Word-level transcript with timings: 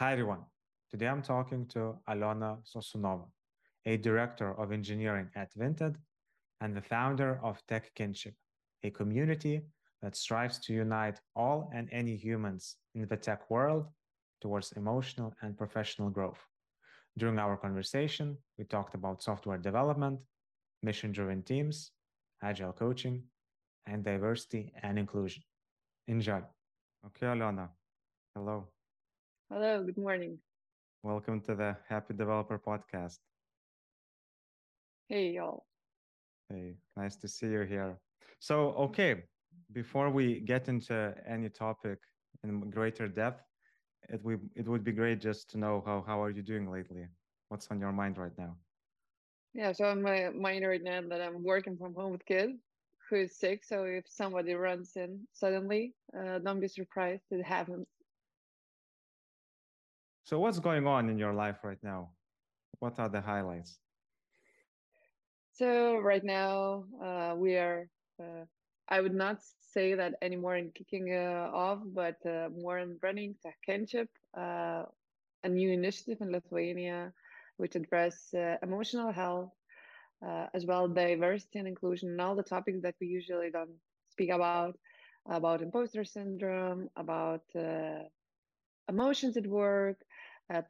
Hi, 0.00 0.12
everyone. 0.12 0.46
Today 0.90 1.08
I'm 1.08 1.20
talking 1.20 1.66
to 1.74 1.94
Aliona 2.08 2.56
Sosunova, 2.64 3.26
a 3.84 3.98
director 3.98 4.58
of 4.58 4.72
engineering 4.72 5.28
at 5.36 5.52
Vinted 5.54 5.96
and 6.62 6.74
the 6.74 6.80
founder 6.80 7.38
of 7.42 7.60
Tech 7.66 7.94
Kinship, 7.94 8.32
a 8.82 8.88
community 8.88 9.60
that 10.00 10.16
strives 10.16 10.58
to 10.60 10.72
unite 10.72 11.20
all 11.36 11.70
and 11.74 11.86
any 11.92 12.16
humans 12.16 12.76
in 12.94 13.06
the 13.08 13.16
tech 13.18 13.50
world 13.50 13.88
towards 14.40 14.72
emotional 14.72 15.34
and 15.42 15.58
professional 15.58 16.08
growth. 16.08 16.42
During 17.18 17.38
our 17.38 17.58
conversation, 17.58 18.38
we 18.56 18.64
talked 18.64 18.94
about 18.94 19.22
software 19.22 19.58
development, 19.58 20.18
mission 20.82 21.12
driven 21.12 21.42
teams, 21.42 21.92
agile 22.42 22.72
coaching, 22.72 23.24
and 23.86 24.02
diversity 24.02 24.72
and 24.82 24.98
inclusion. 24.98 25.42
Enjoy. 26.08 26.40
Okay, 27.04 27.26
Aliona. 27.26 27.68
Hello. 28.34 28.68
Hello, 29.52 29.82
good 29.82 29.98
morning. 29.98 30.38
Welcome 31.02 31.40
to 31.40 31.56
the 31.56 31.76
Happy 31.88 32.14
Developer 32.14 32.56
Podcast. 32.56 33.18
Hey, 35.08 35.30
y'all. 35.30 35.64
Hey, 36.48 36.76
nice 36.96 37.16
to 37.16 37.26
see 37.26 37.48
you 37.48 37.62
here. 37.62 37.98
So, 38.38 38.70
okay, 38.86 39.24
before 39.72 40.08
we 40.08 40.38
get 40.38 40.68
into 40.68 41.12
any 41.26 41.48
topic 41.48 41.98
in 42.44 42.70
greater 42.70 43.08
depth, 43.08 43.42
it 44.08 44.22
would 44.22 44.48
it 44.54 44.68
would 44.68 44.84
be 44.84 44.92
great 44.92 45.20
just 45.20 45.50
to 45.50 45.58
know 45.58 45.82
how 45.84 46.04
how 46.06 46.22
are 46.22 46.30
you 46.30 46.42
doing 46.42 46.70
lately? 46.70 47.08
What's 47.48 47.66
on 47.72 47.80
your 47.80 47.92
mind 47.92 48.18
right 48.18 48.38
now? 48.38 48.54
Yeah, 49.52 49.72
so 49.72 49.86
on 49.86 50.00
my 50.00 50.30
mind 50.30 50.64
right 50.64 50.80
now 50.82 51.00
that 51.08 51.20
I'm 51.20 51.42
working 51.42 51.76
from 51.76 51.94
home 51.94 52.12
with 52.12 52.24
kids 52.24 52.62
who 53.08 53.16
is 53.16 53.36
sick. 53.36 53.64
So 53.64 53.82
if 53.82 54.04
somebody 54.06 54.54
runs 54.54 54.92
in 54.94 55.26
suddenly, 55.32 55.94
uh, 56.16 56.38
don't 56.38 56.60
be 56.60 56.68
surprised. 56.68 57.24
It 57.32 57.42
happens. 57.42 57.88
So 60.30 60.38
what's 60.38 60.60
going 60.60 60.86
on 60.86 61.08
in 61.10 61.18
your 61.18 61.34
life 61.34 61.64
right 61.64 61.82
now? 61.82 62.10
What 62.78 63.00
are 63.00 63.08
the 63.08 63.20
highlights? 63.20 63.80
So 65.50 65.96
right 65.98 66.22
now 66.22 66.84
uh, 67.02 67.34
we 67.36 67.56
are. 67.56 67.88
Uh, 68.16 68.44
I 68.88 69.00
would 69.00 69.12
not 69.12 69.38
say 69.74 69.94
that 69.94 70.14
anymore 70.22 70.54
in 70.54 70.70
kicking 70.70 71.12
uh, 71.12 71.50
off, 71.52 71.80
but 71.84 72.24
uh, 72.24 72.48
more 72.56 72.78
in 72.78 72.96
running 73.02 73.34
Tech 73.42 73.56
Kinship, 73.66 74.08
uh, 74.38 74.84
a 75.42 75.48
new 75.48 75.72
initiative 75.72 76.18
in 76.20 76.30
Lithuania 76.30 77.12
which 77.56 77.74
address 77.74 78.32
uh, 78.32 78.56
emotional 78.62 79.10
health, 79.10 79.50
as 80.54 80.64
well 80.64 80.86
diversity 80.86 81.58
and 81.58 81.66
inclusion, 81.66 82.10
and 82.10 82.20
all 82.20 82.36
the 82.36 82.44
topics 82.44 82.82
that 82.82 82.94
we 83.00 83.08
usually 83.08 83.50
don't 83.50 83.74
speak 84.12 84.30
about, 84.30 84.78
about 85.28 85.60
imposter 85.60 86.04
syndrome, 86.04 86.88
about 86.94 87.42
emotions 88.90 89.36
at 89.36 89.46
work, 89.46 89.96
uh, 90.02 90.09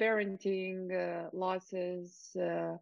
parenting, 0.00 0.92
uh, 0.92 1.28
losses, 1.32 2.36
uh, 2.36 2.76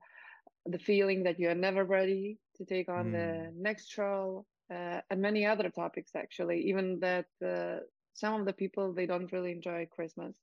the 0.66 0.78
feeling 0.78 1.22
that 1.22 1.38
you 1.38 1.48
are 1.48 1.54
never 1.54 1.84
ready 1.84 2.38
to 2.56 2.64
take 2.64 2.88
on 2.88 3.06
mm. 3.06 3.12
the 3.12 3.50
hmm. 3.50 3.62
next 3.62 3.96
role, 3.96 4.46
uh, 4.70 5.00
and 5.10 5.22
many 5.22 5.46
other 5.46 5.70
topics 5.70 6.10
actually. 6.16 6.60
Even 6.62 6.98
that 7.00 7.26
uh, 7.44 7.80
some 8.14 8.40
of 8.40 8.46
the 8.46 8.52
people 8.52 8.92
they 8.92 9.06
don't 9.06 9.32
really 9.32 9.52
enjoy 9.52 9.86
Christmas 9.90 10.36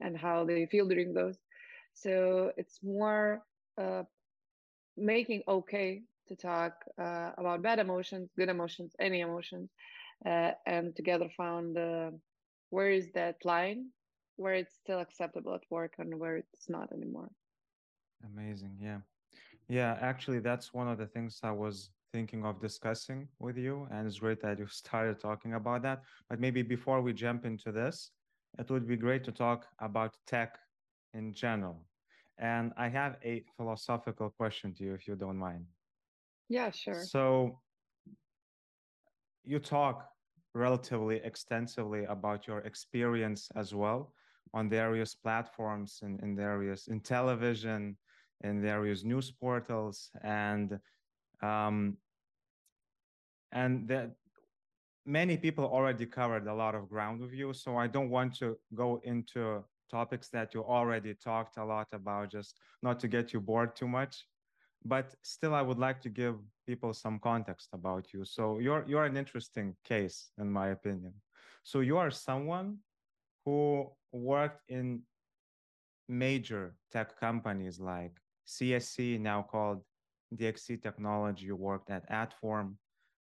and 0.00 0.16
how 0.16 0.44
they 0.44 0.66
feel 0.66 0.86
during 0.86 1.14
those. 1.14 1.38
So 1.94 2.52
it's 2.56 2.80
more 2.82 3.42
uh, 3.78 4.02
making 4.96 5.42
okay 5.48 6.02
to 6.28 6.36
talk 6.36 6.72
about 6.98 7.62
bad 7.62 7.78
emotions, 7.78 8.30
good 8.36 8.48
emotions, 8.48 8.94
any 8.98 9.20
emotions, 9.20 9.70
and 10.24 10.96
together 10.96 11.28
found 11.36 11.76
where 12.70 12.90
is 12.90 13.12
that 13.14 13.36
line 13.44 13.90
where 14.36 14.54
it's 14.54 14.74
still 14.74 15.00
acceptable 15.00 15.54
at 15.54 15.62
work 15.70 15.94
and 15.98 16.18
where 16.18 16.36
it's 16.36 16.68
not 16.68 16.92
anymore. 16.92 17.30
Amazing. 18.24 18.78
Yeah. 18.80 19.00
Yeah, 19.68 19.96
actually, 20.00 20.40
that's 20.40 20.72
one 20.74 20.88
of 20.88 20.98
the 20.98 21.06
things 21.06 21.40
I 21.42 21.50
was 21.50 21.90
thinking 22.12 22.44
of 22.44 22.60
discussing 22.60 23.28
with 23.38 23.56
you. 23.56 23.88
And 23.90 24.06
it's 24.06 24.18
great 24.18 24.40
that 24.42 24.58
you 24.58 24.66
started 24.82 25.18
talking 25.18 25.54
about 25.54 25.82
that. 25.82 26.02
But 26.28 26.40
maybe 26.40 26.62
before 26.62 27.00
we 27.02 27.12
jump 27.12 27.44
into 27.44 27.72
this, 27.72 28.12
it 28.58 28.70
would 28.70 28.86
be 28.86 28.96
great 28.96 29.24
to 29.24 29.32
talk 29.32 29.66
about 29.80 30.16
tech 30.26 30.58
in 31.12 31.32
general. 31.32 31.86
And 32.38 32.72
I 32.76 32.88
have 32.88 33.16
a 33.22 33.44
philosophical 33.56 34.30
question 34.30 34.74
to 34.74 34.84
you, 34.84 34.94
if 34.94 35.06
you 35.06 35.16
don't 35.16 35.38
mind. 35.38 35.66
Yeah, 36.48 36.70
sure. 36.70 36.94
So 36.94 37.60
you 39.44 39.58
talk 39.58 40.08
relatively 40.54 41.16
extensively 41.16 42.04
about 42.04 42.46
your 42.46 42.60
experience 42.60 43.48
as 43.56 43.74
well 43.74 44.12
on 44.54 44.70
various 44.70 45.14
platforms 45.14 45.98
and 46.02 46.20
in 46.22 46.36
various 46.36 46.86
in 46.86 47.00
television 47.00 47.96
in 48.42 48.62
various 48.62 49.02
news 49.04 49.30
portals 49.30 50.10
and 50.22 50.78
um, 51.42 51.96
and 53.52 53.88
that 53.88 54.12
many 55.04 55.36
people 55.36 55.64
already 55.64 56.06
covered 56.06 56.46
a 56.46 56.54
lot 56.54 56.74
of 56.74 56.88
ground 56.88 57.20
with 57.20 57.32
you. 57.32 57.52
So 57.52 57.76
i 57.76 57.86
don't 57.86 58.10
want 58.10 58.34
to 58.38 58.56
go 58.74 59.00
into 59.04 59.64
topics 59.90 60.28
that 60.30 60.54
you 60.54 60.64
already 60.64 61.14
talked 61.14 61.56
a 61.58 61.64
lot 61.64 61.88
about 61.92 62.30
just 62.30 62.58
not 62.82 62.98
to 63.00 63.08
get 63.08 63.32
you 63.32 63.40
bored 63.40 63.76
too 63.76 63.88
much. 63.88 64.26
But 64.84 65.14
still 65.22 65.54
i 65.54 65.62
would 65.62 65.78
like 65.78 66.00
to 66.02 66.10
give 66.10 66.36
people 66.66 66.92
some 66.94 67.18
context 67.18 67.68
about 67.72 68.12
you. 68.12 68.24
So 68.24 68.58
you're 68.58 68.84
you're 68.86 69.04
an 69.04 69.16
interesting 69.16 69.74
case 69.84 70.30
in 70.38 70.48
my 70.50 70.68
opinion. 70.68 71.14
So 71.64 71.80
you 71.80 71.96
are 71.96 72.10
someone 72.10 72.78
who 73.44 73.90
worked 74.12 74.62
in 74.68 75.02
major 76.08 76.74
tech 76.92 77.18
companies 77.18 77.80
like 77.80 78.12
CSC, 78.46 79.20
now 79.20 79.42
called 79.42 79.82
DXC 80.34 80.82
Technology. 80.82 81.46
You 81.46 81.56
worked 81.56 81.90
at 81.90 82.08
Adform. 82.10 82.74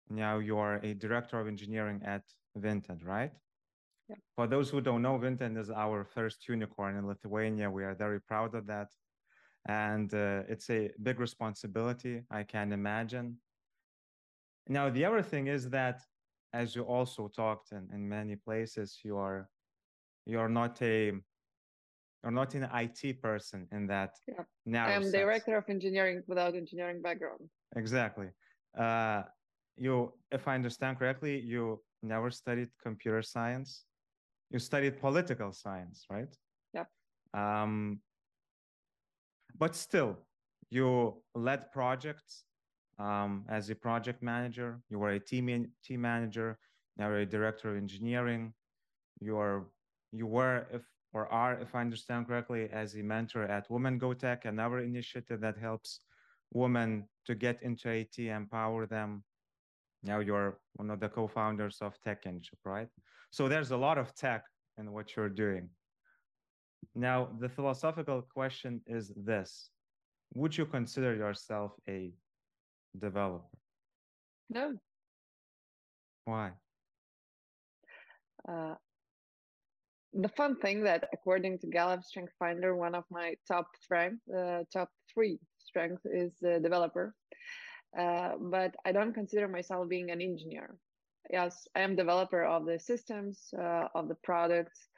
Now 0.09 0.39
you 0.39 0.57
are 0.57 0.75
a 0.83 0.93
director 0.93 1.39
of 1.39 1.47
engineering 1.47 2.01
at 2.05 2.23
Vinted, 2.57 3.05
right? 3.05 3.31
Yeah. 4.09 4.15
For 4.35 4.47
those 4.47 4.69
who 4.69 4.81
don't 4.81 5.01
know, 5.01 5.17
Vinted 5.17 5.57
is 5.57 5.69
our 5.69 6.03
first 6.03 6.47
unicorn 6.47 6.97
in 6.97 7.07
Lithuania. 7.07 7.69
We 7.69 7.83
are 7.83 7.95
very 7.95 8.19
proud 8.21 8.53
of 8.55 8.67
that. 8.67 8.89
And 9.67 10.13
uh, 10.13 10.43
it's 10.49 10.69
a 10.69 10.91
big 11.01 11.19
responsibility, 11.19 12.23
I 12.29 12.43
can 12.43 12.73
imagine. 12.73 13.37
Now, 14.67 14.89
the 14.89 15.05
other 15.05 15.21
thing 15.21 15.47
is 15.47 15.69
that, 15.69 16.01
as 16.51 16.75
you 16.75 16.83
also 16.83 17.29
talked 17.29 17.71
in, 17.71 17.87
in 17.93 18.07
many 18.07 18.35
places, 18.35 18.99
you 19.03 19.17
are 19.17 19.49
you're 20.25 20.49
not 20.49 20.81
a 20.81 21.11
you're 22.23 22.31
not 22.31 22.55
an 22.55 22.69
IT 22.73 23.21
person 23.21 23.67
in 23.71 23.85
that 23.87 24.11
yeah. 24.27 24.43
narrow 24.65 24.91
I 24.91 24.93
am 24.93 25.03
sense. 25.03 25.13
director 25.13 25.57
of 25.57 25.65
engineering 25.67 26.23
without 26.27 26.55
engineering 26.55 27.01
background. 27.01 27.41
Exactly. 27.75 28.29
Uh, 28.77 29.23
you, 29.75 30.13
if 30.31 30.47
I 30.47 30.55
understand 30.55 30.99
correctly, 30.99 31.39
you 31.39 31.81
never 32.01 32.31
studied 32.31 32.69
computer 32.81 33.21
science. 33.21 33.83
You 34.51 34.59
studied 34.59 35.01
political 35.01 35.51
science, 35.51 36.05
right? 36.09 36.33
Yeah. 36.73 36.85
Um, 37.33 37.99
but 39.57 39.75
still, 39.75 40.19
you 40.69 41.21
led 41.35 41.71
projects 41.71 42.45
um, 42.99 43.45
as 43.49 43.69
a 43.69 43.75
project 43.75 44.23
manager. 44.23 44.79
You 44.89 44.99
were 44.99 45.11
a 45.11 45.19
team 45.19 45.67
team 45.83 46.01
manager. 46.01 46.57
Now 46.97 47.09
you're 47.09 47.19
a 47.19 47.25
director 47.25 47.71
of 47.71 47.77
engineering. 47.77 48.53
You 49.19 49.37
are 49.37 49.65
you 50.13 50.27
were, 50.27 50.67
if 50.71 50.83
or 51.13 51.27
are, 51.27 51.59
if 51.59 51.75
I 51.75 51.81
understand 51.81 52.27
correctly, 52.27 52.69
as 52.71 52.95
a 52.95 53.03
mentor 53.03 53.43
at 53.43 53.69
Women 53.69 53.97
Go 53.97 54.13
Tech, 54.13 54.45
another 54.45 54.79
initiative 54.79 55.41
that 55.41 55.57
helps 55.57 55.99
women 56.53 57.07
to 57.25 57.35
get 57.35 57.61
into 57.61 57.89
IT, 57.89 58.17
empower 58.19 58.85
them. 58.85 59.23
Now 60.03 60.19
you're 60.19 60.59
one 60.73 60.89
of 60.89 60.99
the 60.99 61.09
co-founders 61.09 61.77
of 61.81 61.99
Tech 62.01 62.23
Kinship, 62.23 62.59
right? 62.65 62.87
So 63.31 63.47
there's 63.47 63.71
a 63.71 63.77
lot 63.77 63.97
of 63.97 64.13
tech 64.15 64.43
in 64.77 64.91
what 64.91 65.15
you're 65.15 65.29
doing. 65.29 65.69
Now, 66.95 67.29
the 67.39 67.49
philosophical 67.49 68.21
question 68.21 68.81
is 68.85 69.13
this 69.15 69.69
Would 70.33 70.57
you 70.57 70.65
consider 70.65 71.15
yourself 71.15 71.73
a 71.87 72.11
developer? 72.99 73.45
No. 74.49 74.73
Why? 76.25 76.51
Uh, 78.47 78.75
the 80.13 80.29
fun 80.29 80.55
thing 80.57 80.83
that 80.83 81.09
according 81.13 81.59
to 81.59 81.67
Gallup 81.67 82.03
Strength 82.03 82.33
Finder, 82.37 82.75
one 82.75 82.95
of 82.95 83.03
my 83.09 83.35
top 83.47 83.67
strength, 83.81 84.21
uh, 84.29 84.63
top 84.71 84.89
three 85.13 85.39
strengths 85.57 86.05
is 86.05 86.33
uh, 86.43 86.59
developer. 86.59 87.15
Uh, 87.97 88.33
but 88.39 88.75
I 88.85 88.91
don't 88.91 89.13
consider 89.13 89.47
myself 89.47 89.87
being 89.89 90.11
an 90.11 90.21
engineer. 90.21 90.75
Yes, 91.29 91.67
I 91.75 91.81
am 91.81 91.95
developer 91.95 92.43
of 92.43 92.65
the 92.65 92.79
systems, 92.79 93.53
uh, 93.57 93.87
of 93.95 94.07
the 94.07 94.15
products, 94.23 94.89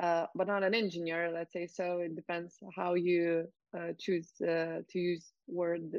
uh, 0.00 0.26
but 0.34 0.46
not 0.46 0.62
an 0.62 0.74
engineer, 0.74 1.30
let's 1.32 1.52
say. 1.52 1.66
So 1.66 1.98
it 1.98 2.14
depends 2.14 2.58
how 2.74 2.94
you 2.94 3.48
uh, 3.76 3.92
choose 3.98 4.32
to 4.38 4.84
use 4.94 5.32
word 5.48 5.92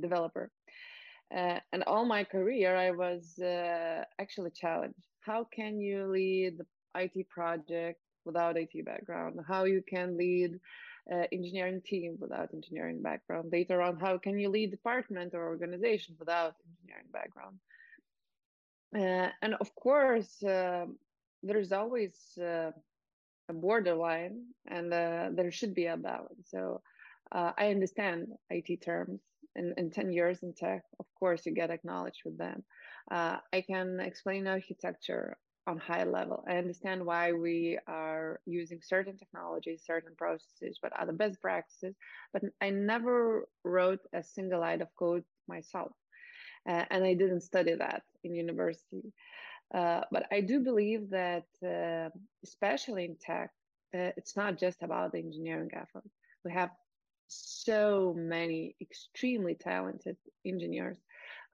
developer. 0.00 0.50
and 1.30 1.84
all 1.86 2.06
my 2.06 2.24
career, 2.24 2.74
I 2.76 2.90
was 2.90 3.38
actually 4.18 4.50
challenged. 4.52 5.06
How 5.20 5.44
can 5.44 5.80
you 5.80 6.06
lead 6.06 6.58
the 6.58 6.66
IT 6.94 7.28
project 7.28 8.00
without 8.24 8.56
IT 8.56 8.84
background, 8.84 9.38
how 9.46 9.64
you 9.64 9.82
can 9.88 10.16
lead 10.16 10.58
uh, 11.12 11.24
engineering 11.32 11.80
team 11.84 12.16
without 12.20 12.52
engineering 12.52 13.00
background. 13.02 13.48
Later 13.50 13.80
on, 13.80 13.98
how 13.98 14.18
can 14.18 14.38
you 14.38 14.50
lead 14.50 14.70
department 14.70 15.34
or 15.34 15.48
organization 15.48 16.16
without 16.18 16.54
engineering 16.68 17.08
background? 17.12 17.58
Uh, 18.94 19.30
and 19.42 19.54
of 19.60 19.74
course, 19.74 20.42
uh, 20.42 20.86
there's 21.42 21.72
always 21.72 22.12
uh, 22.40 22.70
a 23.48 23.52
borderline, 23.52 24.44
and 24.66 24.92
uh, 24.92 25.28
there 25.32 25.50
should 25.50 25.74
be 25.74 25.86
a 25.86 25.96
balance. 25.96 26.50
So 26.50 26.80
uh, 27.32 27.52
I 27.56 27.70
understand 27.70 28.28
IT 28.50 28.82
terms. 28.84 29.20
In, 29.56 29.74
in 29.76 29.90
10 29.90 30.12
years 30.12 30.42
in 30.42 30.54
tech, 30.54 30.82
of 31.00 31.06
course, 31.18 31.44
you 31.44 31.52
get 31.52 31.70
acknowledged 31.70 32.20
with 32.24 32.38
them. 32.38 32.62
I 33.10 33.64
can 33.66 33.98
explain 33.98 34.46
architecture 34.46 35.36
on 35.68 35.76
high 35.76 36.04
level. 36.04 36.42
I 36.48 36.56
understand 36.56 37.04
why 37.04 37.32
we 37.32 37.78
are 37.86 38.40
using 38.46 38.80
certain 38.82 39.18
technologies, 39.18 39.82
certain 39.86 40.14
processes, 40.16 40.78
but 40.82 40.98
other 40.98 41.12
best 41.12 41.40
practices. 41.42 41.94
But 42.32 42.42
I 42.62 42.70
never 42.70 43.46
wrote 43.64 44.00
a 44.14 44.22
single 44.22 44.60
line 44.60 44.80
of 44.80 44.88
code 44.96 45.24
myself. 45.46 45.92
Uh, 46.66 46.84
and 46.90 47.04
I 47.04 47.12
didn't 47.12 47.42
study 47.42 47.74
that 47.74 48.02
in 48.24 48.34
university. 48.34 49.12
Uh, 49.74 50.00
but 50.10 50.24
I 50.32 50.40
do 50.40 50.60
believe 50.60 51.10
that, 51.10 51.46
uh, 51.62 52.08
especially 52.42 53.04
in 53.04 53.16
tech, 53.20 53.50
uh, 53.94 54.12
it's 54.16 54.36
not 54.36 54.58
just 54.58 54.82
about 54.82 55.12
the 55.12 55.18
engineering 55.18 55.70
effort. 55.74 56.08
We 56.46 56.52
have 56.52 56.70
so 57.26 58.14
many 58.16 58.74
extremely 58.80 59.54
talented 59.54 60.16
engineers 60.46 60.96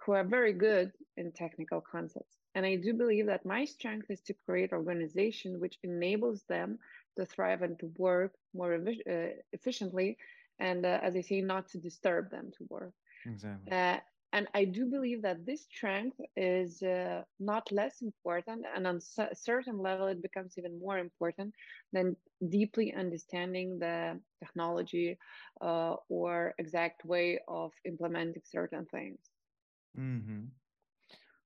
who 0.06 0.12
are 0.12 0.24
very 0.24 0.52
good 0.52 0.92
in 1.16 1.32
technical 1.32 1.80
concepts 1.80 2.36
and 2.54 2.64
I 2.66 2.76
do 2.76 2.92
believe 2.94 3.26
that 3.26 3.44
my 3.46 3.64
strength 3.64 4.10
is 4.10 4.20
to 4.22 4.34
create 4.46 4.72
organization 4.72 5.60
which 5.60 5.78
enables 5.82 6.42
them 6.44 6.78
to 7.16 7.24
thrive 7.26 7.62
and 7.62 7.78
to 7.80 7.86
work 7.98 8.32
more 8.54 8.74
uh, 8.74 9.12
efficiently, 9.52 10.16
and 10.58 10.84
uh, 10.84 10.98
as 11.02 11.16
I 11.16 11.20
say, 11.22 11.40
not 11.40 11.68
to 11.70 11.78
disturb 11.78 12.30
them 12.30 12.50
to 12.58 12.64
work. 12.68 12.92
Exactly. 13.26 13.72
Uh, 13.72 13.98
and 14.32 14.48
I 14.54 14.64
do 14.64 14.86
believe 14.86 15.22
that 15.22 15.46
this 15.46 15.64
strength 15.64 16.18
is 16.36 16.82
uh, 16.82 17.22
not 17.38 17.70
less 17.72 18.02
important, 18.02 18.64
and 18.74 18.86
on 18.86 18.98
a 19.18 19.34
certain 19.34 19.78
level, 19.78 20.06
it 20.08 20.22
becomes 20.22 20.58
even 20.58 20.78
more 20.78 20.98
important 20.98 21.54
than 21.92 22.16
deeply 22.48 22.92
understanding 22.94 23.78
the 23.78 24.20
technology 24.42 25.18
uh, 25.60 25.94
or 26.08 26.54
exact 26.58 27.04
way 27.04 27.38
of 27.48 27.72
implementing 27.84 28.42
certain 28.44 28.86
things. 28.86 29.18
Mm-hmm. 29.98 30.44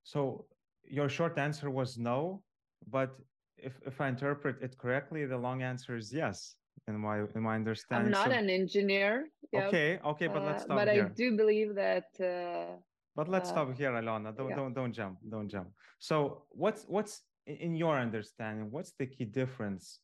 So 0.03 0.45
your 0.89 1.09
short 1.09 1.37
answer 1.37 1.69
was 1.69 1.97
no, 1.97 2.41
but 2.89 3.15
if 3.57 3.73
if 3.85 4.01
I 4.01 4.07
interpret 4.07 4.61
it 4.61 4.77
correctly, 4.77 5.25
the 5.25 5.37
long 5.37 5.61
answer 5.61 5.95
is 5.95 6.11
yes. 6.11 6.55
In 6.87 6.97
my 6.97 7.19
in 7.35 7.41
my 7.43 7.55
understanding, 7.55 8.07
I'm 8.07 8.11
not 8.11 8.31
so, 8.31 8.37
an 8.37 8.49
engineer. 8.49 9.29
Okay, 9.53 9.99
okay, 10.03 10.27
but 10.27 10.43
let's 10.43 10.63
uh, 10.63 10.65
stop 10.65 10.77
uh, 10.77 10.85
but 10.85 10.93
here. 10.93 11.05
I 11.05 11.09
do 11.09 11.37
believe 11.37 11.75
that. 11.75 12.07
Uh, 12.19 12.77
but 13.15 13.27
let's 13.27 13.49
uh, 13.49 13.53
stop 13.53 13.77
here, 13.77 13.91
Aliona. 13.91 14.35
Don't 14.35 14.49
yeah. 14.49 14.55
don't 14.55 14.73
don't 14.73 14.93
jump. 14.93 15.17
Don't 15.29 15.49
jump. 15.49 15.69
So 15.99 16.43
what's 16.49 16.85
what's 16.87 17.21
in 17.45 17.75
your 17.75 17.99
understanding? 17.99 18.71
What's 18.71 18.93
the 18.97 19.05
key 19.05 19.25
difference 19.25 19.99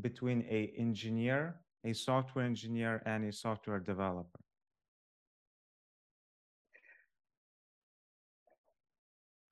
between 0.00 0.44
a 0.50 0.72
engineer, 0.76 1.60
a 1.84 1.92
software 1.92 2.44
engineer, 2.44 3.02
and 3.06 3.24
a 3.24 3.32
software 3.32 3.78
developer? 3.78 4.40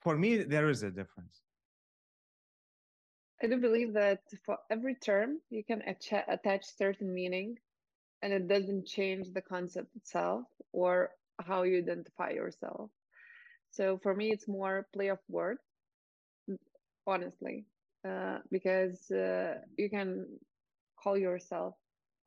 For 0.04 0.16
me, 0.16 0.44
there 0.44 0.68
is 0.68 0.82
a 0.82 0.90
difference. 0.90 1.42
I 3.42 3.46
do 3.46 3.58
believe 3.58 3.94
that 3.94 4.20
for 4.46 4.58
every 4.70 4.94
term, 4.94 5.40
you 5.50 5.64
can 5.64 5.82
attach 6.28 6.64
certain 6.64 7.12
meaning 7.12 7.58
and 8.22 8.32
it 8.32 8.48
doesn't 8.48 8.86
change 8.86 9.32
the 9.32 9.42
concept 9.42 9.94
itself 9.96 10.46
or 10.72 11.10
how 11.40 11.62
you 11.62 11.78
identify 11.78 12.30
yourself. 12.30 12.90
So 13.70 13.98
for 14.02 14.14
me, 14.14 14.30
it's 14.30 14.48
more 14.48 14.86
play 14.94 15.08
of 15.08 15.18
words, 15.28 15.60
honestly, 17.06 17.66
uh, 18.08 18.38
because 18.50 19.10
uh, 19.10 19.54
you 19.76 19.90
can 19.90 20.26
call 21.02 21.16
yourself 21.18 21.74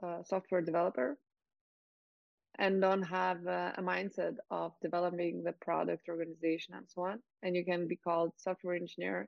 a 0.03 0.23
software 0.23 0.61
developer 0.61 1.17
and 2.59 2.81
don't 2.81 3.03
have 3.03 3.45
a, 3.45 3.73
a, 3.77 3.81
mindset 3.81 4.35
of 4.49 4.71
developing 4.81 5.43
the 5.43 5.53
product 5.53 6.09
organization 6.09 6.73
and 6.73 6.85
so 6.87 7.03
on. 7.03 7.19
And 7.43 7.55
you 7.55 7.63
can 7.63 7.87
be 7.87 7.95
called 7.95 8.31
software 8.37 8.75
engineer 8.75 9.27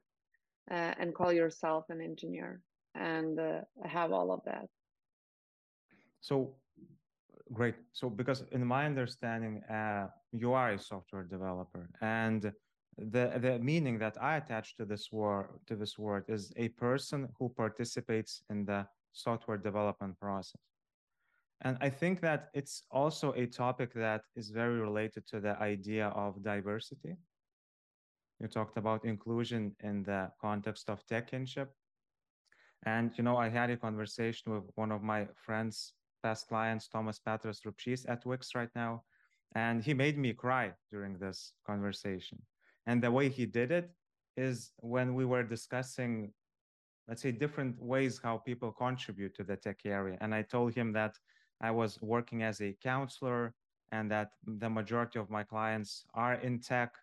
uh, 0.71 0.93
and 0.99 1.13
call 1.13 1.31
yourself 1.31 1.85
an 1.89 2.01
engineer. 2.01 2.61
And 2.95 3.39
uh, 3.39 3.61
have 3.85 4.11
all 4.11 4.31
of 4.31 4.41
that. 4.45 4.65
So 6.21 6.55
great. 7.53 7.75
So 7.93 8.09
because 8.09 8.43
in 8.51 8.65
my 8.65 8.85
understanding 8.85 9.63
uh, 9.69 10.07
you 10.31 10.53
are 10.53 10.71
a 10.71 10.79
software 10.79 11.23
developer. 11.23 11.87
And 12.01 12.51
the 12.97 13.31
the 13.39 13.59
meaning 13.59 13.97
that 13.97 14.21
i 14.21 14.35
attach 14.35 14.75
to 14.75 14.85
this 14.85 15.11
word 15.11 15.47
to 15.67 15.75
this 15.75 15.97
word 15.97 16.25
is 16.27 16.51
a 16.57 16.67
person 16.69 17.27
who 17.37 17.47
participates 17.49 18.43
in 18.49 18.65
the 18.65 18.85
software 19.13 19.57
development 19.57 20.19
process 20.19 20.59
and 21.61 21.77
I 21.81 21.89
think 21.89 22.21
that 22.21 22.49
it's 22.53 22.83
also 22.89 23.33
a 23.33 23.45
topic 23.45 23.93
that 23.93 24.21
is 24.35 24.49
very 24.49 24.79
related 24.79 25.27
to 25.27 25.39
the 25.41 25.59
idea 25.61 26.07
of 26.07 26.41
diversity. 26.41 27.15
You 28.39 28.47
talked 28.47 28.77
about 28.77 29.03
inclusion 29.03 29.75
in 29.83 30.03
the 30.03 30.31
context 30.39 30.89
of 30.89 31.05
tech 31.05 31.31
kinship. 31.31 31.73
And, 32.85 33.11
you 33.17 33.25
know, 33.25 33.35
I 33.35 33.49
had 33.49 33.69
a 33.69 33.75
conversation 33.75 34.53
with 34.53 34.63
one 34.75 34.93
of 34.93 35.03
my 35.03 35.27
friends, 35.35 35.93
past 36.23 36.47
clients, 36.47 36.87
Thomas 36.87 37.19
Petras 37.19 37.59
Rupšys 37.65 38.09
at 38.09 38.25
Wix 38.25 38.55
right 38.55 38.69
now. 38.73 39.03
And 39.55 39.83
he 39.83 39.93
made 39.93 40.17
me 40.17 40.31
cry 40.31 40.71
during 40.89 41.17
this 41.17 41.51
conversation. 41.65 42.41
And 42.87 43.03
the 43.03 43.11
way 43.11 43.27
he 43.27 43.45
did 43.45 43.71
it 43.71 43.89
is 44.37 44.71
when 44.77 45.13
we 45.13 45.25
were 45.25 45.43
discussing, 45.43 46.31
let's 47.09 47.21
say, 47.21 47.33
different 47.33 47.81
ways 47.81 48.21
how 48.23 48.37
people 48.37 48.71
contribute 48.71 49.35
to 49.35 49.43
the 49.43 49.57
tech 49.57 49.79
area. 49.83 50.17
And 50.21 50.33
I 50.33 50.43
told 50.43 50.73
him 50.73 50.93
that 50.93 51.15
I 51.61 51.71
was 51.71 51.99
working 52.01 52.43
as 52.43 52.61
a 52.61 52.75
counselor 52.81 53.53
and 53.91 54.09
that 54.11 54.31
the 54.45 54.69
majority 54.69 55.19
of 55.19 55.29
my 55.29 55.43
clients 55.43 56.05
are 56.13 56.35
in 56.35 56.59
tech. 56.59 56.93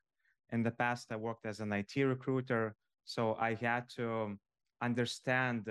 In 0.50 0.62
the 0.62 0.70
past, 0.70 1.10
I 1.10 1.16
worked 1.16 1.46
as 1.46 1.60
an 1.60 1.72
IT 1.72 1.96
recruiter. 1.96 2.76
So 3.04 3.36
I 3.40 3.54
had 3.54 3.88
to 3.96 4.38
understand 4.80 5.68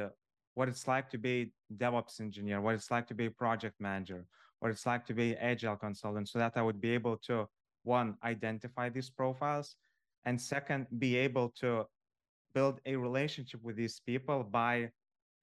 what 0.55 0.69
it's 0.69 0.87
like 0.87 1.09
to 1.09 1.17
be 1.17 1.51
DevOps 1.77 2.19
engineer, 2.19 2.61
what 2.61 2.75
it's 2.75 2.91
like 2.91 3.07
to 3.07 3.13
be 3.13 3.29
project 3.29 3.75
manager, 3.79 4.25
what 4.59 4.71
it's 4.71 4.85
like 4.85 5.05
to 5.07 5.13
be 5.13 5.35
agile 5.35 5.75
consultant, 5.75 6.29
so 6.29 6.39
that 6.39 6.53
I 6.55 6.61
would 6.61 6.81
be 6.81 6.91
able 6.91 7.17
to 7.27 7.47
one, 7.83 8.17
identify 8.23 8.89
these 8.89 9.09
profiles, 9.09 9.75
and 10.25 10.41
second, 10.41 10.87
be 10.97 11.15
able 11.17 11.49
to 11.61 11.85
build 12.53 12.79
a 12.85 12.95
relationship 12.95 13.61
with 13.63 13.75
these 13.75 14.01
people 14.05 14.43
by 14.43 14.89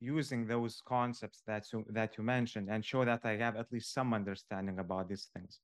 using 0.03 0.47
those 0.47 0.83
concepts 0.87 1.43
that 1.47 1.65
you, 1.73 1.85
that 1.91 2.19
you 2.19 2.25
mentioned 2.25 2.69
and 2.69 2.85
show 2.85 3.05
that 3.05 3.21
I 3.25 3.37
have 3.37 3.57
at 3.57 3.71
least 3.71 3.95
some 3.95 4.13
understanding 4.13 4.81
about 4.81 5.09
these 5.09 5.29
things. 5.35 5.61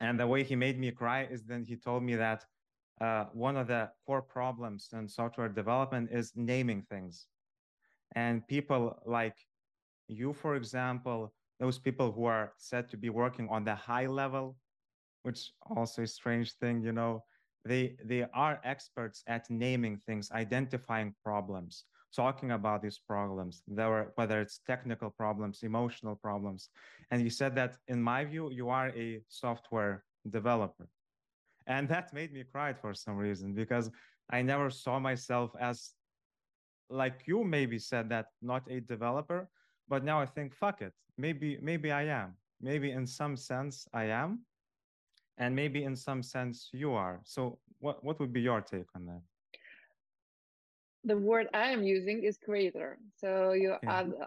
And 0.00 0.18
the 0.18 0.26
way 0.26 0.42
he 0.42 0.56
made 0.56 0.78
me 0.78 0.90
cry 0.90 1.28
is 1.30 1.44
then 1.44 1.64
he 1.64 1.76
told 1.76 2.02
me 2.02 2.16
that 2.16 2.44
uh, 3.00 3.26
one 3.32 3.56
of 3.56 3.68
the 3.68 3.90
core 4.04 4.22
problems 4.22 4.88
in 4.92 5.08
software 5.08 5.48
development 5.48 6.10
is 6.10 6.32
naming 6.34 6.82
things. 6.82 7.26
And 8.14 8.46
people 8.48 8.98
like 9.06 9.36
you, 10.08 10.32
for 10.32 10.56
example, 10.56 11.32
those 11.60 11.78
people 11.78 12.12
who 12.12 12.24
are 12.24 12.52
said 12.58 12.88
to 12.90 12.96
be 12.96 13.10
working 13.10 13.48
on 13.48 13.64
the 13.64 13.74
high 13.74 14.06
level, 14.06 14.56
which 15.22 15.52
also 15.74 16.02
a 16.02 16.06
strange 16.06 16.52
thing, 16.54 16.82
you 16.82 16.92
know, 16.92 17.22
they 17.64 17.96
they 18.04 18.24
are 18.32 18.60
experts 18.64 19.22
at 19.26 19.50
naming 19.50 19.96
things, 19.96 20.30
identifying 20.30 21.14
problems, 21.24 21.84
talking 22.16 22.52
about 22.52 22.82
these 22.82 22.98
problems, 22.98 23.62
were, 23.68 24.12
whether 24.14 24.40
it's 24.40 24.60
technical 24.66 25.10
problems, 25.10 25.62
emotional 25.62 26.16
problems. 26.16 26.70
And 27.10 27.22
you 27.22 27.30
said 27.30 27.54
that, 27.56 27.76
in 27.88 28.02
my 28.02 28.24
view, 28.24 28.50
you 28.50 28.70
are 28.70 28.88
a 28.88 29.20
software 29.28 30.02
developer. 30.30 30.88
And 31.66 31.88
that 31.92 32.12
made 32.14 32.32
me 32.32 32.42
cry 32.42 32.72
for 32.72 32.94
some 32.94 33.16
reason 33.16 33.52
because 33.52 33.90
I 34.30 34.42
never 34.42 34.70
saw 34.70 34.98
myself 34.98 35.50
as, 35.60 35.92
like 36.88 37.22
you 37.26 37.44
maybe 37.44 37.78
said 37.78 38.08
that, 38.08 38.26
not 38.40 38.62
a 38.70 38.80
developer. 38.80 39.48
But 39.88 40.02
now 40.02 40.20
I 40.20 40.26
think, 40.26 40.54
fuck 40.54 40.82
it. 40.82 40.94
Maybe, 41.18 41.58
maybe 41.60 41.92
I 41.92 42.04
am. 42.04 42.34
Maybe 42.60 42.90
in 42.90 43.06
some 43.06 43.36
sense 43.36 43.86
I 43.92 44.04
am. 44.04 44.40
And 45.38 45.54
maybe 45.54 45.84
in 45.84 45.94
some 45.94 46.22
sense 46.22 46.70
you 46.72 46.92
are. 46.94 47.20
So 47.24 47.58
what, 47.80 48.02
what 48.02 48.18
would 48.20 48.32
be 48.32 48.40
your 48.40 48.62
take 48.62 48.86
on 48.96 49.04
that? 49.06 49.20
The 51.06 51.16
word 51.16 51.46
I 51.54 51.70
am 51.70 51.84
using 51.84 52.24
is 52.24 52.36
creator. 52.36 52.98
So 53.16 53.52
you 53.52 53.76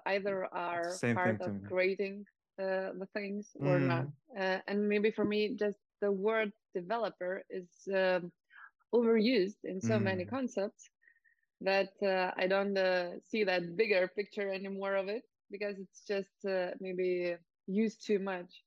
either 0.05 0.47
are 0.53 0.91
Same 0.91 1.15
part 1.15 1.41
of 1.41 1.51
creating 1.67 2.25
uh, 2.57 2.95
the 2.97 3.07
things 3.13 3.49
or 3.59 3.77
mm. 3.79 3.87
not. 3.87 4.07
Uh, 4.39 4.59
and 4.67 4.87
maybe 4.87 5.11
for 5.11 5.25
me, 5.25 5.55
just 5.59 5.77
the 6.01 6.11
word 6.11 6.51
developer 6.73 7.43
is 7.49 7.69
um, 7.93 8.31
overused 8.95 9.59
in 9.65 9.81
so 9.81 9.99
mm. 9.99 10.03
many 10.03 10.25
concepts 10.25 10.89
that 11.61 11.91
uh, 12.01 12.31
I 12.37 12.47
don't 12.47 12.77
uh, 12.77 13.19
see 13.29 13.43
that 13.43 13.75
bigger 13.75 14.09
picture 14.15 14.49
anymore 14.49 14.95
of 14.95 15.09
it 15.09 15.23
because 15.51 15.75
it's 15.77 16.03
just 16.07 16.45
uh, 16.47 16.71
maybe 16.79 17.35
used 17.67 18.05
too 18.05 18.19
much. 18.19 18.63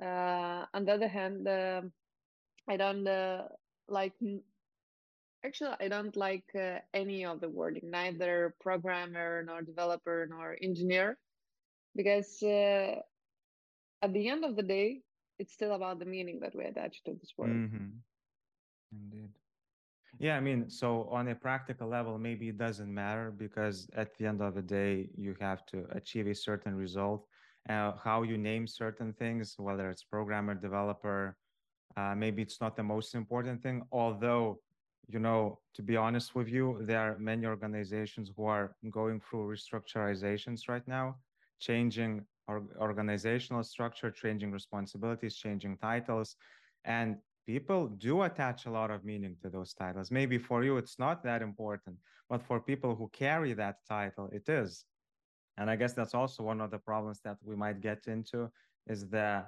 Uh, 0.00 0.64
on 0.74 0.84
the 0.84 0.92
other 0.92 1.08
hand, 1.08 1.48
um, 1.48 1.92
I 2.68 2.76
don't 2.76 3.06
uh, 3.06 3.42
like. 3.88 4.14
Actually, 5.44 5.74
I 5.80 5.88
don't 5.88 6.16
like 6.16 6.44
uh, 6.54 6.78
any 6.94 7.24
of 7.24 7.40
the 7.40 7.48
wording, 7.48 7.90
neither 7.90 8.54
programmer 8.60 9.42
nor 9.42 9.62
developer 9.62 10.26
nor 10.30 10.56
engineer, 10.62 11.18
because 11.96 12.42
at 12.42 14.12
the 14.12 14.28
end 14.28 14.44
of 14.44 14.54
the 14.56 14.62
day, 14.62 15.02
it's 15.38 15.52
still 15.52 15.74
about 15.74 15.98
the 15.98 16.04
meaning 16.04 16.38
that 16.40 16.54
we 16.54 16.64
attach 16.64 17.02
to 17.04 17.14
this 17.14 17.32
word. 17.36 17.50
Mm-hmm. 17.50 17.88
Indeed. 18.92 19.30
Yeah, 20.18 20.36
I 20.36 20.40
mean, 20.40 20.68
so 20.70 21.08
on 21.10 21.28
a 21.28 21.34
practical 21.34 21.88
level, 21.88 22.18
maybe 22.18 22.50
it 22.50 22.58
doesn't 22.58 22.92
matter 22.92 23.32
because 23.36 23.88
at 23.96 24.14
the 24.16 24.26
end 24.26 24.42
of 24.42 24.54
the 24.54 24.62
day, 24.62 25.08
you 25.16 25.34
have 25.40 25.64
to 25.66 25.86
achieve 25.90 26.28
a 26.28 26.34
certain 26.34 26.76
result. 26.76 27.26
Uh, 27.68 27.92
how 27.96 28.22
you 28.22 28.36
name 28.36 28.66
certain 28.66 29.12
things, 29.12 29.54
whether 29.58 29.88
it's 29.90 30.04
programmer, 30.04 30.54
developer, 30.54 31.36
uh, 31.96 32.14
maybe 32.14 32.42
it's 32.42 32.60
not 32.60 32.76
the 32.76 32.82
most 32.82 33.14
important 33.14 33.62
thing. 33.62 33.82
Although, 33.90 34.60
you 35.12 35.18
know, 35.18 35.58
to 35.74 35.82
be 35.82 35.96
honest 35.96 36.34
with 36.34 36.48
you, 36.48 36.78
there 36.82 37.00
are 37.00 37.18
many 37.18 37.46
organizations 37.46 38.32
who 38.34 38.46
are 38.46 38.74
going 38.90 39.20
through 39.20 39.54
restructurizations 39.54 40.68
right 40.68 40.86
now, 40.88 41.16
changing 41.60 42.24
or 42.48 42.62
organizational 42.80 43.62
structure, 43.62 44.10
changing 44.10 44.50
responsibilities, 44.50 45.36
changing 45.36 45.76
titles. 45.76 46.36
And 46.84 47.16
people 47.46 47.88
do 47.88 48.22
attach 48.22 48.66
a 48.66 48.70
lot 48.70 48.90
of 48.90 49.04
meaning 49.04 49.36
to 49.42 49.48
those 49.50 49.74
titles. 49.74 50.10
Maybe 50.10 50.38
for 50.38 50.64
you, 50.64 50.76
it's 50.78 50.98
not 50.98 51.22
that 51.24 51.42
important, 51.42 51.96
but 52.28 52.42
for 52.42 52.60
people 52.60 52.94
who 52.94 53.08
carry 53.12 53.52
that 53.54 53.76
title, 53.88 54.28
it 54.32 54.48
is. 54.48 54.84
And 55.58 55.68
I 55.68 55.76
guess 55.76 55.92
that's 55.92 56.14
also 56.14 56.42
one 56.42 56.60
of 56.60 56.70
the 56.70 56.78
problems 56.78 57.20
that 57.24 57.36
we 57.44 57.54
might 57.54 57.80
get 57.80 58.06
into 58.06 58.50
is 58.88 59.08
the 59.08 59.44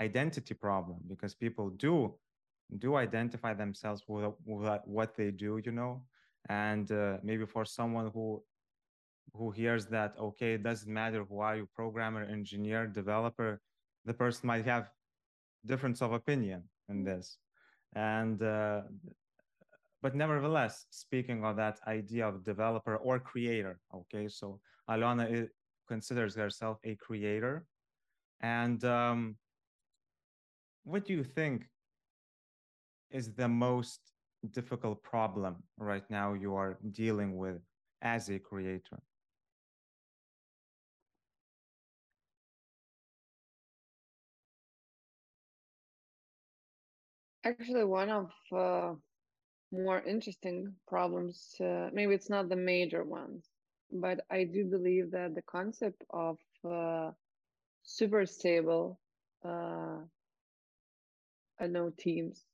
identity 0.00 0.54
problem 0.54 0.98
because 1.08 1.34
people 1.34 1.70
do 1.70 2.14
do 2.78 2.96
identify 2.96 3.54
themselves 3.54 4.04
with, 4.06 4.32
with 4.46 4.80
what 4.84 5.16
they 5.16 5.30
do, 5.30 5.60
you 5.64 5.72
know, 5.72 6.02
and 6.48 6.90
uh, 6.92 7.18
maybe 7.22 7.46
for 7.46 7.64
someone 7.64 8.10
who 8.12 8.42
who 9.32 9.52
hears 9.52 9.86
that 9.86 10.12
okay 10.18 10.54
it 10.54 10.62
doesn't 10.64 10.92
matter 10.92 11.24
who 11.28 11.38
are 11.38 11.56
you 11.56 11.68
programmer 11.76 12.24
engineer 12.24 12.84
developer 12.84 13.60
the 14.04 14.12
person 14.12 14.48
might 14.48 14.64
have 14.64 14.90
difference 15.66 16.00
of 16.02 16.12
opinion 16.12 16.62
in 16.88 17.04
this. 17.04 17.38
And 17.94 18.42
uh, 18.42 18.82
but 20.02 20.14
nevertheless 20.14 20.86
speaking 20.90 21.44
of 21.44 21.56
that 21.56 21.78
idea 21.86 22.26
of 22.26 22.44
developer 22.44 22.96
or 22.96 23.18
creator 23.18 23.78
okay? 23.94 24.28
So 24.28 24.60
Aliona 24.88 25.48
considers 25.86 26.34
herself 26.34 26.78
a 26.84 26.94
creator. 26.94 27.66
And 28.40 28.82
um, 28.84 29.36
what 30.84 31.04
do 31.04 31.12
you 31.12 31.24
think 31.24 31.68
is 33.10 33.32
the 33.34 33.48
most 33.48 34.00
difficult 34.50 35.02
problem 35.02 35.56
right 35.78 36.08
now 36.10 36.32
you 36.34 36.54
are 36.54 36.78
dealing 36.92 37.36
with 37.36 37.60
as 38.02 38.28
a 38.30 38.38
creator? 38.38 39.00
Actually, 47.44 47.84
one 47.84 48.10
of 48.10 48.30
uh, 48.52 48.94
more 49.72 50.02
interesting 50.02 50.74
problems, 50.86 51.54
uh, 51.60 51.88
maybe 51.92 52.14
it's 52.14 52.28
not 52.28 52.48
the 52.48 52.56
major 52.56 53.04
ones, 53.04 53.48
but 53.92 54.20
I 54.30 54.44
do 54.44 54.64
believe 54.66 55.10
that 55.12 55.34
the 55.34 55.42
concept 55.42 56.04
of 56.10 56.38
uh, 56.68 57.12
super 57.82 58.26
stable 58.26 59.00
uh, 59.44 59.98
know 61.66 61.90
teams, 61.96 62.44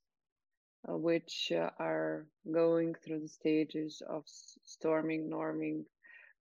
which 0.89 1.53
uh, 1.55 1.71
are 1.79 2.27
going 2.53 2.95
through 2.95 3.21
the 3.21 3.29
stages 3.29 4.03
of 4.09 4.25
storming, 4.27 5.29
norming, 5.31 5.85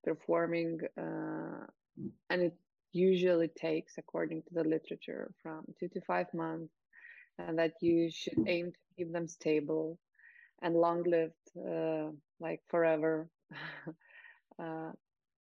performing, 0.04 0.80
uh, 0.98 1.66
and 2.30 2.42
it 2.42 2.56
usually 2.92 3.48
takes, 3.50 3.98
according 3.98 4.42
to 4.44 4.54
the 4.54 4.64
literature, 4.64 5.32
from 5.42 5.64
two 5.80 5.88
to 5.90 6.02
five 6.02 6.28
months 6.34 6.74
and 7.40 7.58
that 7.60 7.74
you 7.82 8.10
should 8.12 8.38
aim 8.48 8.72
to 8.72 8.80
keep 8.98 9.12
them 9.12 9.28
stable 9.28 9.98
and 10.62 10.76
long 10.76 11.04
lived, 11.04 11.34
uh, 11.58 12.10
like 12.40 12.62
forever. 12.68 13.30
uh, 14.60 14.92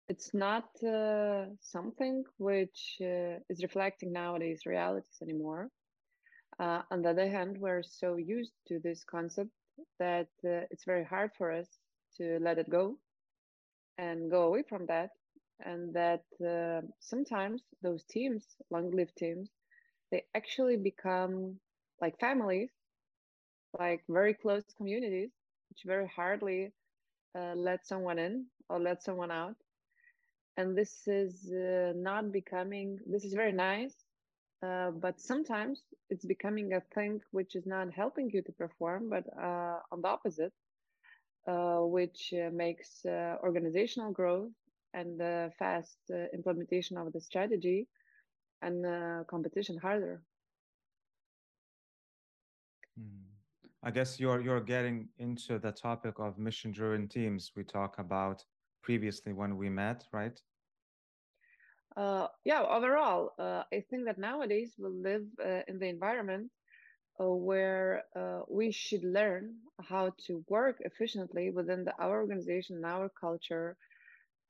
it's 0.07 0.33
not 0.33 0.65
uh, 0.83 1.45
something 1.62 2.23
which 2.38 2.97
uh, 3.01 3.38
is 3.50 3.63
reflecting 3.63 4.12
nowadays 4.12 4.65
realities 4.65 5.17
anymore. 5.21 5.69
Uh, 6.60 6.81
on 6.91 7.01
the 7.01 7.10
other 7.10 7.29
hand, 7.29 7.57
we're 7.60 7.83
so 7.83 8.15
used 8.15 8.53
to 8.67 8.79
this 8.79 9.03
concept 9.03 9.51
that 10.00 10.29
uh, 10.45 10.65
it's 10.72 10.86
very 10.86 11.03
hard 11.03 11.31
for 11.38 11.51
us 11.51 11.79
to 12.17 12.39
let 12.41 12.57
it 12.57 12.69
go 12.69 12.98
and 13.98 14.29
go 14.31 14.43
away 14.43 14.63
from 14.63 14.86
that. 14.88 15.12
And 15.60 15.93
that 15.93 16.24
sometimes 17.00 17.63
those 17.81 18.03
teams, 18.05 18.45
long 18.69 18.91
lived 18.91 19.15
teams, 19.17 19.50
they 20.12 20.24
actually 20.36 20.77
become 20.77 21.60
like 22.01 22.19
families, 22.19 22.72
like 23.79 24.03
very 24.10 24.33
close 24.33 24.63
communities, 24.77 25.31
which 25.69 25.83
very 25.86 26.07
hardly 26.07 26.72
uh, 27.38 27.53
let 27.55 27.86
someone 27.86 28.19
in 28.19 28.45
or 28.69 28.79
let 28.79 29.03
someone 29.03 29.31
out. 29.31 29.55
And 30.57 30.77
this 30.77 31.07
is 31.07 31.51
uh, 31.51 31.93
not 31.95 32.31
becoming, 32.31 33.00
this 33.05 33.24
is 33.25 33.33
very 33.33 33.51
nice, 33.53 34.02
uh, 34.63 34.91
but 34.91 35.20
sometimes 35.20 35.82
it's 36.10 36.25
becoming 36.25 36.74
a 36.74 36.82
thing 36.96 37.22
which 37.32 37.55
is 37.55 37.65
not 37.65 37.91
helping 37.91 38.29
you 38.32 38.41
to 38.41 38.51
perform, 38.53 39.10
but 39.10 39.25
uh, 39.38 39.79
on 39.91 40.01
the 40.01 40.08
opposite, 40.08 40.53
uh, 41.48 41.79
which 41.79 42.34
uh, 42.34 42.50
makes 42.53 43.05
organizational 43.43 44.12
growth 44.12 44.51
and 44.93 45.20
the 45.20 45.51
fast 45.60 45.98
implementation 46.34 46.98
of 46.98 47.12
the 47.12 47.20
strategy 47.20 47.88
and 48.62 48.86
competition 49.27 49.77
harder. 49.77 50.22
Hmm. 52.98 53.24
I 53.84 53.91
guess 53.91 54.20
you're 54.20 54.39
you're 54.39 54.62
getting 54.62 55.10
into 55.17 55.60
the 55.60 55.72
topic 55.72 56.20
of 56.20 56.38
mission-driven 56.38 57.08
teams 57.08 57.51
we 57.55 57.63
talked 57.63 58.00
about 58.00 58.46
previously 58.82 59.34
when 59.34 59.58
we 59.58 59.70
met, 59.70 60.05
right? 60.13 60.39
Uh, 61.95 62.27
yeah, 62.43 62.63
overall, 62.63 63.31
uh, 63.39 63.63
I 63.71 63.83
think 63.89 64.05
that 64.05 64.17
nowadays 64.17 64.73
we 64.77 64.89
live 64.89 65.25
uh, 65.43 65.62
in 65.67 65.79
the 65.79 65.88
environment 65.88 66.51
uh, 67.19 67.25
where 67.27 68.03
uh, 68.15 68.41
we 68.50 68.71
should 68.71 69.03
learn 69.03 69.55
how 69.89 70.12
to 70.27 70.43
work 70.50 70.77
efficiently 70.79 71.51
within 71.51 71.85
the, 71.85 71.93
our 72.00 72.21
organization, 72.21 72.83
our 72.85 73.09
culture, 73.19 73.77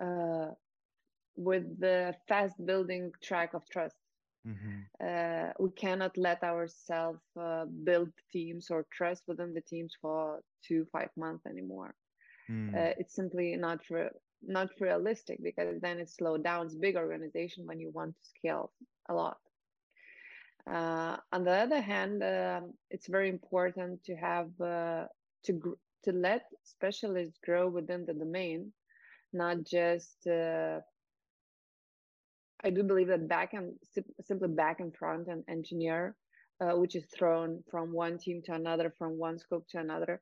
uh, 0.01 0.47
with 1.35 1.79
the 1.79 2.13
fast 2.27 2.55
building 2.65 3.11
track 3.21 3.53
of 3.53 3.63
trust. 3.69 3.95
Mm-hmm. 4.47 4.79
Uh, 5.05 5.51
we 5.59 5.71
cannot 5.71 6.17
let 6.17 6.43
ourselves 6.43 7.21
uh, 7.39 7.65
build 7.83 8.09
teams 8.31 8.69
or 8.69 8.85
trust 8.91 9.23
within 9.27 9.53
the 9.53 9.61
teams 9.61 9.93
for 10.01 10.41
two 10.65 10.85
five 10.91 11.09
months 11.17 11.45
anymore. 11.45 11.93
Mm. 12.49 12.75
Uh, 12.75 12.93
it's 12.97 13.15
simply 13.15 13.55
not 13.55 13.79
re- 13.89 14.09
not 14.47 14.69
realistic 14.79 15.39
because 15.43 15.79
then 15.81 15.99
it 15.99 16.09
slows 16.09 16.41
down. 16.41 16.65
It's 16.65 16.75
big 16.75 16.95
organization 16.95 17.65
when 17.65 17.79
you 17.79 17.91
want 17.91 18.15
to 18.15 18.25
scale 18.37 18.71
a 19.09 19.13
lot. 19.13 19.37
Uh, 20.69 21.17
on 21.31 21.43
the 21.43 21.51
other 21.51 21.81
hand, 21.81 22.23
um, 22.23 22.73
it's 22.89 23.07
very 23.07 23.29
important 23.29 24.03
to 24.05 24.15
have 24.15 24.49
uh, 24.61 25.05
to 25.43 25.53
gr- 25.53 25.81
to 26.05 26.11
let 26.11 26.43
specialists 26.63 27.37
grow 27.43 27.67
within 27.67 28.05
the 28.05 28.13
domain, 28.13 28.71
not 29.33 29.63
just 29.63 30.25
uh, 30.27 30.79
I 32.63 32.69
do 32.69 32.83
believe 32.83 33.07
that 33.07 33.27
back 33.27 33.53
and 33.53 33.73
simply 34.21 34.47
back 34.47 34.79
and 34.79 34.95
front 34.95 35.27
and 35.27 35.43
engineer, 35.49 36.15
uh, 36.61 36.71
which 36.77 36.95
is 36.95 37.05
thrown 37.07 37.61
from 37.69 37.91
one 37.91 38.17
team 38.17 38.41
to 38.45 38.53
another, 38.53 38.93
from 38.97 39.17
one 39.17 39.37
scope 39.37 39.67
to 39.69 39.79
another, 39.79 40.21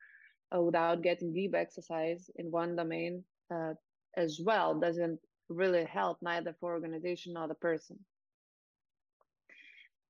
uh, 0.56 0.62
without 0.62 1.04
getting 1.04 1.34
deep 1.34 1.54
exercise 1.54 2.32
in 2.36 2.50
one 2.50 2.76
domain 2.76 3.24
uh, 3.54 3.74
as 4.16 4.40
well, 4.44 4.80
doesn't 4.80 5.20
really 5.50 5.86
help 5.86 6.18
neither 6.22 6.56
for 6.60 6.74
organization 6.74 7.34
nor 7.34 7.48
the 7.48 7.56
person. 7.56 8.00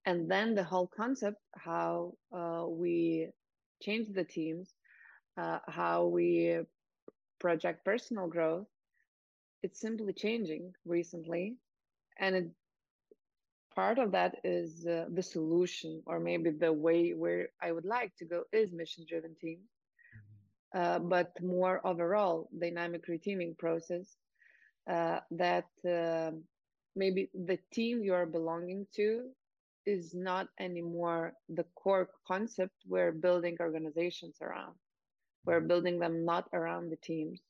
And 0.05 0.29
then 0.29 0.55
the 0.55 0.63
whole 0.63 0.87
concept, 0.87 1.37
how 1.55 2.13
uh, 2.35 2.65
we 2.67 3.29
change 3.81 4.07
the 4.13 4.23
teams, 4.23 4.73
uh, 5.37 5.59
how 5.67 6.07
we 6.07 6.59
project 7.39 7.85
personal 7.85 8.27
growth, 8.27 8.67
it's 9.63 9.79
simply 9.79 10.13
changing 10.13 10.73
recently 10.85 11.55
and 12.19 12.35
it, 12.35 12.49
part 13.75 13.99
of 13.99 14.11
that 14.11 14.35
is 14.43 14.85
uh, 14.85 15.05
the 15.13 15.23
solution 15.23 16.01
or 16.05 16.19
maybe 16.19 16.49
the 16.51 16.71
way 16.73 17.11
where 17.13 17.49
i 17.61 17.71
would 17.71 17.85
like 17.85 18.15
to 18.17 18.25
go 18.25 18.43
is 18.51 18.71
mission 18.71 19.05
driven 19.07 19.35
teams. 19.39 19.69
Uh, 20.73 20.99
but 20.99 21.31
more 21.41 21.85
overall 21.85 22.49
dynamic 22.57 23.07
reteaming 23.07 23.57
process 23.57 24.15
uh, 24.89 25.19
that 25.31 25.67
uh, 25.87 26.31
maybe 26.95 27.29
the 27.33 27.57
team 27.71 28.03
you 28.03 28.13
are 28.13 28.25
belonging 28.25 28.85
to 28.95 29.29
is 29.85 30.13
not 30.13 30.47
anymore 30.59 31.33
the 31.49 31.65
core 31.75 32.09
concept 32.27 32.73
we're 32.87 33.11
building 33.11 33.57
organizations 33.59 34.37
around. 34.41 34.75
We're 35.45 35.61
building 35.61 35.99
them 35.99 36.23
not 36.23 36.47
around 36.53 36.91
the 36.91 36.97
teams, 36.97 37.41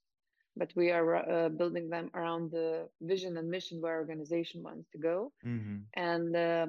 but 0.55 0.71
we 0.75 0.91
are 0.91 1.15
uh, 1.15 1.49
building 1.49 1.89
them 1.89 2.09
around 2.13 2.51
the 2.51 2.87
vision 3.01 3.37
and 3.37 3.49
mission 3.49 3.81
where 3.81 3.99
organization 3.99 4.63
wants 4.63 4.89
to 4.91 4.97
go. 4.97 5.31
Mm-hmm. 5.45 5.77
And 5.95 6.35
uh, 6.35 6.67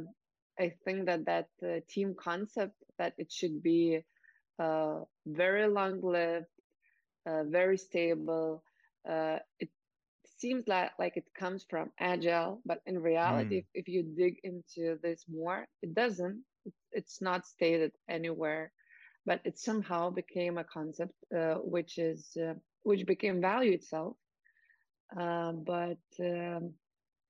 I 0.58 0.72
think 0.84 1.06
that 1.06 1.24
that 1.26 1.48
uh, 1.62 1.80
team 1.88 2.14
concept 2.18 2.74
that 2.98 3.14
it 3.18 3.30
should 3.30 3.62
be 3.62 4.02
uh, 4.58 5.00
very 5.26 5.66
long 5.68 6.00
lived, 6.02 6.46
uh, 7.26 7.44
very 7.44 7.78
stable. 7.78 8.62
Uh, 9.08 9.38
it 9.58 9.68
seems 10.38 10.66
like 10.66 10.90
like 10.98 11.16
it 11.16 11.28
comes 11.34 11.64
from 11.68 11.90
agile, 12.00 12.60
but 12.64 12.80
in 12.86 12.98
reality, 12.98 13.56
mm. 13.56 13.58
if, 13.60 13.64
if 13.74 13.88
you 13.88 14.02
dig 14.02 14.36
into 14.44 14.98
this 15.02 15.24
more, 15.28 15.66
it 15.82 15.94
doesn't. 15.94 16.42
It's 16.92 17.20
not 17.20 17.46
stated 17.46 17.92
anywhere, 18.08 18.72
but 19.26 19.40
it 19.44 19.58
somehow 19.58 20.10
became 20.10 20.58
a 20.58 20.64
concept 20.64 21.14
uh, 21.36 21.54
which 21.54 21.98
is 21.98 22.36
uh, 22.36 22.54
which 22.82 23.06
became 23.06 23.40
value 23.40 23.72
itself. 23.72 24.16
Uh, 25.18 25.52
but 25.52 26.04
um, 26.20 26.72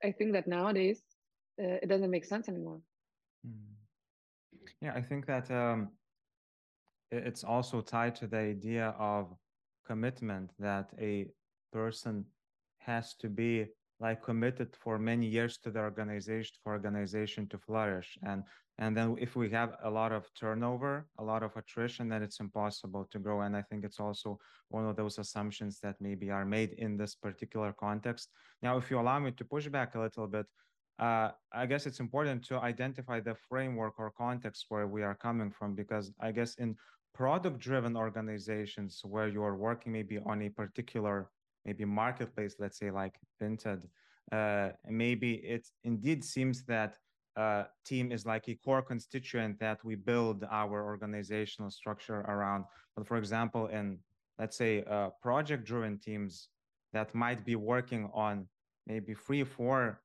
I 0.02 0.12
think 0.12 0.32
that 0.32 0.46
nowadays 0.46 1.00
uh, 1.60 1.78
it 1.82 1.88
doesn't 1.88 2.10
make 2.10 2.24
sense 2.24 2.48
anymore. 2.48 2.80
Mm. 3.46 3.72
Yeah, 4.80 4.92
I 4.94 5.02
think 5.02 5.26
that 5.26 5.50
um, 5.50 5.90
it's 7.12 7.44
also 7.44 7.80
tied 7.80 8.14
to 8.16 8.26
the 8.26 8.38
idea 8.38 8.94
of 8.98 9.34
commitment 9.86 10.50
that 10.58 10.90
a 10.98 11.28
person 11.72 12.24
has 12.78 13.14
to 13.14 13.28
be 13.28 13.66
like 14.00 14.22
committed 14.22 14.74
for 14.74 14.98
many 14.98 15.26
years 15.26 15.58
to 15.58 15.70
the 15.70 15.78
organization 15.78 16.54
for 16.64 16.72
organization 16.72 17.46
to 17.48 17.58
flourish. 17.58 18.18
And 18.24 18.42
and 18.78 18.96
then 18.96 19.16
if 19.20 19.36
we 19.36 19.50
have 19.50 19.76
a 19.84 19.90
lot 19.90 20.12
of 20.12 20.26
turnover 20.34 21.06
a 21.18 21.22
lot 21.22 21.42
of 21.42 21.54
attrition 21.56 22.08
then 22.08 22.22
it's 22.22 22.40
impossible 22.40 23.06
to 23.12 23.18
grow. 23.18 23.42
And 23.42 23.56
i 23.56 23.62
think 23.62 23.84
it's 23.84 24.00
also 24.00 24.38
one 24.70 24.86
of 24.86 24.96
those 24.96 25.18
assumptions 25.18 25.78
that 25.80 25.96
maybe 26.00 26.30
are 26.30 26.46
made 26.46 26.72
in 26.78 26.96
this 26.96 27.14
particular 27.14 27.72
context. 27.72 28.30
Now 28.62 28.76
if 28.78 28.90
you 28.90 28.98
allow 28.98 29.18
me 29.20 29.30
to 29.32 29.44
push 29.44 29.68
back 29.68 29.94
a 29.94 30.00
little 30.00 30.26
bit 30.26 30.46
uh, 30.98 31.30
i 31.52 31.66
guess 31.66 31.86
it's 31.86 32.00
important 32.00 32.44
to 32.44 32.58
identify 32.58 33.18
the 33.20 33.34
framework 33.48 33.94
or 33.98 34.10
context 34.10 34.66
where 34.68 34.86
we 34.86 35.02
are 35.02 35.14
coming 35.14 35.50
from 35.50 35.74
because 35.74 36.12
i 36.20 36.30
guess 36.30 36.54
in 36.56 36.76
product 37.14 37.58
driven 37.58 37.96
organizations 37.96 39.00
where 39.04 39.28
you 39.28 39.42
are 39.42 39.56
working 39.56 39.92
maybe 39.92 40.18
on 40.24 40.42
a 40.42 40.48
particular 40.48 41.30
maybe 41.64 41.84
marketplace, 41.84 42.56
let's 42.58 42.78
say 42.78 42.90
like 42.90 43.14
Vinted, 43.40 43.82
uh, 44.32 44.70
maybe 44.88 45.34
it 45.34 45.68
indeed 45.84 46.24
seems 46.24 46.64
that 46.64 46.96
uh, 47.36 47.64
team 47.84 48.12
is 48.12 48.26
like 48.26 48.48
a 48.48 48.54
core 48.54 48.82
constituent 48.82 49.58
that 49.58 49.82
we 49.84 49.94
build 49.94 50.44
our 50.50 50.84
organizational 50.84 51.70
structure 51.70 52.20
around. 52.20 52.64
But 52.96 53.06
for 53.06 53.16
example, 53.16 53.68
in 53.68 53.98
let's 54.38 54.56
say 54.56 54.84
uh, 54.84 55.10
project-driven 55.22 55.98
teams 55.98 56.48
that 56.92 57.14
might 57.14 57.44
be 57.44 57.56
working 57.56 58.10
on 58.12 58.46
maybe 58.86 59.14
three, 59.14 59.44
four 59.44 60.00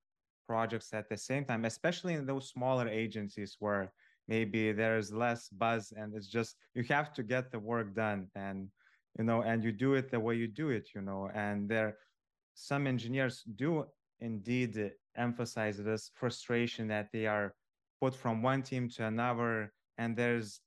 projects 0.45 0.93
at 0.93 1.09
the 1.09 1.17
same 1.17 1.43
time, 1.43 1.65
especially 1.65 2.13
in 2.13 2.25
those 2.25 2.49
smaller 2.49 2.87
agencies 2.87 3.57
where 3.59 3.91
maybe 4.27 4.71
there's 4.71 5.11
less 5.11 5.49
buzz 5.49 5.93
and 5.95 6.13
it's 6.15 6.27
just 6.27 6.55
you 6.73 6.83
have 6.83 7.13
to 7.13 7.23
get 7.23 7.51
the 7.51 7.59
work 7.59 7.95
done 7.95 8.27
and 8.35 8.69
you 9.17 9.23
know 9.23 9.41
and 9.41 9.63
you 9.63 9.71
do 9.71 9.93
it 9.93 10.09
the 10.11 10.19
way 10.19 10.35
you 10.35 10.47
do 10.47 10.69
it 10.69 10.89
you 10.93 11.01
know 11.01 11.29
and 11.33 11.69
there 11.69 11.97
some 12.55 12.87
engineers 12.87 13.43
do 13.55 13.85
indeed 14.19 14.91
emphasize 15.15 15.77
this 15.77 16.11
frustration 16.13 16.87
that 16.87 17.07
they 17.11 17.25
are 17.25 17.53
put 18.01 18.15
from 18.15 18.41
one 18.41 18.61
team 18.61 18.89
to 18.89 19.05
another 19.05 19.71
and 19.97 20.15
there's 20.15 20.61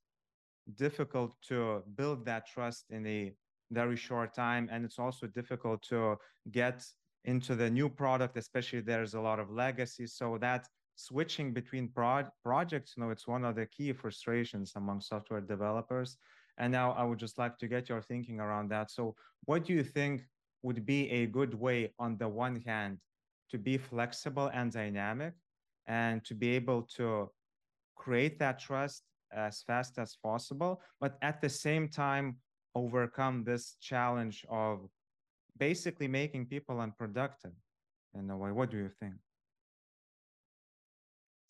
difficult 0.75 1.35
to 1.47 1.83
build 1.95 2.25
that 2.25 2.47
trust 2.47 2.85
in 2.89 3.05
a 3.05 3.33
very 3.71 3.95
short 3.95 4.33
time. 4.33 4.69
And 4.71 4.85
it's 4.85 4.99
also 4.99 5.27
difficult 5.27 5.81
to 5.83 6.17
get 6.51 6.83
into 7.25 7.55
the 7.55 7.69
new 7.69 7.87
product 7.87 8.35
especially 8.35 8.81
there's 8.81 9.13
a 9.13 9.21
lot 9.21 9.39
of 9.39 9.51
legacy. 9.51 10.07
So 10.07 10.37
that 10.41 10.67
switching 11.07 11.53
between 11.53 11.87
pro- 11.87 12.31
projects 12.43 12.93
you 12.95 13.03
know 13.03 13.09
it's 13.09 13.27
one 13.27 13.43
of 13.45 13.55
the 13.55 13.65
key 13.65 13.91
frustrations 13.93 14.73
among 14.75 15.01
software 15.01 15.41
developers 15.41 16.17
and 16.57 16.71
now 16.71 16.91
I 16.91 17.03
would 17.03 17.19
just 17.19 17.37
like 17.37 17.57
to 17.57 17.67
get 17.67 17.89
your 17.89 18.01
thinking 18.01 18.39
around 18.39 18.69
that. 18.69 18.91
So, 18.91 19.15
what 19.45 19.65
do 19.65 19.73
you 19.73 19.83
think 19.83 20.21
would 20.61 20.85
be 20.85 21.09
a 21.09 21.25
good 21.25 21.53
way, 21.53 21.93
on 21.97 22.17
the 22.17 22.27
one 22.27 22.61
hand, 22.61 22.99
to 23.49 23.57
be 23.57 23.77
flexible 23.77 24.51
and 24.53 24.71
dynamic 24.71 25.33
and 25.87 26.23
to 26.25 26.35
be 26.35 26.49
able 26.55 26.83
to 26.97 27.31
create 27.95 28.37
that 28.39 28.59
trust 28.59 29.03
as 29.33 29.63
fast 29.63 29.97
as 29.97 30.15
possible, 30.21 30.81
but 30.99 31.17
at 31.21 31.41
the 31.41 31.49
same 31.49 31.87
time, 31.87 32.37
overcome 32.75 33.43
this 33.43 33.75
challenge 33.81 34.45
of 34.49 34.87
basically 35.57 36.07
making 36.07 36.45
people 36.45 36.79
unproductive 36.79 37.53
in 38.13 38.29
a 38.29 38.37
way? 38.37 38.51
What 38.51 38.69
do 38.69 38.77
you 38.77 38.89
think? 38.99 39.15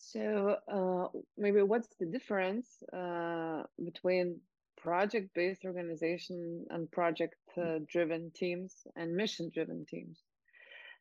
So 0.04 0.58
uh, 0.68 1.20
maybe 1.38 1.62
what's 1.62 1.96
the 2.00 2.08
difference 2.08 2.68
uh, 2.92 3.64
between 3.84 4.42
project 4.82 5.30
based 5.36 5.64
organization 5.64 6.66
and 6.72 6.92
project 6.92 7.36
uh, 7.58 7.80
driven 7.88 8.32
teams 8.36 8.88
and 8.96 9.16
mission 9.16 9.52
driven 9.54 9.86
teams. 9.86 10.20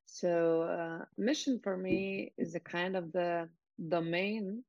So, 0.05 0.63
uh, 0.63 1.05
mission 1.17 1.61
for 1.63 1.77
me 1.77 2.33
is 2.37 2.55
a 2.55 2.61
kind 2.61 2.97
of 2.97 3.13
the 3.13 3.49
domain 3.89 4.65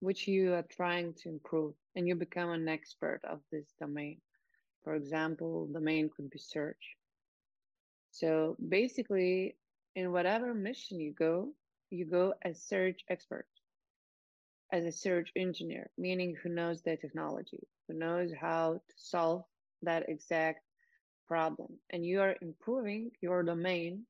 which 0.00 0.26
you 0.26 0.54
are 0.54 0.64
trying 0.70 1.12
to 1.22 1.28
improve, 1.28 1.74
and 1.94 2.08
you 2.08 2.14
become 2.14 2.50
an 2.50 2.68
expert 2.68 3.20
of 3.24 3.40
this 3.52 3.74
domain. 3.78 4.18
For 4.84 4.94
example, 4.94 5.68
domain 5.70 6.08
could 6.14 6.30
be 6.30 6.38
search. 6.38 6.96
So, 8.12 8.56
basically, 8.68 9.56
in 9.96 10.12
whatever 10.12 10.54
mission 10.54 11.00
you 11.00 11.12
go, 11.12 11.52
you 11.90 12.06
go 12.06 12.34
as 12.44 12.62
search 12.62 13.00
expert 13.08 13.46
as 14.72 14.84
a 14.84 14.92
search 14.92 15.30
engineer, 15.36 15.90
meaning 15.98 16.36
who 16.42 16.48
knows 16.48 16.82
the 16.82 16.96
technology, 16.96 17.60
who 17.88 17.94
knows 17.94 18.30
how 18.40 18.74
to 18.74 18.94
solve 18.96 19.42
that 19.82 20.08
exact 20.08 20.60
problem. 21.26 21.68
And 21.90 22.04
you 22.04 22.20
are 22.20 22.36
improving 22.40 23.10
your 23.20 23.42
domain, 23.42 24.04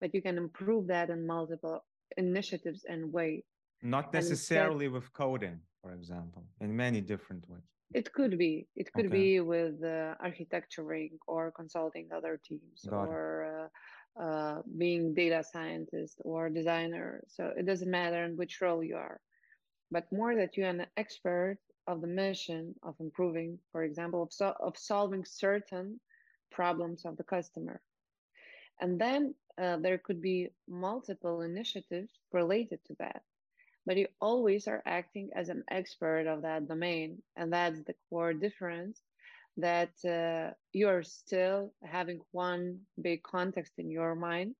but 0.00 0.14
you 0.14 0.22
can 0.22 0.36
improve 0.36 0.86
that 0.88 1.10
in 1.10 1.26
multiple 1.26 1.84
initiatives 2.16 2.84
and 2.88 3.12
ways. 3.12 3.42
Not 3.82 4.12
necessarily 4.12 4.86
instead, 4.86 4.92
with 4.92 5.12
coding, 5.12 5.60
for 5.82 5.92
example, 5.92 6.44
in 6.60 6.76
many 6.76 7.00
different 7.00 7.48
ways. 7.48 7.62
It 7.94 8.12
could 8.12 8.38
be. 8.38 8.68
It 8.76 8.92
could 8.94 9.06
okay. 9.06 9.18
be 9.22 9.40
with 9.40 9.82
uh, 9.84 10.14
architecturing 10.20 11.18
or 11.26 11.52
consulting 11.52 12.08
other 12.14 12.40
teams 12.48 12.86
Got 12.88 13.08
or 13.08 13.70
uh, 14.20 14.62
being 14.78 15.14
data 15.14 15.44
scientist 15.44 16.20
or 16.24 16.50
designer. 16.50 17.22
So 17.28 17.52
it 17.56 17.66
doesn't 17.66 17.90
matter 17.90 18.24
in 18.24 18.36
which 18.36 18.60
role 18.60 18.82
you 18.82 18.96
are 18.96 19.20
but 19.92 20.10
more 20.10 20.34
that 20.34 20.56
you're 20.56 20.68
an 20.68 20.86
expert 20.96 21.58
of 21.86 22.00
the 22.00 22.06
mission 22.06 22.74
of 22.82 22.94
improving, 22.98 23.58
for 23.70 23.84
example, 23.84 24.22
of, 24.22 24.32
so, 24.32 24.54
of 24.58 24.76
solving 24.78 25.24
certain 25.24 26.00
problems 26.50 27.04
of 27.04 27.16
the 27.16 27.24
customer. 27.24 27.80
And 28.80 28.98
then 28.98 29.34
uh, 29.60 29.76
there 29.76 29.98
could 29.98 30.22
be 30.22 30.48
multiple 30.66 31.42
initiatives 31.42 32.10
related 32.32 32.80
to 32.86 32.96
that. 33.00 33.22
But 33.84 33.98
you 33.98 34.06
always 34.20 34.66
are 34.66 34.82
acting 34.86 35.30
as 35.36 35.50
an 35.50 35.62
expert 35.70 36.26
of 36.26 36.42
that 36.42 36.68
domain. 36.68 37.20
And 37.36 37.52
that's 37.52 37.82
the 37.82 37.94
core 38.08 38.32
difference 38.32 39.02
that 39.56 39.92
uh, 40.04 40.54
you're 40.72 41.02
still 41.02 41.72
having 41.84 42.20
one 42.32 42.80
big 43.00 43.22
context 43.22 43.72
in 43.78 43.90
your 43.90 44.14
mind 44.14 44.54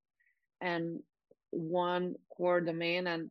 and 0.60 1.00
one 1.50 2.14
core 2.36 2.60
domain. 2.60 3.06
And 3.06 3.30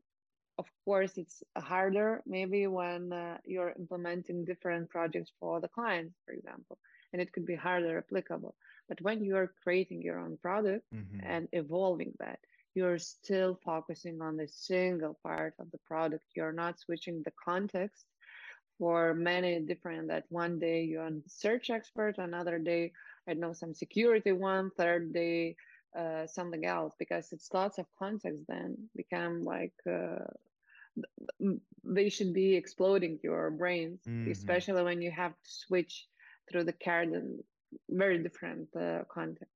of 0.58 0.68
course 0.86 1.18
it's 1.18 1.44
harder 1.58 2.22
maybe 2.26 2.68
when 2.68 3.14
uh, 3.14 3.38
you're 3.46 3.74
implementing 3.80 4.46
different 4.46 4.90
projects 4.90 5.32
for 5.40 5.62
the 5.62 5.68
clients 5.70 6.14
for 6.26 6.34
example 6.34 6.78
and 7.14 7.22
it 7.22 7.32
could 7.34 7.46
be 7.46 7.56
harder 7.56 7.98
applicable. 7.98 8.54
But 8.88 9.02
when 9.02 9.24
you're 9.24 9.54
creating 9.64 10.02
your 10.02 10.20
own 10.20 10.38
product 10.42 10.86
mm-hmm. 10.94 11.20
and 11.26 11.48
evolving 11.54 12.14
that 12.20 12.40
you're 12.74 13.00
still 13.00 13.60
focusing 13.66 14.22
on 14.22 14.38
the 14.38 14.48
single 14.48 15.18
part 15.24 15.54
of 15.60 15.70
the 15.72 15.78
product. 15.80 16.24
You're 16.36 16.54
not 16.54 16.80
switching 16.80 17.22
the 17.24 17.34
context 17.44 18.06
for 18.82 19.14
many 19.14 19.60
different 19.60 20.08
that 20.08 20.26
one 20.30 20.58
day 20.58 20.84
you're 20.84 21.06
a 21.06 21.14
search 21.28 21.70
expert 21.70 22.18
another 22.18 22.58
day 22.58 22.92
i 23.30 23.34
know 23.34 23.54
some 23.54 23.74
security 23.76 24.32
one 24.32 24.72
third 24.78 25.14
day 25.14 25.56
uh, 25.98 26.26
something 26.26 26.66
else 26.66 26.94
because 26.98 27.32
it's 27.32 27.54
lots 27.54 27.78
of 27.78 27.86
context 28.00 28.42
then 28.48 28.76
become 28.96 29.44
like 29.44 29.78
uh, 29.86 30.26
they 31.84 32.10
should 32.10 32.34
be 32.34 32.56
exploding 32.56 33.20
your 33.22 33.52
brains 33.52 34.00
mm-hmm. 34.08 34.32
especially 34.32 34.84
when 34.84 35.02
you 35.02 35.12
have 35.12 35.34
to 35.44 35.52
switch 35.64 36.08
through 36.50 36.64
the 36.64 36.74
card 36.74 37.10
and 37.10 37.44
very 37.90 38.22
different 38.22 38.68
uh, 38.76 39.04
context. 39.10 39.56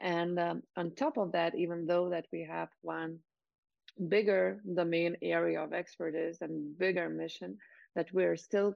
And 0.00 0.38
um, 0.38 0.62
on 0.76 0.92
top 0.92 1.16
of 1.18 1.32
that, 1.32 1.54
even 1.56 1.86
though 1.86 2.10
that 2.10 2.26
we 2.32 2.46
have 2.48 2.68
one 2.82 3.18
bigger 4.08 4.60
domain 4.76 5.16
area 5.22 5.60
of 5.60 5.72
expertise 5.72 6.38
and 6.40 6.78
bigger 6.78 7.08
mission, 7.08 7.58
that 7.94 8.12
we're 8.12 8.36
still 8.36 8.74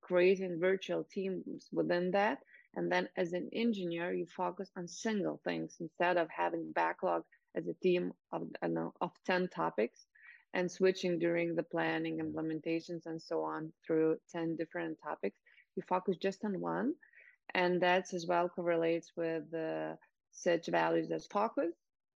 creating 0.00 0.60
virtual 0.60 1.04
teams 1.04 1.68
within 1.72 2.10
that. 2.12 2.38
And 2.76 2.90
then 2.92 3.08
as 3.16 3.32
an 3.32 3.48
engineer, 3.52 4.12
you 4.12 4.26
focus 4.26 4.70
on 4.76 4.86
single 4.88 5.40
things 5.44 5.76
instead 5.80 6.16
of 6.16 6.28
having 6.30 6.72
backlog 6.72 7.24
as 7.56 7.66
a 7.66 7.74
team 7.74 8.12
of, 8.32 8.48
know, 8.68 8.92
of 9.00 9.12
10 9.26 9.48
topics 9.48 10.06
and 10.54 10.70
switching 10.70 11.18
during 11.18 11.54
the 11.54 11.62
planning, 11.62 12.18
implementations, 12.18 13.06
and 13.06 13.20
so 13.20 13.42
on 13.42 13.72
through 13.86 14.16
10 14.30 14.56
different 14.56 14.98
topics. 15.02 15.36
You 15.74 15.82
focus 15.88 16.16
just 16.18 16.44
on 16.44 16.60
one. 16.60 16.94
And 17.54 17.80
that's 17.80 18.12
as 18.14 18.26
well 18.26 18.48
correlates 18.48 19.12
with 19.16 19.52
uh, 19.54 19.94
such 20.32 20.66
values 20.68 21.10
as 21.10 21.26
focus 21.26 21.74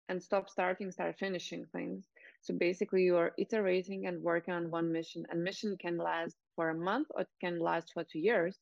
and 0.08 0.22
stop 0.22 0.48
starting, 0.48 0.90
start 0.90 1.16
finishing 1.18 1.66
things. 1.72 2.06
So 2.46 2.54
basically, 2.54 3.02
you 3.02 3.16
are 3.16 3.32
iterating 3.38 4.06
and 4.06 4.22
working 4.22 4.54
on 4.54 4.70
one 4.70 4.92
mission, 4.92 5.26
and 5.30 5.42
mission 5.42 5.76
can 5.80 5.98
last 5.98 6.36
for 6.54 6.70
a 6.70 6.78
month 6.78 7.08
or 7.10 7.22
it 7.22 7.28
can 7.40 7.58
last 7.58 7.90
for 7.92 8.04
two 8.04 8.20
years. 8.20 8.56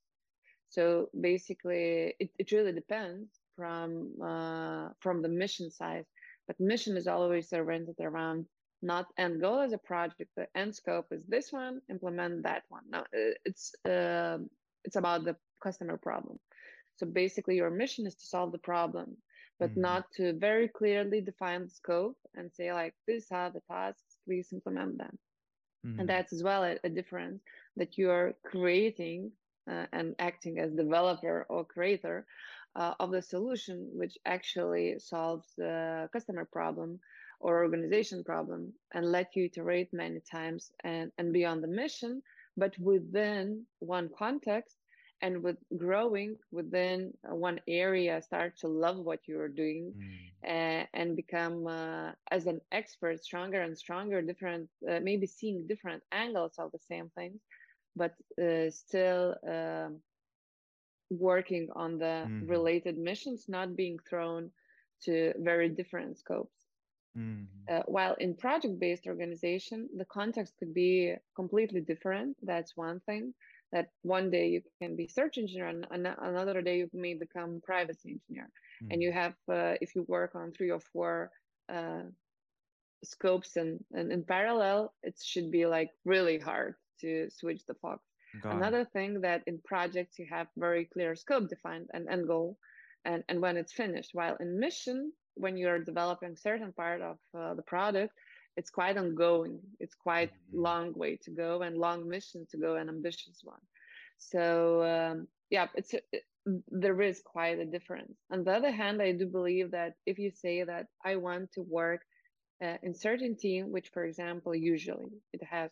So 0.71 1.11
basically, 1.21 2.15
it, 2.19 2.31
it 2.39 2.51
really 2.51 2.73
depends 2.73 3.29
from 3.57 4.15
uh, 4.25 4.89
from 5.01 5.21
the 5.21 5.29
mission 5.29 5.71
size. 5.71 6.07
But 6.47 6.59
mission 6.59 6.97
is 6.97 7.07
always 7.07 7.53
oriented 7.53 8.01
around 8.01 8.47
not 8.81 9.07
end 9.19 9.43
goal 9.43 9.61
as 9.61 9.75
a 9.75 9.79
project. 9.79 10.31
The 10.35 10.47
end 10.57 10.75
scope 10.75 11.09
is 11.11 11.27
this 11.27 11.53
one, 11.53 11.83
implement 11.91 12.45
that 12.45 12.63
one. 12.71 12.85
No, 12.89 13.05
it's 13.45 13.75
uh, 13.85 14.39
it's 14.85 14.97
about 14.97 15.25
the 15.25 15.37
customer 15.63 15.99
problem. 15.99 16.39
So 16.97 17.05
basically, 17.07 17.57
your 17.57 17.71
mission 17.71 18.07
is 18.07 18.15
to 18.15 18.27
solve 18.27 18.51
the 18.53 18.67
problem, 18.73 19.19
but 19.59 19.71
mm-hmm. 19.71 19.83
not 19.83 20.05
to 20.17 20.33
very 20.35 20.69
clearly 20.69 21.21
define 21.21 21.65
the 21.65 21.71
scope 21.71 22.19
and 22.35 22.53
say 22.53 22.73
like, 22.73 22.95
"These 23.07 23.29
are 23.31 23.51
the 23.51 23.61
tasks. 23.71 24.19
Please 24.27 24.53
implement 24.53 24.99
them." 24.99 25.19
Mm-hmm. 25.87 26.01
And 26.01 26.09
that's 26.09 26.33
as 26.33 26.43
well 26.43 26.65
a, 26.65 26.77
a 26.85 26.89
difference 26.89 27.43
that 27.77 27.99
you 27.99 28.11
are 28.11 28.35
creating 28.45 29.33
uh, 29.71 29.87
and 29.93 30.15
acting 30.19 30.59
as 30.59 30.73
developer 30.73 31.47
or 31.49 31.65
creator 31.65 32.27
uh, 32.77 32.95
of 33.01 33.11
the 33.11 33.23
solution, 33.23 33.91
which 33.95 34.17
actually 34.27 34.99
solves 34.99 35.53
the 35.57 36.09
customer 36.13 36.45
problem 36.45 37.01
or 37.41 37.63
organization 37.63 38.25
problem 38.25 38.73
and 38.95 39.11
let 39.11 39.37
you 39.37 39.45
iterate 39.45 39.93
many 39.93 40.21
times 40.31 40.73
and, 40.83 41.11
and 41.19 41.33
be 41.33 41.45
on 41.45 41.61
the 41.61 41.69
mission, 41.69 42.23
but 42.57 42.77
within 42.79 43.65
one 43.81 44.09
context 44.17 44.77
and 45.25 45.43
with 45.43 45.57
growing 45.79 46.37
within 46.53 47.15
one 47.23 47.59
area, 47.67 48.21
start 48.21 48.59
to 48.59 48.69
love 48.69 48.99
what 48.99 49.21
you 49.27 49.41
are 49.41 49.49
doing 49.63 49.85
mm. 49.97 50.49
and, 50.59 50.87
and 50.93 51.17
become 51.17 51.67
uh, 51.67 52.11
as 52.31 52.47
an 52.47 52.61
expert 52.73 53.25
stronger 53.25 53.63
and 53.63 53.77
stronger, 53.85 54.21
different, 54.21 54.69
uh, 54.91 55.01
maybe 55.03 55.27
seeing 55.27 55.67
different 55.67 56.03
angles 56.13 56.55
of 56.59 56.71
the 56.73 56.79
same 56.79 57.11
things, 57.17 57.41
but 57.97 58.13
uh, 58.43 58.69
still 58.71 59.35
um, 59.49 59.91
working 61.11 61.69
on 61.75 61.99
the 61.99 62.17
mm. 62.29 62.49
related 62.57 62.99
missions, 62.99 63.47
not 63.49 63.75
being 63.75 63.99
thrown 64.09 64.51
to 65.05 65.33
very 65.39 65.71
different 65.71 66.19
scopes. 66.19 66.59
Uh, 67.73 67.83
while 67.87 68.15
in 68.19 68.35
project 68.35 68.79
based 68.79 69.07
organization, 69.07 69.89
the 69.97 70.05
context 70.05 70.53
could 70.59 70.75
be 70.75 71.15
completely 71.35 71.81
different. 71.81 72.37
That's 72.43 72.77
one 72.77 73.01
thing. 73.07 73.33
That 73.75 73.89
one 74.03 74.31
day 74.31 74.47
you 74.55 74.63
can 74.81 74.97
be 74.97 75.07
search 75.09 75.37
engineer, 75.37 75.69
and 75.69 76.07
another 76.31 76.63
day 76.63 76.77
you 76.79 76.89
may 76.95 77.15
become 77.15 77.61
privacy 77.71 78.09
engineer. 78.17 78.49
Mm-hmm. 78.49 78.91
And 78.91 79.03
you 79.03 79.13
have, 79.21 79.35
uh, 79.59 79.75
if 79.85 79.95
you 79.95 80.03
work 80.09 80.33
on 80.35 80.53
three 80.53 80.71
or 80.71 80.83
four 80.93 81.31
uh, 81.77 82.05
scopes 83.03 83.57
and, 83.57 83.73
and 83.93 84.13
in 84.13 84.23
parallel, 84.25 84.95
it 85.03 85.17
should 85.23 85.51
be 85.51 85.67
like 85.67 85.91
really 86.05 86.39
hard 86.39 86.75
to 87.03 87.29
switch 87.31 87.63
the 87.67 87.75
focus. 87.83 88.07
Another 88.59 88.85
thing 88.85 89.21
that 89.21 89.43
in 89.47 89.61
projects 89.65 90.19
you 90.19 90.27
have 90.37 90.49
very 90.57 90.85
clear 90.93 91.15
scope 91.15 91.49
defined 91.49 91.89
and 91.95 92.09
end 92.09 92.27
goal, 92.27 92.57
and, 93.05 93.23
and 93.29 93.41
when 93.41 93.57
it's 93.57 93.73
finished. 93.73 94.11
While 94.13 94.37
in 94.41 94.59
mission, 94.59 95.13
when 95.35 95.57
you're 95.57 95.79
developing 95.79 96.37
certain 96.37 96.73
part 96.73 97.01
of 97.11 97.17
uh, 97.39 97.55
the 97.55 97.63
product 97.63 98.13
it's 98.57 98.71
quite 98.71 98.97
ongoing. 98.97 99.61
It's 99.81 99.95
quite 99.95 100.33
mm-hmm. 100.33 100.63
long 100.63 100.93
way 100.95 101.19
to 101.25 101.31
go 101.31 101.63
and 101.63 101.77
long 101.77 102.09
mission 102.09 102.47
to 102.51 102.57
go 102.57 102.77
and 102.77 102.89
ambitious 102.89 103.41
one. 103.43 103.61
So 104.19 104.83
um, 104.85 105.29
yeah 105.51 105.67
it's 105.75 105.93
it, 105.95 106.25
there 106.69 107.01
is 107.01 107.23
quite 107.25 107.59
a 107.59 107.65
difference. 107.65 108.17
On 108.31 108.45
the 108.45 108.53
other 108.53 108.73
hand 108.81 109.01
i 109.03 109.13
do 109.13 109.27
believe 109.27 109.71
that 109.71 109.93
if 110.07 110.19
you 110.19 110.31
say 110.31 110.57
that 110.65 110.87
i 111.05 111.17
want 111.17 111.53
to 111.53 111.63
work 111.81 112.03
uh, 112.65 112.77
in 112.83 112.95
certain 112.95 113.37
team 113.37 113.73
which 113.73 113.89
for 113.95 114.05
example 114.05 114.55
usually 114.55 115.13
it 115.33 115.43
has 115.57 115.71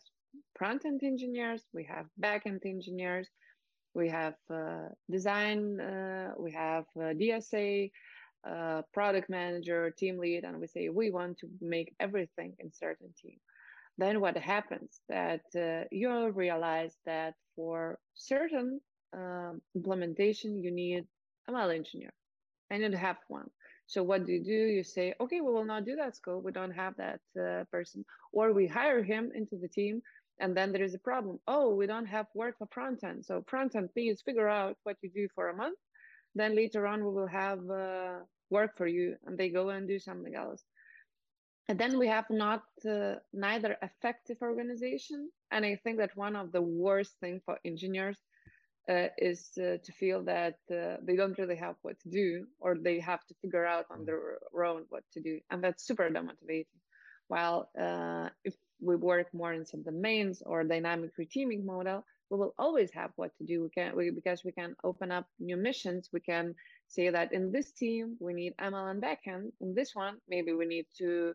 front 0.57 0.85
end 0.85 1.01
engineers 1.03 1.61
we 1.73 1.83
have 1.93 2.05
back 2.17 2.41
end 2.45 2.61
engineers 2.65 3.27
we 3.93 4.09
have 4.09 4.35
uh, 4.61 4.87
design 5.15 5.79
uh, 5.79 6.31
we 6.45 6.51
have 6.51 6.85
uh, 6.97 7.13
dsa 7.19 7.91
uh, 8.49 8.81
product 8.93 9.29
manager, 9.29 9.89
team 9.91 10.17
lead, 10.17 10.43
and 10.43 10.59
we 10.59 10.67
say 10.67 10.89
we 10.89 11.11
want 11.11 11.37
to 11.39 11.47
make 11.61 11.95
everything 11.99 12.53
in 12.59 12.71
certain 12.71 13.13
team. 13.21 13.37
Then 13.97 14.21
what 14.21 14.37
happens 14.37 15.01
that 15.07 15.45
uh, 15.55 15.85
you'll 15.91 16.31
realize 16.31 16.95
that 17.05 17.35
for 17.55 17.99
certain 18.15 18.81
um, 19.13 19.61
implementation 19.75 20.61
you 20.61 20.71
need 20.71 21.05
a 21.47 21.51
ML 21.51 21.75
engineer, 21.75 22.13
and 22.69 22.81
you 22.81 22.97
have 22.97 23.17
one. 23.27 23.49
So 23.85 24.01
what 24.01 24.25
do 24.25 24.33
you 24.33 24.43
do? 24.43 24.51
You 24.51 24.83
say, 24.83 25.13
okay, 25.19 25.41
we 25.41 25.51
will 25.51 25.65
not 25.65 25.85
do 25.85 25.95
that 25.97 26.15
scope. 26.15 26.43
We 26.43 26.51
don't 26.51 26.71
have 26.71 26.95
that 26.97 27.19
uh, 27.39 27.63
person, 27.71 28.05
or 28.31 28.51
we 28.53 28.65
hire 28.67 29.03
him 29.03 29.31
into 29.35 29.57
the 29.57 29.67
team, 29.67 30.01
and 30.39 30.55
then 30.57 30.71
there 30.71 30.83
is 30.83 30.95
a 30.95 30.99
problem. 30.99 31.39
Oh, 31.47 31.75
we 31.75 31.85
don't 31.85 32.07
have 32.07 32.25
work 32.33 32.57
for 32.57 32.67
front 32.73 33.03
end. 33.03 33.25
So 33.25 33.43
front 33.47 33.75
end, 33.75 33.89
please 33.93 34.21
figure 34.21 34.49
out 34.49 34.77
what 34.83 34.97
you 35.01 35.09
do 35.09 35.27
for 35.35 35.49
a 35.49 35.55
month. 35.55 35.77
Then 36.35 36.55
later 36.55 36.87
on, 36.87 37.03
we 37.03 37.11
will 37.11 37.27
have 37.27 37.59
uh, 37.69 38.19
work 38.49 38.77
for 38.77 38.87
you 38.87 39.15
and 39.25 39.37
they 39.37 39.49
go 39.49 39.69
and 39.69 39.87
do 39.87 39.99
something 39.99 40.35
else. 40.35 40.63
And 41.69 41.79
then 41.79 41.97
we 41.97 42.07
have 42.07 42.25
not 42.29 42.63
uh, 42.89 43.15
neither 43.31 43.77
effective 43.81 44.37
organization. 44.41 45.29
And 45.51 45.65
i 45.65 45.75
think 45.83 45.97
that 45.97 46.15
one 46.15 46.35
of 46.35 46.51
the 46.51 46.61
worst 46.61 47.13
thing 47.19 47.41
for 47.45 47.57
engineers 47.63 48.17
uh, 48.89 49.07
is 49.17 49.51
uh, 49.57 49.77
to 49.85 49.91
feel 49.93 50.23
that 50.23 50.57
uh, 50.69 50.97
they 51.01 51.15
don't 51.15 51.37
really 51.37 51.55
have 51.55 51.75
what 51.83 51.97
to 52.01 52.09
do 52.09 52.45
or 52.59 52.75
they 52.75 52.99
have 52.99 53.25
to 53.27 53.33
figure 53.41 53.65
out 53.65 53.85
on 53.89 54.03
their 54.05 54.39
own 54.65 54.83
what 54.89 55.03
to 55.13 55.21
do. 55.21 55.39
And 55.49 55.63
that's 55.63 55.87
super 55.87 56.09
demotivating. 56.09 56.79
While 57.29 57.69
uh, 57.79 58.27
if 58.43 58.55
we 58.81 58.97
work 58.97 59.27
more 59.33 59.53
in 59.53 59.65
some 59.65 59.83
domains 59.83 60.43
or 60.45 60.63
dynamic 60.65 61.11
reteaming 61.17 61.63
model 61.63 62.03
we 62.33 62.39
will 62.39 62.55
always 62.57 62.91
have 62.91 63.11
what 63.15 63.31
to 63.37 63.43
do. 63.45 63.61
We 63.61 63.69
can 63.69 63.95
we, 63.95 64.09
because 64.09 64.43
we 64.43 64.51
can 64.51 64.75
open 64.83 65.11
up 65.11 65.27
new 65.39 65.55
missions. 65.55 66.09
We 66.11 66.19
can 66.19 66.55
say 66.93 67.09
that 67.09 67.33
in 67.33 67.51
this 67.51 67.71
team 67.71 68.15
we 68.19 68.33
need 68.33 68.53
ml 68.57 68.91
and 68.91 69.01
backend 69.01 69.51
in 69.61 69.73
this 69.73 69.91
one 69.93 70.15
maybe 70.29 70.53
we 70.53 70.65
need 70.65 70.85
to 70.97 71.33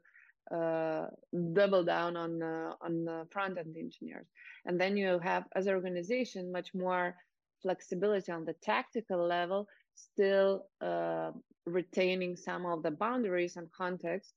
uh, 0.55 1.07
double 1.53 1.85
down 1.85 2.17
on 2.17 2.43
uh, 2.43 2.73
on 2.81 3.05
the 3.05 3.27
front 3.31 3.59
end 3.59 3.75
engineers 3.77 4.27
and 4.65 4.81
then 4.81 4.97
you 4.97 5.19
have 5.19 5.45
as 5.55 5.67
an 5.67 5.75
organization 5.75 6.51
much 6.51 6.75
more 6.75 7.15
flexibility 7.61 8.33
on 8.33 8.45
the 8.45 8.55
tactical 8.63 9.27
level 9.27 9.67
still 9.95 10.65
uh, 10.81 11.31
retaining 11.67 12.35
some 12.37 12.65
of 12.65 12.83
the 12.83 12.91
boundaries 12.91 13.57
and 13.57 13.71
context 13.73 14.33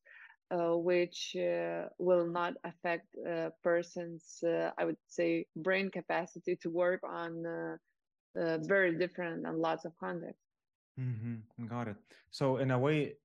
uh, 0.52 0.76
which 0.76 1.34
uh, 1.38 1.86
will 1.98 2.28
not 2.28 2.54
affect 2.66 3.16
a 3.26 3.54
person's, 3.64 4.44
I 4.44 4.84
would 4.84 4.98
say, 5.08 5.46
brain 5.56 5.90
capacity 5.90 6.58
to 6.58 6.70
work 6.70 7.00
on 7.08 7.78
very 8.36 8.98
different 8.98 9.48
and 9.48 9.58
lots 9.60 9.86
of 9.86 9.94
contexts. 9.98 10.51
Mm-hmm. 11.02 11.66
Got 11.68 11.88
it. 11.88 11.96
So 12.30 12.58
in 12.58 12.72
a 12.72 12.80
way, 12.80 13.16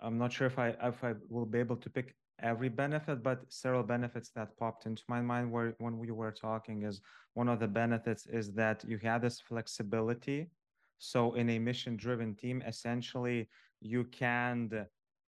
I'm 0.00 0.18
not 0.18 0.32
sure 0.32 0.46
if 0.46 0.58
I 0.58 0.74
if 0.82 1.02
I 1.02 1.14
will 1.28 1.46
be 1.46 1.58
able 1.58 1.76
to 1.76 1.90
pick 1.90 2.14
every 2.42 2.68
benefit, 2.68 3.22
but 3.22 3.40
several 3.48 3.82
benefits 3.82 4.30
that 4.30 4.56
popped 4.56 4.86
into 4.86 5.02
my 5.08 5.20
mind 5.20 5.50
where 5.50 5.74
when 5.78 5.98
we 5.98 6.10
were 6.10 6.32
talking 6.32 6.82
is 6.82 7.00
one 7.34 7.48
of 7.48 7.60
the 7.60 7.68
benefits 7.68 8.26
is 8.26 8.52
that 8.54 8.84
you 8.86 8.98
have 8.98 9.22
this 9.22 9.40
flexibility. 9.40 10.48
So 10.98 11.34
in 11.34 11.50
a 11.50 11.58
mission-driven 11.58 12.34
team, 12.34 12.62
essentially 12.66 13.48
you 13.80 14.04
can 14.04 14.86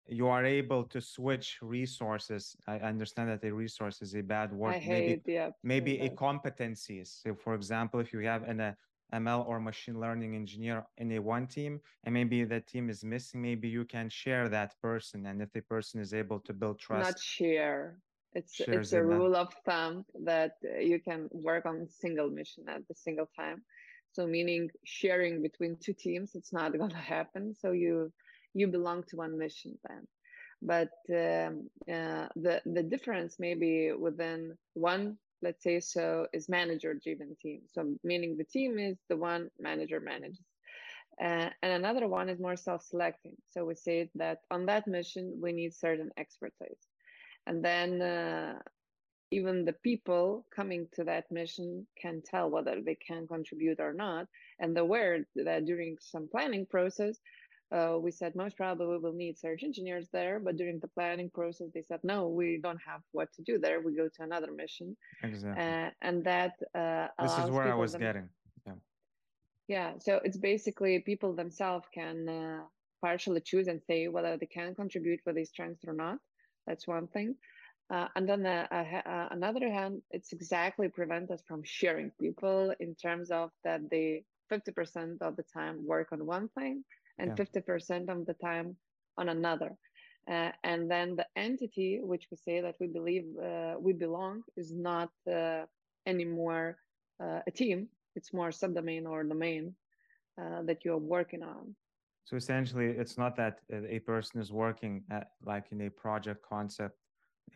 you 0.07 0.27
are 0.27 0.45
able 0.45 0.83
to 0.85 1.01
switch 1.01 1.59
resources. 1.63 2.57
I 2.67 2.79
understand 2.79 3.31
that 3.31 3.45
a 3.45 3.53
resource 3.53 4.03
is 4.03 4.17
a 4.17 4.23
bad 4.23 4.53
word. 4.53 4.75
I 4.75 4.79
hate, 4.79 5.07
maybe 5.07 5.23
yeah, 5.27 5.51
maybe 5.63 6.01
a 6.01 6.09
competencies. 6.11 7.23
So 7.23 7.35
for 7.35 7.55
example, 7.55 8.01
if 8.01 8.13
you 8.13 8.21
have 8.21 8.43
an 8.43 8.61
a 8.61 8.77
ML 9.13 9.45
or 9.47 9.61
machine 9.61 10.01
learning 10.01 10.35
engineer 10.35 10.87
in 10.99 11.13
a 11.13 11.19
one 11.19 11.47
team 11.47 11.81
and 12.05 12.13
maybe 12.13 12.45
that 12.45 12.67
team 12.67 12.89
is 12.91 13.05
missing, 13.05 13.43
maybe 13.43 13.69
you 13.69 13.85
can 13.85 14.09
share 14.09 14.49
that 14.49 14.75
person. 14.81 15.27
And 15.27 15.43
if 15.43 15.53
the 15.53 15.63
person 15.63 16.01
is 16.01 16.15
able 16.15 16.41
to 16.41 16.53
build 16.53 16.79
trust. 16.79 17.11
Not 17.11 17.21
share. 17.21 17.97
It's 18.33 18.61
it's 18.61 18.93
a 18.93 19.03
rule 19.03 19.35
of 19.35 19.53
thumb 19.67 20.05
that 20.25 20.53
you 20.81 21.01
can 21.01 21.29
work 21.33 21.67
on 21.67 21.89
single 21.89 22.31
mission 22.31 22.69
at 22.69 22.87
the 22.87 22.95
single 22.95 23.29
time. 23.37 23.63
So 24.13 24.27
meaning 24.27 24.71
sharing 24.85 25.43
between 25.43 25.77
two 25.81 25.95
teams, 25.95 26.35
it's 26.35 26.53
not 26.53 26.73
going 26.79 26.91
to 26.91 26.97
happen. 26.97 27.55
So 27.55 27.73
you 27.73 28.13
you 28.55 28.69
belong 28.69 29.05
to 29.09 29.17
one 29.17 29.39
mission 29.39 29.79
then. 29.89 30.07
But 30.63 30.93
um, 31.11 31.71
uh, 31.89 32.29
the 32.37 32.61
the 32.67 32.83
difference 32.83 33.37
maybe 33.39 33.93
within 33.93 34.57
one, 34.75 35.17
let's 35.43 35.63
say 35.63 35.81
so, 35.81 36.27
is 36.33 36.49
manager 36.49 36.95
driven 36.95 37.37
team. 37.41 37.63
So 37.73 37.95
meaning 38.05 38.37
the 38.37 38.45
team 38.45 38.79
is 38.79 38.99
the 39.09 39.17
one 39.17 39.51
manager 39.59 40.01
manages. 40.01 40.45
Uh, 41.21 41.51
and 41.63 41.73
another 41.73 42.09
one 42.09 42.29
is 42.29 42.41
more 42.41 42.57
self-selecting. 42.57 43.37
So 43.51 43.65
we 43.65 43.75
say 43.75 44.11
that 44.15 44.39
on 44.51 44.67
that 44.67 44.87
mission 44.87 45.39
we 45.43 45.53
need 45.53 45.75
certain 45.75 46.11
expertise, 46.17 46.83
and 47.47 47.63
then 47.65 48.01
uh, 48.01 48.55
even 49.31 49.65
the 49.65 49.75
people 49.85 50.47
coming 50.55 50.89
to 50.95 51.05
that 51.05 51.31
mission 51.31 51.87
can 52.01 52.23
tell 52.25 52.51
whether 52.51 52.81
they 52.81 52.97
can 52.97 53.27
contribute 53.27 53.81
or 53.81 53.93
not. 53.93 54.27
And 54.59 54.77
aware 54.77 55.25
that 55.37 55.67
during 55.67 55.97
some 56.01 56.29
planning 56.31 56.67
process, 56.67 57.19
uh, 57.73 57.97
we 58.01 58.11
said 58.11 58.35
most 58.35 58.57
probably 58.57 58.87
we 58.87 58.99
will 58.99 59.13
need 59.13 59.39
search 59.39 59.63
engineers 59.63 60.09
there, 60.13 60.41
but 60.41 60.57
during 60.57 60.81
the 60.81 60.89
planning 60.89 61.31
process, 61.31 61.69
they 61.73 61.83
said 61.83 62.01
no, 62.03 62.27
we 62.27 62.59
don't 62.63 62.81
have 62.85 63.01
what 63.13 63.33
to 63.35 63.43
do 63.43 63.59
there. 63.59 63.81
We 63.81 63.95
go 63.95 64.09
to 64.09 64.23
another 64.23 64.51
mission. 64.53 64.97
Exactly. 65.23 65.63
Uh, 65.63 65.91
and 66.03 66.25
that 66.25 66.55
uh, 66.75 67.09
this 67.23 67.39
is 67.39 67.51
where 67.51 67.73
I 67.73 67.75
was 67.75 67.93
them- 67.93 68.01
getting. 68.01 68.29
Yeah. 68.67 68.73
Yeah. 69.69 69.93
So 69.99 70.21
it's 70.25 70.37
basically 70.37 70.99
people 71.01 71.35
themselves 71.35 71.87
can 71.95 72.29
uh, 72.29 72.61
partially 73.01 73.41
choose 73.41 73.69
and 73.69 73.81
say 73.87 74.09
whether 74.09 74.37
they 74.37 74.47
can 74.47 74.75
contribute 74.75 75.21
with 75.25 75.37
these 75.37 75.51
strengths 75.51 75.85
or 75.87 75.93
not. 75.95 76.19
That's 76.67 76.89
one 76.89 77.07
thing. 77.09 77.37
Uh, 77.93 78.07
and 78.15 78.31
on 78.31 78.43
the 78.43 78.73
uh, 78.75 79.29
another 79.31 79.69
hand, 79.69 80.01
it's 80.11 80.33
exactly 80.33 80.89
prevent 80.89 81.31
us 81.31 81.43
from 81.47 81.63
sharing 81.65 82.11
people 82.21 82.73
in 82.81 82.95
terms 82.95 83.31
of 83.31 83.51
that 83.65 83.81
they 83.91 84.25
50% 84.53 85.23
of 85.23 85.37
the 85.37 85.45
time 85.55 85.87
work 85.87 86.09
on 86.13 86.27
one 86.27 86.49
thing 86.59 86.85
and 87.21 87.33
yeah. 87.37 87.45
50% 87.45 88.09
of 88.09 88.27
the 88.27 88.35
time 88.35 88.77
on 89.19 89.29
another. 89.29 89.77
Uh, 90.31 90.51
and 90.65 90.91
then 90.91 91.17
the 91.17 91.27
entity 91.37 92.01
which 92.03 92.27
we 92.31 92.37
say 92.37 92.61
that 92.61 92.77
we 92.79 92.87
believe 92.87 93.25
uh, 93.43 93.75
we 93.79 93.93
belong 93.93 94.43
is 94.57 94.73
not 94.73 95.11
uh, 95.31 95.63
anymore 96.07 96.77
uh, 97.23 97.41
a 97.47 97.51
team, 97.51 97.89
it's 98.17 98.33
more 98.33 98.51
subdomain 98.51 99.07
or 99.07 99.23
domain 99.25 99.75
that 100.65 100.79
you're 100.87 100.97
working 100.97 101.43
on. 101.43 101.77
So 102.25 102.35
essentially, 102.35 102.87
it's 102.87 103.19
not 103.19 103.37
that 103.37 103.59
a 103.71 103.99
person 103.99 104.41
is 104.41 104.51
working 104.51 105.03
at, 105.11 105.33
like 105.45 105.67
in 105.71 105.83
a 105.83 105.91
project 105.91 106.41
concept 106.49 106.97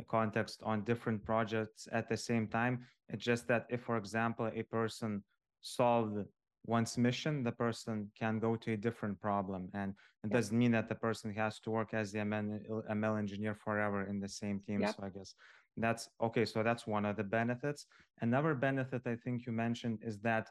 context 0.08 0.60
on 0.62 0.84
different 0.84 1.24
projects 1.24 1.88
at 1.92 2.10
the 2.10 2.16
same 2.16 2.46
time. 2.46 2.84
It's 3.08 3.24
just 3.24 3.48
that 3.48 3.64
if, 3.70 3.80
for 3.80 3.96
example, 3.96 4.50
a 4.54 4.62
person 4.64 5.22
solved 5.62 6.18
one's 6.66 6.96
mission, 6.96 7.42
the 7.42 7.52
person 7.52 8.10
can 8.18 8.38
go 8.38 8.56
to 8.56 8.72
a 8.72 8.76
different 8.76 9.20
problem. 9.20 9.68
And 9.74 9.94
it 10.24 10.30
doesn't 10.30 10.56
mean 10.56 10.72
that 10.72 10.88
the 10.88 10.94
person 10.94 11.32
has 11.34 11.60
to 11.60 11.70
work 11.70 11.92
as 11.92 12.12
the 12.12 12.20
ML, 12.20 12.82
ML 12.90 13.18
engineer 13.18 13.54
forever 13.54 14.04
in 14.04 14.20
the 14.20 14.28
same 14.28 14.60
team. 14.60 14.80
So 14.86 15.02
I 15.02 15.10
guess 15.10 15.34
that's 15.76 16.08
okay. 16.22 16.44
So 16.44 16.62
that's 16.62 16.86
one 16.86 17.04
of 17.04 17.16
the 17.16 17.24
benefits. 17.24 17.86
Another 18.20 18.54
benefit 18.54 19.02
I 19.06 19.16
think 19.16 19.46
you 19.46 19.52
mentioned 19.52 19.98
is 20.02 20.18
that, 20.20 20.48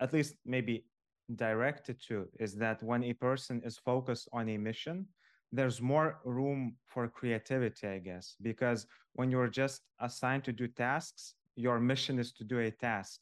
at 0.00 0.12
least 0.12 0.34
maybe 0.44 0.84
directed 1.34 2.00
to, 2.08 2.26
is 2.38 2.54
that 2.54 2.82
when 2.82 3.04
a 3.04 3.12
person 3.12 3.60
is 3.64 3.78
focused 3.78 4.28
on 4.32 4.48
a 4.48 4.56
mission, 4.56 5.06
there's 5.52 5.80
more 5.80 6.20
room 6.24 6.76
for 6.86 7.08
creativity, 7.08 7.86
I 7.86 7.98
guess, 7.98 8.36
because 8.42 8.86
when 9.14 9.30
you're 9.30 9.48
just 9.48 9.82
assigned 10.00 10.44
to 10.44 10.52
do 10.52 10.68
tasks, 10.68 11.34
your 11.56 11.80
mission 11.80 12.18
is 12.18 12.32
to 12.32 12.44
do 12.44 12.58
a 12.60 12.70
task. 12.70 13.20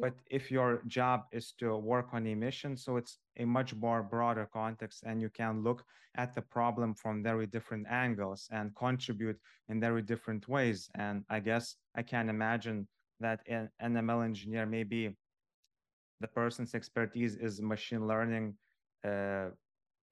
But 0.00 0.14
if 0.30 0.50
your 0.50 0.82
job 0.86 1.24
is 1.32 1.52
to 1.58 1.76
work 1.76 2.08
on 2.12 2.26
a 2.26 2.34
mission, 2.34 2.76
so 2.76 2.96
it's 2.96 3.18
a 3.36 3.44
much 3.44 3.74
more 3.74 4.02
broader 4.02 4.48
context, 4.52 5.02
and 5.04 5.20
you 5.20 5.28
can 5.28 5.62
look 5.62 5.84
at 6.16 6.34
the 6.34 6.42
problem 6.42 6.94
from 6.94 7.22
very 7.22 7.46
different 7.46 7.86
angles 7.90 8.48
and 8.52 8.74
contribute 8.76 9.38
in 9.68 9.80
very 9.80 10.02
different 10.02 10.48
ways. 10.48 10.88
And 10.94 11.24
I 11.28 11.40
guess 11.40 11.76
I 11.96 12.02
can 12.02 12.28
imagine 12.28 12.86
that 13.20 13.40
an 13.48 13.70
ML 13.82 14.24
engineer, 14.24 14.66
maybe 14.66 15.16
the 16.20 16.28
person's 16.28 16.74
expertise 16.74 17.34
is 17.36 17.60
machine 17.60 18.06
learning, 18.06 18.54
uh, 19.04 19.48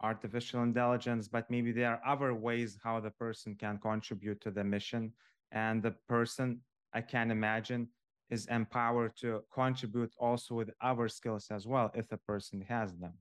artificial 0.02 0.62
intelligence, 0.62 1.28
but 1.28 1.50
maybe 1.50 1.72
there 1.72 1.90
are 1.92 2.00
other 2.06 2.34
ways 2.34 2.78
how 2.82 3.00
the 3.00 3.10
person 3.10 3.54
can 3.54 3.78
contribute 3.78 4.40
to 4.40 4.50
the 4.50 4.64
mission. 4.64 5.12
And 5.52 5.82
the 5.82 5.94
person, 6.08 6.60
I 6.92 7.00
can 7.00 7.30
imagine, 7.30 7.88
is 8.30 8.46
empowered 8.46 9.12
to 9.16 9.42
contribute 9.52 10.12
also 10.18 10.54
with 10.54 10.70
other 10.80 11.08
skills 11.08 11.46
as 11.50 11.66
well 11.66 11.90
if 11.94 12.08
the 12.08 12.16
person 12.16 12.64
has 12.68 12.94
them. 12.96 13.14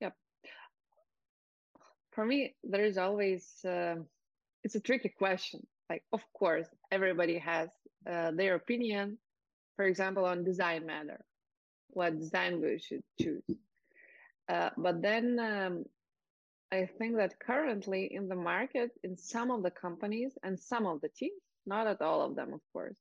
Yep. 0.00 0.14
For 2.12 2.24
me, 2.24 2.54
there 2.62 2.84
is 2.84 2.98
always, 2.98 3.64
uh, 3.64 3.96
it's 4.62 4.74
a 4.74 4.80
tricky 4.80 5.08
question. 5.08 5.66
Like, 5.90 6.04
of 6.12 6.22
course, 6.32 6.68
everybody 6.90 7.38
has 7.38 7.68
uh, 8.08 8.30
their 8.30 8.54
opinion, 8.54 9.18
for 9.76 9.84
example, 9.84 10.24
on 10.24 10.44
design 10.44 10.86
matter, 10.86 11.24
what 11.88 12.18
design 12.18 12.60
we 12.60 12.78
should 12.78 13.02
choose 13.20 13.42
uh, 14.48 14.70
but 14.76 15.00
then 15.02 15.38
um, 15.38 15.84
I 16.72 16.86
think 16.98 17.16
that 17.16 17.38
currently 17.38 18.08
in 18.12 18.28
the 18.28 18.36
market, 18.36 18.90
in 19.02 19.16
some 19.16 19.50
of 19.50 19.62
the 19.62 19.70
companies 19.70 20.32
and 20.42 20.58
some 20.58 20.86
of 20.86 21.00
the 21.00 21.08
teams, 21.08 21.40
not 21.66 21.86
at 21.86 22.02
all 22.02 22.22
of 22.22 22.34
them, 22.34 22.52
of 22.52 22.60
course, 22.72 22.96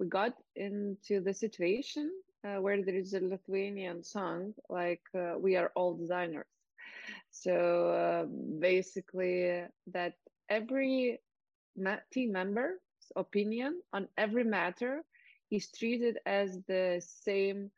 we 0.00 0.08
got 0.08 0.34
into 0.56 1.20
the 1.20 1.34
situation 1.34 2.10
uh, 2.44 2.60
where 2.62 2.82
there 2.82 2.96
is 2.96 3.14
a 3.14 3.20
Lithuanian 3.20 4.02
song 4.02 4.54
like 4.70 5.02
uh, 5.14 5.34
"We 5.38 5.56
are 5.56 5.72
all 5.76 5.94
designers." 5.94 6.48
So 7.30 7.90
uh, 7.90 8.26
basically, 8.60 9.62
that 9.92 10.14
every 10.50 11.20
team 12.12 12.32
member's 12.32 12.80
opinion 13.16 13.80
on 13.92 14.08
every 14.18 14.44
matter 14.44 15.02
is 15.50 15.70
treated 15.72 16.18
as 16.26 16.60
the 16.68 17.00
same 17.04 17.70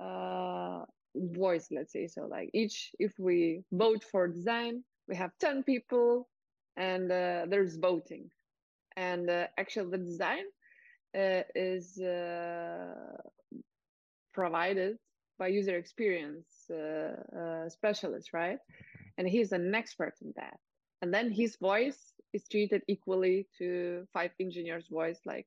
uh, 0.00 0.84
voice 1.16 1.68
let's 1.72 1.92
say 1.92 2.06
so 2.06 2.26
like 2.26 2.50
each 2.54 2.92
if 2.98 3.12
we 3.18 3.62
vote 3.72 4.04
for 4.04 4.28
design 4.28 4.84
we 5.08 5.16
have 5.16 5.32
10 5.40 5.64
people 5.64 6.28
and 6.76 7.10
uh, 7.10 7.46
there's 7.48 7.76
voting 7.76 8.30
and 8.96 9.30
uh, 9.30 9.46
actually 9.58 9.90
the 9.90 9.98
design 9.98 10.44
uh, 11.16 11.42
is 11.54 11.98
uh, 11.98 13.16
provided 14.32 14.96
by 15.38 15.48
user 15.48 15.76
experience 15.76 16.48
uh, 16.70 17.38
uh, 17.38 17.68
specialist 17.68 18.32
right 18.32 18.58
and 19.16 19.28
he's 19.28 19.52
an 19.52 19.74
expert 19.74 20.14
in 20.22 20.32
that 20.36 20.58
and 21.02 21.12
then 21.14 21.30
his 21.30 21.56
voice 21.56 22.12
is 22.32 22.46
treated 22.48 22.82
equally 22.88 23.46
to 23.56 24.06
five 24.12 24.30
engineers 24.40 24.88
voice 24.88 25.20
like 25.24 25.46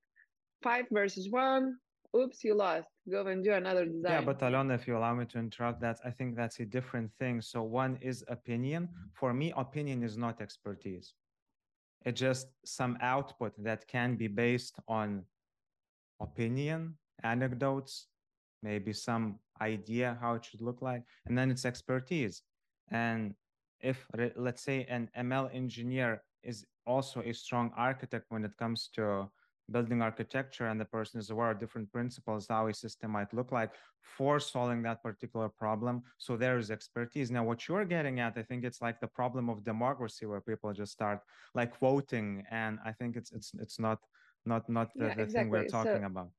five 0.64 0.86
versus 0.92 1.30
one 1.30 1.78
oops, 2.16 2.44
you 2.44 2.54
lost. 2.54 2.88
Go 3.10 3.26
and 3.28 3.44
do 3.44 3.54
another 3.54 3.86
design. 3.86 4.12
Yeah, 4.12 4.22
but 4.22 4.40
Aliona, 4.40 4.76
if 4.76 4.88
you 4.88 4.98
allow 4.98 5.14
me 5.14 5.26
to 5.26 5.40
interrupt 5.40 5.82
that, 5.82 6.00
I 6.06 6.12
think 6.12 6.36
that's 6.36 6.60
a 6.60 6.66
different 6.66 7.12
thing. 7.20 7.42
So 7.42 7.64
one 7.64 7.98
is 8.02 8.24
opinion. 8.28 8.90
For 9.14 9.34
me, 9.34 9.54
opinion 9.56 10.04
is 10.04 10.18
not 10.18 10.42
expertise. 10.42 11.14
It's 12.06 12.20
just 12.20 12.48
some 12.66 12.98
output 13.02 13.54
that 13.64 13.88
can 13.88 14.16
be 14.16 14.28
based 14.28 14.80
on 14.88 15.24
opinion, 16.22 16.98
anecdotes, 17.24 18.08
maybe 18.64 18.94
some 18.94 19.40
idea 19.62 20.18
how 20.22 20.36
it 20.36 20.46
should 20.46 20.62
look 20.62 20.82
like, 20.82 21.04
and 21.26 21.38
then 21.38 21.52
it's 21.52 21.66
expertise. 21.66 22.44
And 22.90 23.34
if 23.80 24.08
let's 24.36 24.64
say 24.64 24.86
an 24.90 25.10
ML 25.18 25.50
engineer 25.54 26.24
is 26.44 26.66
also 26.86 27.22
a 27.22 27.34
strong 27.34 27.72
architect 27.76 28.26
when 28.30 28.44
it 28.46 28.56
comes 28.58 28.90
to 28.96 29.30
building 29.72 30.02
architecture 30.02 30.68
and 30.68 30.80
the 30.80 30.86
person 30.86 31.20
is 31.20 31.30
aware 31.30 31.52
of 31.52 31.60
different 31.60 31.92
principles, 31.92 32.48
how 32.50 32.68
a 32.68 32.74
system 32.74 33.12
might 33.12 33.34
look 33.34 33.52
like 33.52 33.72
for 34.02 34.40
solving 34.40 34.82
that 34.82 35.02
particular 35.02 35.50
problem. 35.50 36.04
So 36.18 36.36
there 36.36 36.58
is 36.58 36.72
expertise. 36.72 37.32
Now, 37.32 37.44
what 37.44 37.68
you're 37.68 37.86
getting 37.86 38.20
at, 38.20 38.38
I 38.38 38.44
think 38.44 38.64
it's 38.64 38.82
like 38.82 39.00
the 39.00 39.08
problem 39.08 39.50
of 39.50 39.64
democracy 39.64 40.26
where 40.26 40.42
people 40.42 40.74
just 40.74 40.92
start 40.92 41.20
like 41.56 41.78
voting. 41.80 42.44
And 42.52 42.80
I 42.86 42.92
think 42.92 43.16
it's 43.16 43.32
it's 43.32 43.52
it's 43.60 43.80
not 43.80 44.00
not 44.46 44.70
not 44.70 44.90
the, 44.96 45.06
yeah, 45.08 45.16
the 45.16 45.24
exactly. 45.24 45.34
thing 45.34 45.50
we're 45.50 45.68
talking 45.68 46.02
so, 46.02 46.06
about. 46.06 46.30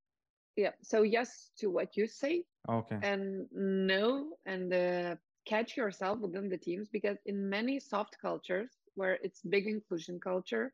Yeah. 0.56 0.70
So 0.82 1.02
yes 1.02 1.50
to 1.58 1.68
what 1.70 1.96
you 1.96 2.06
say. 2.06 2.44
Okay. 2.68 2.98
And 3.02 3.46
no, 3.52 4.30
and 4.46 4.72
uh, 4.72 5.16
catch 5.46 5.76
yourself 5.76 6.18
within 6.20 6.48
the 6.48 6.58
teams 6.58 6.88
because 6.88 7.18
in 7.26 7.48
many 7.48 7.80
soft 7.80 8.16
cultures 8.20 8.70
where 8.94 9.18
it's 9.22 9.40
big 9.42 9.66
inclusion 9.66 10.20
culture, 10.20 10.72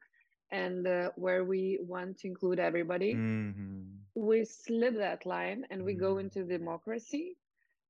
and 0.51 0.87
uh, 0.87 1.11
where 1.17 1.45
we 1.45 1.79
want 1.81 2.19
to 2.19 2.29
include 2.29 2.59
everybody, 2.59 3.15
mm-hmm. 3.15 3.83
we 4.15 4.45
slip 4.45 4.97
that 4.97 5.27
line 5.27 5.65
and 5.71 5.85
we 5.85 5.93
mm-hmm. 5.93 6.01
go 6.01 6.19
into 6.19 6.45
democracy, 6.45 7.37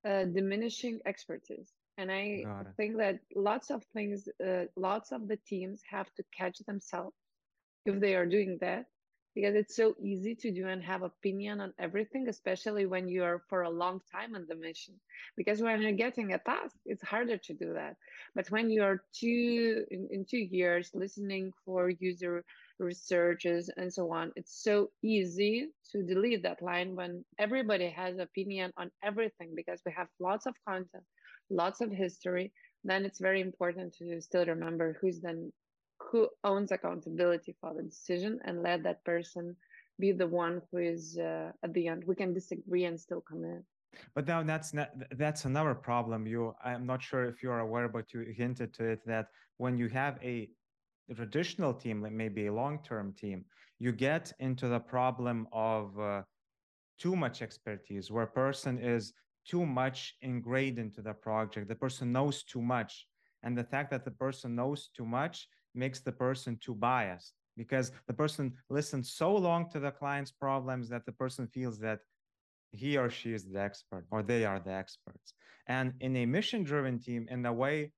uh, 0.08 0.24
diminishing 0.24 0.98
expertise. 1.06 1.72
And 1.96 2.12
I 2.12 2.44
think 2.76 2.98
that 2.98 3.18
lots 3.34 3.70
of 3.70 3.82
things, 3.92 4.28
uh, 4.44 4.64
lots 4.76 5.10
of 5.10 5.26
the 5.26 5.38
teams 5.48 5.82
have 5.90 6.06
to 6.16 6.22
catch 6.36 6.58
themselves 6.60 7.14
if 7.86 8.00
they 8.00 8.14
are 8.14 8.26
doing 8.26 8.58
that, 8.60 8.86
because 9.38 9.54
it's 9.54 9.76
so 9.76 9.94
easy 10.02 10.34
to 10.34 10.50
do 10.50 10.66
and 10.66 10.82
have 10.82 11.02
opinion 11.02 11.60
on 11.60 11.72
everything 11.78 12.26
especially 12.28 12.86
when 12.86 13.06
you're 13.06 13.40
for 13.48 13.62
a 13.62 13.70
long 13.70 14.00
time 14.10 14.34
on 14.34 14.44
the 14.48 14.56
mission 14.56 14.94
because 15.36 15.62
when 15.62 15.80
you're 15.80 15.92
getting 15.92 16.32
a 16.32 16.38
task 16.38 16.74
it's 16.84 17.04
harder 17.04 17.38
to 17.38 17.54
do 17.54 17.72
that. 17.72 17.94
But 18.34 18.50
when 18.50 18.68
you're 18.68 19.04
two 19.14 19.84
in, 19.92 20.08
in 20.10 20.24
two 20.28 20.44
years 20.58 20.90
listening 20.92 21.52
for 21.64 21.88
user 21.88 22.44
researches 22.80 23.70
and 23.76 23.92
so 23.92 24.12
on 24.12 24.32
it's 24.34 24.64
so 24.64 24.88
easy 25.04 25.68
to 25.92 26.02
delete 26.02 26.42
that 26.42 26.60
line 26.60 26.96
when 26.96 27.24
everybody 27.38 27.90
has 27.90 28.18
opinion 28.18 28.72
on 28.76 28.90
everything 29.04 29.52
because 29.54 29.80
we 29.86 29.92
have 29.92 30.08
lots 30.18 30.46
of 30.46 30.54
content 30.68 31.04
lots 31.48 31.80
of 31.80 31.92
history 31.92 32.52
then 32.82 33.04
it's 33.04 33.20
very 33.20 33.40
important 33.40 33.94
to 33.98 34.20
still 34.20 34.46
remember 34.46 34.96
who's 35.00 35.20
then 35.20 35.52
who 36.00 36.28
owns 36.44 36.72
accountability 36.72 37.54
for 37.60 37.74
the 37.74 37.82
decision 37.82 38.40
and 38.44 38.62
let 38.62 38.82
that 38.82 39.04
person 39.04 39.56
be 39.98 40.12
the 40.12 40.26
one 40.26 40.62
who 40.70 40.78
is 40.78 41.18
uh, 41.18 41.50
at 41.62 41.72
the 41.74 41.88
end 41.88 42.04
we 42.06 42.14
can 42.14 42.32
disagree 42.32 42.84
and 42.84 42.98
still 42.98 43.20
come 43.20 43.44
in. 43.44 43.62
But 44.14 44.26
now 44.26 44.42
that's 44.42 44.72
not 44.74 44.90
that's 45.12 45.44
another 45.44 45.74
problem. 45.74 46.26
You 46.26 46.54
i'm 46.64 46.86
not 46.86 47.02
sure 47.02 47.24
if 47.24 47.42
you're 47.42 47.60
aware 47.60 47.88
but 47.88 48.12
you 48.12 48.20
hinted 48.20 48.72
to 48.74 48.84
it 48.84 49.00
that 49.06 49.26
when 49.56 49.76
you 49.76 49.88
have 49.88 50.18
a 50.22 50.48
traditional 51.14 51.72
team 51.72 52.06
maybe 52.12 52.46
a 52.46 52.52
long-term 52.52 53.14
team 53.14 53.46
you 53.78 53.92
get 53.92 54.32
into 54.40 54.68
the 54.68 54.78
problem 54.78 55.48
of 55.52 55.98
uh, 55.98 56.22
too 56.98 57.16
much 57.16 57.42
expertise 57.42 58.10
where 58.10 58.24
a 58.24 58.34
person 58.44 58.78
is 58.78 59.12
too 59.48 59.64
much 59.64 60.16
ingrained 60.20 60.78
into 60.78 61.00
the 61.00 61.14
project. 61.14 61.68
The 61.68 61.74
person 61.74 62.12
knows 62.12 62.42
too 62.42 62.60
much. 62.60 63.06
And 63.42 63.56
the 63.56 63.64
fact 63.64 63.90
that 63.90 64.04
the 64.04 64.10
person 64.10 64.54
knows 64.54 64.90
too 64.94 65.06
much 65.06 65.48
makes 65.78 66.00
the 66.00 66.12
person 66.12 66.58
too 66.60 66.74
biased 66.74 67.32
because 67.56 67.92
the 68.06 68.12
person 68.12 68.52
listens 68.68 69.12
so 69.12 69.34
long 69.34 69.70
to 69.70 69.80
the 69.80 69.90
client's 69.90 70.30
problems 70.30 70.88
that 70.88 71.04
the 71.06 71.12
person 71.12 71.46
feels 71.46 71.78
that 71.78 72.00
he 72.72 72.96
or 72.96 73.08
she 73.08 73.32
is 73.32 73.44
the 73.44 73.60
expert 73.60 74.04
or 74.10 74.22
they 74.22 74.44
are 74.44 74.60
the 74.60 74.72
experts. 74.72 75.32
And 75.66 75.94
in 76.00 76.16
a 76.16 76.26
mission 76.26 76.62
driven 76.62 76.98
team, 76.98 77.26
in 77.30 77.44
a 77.46 77.52
way, 77.52 77.92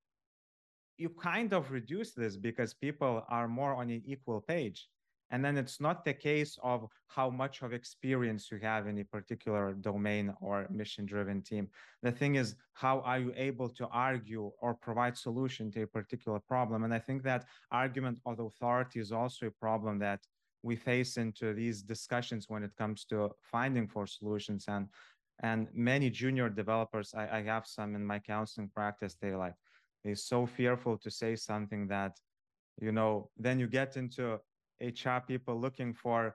you 0.96 1.08
kind 1.08 1.52
of 1.52 1.70
reduce 1.70 2.12
this 2.12 2.36
because 2.36 2.74
people 2.74 3.24
are 3.28 3.48
more 3.48 3.74
on 3.74 3.90
an 3.90 4.02
equal 4.04 4.40
page 4.40 4.88
and 5.30 5.44
then 5.44 5.56
it's 5.56 5.80
not 5.80 6.04
the 6.04 6.12
case 6.12 6.58
of 6.62 6.88
how 7.06 7.30
much 7.30 7.62
of 7.62 7.72
experience 7.72 8.50
you 8.50 8.58
have 8.58 8.86
in 8.88 8.98
a 8.98 9.04
particular 9.04 9.72
domain 9.74 10.34
or 10.40 10.66
mission 10.70 11.06
driven 11.06 11.40
team. 11.40 11.68
The 12.02 12.10
thing 12.10 12.34
is 12.34 12.56
how 12.72 13.00
are 13.00 13.18
you 13.18 13.32
able 13.36 13.68
to 13.68 13.86
argue 13.88 14.50
or 14.60 14.74
provide 14.74 15.16
solution 15.16 15.70
to 15.72 15.82
a 15.82 15.86
particular 15.86 16.40
problem? 16.40 16.84
And 16.84 16.92
i 16.92 16.98
think 16.98 17.22
that 17.22 17.44
argument 17.70 18.18
of 18.26 18.40
authority 18.40 18.98
is 19.00 19.12
also 19.12 19.46
a 19.46 19.50
problem 19.66 19.98
that 20.00 20.20
we 20.62 20.76
face 20.76 21.16
into 21.16 21.54
these 21.54 21.82
discussions 21.82 22.46
when 22.48 22.62
it 22.62 22.72
comes 22.76 23.04
to 23.06 23.30
finding 23.40 23.86
for 23.88 24.06
solutions. 24.06 24.66
And 24.68 24.88
and 25.42 25.68
many 25.72 26.10
junior 26.10 26.48
developers 26.48 27.14
I, 27.14 27.38
I 27.38 27.42
have 27.42 27.66
some 27.66 27.94
in 27.94 28.04
my 28.04 28.18
counseling 28.18 28.68
practice 28.68 29.16
they 29.20 29.34
like 29.34 29.54
they're 30.04 30.14
so 30.14 30.46
fearful 30.46 30.98
to 30.98 31.10
say 31.10 31.34
something 31.36 31.88
that 31.88 32.18
you 32.80 32.92
know 32.92 33.30
then 33.38 33.58
you 33.58 33.66
get 33.66 33.96
into 33.96 34.38
HR 34.80 35.18
people 35.26 35.58
looking 35.58 35.92
for 35.94 36.34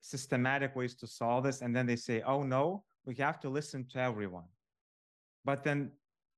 systematic 0.00 0.74
ways 0.74 0.94
to 0.96 1.06
solve 1.06 1.44
this. 1.44 1.62
And 1.62 1.74
then 1.74 1.86
they 1.86 1.96
say, 1.96 2.22
oh 2.22 2.42
no, 2.42 2.84
we 3.04 3.14
have 3.16 3.40
to 3.40 3.48
listen 3.48 3.86
to 3.92 3.98
everyone. 3.98 4.48
But 5.44 5.64
then 5.64 5.92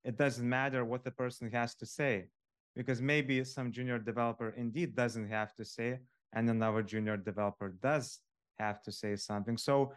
it 0.05 0.17
doesn't 0.17 0.49
matter 0.49 0.85
what 0.85 1.05
the 1.05 1.11
person 1.11 1.51
has 1.53 1.75
to 1.77 1.87
say 1.87 2.29
because 2.77 3.01
maybe 3.01 3.43
some 3.45 3.73
junior 3.73 3.99
developer 3.99 4.51
indeed 4.57 4.95
doesn't 4.95 5.29
have 5.29 5.55
to 5.55 5.65
say, 5.65 6.01
and 6.33 6.51
another 6.51 6.83
junior 6.83 7.17
developer 7.17 7.75
does 7.83 8.21
have 8.59 8.83
to 8.83 8.93
say 8.93 9.17
something. 9.17 9.57
So 9.57 9.93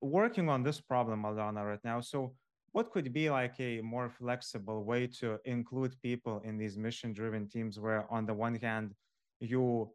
working 0.00 0.48
on 0.48 0.62
this 0.62 0.80
problem, 0.80 1.22
Aliona, 1.22 1.66
right 1.66 1.84
now. 1.84 2.00
So 2.00 2.34
what 2.72 2.90
could 2.90 3.12
be 3.12 3.30
like 3.30 3.58
a 3.60 3.80
more 3.80 4.08
flexible 4.08 4.84
way 4.84 5.06
to 5.06 5.38
include 5.44 6.00
people 6.02 6.40
in 6.44 6.56
these 6.56 6.76
mission 6.76 7.12
driven 7.12 7.48
teams 7.48 7.78
where 7.78 8.06
on 8.10 8.26
the 8.26 8.34
one 8.34 8.54
hand 8.54 8.94
you 9.40 9.90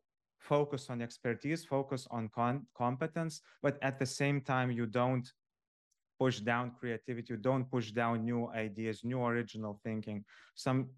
focus 0.45 0.89
on 0.89 1.01
expertise, 1.01 1.65
focus 1.65 2.07
on 2.11 2.29
competence, 2.77 3.41
but 3.61 3.77
at 3.81 3.99
the 3.99 4.05
same 4.05 4.39
time, 4.41 4.71
you 4.71 4.85
don't 4.85 5.27
push 6.19 6.39
down 6.39 6.71
creativity, 6.79 7.33
you 7.33 7.37
don't 7.37 7.69
push 7.69 7.91
down 7.91 8.23
new 8.23 8.47
ideas, 8.49 9.03
new 9.03 9.21
original 9.23 9.79
thinking. 9.83 10.23
Some 10.55 10.89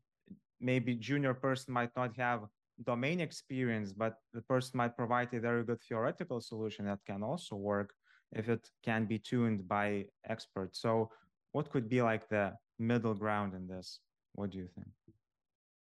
maybe 0.60 0.96
junior 0.96 1.34
person 1.34 1.74
might 1.74 1.94
not 1.96 2.16
have 2.18 2.42
domain 2.84 3.20
experience, 3.20 3.94
but 3.94 4.14
the 4.34 4.42
person 4.42 4.78
might 4.78 4.96
provide 4.96 5.34
a 5.34 5.40
very 5.40 5.64
good 5.64 5.82
theoretical 5.82 6.40
solution 6.42 6.86
that 6.86 7.00
can 7.06 7.24
also 7.24 7.56
work 7.56 7.94
if 8.34 8.50
it 8.50 8.70
can 8.84 9.06
be 9.06 9.18
tuned 9.18 9.68
by 9.68 10.06
experts. 10.30 10.80
So, 10.82 11.10
what 11.54 11.72
could 11.72 11.88
be 11.90 12.02
like 12.02 12.28
the 12.30 12.54
middle 12.78 13.16
ground 13.16 13.56
in 13.56 13.68
this? 13.68 14.00
What 14.34 14.52
do 14.52 14.58
you 14.58 14.68
think? 14.76 14.92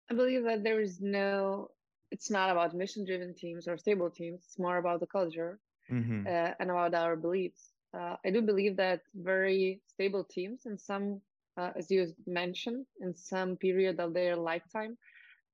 I 0.09 0.13
believe 0.13 0.43
that 0.43 0.63
there 0.63 0.81
is 0.81 0.99
no 0.99 1.69
it's 2.11 2.29
not 2.29 2.49
about 2.49 2.75
mission 2.75 3.05
driven 3.05 3.33
teams 3.33 3.67
or 3.67 3.77
stable 3.77 4.09
teams. 4.09 4.41
It's 4.45 4.59
more 4.59 4.77
about 4.77 4.99
the 4.99 5.07
culture 5.07 5.59
mm-hmm. 5.91 6.27
uh, 6.27 6.51
and 6.59 6.69
about 6.69 6.93
our 6.93 7.15
beliefs. 7.15 7.71
Uh, 7.93 8.15
i 8.25 8.29
do 8.29 8.41
believe 8.41 8.77
that 8.77 9.01
very 9.15 9.81
stable 9.85 10.23
teams 10.23 10.61
in 10.65 10.77
some 10.77 11.19
uh, 11.57 11.71
as 11.75 11.91
you 11.91 12.07
mentioned 12.25 12.85
in 13.01 13.13
some 13.13 13.57
period 13.57 13.99
of 13.99 14.13
their 14.13 14.35
lifetime 14.37 14.97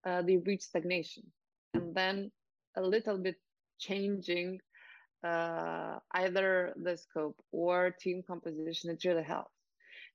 uh, 0.06 0.22
they 0.22 0.38
reach 0.38 0.62
stagnation. 0.62 1.24
And 1.74 1.96
then 1.96 2.32
a 2.76 2.82
little 2.82 3.18
bit 3.18 3.36
changing 3.80 4.60
uh, 5.24 5.98
either 6.12 6.74
the 6.84 6.96
scope 6.96 7.38
or 7.52 7.96
team 8.00 8.22
composition 8.28 8.92
it 8.92 9.04
really 9.04 9.24
helps 9.24 9.52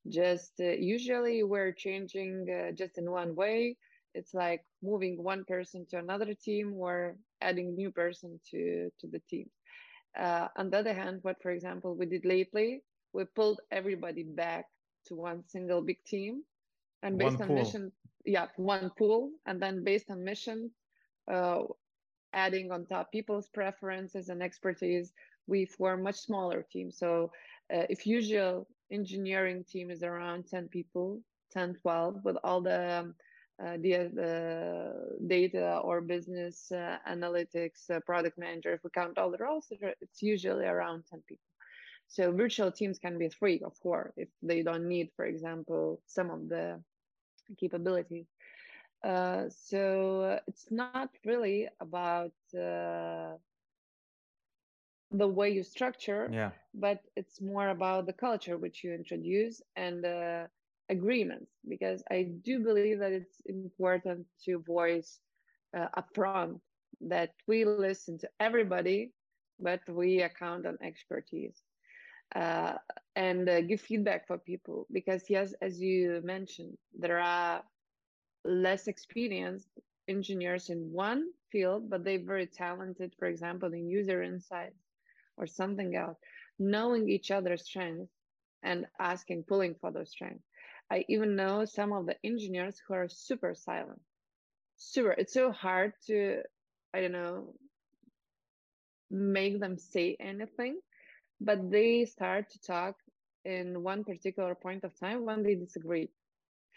just 0.08 0.52
uh, 0.60 0.70
usually 0.94 1.42
we're 1.42 1.72
changing 1.72 2.46
just 2.76 2.98
in 2.98 3.10
one 3.10 3.34
way 3.34 3.76
it's 4.14 4.34
like 4.34 4.64
moving 4.82 5.22
one 5.22 5.44
person 5.44 5.86
to 5.90 5.98
another 5.98 6.34
team 6.34 6.74
or 6.74 7.16
adding 7.40 7.74
new 7.74 7.90
person 7.90 8.40
to 8.50 8.90
to 9.00 9.06
the 9.06 9.20
team. 9.30 9.48
Uh, 10.18 10.48
on 10.56 10.70
the 10.70 10.78
other 10.78 10.92
hand 10.92 11.20
what 11.22 11.40
for 11.42 11.50
example 11.50 11.94
we 11.94 12.04
did 12.06 12.24
lately 12.24 12.82
we 13.14 13.24
pulled 13.24 13.60
everybody 13.70 14.22
back 14.22 14.66
to 15.06 15.14
one 15.14 15.42
single 15.46 15.82
big 15.82 16.02
team. 16.04 16.42
And 17.02 17.18
based 17.18 17.38
one 17.38 17.42
on 17.42 17.48
pool. 17.48 17.56
mission 17.56 17.92
yeah 18.24 18.46
one 18.56 18.90
pool. 18.98 19.30
And 19.46 19.60
then 19.60 19.84
based 19.84 20.10
on 20.10 20.24
mission 20.24 20.70
uh, 21.30 21.62
adding 22.32 22.70
on 22.72 22.86
top 22.86 23.12
people's 23.12 23.48
preferences 23.48 24.28
and 24.28 24.42
expertise 24.42 25.12
we 25.46 25.66
form 25.66 26.02
much 26.02 26.16
smaller 26.16 26.64
teams 26.72 26.98
so 26.98 27.30
uh, 27.74 27.84
if 27.90 28.06
usual 28.06 28.66
engineering 28.90 29.64
team 29.70 29.90
is 29.90 30.02
around 30.02 30.46
10 30.48 30.68
people 30.68 31.20
10 31.52 31.74
12 31.82 32.24
with 32.24 32.36
all 32.44 32.60
the 32.60 32.98
um, 33.00 33.14
the, 33.62 34.10
the 34.14 35.26
data 35.26 35.78
or 35.84 36.00
business 36.00 36.70
uh, 36.72 36.98
analytics 37.08 37.90
uh, 37.90 38.00
product 38.00 38.38
manager, 38.38 38.72
if 38.72 38.82
we 38.82 38.90
count 38.90 39.18
all 39.18 39.30
the 39.30 39.38
roles, 39.38 39.66
it's 39.70 40.22
usually 40.22 40.64
around 40.64 41.04
10 41.10 41.22
people. 41.28 41.44
So 42.08 42.32
virtual 42.32 42.70
teams 42.70 42.98
can 42.98 43.18
be 43.18 43.28
three 43.28 43.60
or 43.60 43.72
four 43.82 44.12
if 44.16 44.28
they 44.42 44.62
don't 44.62 44.86
need, 44.86 45.10
for 45.16 45.24
example, 45.24 46.02
some 46.06 46.30
of 46.30 46.48
the 46.48 46.80
capabilities. 47.58 48.26
Uh, 49.02 49.44
so 49.48 50.38
it's 50.46 50.70
not 50.70 51.10
really 51.24 51.68
about 51.80 52.32
uh, 52.54 53.32
the 55.10 55.26
way 55.26 55.50
you 55.50 55.62
structure, 55.62 56.28
yeah. 56.32 56.50
but 56.74 57.00
it's 57.16 57.40
more 57.40 57.68
about 57.68 58.06
the 58.06 58.12
culture 58.12 58.56
which 58.56 58.84
you 58.84 58.92
introduce 58.92 59.60
and 59.76 60.04
uh, 60.04 60.44
agreements 60.90 61.50
because 61.68 62.02
I 62.10 62.28
do 62.44 62.60
believe 62.60 62.98
that 62.98 63.12
it's 63.12 63.40
important 63.46 64.26
to 64.44 64.58
voice 64.66 65.20
uh, 65.76 65.88
upfront 65.96 66.60
that 67.00 67.30
we 67.46 67.64
listen 67.64 68.18
to 68.18 68.28
everybody, 68.40 69.12
but 69.58 69.80
we 69.88 70.22
account 70.22 70.66
on 70.66 70.78
expertise 70.82 71.62
uh, 72.34 72.74
and 73.16 73.48
uh, 73.48 73.60
give 73.62 73.80
feedback 73.80 74.26
for 74.26 74.38
people. 74.38 74.86
Because, 74.92 75.24
yes, 75.28 75.54
as 75.60 75.80
you 75.80 76.20
mentioned, 76.24 76.76
there 76.98 77.18
are 77.18 77.62
less 78.44 78.86
experienced 78.86 79.68
engineers 80.08 80.68
in 80.68 80.90
one 80.92 81.28
field, 81.50 81.88
but 81.88 82.04
they're 82.04 82.24
very 82.24 82.46
talented, 82.46 83.14
for 83.18 83.28
example, 83.28 83.72
in 83.72 83.88
user 83.88 84.22
insights 84.22 84.82
or 85.36 85.46
something 85.46 85.96
else. 85.96 86.18
Knowing 86.58 87.08
each 87.08 87.30
other's 87.30 87.64
strengths 87.64 88.12
and 88.62 88.86
asking, 89.00 89.44
pulling 89.44 89.74
for 89.80 89.90
those 89.90 90.10
strengths 90.10 90.44
I 90.92 91.06
even 91.08 91.36
know 91.36 91.64
some 91.64 91.92
of 91.92 92.06
the 92.06 92.16
engineers 92.22 92.82
who 92.86 92.94
are 92.94 93.08
super 93.08 93.54
silent. 93.54 94.02
Super. 94.76 95.12
It's 95.12 95.32
so 95.32 95.50
hard 95.50 95.94
to, 96.08 96.42
I 96.94 97.00
don't 97.00 97.12
know, 97.12 97.54
make 99.10 99.58
them 99.60 99.78
say 99.78 100.16
anything, 100.20 100.80
but 101.40 101.70
they 101.70 102.04
start 102.04 102.50
to 102.50 102.60
talk 102.60 102.96
in 103.44 103.82
one 103.82 104.04
particular 104.04 104.54
point 104.54 104.84
of 104.84 104.98
time 104.98 105.24
when 105.24 105.42
they 105.42 105.54
disagree. 105.54 106.10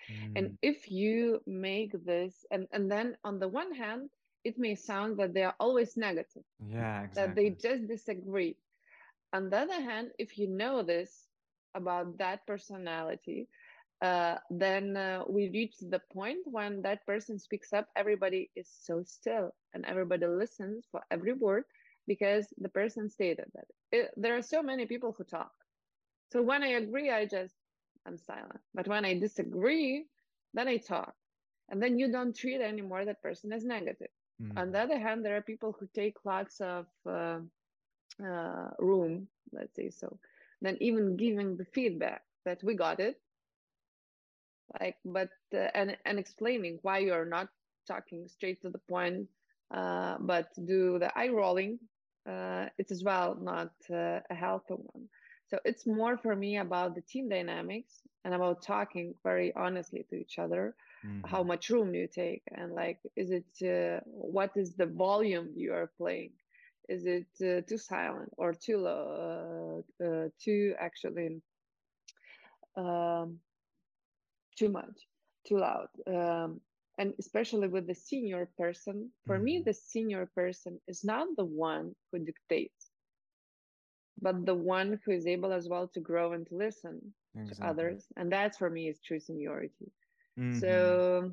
Mm. 0.09 0.31
And 0.37 0.57
if 0.61 0.89
you 0.89 1.41
make 1.45 1.91
this, 2.05 2.45
and, 2.51 2.67
and 2.71 2.89
then 2.89 3.17
on 3.25 3.39
the 3.39 3.49
one 3.49 3.73
hand, 3.73 4.09
it 4.45 4.57
may 4.57 4.75
sound 4.75 5.17
that 5.19 5.33
they 5.33 5.43
are 5.43 5.55
always 5.59 5.97
negative. 5.97 6.43
Yeah, 6.69 7.03
exactly. 7.03 7.15
That 7.15 7.35
they 7.35 7.49
just 7.69 7.87
disagree. 7.87 8.55
On 9.33 9.49
the 9.49 9.57
other 9.57 9.81
hand, 9.81 10.11
if 10.19 10.37
you 10.37 10.47
know 10.47 10.83
this 10.83 11.27
about 11.75 12.17
that 12.19 12.45
personality, 12.47 13.49
uh, 14.01 14.35
then 14.49 14.97
uh, 14.97 15.23
we 15.27 15.49
reach 15.49 15.75
the 15.79 16.01
point 16.11 16.39
when 16.45 16.81
that 16.81 17.05
person 17.05 17.39
speaks 17.39 17.73
up, 17.73 17.87
everybody 17.95 18.51
is 18.55 18.69
so 18.69 19.03
still 19.05 19.53
and 19.73 19.85
everybody 19.85 20.27
listens 20.27 20.85
for 20.91 21.01
every 21.11 21.33
word 21.33 21.63
because 22.07 22.47
the 22.57 22.69
person 22.69 23.09
stated 23.09 23.45
that. 23.55 23.65
It, 23.91 24.11
there 24.17 24.35
are 24.37 24.41
so 24.41 24.61
many 24.61 24.85
people 24.85 25.15
who 25.17 25.23
talk. 25.23 25.51
So 26.31 26.41
when 26.41 26.63
I 26.63 26.69
agree, 26.69 27.09
I 27.09 27.25
just, 27.25 27.55
I'm 28.05 28.17
silent. 28.17 28.59
But 28.73 28.87
when 28.87 29.05
I 29.05 29.17
disagree, 29.17 30.05
then 30.53 30.67
I 30.67 30.77
talk. 30.77 31.13
And 31.69 31.81
then 31.81 31.97
you 31.97 32.11
don't 32.11 32.35
treat 32.35 32.61
anymore 32.61 33.05
that 33.05 33.21
person 33.21 33.51
as 33.53 33.63
negative. 33.63 34.09
Mm-hmm. 34.41 34.57
On 34.57 34.71
the 34.71 34.79
other 34.79 34.99
hand, 34.99 35.23
there 35.25 35.37
are 35.37 35.41
people 35.41 35.75
who 35.79 35.87
take 35.95 36.17
lots 36.25 36.59
of 36.61 36.85
uh, 37.07 37.39
uh, 38.23 38.69
room, 38.79 39.27
let's 39.51 39.75
say 39.75 39.89
so. 39.89 40.19
Then 40.61 40.77
even 40.81 41.15
giving 41.15 41.57
the 41.57 41.65
feedback 41.65 42.21
that 42.45 42.63
we 42.63 42.75
got 42.75 42.99
it, 42.99 43.19
like 44.79 44.97
but 45.05 45.29
uh, 45.53 45.67
and 45.73 45.97
and 46.05 46.19
explaining 46.19 46.79
why 46.81 46.99
you're 46.99 47.25
not 47.25 47.49
talking 47.87 48.27
straight 48.27 48.61
to 48.61 48.69
the 48.69 48.79
point 48.89 49.27
uh, 49.71 50.17
but 50.19 50.47
do 50.65 50.97
the 50.99 51.11
eye 51.17 51.29
rolling 51.29 51.79
uh, 52.29 52.65
it's 52.77 52.91
as 52.91 53.03
well 53.03 53.37
not 53.39 53.71
uh, 53.91 54.19
a 54.29 54.33
healthy 54.33 54.73
one. 54.73 55.07
So 55.47 55.59
it's 55.63 55.85
more 55.85 56.17
for 56.17 56.35
me 56.35 56.57
about 56.57 56.95
the 56.95 57.01
team 57.01 57.29
dynamics 57.29 58.01
and 58.23 58.33
about 58.33 58.63
talking 58.63 59.13
very 59.23 59.53
honestly 59.55 60.05
to 60.09 60.15
each 60.15 60.39
other 60.39 60.73
mm-hmm. 61.05 61.27
how 61.27 61.43
much 61.43 61.69
room 61.69 61.93
you 61.93 62.07
take? 62.07 62.41
And 62.51 62.73
like 62.73 62.99
is 63.15 63.29
it 63.31 63.45
uh, 63.63 64.01
what 64.05 64.51
is 64.55 64.73
the 64.73 64.87
volume 64.87 65.49
you 65.55 65.73
are 65.73 65.91
playing? 65.97 66.31
Is 66.89 67.05
it 67.05 67.27
uh, 67.41 67.61
too 67.67 67.77
silent 67.77 68.31
or 68.37 68.53
too 68.53 68.77
low 68.77 69.83
too 70.39 70.75
actually 70.79 71.41
um, 72.75 73.39
too 74.57 74.69
much, 74.69 75.07
too 75.47 75.57
loud. 75.57 75.87
Um, 76.07 76.61
and 76.97 77.13
especially 77.19 77.67
with 77.67 77.87
the 77.87 77.95
senior 77.95 78.49
person, 78.57 79.11
for 79.25 79.35
mm-hmm. 79.35 79.45
me, 79.45 79.63
the 79.65 79.73
senior 79.73 80.29
person 80.33 80.79
is 80.87 81.03
not 81.03 81.27
the 81.35 81.45
one 81.45 81.93
who 82.11 82.19
dictates, 82.19 82.91
but 84.21 84.45
the 84.45 84.55
one 84.55 84.99
who 85.03 85.11
is 85.11 85.27
able 85.27 85.51
as 85.51 85.67
well 85.67 85.89
to 85.93 85.99
grow 85.99 86.33
and 86.33 86.47
to 86.47 86.55
listen 86.55 87.01
exactly. 87.35 87.63
to 87.63 87.69
others. 87.69 88.05
And 88.15 88.31
that's 88.31 88.57
for 88.57 88.69
me 88.69 88.87
is 88.87 88.99
true 89.01 89.19
seniority. 89.19 89.91
Mm-hmm. 90.39 90.59
So 90.59 91.31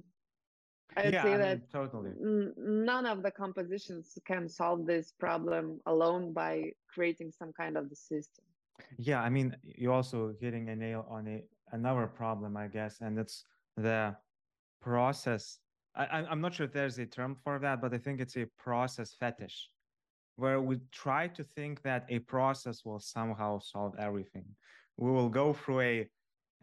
I 0.96 1.04
would 1.04 1.14
yeah, 1.14 1.22
say 1.22 1.34
I 1.34 1.38
that 1.38 1.58
mean, 1.58 1.68
totally 1.72 2.10
n- 2.10 2.52
none 2.56 3.06
of 3.06 3.22
the 3.22 3.30
compositions 3.30 4.18
can 4.26 4.48
solve 4.48 4.86
this 4.86 5.12
problem 5.18 5.80
alone 5.86 6.32
by 6.32 6.72
creating 6.92 7.32
some 7.32 7.52
kind 7.52 7.76
of 7.76 7.88
the 7.88 7.96
system. 7.96 8.44
Yeah, 8.98 9.20
I 9.20 9.28
mean, 9.28 9.56
you're 9.62 9.92
also 9.92 10.34
hitting 10.40 10.68
a 10.68 10.76
nail 10.76 11.06
on 11.08 11.28
a 11.28 11.44
another 11.72 12.06
problem, 12.06 12.56
I 12.56 12.68
guess, 12.68 13.00
and 13.00 13.18
it's 13.18 13.44
the 13.76 14.14
process. 14.80 15.58
I, 15.94 16.24
I'm 16.30 16.40
not 16.40 16.54
sure 16.54 16.66
if 16.66 16.72
there's 16.72 16.98
a 16.98 17.06
term 17.06 17.36
for 17.44 17.58
that, 17.58 17.80
but 17.82 17.92
I 17.92 17.98
think 17.98 18.20
it's 18.20 18.36
a 18.36 18.46
process 18.58 19.14
fetish, 19.18 19.68
where 20.36 20.60
we 20.60 20.78
try 20.90 21.28
to 21.28 21.42
think 21.42 21.82
that 21.82 22.06
a 22.08 22.20
process 22.20 22.84
will 22.84 23.00
somehow 23.00 23.58
solve 23.58 23.94
everything. 23.98 24.44
We 24.96 25.10
will 25.10 25.28
go 25.28 25.52
through 25.52 25.80
a 25.80 26.08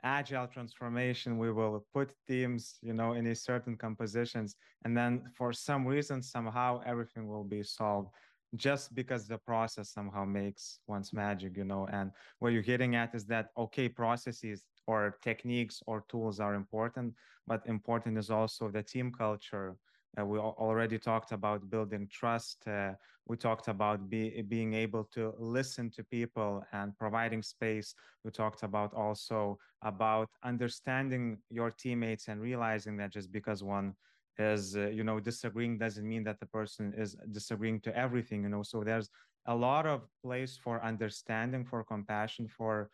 agile 0.03 0.47
transformation 0.47 1.37
we 1.37 1.51
will 1.51 1.85
put 1.93 2.13
teams 2.27 2.77
you 2.81 2.93
know 2.93 3.13
in 3.13 3.27
a 3.27 3.35
certain 3.35 3.75
compositions 3.75 4.55
and 4.85 4.95
then 4.95 5.21
for 5.35 5.51
some 5.51 5.85
reason 5.85 6.21
somehow 6.21 6.81
everything 6.85 7.27
will 7.27 7.43
be 7.43 7.61
solved 7.63 8.09
just 8.55 8.95
because 8.95 9.27
the 9.27 9.37
process 9.37 9.91
somehow 9.91 10.25
makes 10.25 10.79
one's 10.87 11.13
magic 11.13 11.55
you 11.57 11.65
know 11.65 11.87
and 11.91 12.11
what 12.39 12.53
you're 12.53 12.61
getting 12.61 12.95
at 12.95 13.13
is 13.13 13.25
that 13.25 13.47
okay 13.57 13.89
processes 13.89 14.63
or 14.89 15.17
techniques 15.21 15.77
or 15.85 16.03
tools 16.11 16.39
are 16.39 16.55
important, 16.55 17.13
but 17.45 17.61
important 17.67 18.17
is 18.17 18.29
also 18.31 18.63
the 18.69 18.81
team 18.81 19.11
culture. 19.11 19.75
Uh, 20.19 20.25
we 20.25 20.39
already 20.39 20.97
talked 20.97 21.31
about 21.31 21.69
building 21.69 22.07
trust. 22.11 22.67
Uh, 22.67 22.93
we 23.27 23.37
talked 23.37 23.67
about 23.67 24.09
be, 24.09 24.41
being 24.55 24.73
able 24.73 25.03
to 25.17 25.33
listen 25.37 25.91
to 25.91 26.03
people 26.17 26.63
and 26.71 26.97
providing 26.97 27.43
space. 27.43 27.93
We 28.23 28.31
talked 28.31 28.63
about 28.63 28.91
also 28.95 29.59
about 29.83 30.27
understanding 30.43 31.37
your 31.51 31.69
teammates 31.69 32.27
and 32.27 32.41
realizing 32.41 32.97
that 32.97 33.11
just 33.13 33.31
because 33.31 33.63
one 33.63 33.93
is 34.39 34.75
uh, 34.75 34.87
you 34.97 35.03
know 35.03 35.19
disagreeing 35.19 35.77
doesn't 35.77 36.07
mean 36.13 36.23
that 36.23 36.39
the 36.39 36.45
person 36.45 36.93
is 36.97 37.15
disagreeing 37.37 37.79
to 37.81 37.91
everything 38.05 38.43
you 38.43 38.49
know 38.49 38.63
so 38.63 38.83
there's 38.83 39.09
a 39.47 39.55
lot 39.67 39.85
of 39.85 39.99
place 40.23 40.57
for 40.63 40.81
understanding 40.91 41.65
for 41.65 41.83
compassion 41.83 42.47
for 42.47 42.89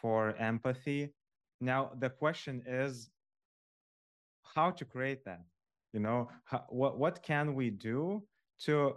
for 0.00 0.36
empathy 0.36 1.00
now 1.60 1.90
the 1.98 2.08
question 2.08 2.62
is 2.66 3.10
how 4.54 4.70
to 4.70 4.84
create 4.84 5.24
that. 5.24 5.44
You 5.92 6.00
know, 6.00 6.28
how, 6.44 6.64
what 6.68 6.98
what 6.98 7.22
can 7.22 7.54
we 7.54 7.70
do 7.70 8.22
to, 8.60 8.96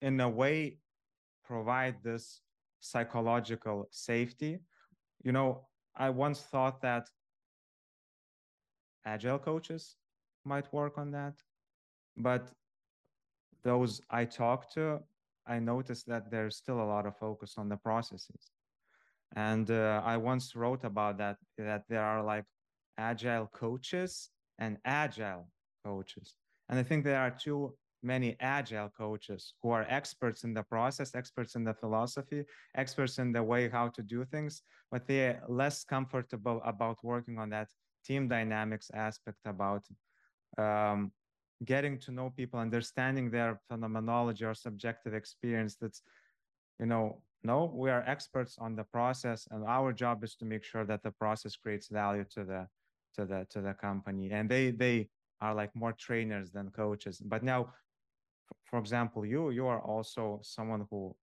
in 0.00 0.20
a 0.20 0.28
way, 0.28 0.78
provide 1.44 1.96
this 2.02 2.40
psychological 2.80 3.88
safety? 3.90 4.60
You 5.24 5.32
know, 5.32 5.66
I 5.96 6.10
once 6.10 6.40
thought 6.40 6.80
that 6.82 7.08
agile 9.04 9.38
coaches 9.38 9.96
might 10.44 10.72
work 10.72 10.98
on 10.98 11.10
that, 11.12 11.34
but 12.16 12.48
those 13.64 14.00
I 14.10 14.24
talked 14.24 14.72
to, 14.74 15.00
I 15.46 15.58
noticed 15.58 16.06
that 16.06 16.30
there's 16.30 16.56
still 16.56 16.80
a 16.80 16.90
lot 16.94 17.06
of 17.06 17.16
focus 17.16 17.54
on 17.58 17.68
the 17.68 17.76
processes 17.76 18.51
and 19.36 19.70
uh, 19.70 20.02
i 20.04 20.16
once 20.16 20.54
wrote 20.54 20.84
about 20.84 21.18
that 21.18 21.36
that 21.58 21.82
there 21.88 22.02
are 22.02 22.22
like 22.22 22.44
agile 22.98 23.50
coaches 23.54 24.30
and 24.58 24.76
agile 24.84 25.48
coaches. 25.84 26.34
And 26.68 26.78
i 26.78 26.82
think 26.82 27.04
there 27.04 27.20
are 27.20 27.30
too 27.30 27.74
many 28.02 28.36
agile 28.40 28.90
coaches 28.96 29.54
who 29.62 29.70
are 29.70 29.86
experts 29.88 30.44
in 30.44 30.52
the 30.54 30.62
process 30.62 31.14
experts 31.14 31.54
in 31.54 31.64
the 31.64 31.74
philosophy 31.74 32.44
experts 32.76 33.18
in 33.18 33.32
the 33.32 33.42
way 33.42 33.68
how 33.68 33.88
to 33.88 34.02
do 34.02 34.24
things 34.24 34.62
but 34.90 35.06
they're 35.06 35.42
less 35.48 35.84
comfortable 35.84 36.60
about 36.64 36.98
working 37.02 37.38
on 37.38 37.48
that 37.50 37.68
team 38.04 38.28
dynamics 38.28 38.90
aspect 38.92 39.38
about 39.44 39.84
um, 40.58 41.12
getting 41.64 41.96
to 41.98 42.10
know 42.10 42.30
people 42.30 42.58
understanding 42.58 43.30
their 43.30 43.60
phenomenology 43.68 44.44
or 44.44 44.54
subjective 44.54 45.14
experience 45.14 45.76
that's 45.80 46.02
you 46.80 46.86
know 46.86 47.22
no 47.44 47.72
we 47.74 47.90
are 47.90 48.04
experts 48.06 48.56
on 48.58 48.76
the 48.76 48.84
process 48.84 49.48
and 49.50 49.64
our 49.64 49.92
job 49.92 50.22
is 50.24 50.34
to 50.36 50.44
make 50.44 50.64
sure 50.64 50.84
that 50.84 51.02
the 51.02 51.10
process 51.10 51.56
creates 51.56 51.88
value 51.88 52.24
to 52.24 52.44
the 52.44 52.66
to 53.14 53.24
the 53.24 53.46
to 53.50 53.60
the 53.60 53.74
company. 53.74 54.30
And 54.30 54.48
they 54.48 54.70
they 54.70 55.08
are 55.40 55.54
like 55.54 55.74
more 55.74 55.92
trainers 55.92 56.50
than 56.50 56.70
coaches. 56.70 57.20
But 57.20 57.42
now 57.42 57.72
for 58.64 58.78
example 58.78 59.24
you 59.26 59.50
you 59.50 59.66
are 59.66 59.80
also 59.80 60.40
someone 60.42 60.86
who 60.90 61.14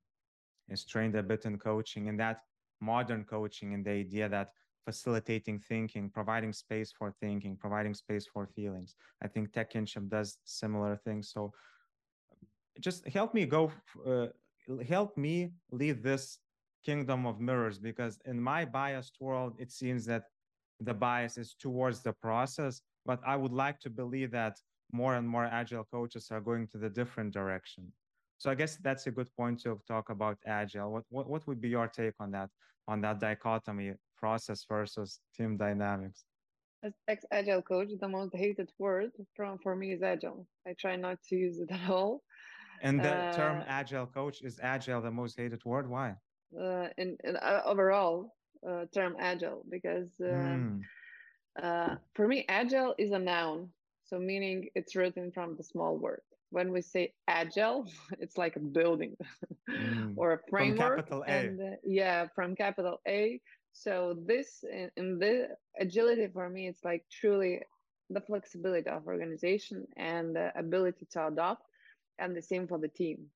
is 0.70 0.86
trained 0.86 1.16
a 1.16 1.24
bit 1.24 1.46
in 1.46 1.58
coaching 1.58 2.10
and 2.10 2.20
that 2.20 2.42
modern 2.82 3.24
coaching 3.24 3.74
and 3.74 3.86
the 3.86 3.92
idea 3.92 4.30
that 4.30 4.52
facilitating 4.86 5.60
thinking 5.60 6.10
providing 6.10 6.54
space 6.54 6.92
for 6.92 7.14
thinking 7.20 7.56
providing 7.56 7.94
space 7.94 8.26
for 8.26 8.48
feelings. 8.48 8.96
I 9.22 9.28
think 9.28 9.52
Tech 9.52 9.72
Kinship 9.72 10.08
does 10.10 10.38
similar 10.46 10.96
things. 10.96 11.32
So 11.32 11.54
just 12.80 13.08
help 13.08 13.34
me 13.34 13.46
go 13.46 13.72
uh, 14.08 14.28
help 14.88 15.18
me 15.18 15.52
lead 15.72 16.04
this 16.04 16.40
kingdom 16.86 17.26
of 17.26 17.40
mirrors 17.40 17.78
because 17.78 18.20
in 18.26 18.40
my 18.40 18.64
biased 18.66 19.18
world 19.20 19.54
it 19.60 19.72
seems 19.72 20.06
that 20.06 20.24
the 20.80 20.94
bias 20.94 21.38
is 21.38 21.56
towards 21.60 22.02
the 22.02 22.14
process 22.14 22.82
but 23.06 23.20
i 23.26 23.36
would 23.36 23.52
like 23.52 23.80
to 23.80 23.90
believe 23.90 24.32
that 24.32 24.56
more 24.92 25.16
and 25.16 25.28
more 25.28 25.46
agile 25.46 25.86
coaches 25.92 26.30
are 26.32 26.42
going 26.42 26.68
to 26.68 26.78
the 26.78 26.90
different 26.90 27.34
direction. 27.34 27.92
So 28.38 28.50
i 28.50 28.56
guess 28.56 28.78
that's 28.78 29.08
a 29.08 29.12
good 29.12 29.30
point 29.36 29.62
to 29.64 29.80
talk 29.88 30.10
about 30.10 30.38
agile. 30.46 30.92
What 30.92 31.04
what, 31.10 31.30
what 31.30 31.48
would 31.48 31.62
be 31.62 31.70
your 31.70 31.88
take 31.88 32.16
on 32.20 32.32
that 32.32 32.50
on 32.88 33.02
that 33.02 33.20
dichotomy 33.20 33.94
process 34.18 34.66
versus 34.68 35.20
team 35.36 35.58
dynamics? 35.58 36.24
As 36.84 36.94
ex 37.08 37.26
agile 37.32 37.62
coach 37.62 37.90
the 38.00 38.08
most 38.08 38.34
hated 38.36 38.72
word 38.80 39.12
from 39.36 39.58
for 39.60 39.76
me 39.76 39.92
is 39.94 40.02
agile. 40.02 40.48
I 40.68 40.74
try 40.80 40.96
not 40.96 41.18
to 41.30 41.36
use 41.36 41.60
it 41.60 41.72
at 41.72 41.90
all 41.90 42.24
and 42.82 43.00
the 43.00 43.14
uh, 43.14 43.34
term 43.34 43.64
agile 43.68 44.06
coach 44.06 44.42
is 44.42 44.60
agile 44.62 45.02
the 45.02 45.12
most 45.12 45.38
hated 45.38 45.64
word. 45.66 45.90
Why? 45.90 46.16
Uh, 46.58 46.88
in, 46.98 47.18
in 47.24 47.36
uh, 47.38 47.62
overall 47.66 48.36
uh, 48.68 48.86
term 48.94 49.16
agile 49.20 49.64
because 49.70 50.10
mm. 50.20 50.82
for 52.14 52.28
me 52.28 52.46
agile 52.50 52.96
is 52.98 53.12
a 53.12 53.20
noun, 53.20 53.70
so 54.06 54.18
meaning 54.18 54.70
it's 54.76 54.96
written 54.96 55.32
from 55.32 55.56
the 55.56 55.64
small 55.64 55.98
word. 55.98 56.22
When 56.52 56.72
we 56.72 56.82
say 56.82 57.14
agile, 57.28 57.86
it's 58.20 58.38
like 58.38 58.56
a 58.56 58.60
building 58.60 59.16
mm. 59.70 60.14
or 60.18 60.34
a 60.34 60.40
framework. 60.50 61.08
From 61.08 61.20
capital 61.20 61.24
A. 61.28 61.32
And, 61.32 61.62
uh, 61.62 61.76
yeah, 61.84 62.28
from 62.34 62.56
capital 62.56 63.00
A. 63.08 63.40
So 63.72 64.18
this 64.26 64.64
in, 64.70 64.90
in 64.98 65.20
the 65.20 65.50
agility 65.80 66.28
for 66.34 66.50
me, 66.50 66.68
it's 66.68 66.84
like 66.84 67.06
truly 67.12 67.62
the 68.10 68.22
flexibility 68.22 68.90
of 68.90 69.06
organization 69.06 69.86
and 69.96 70.36
the 70.36 70.52
ability 70.58 71.06
to 71.12 71.28
adopt 71.28 71.69
and 72.20 72.36
the 72.36 72.42
same 72.42 72.68
for 72.68 72.78
the 72.78 72.88
team. 72.88 73.28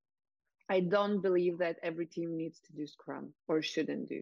I 0.70 0.80
don't 0.80 1.22
believe 1.22 1.58
that 1.60 1.78
every 1.84 2.06
team 2.06 2.38
needs 2.38 2.60
to 2.62 2.74
do 2.74 2.88
Scrum 2.88 3.34
or 3.48 3.62
shouldn't 3.62 4.10
do. 4.10 4.22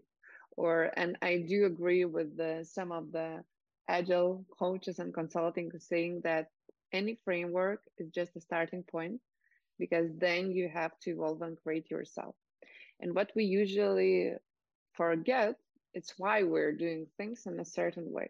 Or 0.58 0.92
and 0.98 1.18
I 1.22 1.46
do 1.48 1.66
agree 1.66 2.06
with 2.06 2.36
the, 2.36 2.66
some 2.70 2.92
of 2.92 3.12
the 3.12 3.44
agile 3.88 4.46
coaches 4.60 5.00
and 5.00 5.14
consulting 5.14 5.72
saying 5.78 6.22
that 6.24 6.48
any 6.92 7.16
framework 7.24 7.82
is 7.98 8.10
just 8.10 8.36
a 8.36 8.42
starting 8.42 8.84
point 8.84 9.22
because 9.80 10.10
then 10.18 10.52
you 10.52 10.70
have 10.70 10.92
to 11.02 11.12
evolve 11.12 11.42
and 11.42 11.58
create 11.64 11.90
yourself. 11.90 12.36
And 13.00 13.16
what 13.16 13.32
we 13.36 13.46
usually 13.46 14.34
forget, 14.94 15.56
it's 15.94 16.14
why 16.18 16.44
we're 16.44 16.74
doing 16.74 17.08
things 17.18 17.46
in 17.46 17.60
a 17.60 17.66
certain 17.66 18.12
way. 18.12 18.28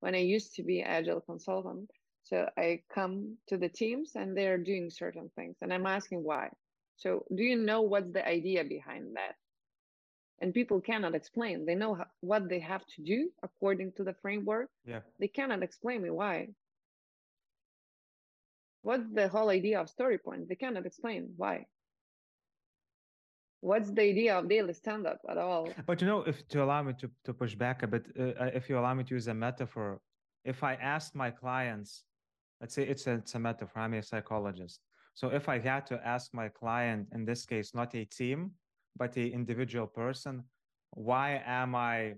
When 0.00 0.14
I 0.14 0.18
used 0.18 0.54
to 0.56 0.62
be 0.62 0.82
agile 0.82 1.20
consultant, 1.20 1.90
so 2.30 2.48
I 2.56 2.82
come 2.94 3.36
to 3.48 3.58
the 3.58 3.68
teams 3.68 4.12
and 4.14 4.36
they're 4.36 4.56
doing 4.56 4.88
certain 4.88 5.30
things 5.34 5.56
and 5.60 5.72
I'm 5.74 5.86
asking 5.86 6.22
why. 6.22 6.50
So 6.96 7.24
do 7.34 7.42
you 7.42 7.56
know 7.56 7.82
what's 7.82 8.12
the 8.12 8.26
idea 8.26 8.62
behind 8.62 9.16
that? 9.16 9.34
And 10.40 10.54
people 10.54 10.80
cannot 10.80 11.14
explain. 11.14 11.66
They 11.66 11.74
know 11.74 11.98
what 12.20 12.48
they 12.48 12.60
have 12.60 12.86
to 12.94 13.02
do 13.02 13.30
according 13.42 13.92
to 13.96 14.04
the 14.04 14.14
framework. 14.22 14.68
Yeah. 14.86 15.00
They 15.18 15.28
cannot 15.28 15.62
explain 15.62 16.02
me 16.02 16.10
why. 16.10 16.48
What's 18.82 19.08
the 19.12 19.28
whole 19.28 19.50
idea 19.50 19.80
of 19.80 19.90
story 19.90 20.16
points? 20.16 20.48
They 20.48 20.54
cannot 20.54 20.86
explain 20.86 21.34
why. 21.36 21.66
What's 23.60 23.90
the 23.90 24.02
idea 24.02 24.38
of 24.38 24.48
daily 24.48 24.72
stand 24.72 25.06
up 25.06 25.20
at 25.28 25.36
all? 25.36 25.68
But 25.84 26.00
you 26.00 26.06
know, 26.06 26.22
if 26.22 26.48
to 26.48 26.62
allow 26.62 26.82
me 26.82 26.94
to, 27.00 27.10
to 27.24 27.34
push 27.34 27.54
back 27.54 27.82
a 27.82 27.86
bit, 27.86 28.06
uh, 28.18 28.22
uh, 28.22 28.50
if 28.54 28.70
you 28.70 28.78
allow 28.78 28.94
me 28.94 29.04
to 29.04 29.14
use 29.14 29.28
a 29.28 29.34
metaphor, 29.34 30.00
if 30.44 30.62
I 30.64 30.74
asked 30.74 31.14
my 31.14 31.30
clients, 31.30 32.04
let's 32.60 32.74
say 32.74 32.82
it's 32.82 33.06
a, 33.06 33.12
it's 33.12 33.34
a 33.34 33.38
metaphor, 33.38 33.82
I'm 33.82 33.94
a 33.94 34.02
psychologist. 34.02 34.80
So 35.14 35.28
if 35.28 35.48
I 35.48 35.58
had 35.58 35.86
to 35.86 36.06
ask 36.06 36.32
my 36.32 36.48
client, 36.48 37.08
in 37.12 37.24
this 37.24 37.44
case, 37.44 37.74
not 37.74 37.94
a 37.94 38.04
team, 38.04 38.52
but 38.96 39.16
a 39.16 39.26
individual 39.26 39.86
person, 39.86 40.44
why 40.92 41.42
am 41.44 41.74
I, 41.74 42.14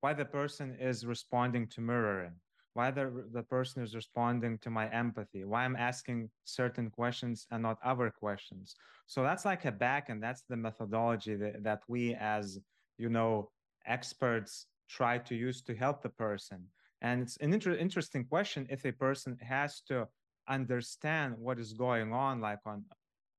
why 0.00 0.14
the 0.14 0.24
person 0.24 0.76
is 0.80 1.06
responding 1.06 1.66
to 1.68 1.80
mirroring? 1.80 2.34
why 2.74 2.90
the, 2.90 3.24
the 3.32 3.42
person 3.42 3.82
is 3.82 3.94
responding 3.94 4.58
to 4.58 4.68
my 4.68 4.88
empathy, 4.90 5.44
why 5.44 5.64
I'm 5.64 5.76
asking 5.76 6.28
certain 6.44 6.90
questions 6.90 7.46
and 7.50 7.62
not 7.62 7.78
other 7.84 8.10
questions. 8.10 8.74
So 9.06 9.22
that's 9.22 9.44
like 9.44 9.64
a 9.64 9.72
back, 9.72 10.08
and 10.08 10.20
that's 10.20 10.42
the 10.48 10.56
methodology 10.56 11.36
that, 11.36 11.62
that 11.62 11.82
we 11.88 12.14
as, 12.14 12.58
you 12.98 13.08
know, 13.08 13.50
experts 13.86 14.66
try 14.90 15.18
to 15.18 15.34
use 15.36 15.62
to 15.62 15.74
help 15.74 16.02
the 16.02 16.08
person. 16.08 16.64
And 17.04 17.20
it's 17.22 17.36
an 17.36 17.52
inter- 17.52 17.76
interesting 17.86 18.24
question 18.24 18.66
if 18.70 18.86
a 18.86 18.92
person 18.92 19.36
has 19.42 19.82
to 19.88 20.08
understand 20.48 21.36
what 21.38 21.58
is 21.58 21.74
going 21.74 22.12
on, 22.14 22.40
like 22.40 22.60
on 22.64 22.84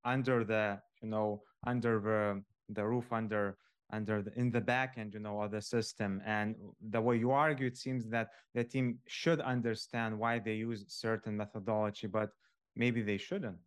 under 0.05 0.43
the, 0.43 0.79
you 1.01 1.09
know, 1.09 1.41
under 1.65 1.99
the, 1.99 2.43
the 2.69 2.85
roof, 2.85 3.11
under 3.11 3.57
under 3.91 4.21
the, 4.21 4.31
in 4.35 4.51
the 4.51 4.61
back 4.61 4.95
end, 4.97 5.13
you 5.13 5.19
know, 5.19 5.41
of 5.41 5.51
the 5.51 5.61
system. 5.61 6.21
And 6.25 6.55
the 6.95 7.01
way 7.01 7.17
you 7.17 7.31
argue, 7.31 7.67
it 7.67 7.77
seems 7.77 8.07
that 8.09 8.27
the 8.53 8.63
team 8.63 8.99
should 9.07 9.41
understand 9.41 10.17
why 10.17 10.39
they 10.39 10.53
use 10.53 10.85
certain 10.87 11.35
methodology, 11.37 12.07
but 12.07 12.29
maybe 12.75 13.01
they 13.01 13.17
shouldn't. 13.17 13.57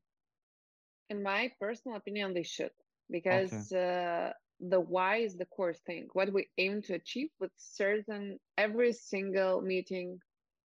In 1.11 1.23
my 1.23 1.51
personal 1.61 1.97
opinion, 1.97 2.35
they 2.35 2.43
should, 2.43 2.77
because 3.11 3.73
okay. 3.73 4.29
uh, 4.29 4.33
the 4.61 4.81
why 4.81 5.17
is 5.17 5.37
the 5.37 5.47
core 5.47 5.75
thing. 5.75 6.09
What 6.13 6.33
we 6.33 6.49
aim 6.59 6.83
to 6.83 6.95
achieve 6.95 7.31
with 7.41 7.53
certain 7.57 8.39
every 8.57 8.93
single 8.93 9.61
meeting 9.61 10.21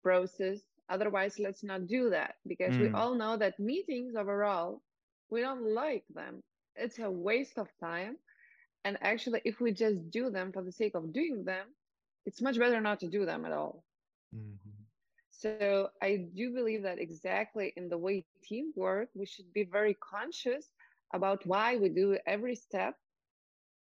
process. 0.03 0.59
Otherwise, 0.89 1.39
let's 1.39 1.63
not 1.63 1.87
do 1.87 2.09
that 2.09 2.35
because 2.47 2.73
mm. 2.73 2.81
we 2.81 2.89
all 2.91 3.15
know 3.15 3.37
that 3.37 3.59
meetings 3.59 4.15
overall, 4.15 4.81
we 5.29 5.41
don't 5.41 5.73
like 5.73 6.03
them. 6.13 6.41
It's 6.75 6.99
a 6.99 7.09
waste 7.09 7.57
of 7.57 7.67
time 7.79 8.17
and 8.85 8.97
actually, 9.01 9.41
if 9.43 9.59
we 9.59 9.71
just 9.71 10.09
do 10.09 10.29
them 10.29 10.51
for 10.51 10.63
the 10.63 10.71
sake 10.71 10.95
of 10.95 11.13
doing 11.13 11.43
them, 11.43 11.67
it's 12.25 12.41
much 12.41 12.57
better 12.57 12.79
not 12.79 12.99
to 13.01 13.07
do 13.07 13.25
them 13.25 13.45
at 13.45 13.51
all. 13.51 13.83
Mm-hmm. 14.35 14.69
So 15.31 15.89
I 16.01 16.27
do 16.35 16.53
believe 16.53 16.83
that 16.83 16.99
exactly 16.99 17.73
in 17.77 17.89
the 17.89 17.97
way 17.97 18.25
teamwork 18.43 19.09
we 19.15 19.25
should 19.25 19.51
be 19.53 19.63
very 19.63 19.95
conscious 19.95 20.67
about 21.13 21.45
why 21.45 21.77
we 21.77 21.89
do 21.89 22.17
every 22.25 22.55
step. 22.55 22.95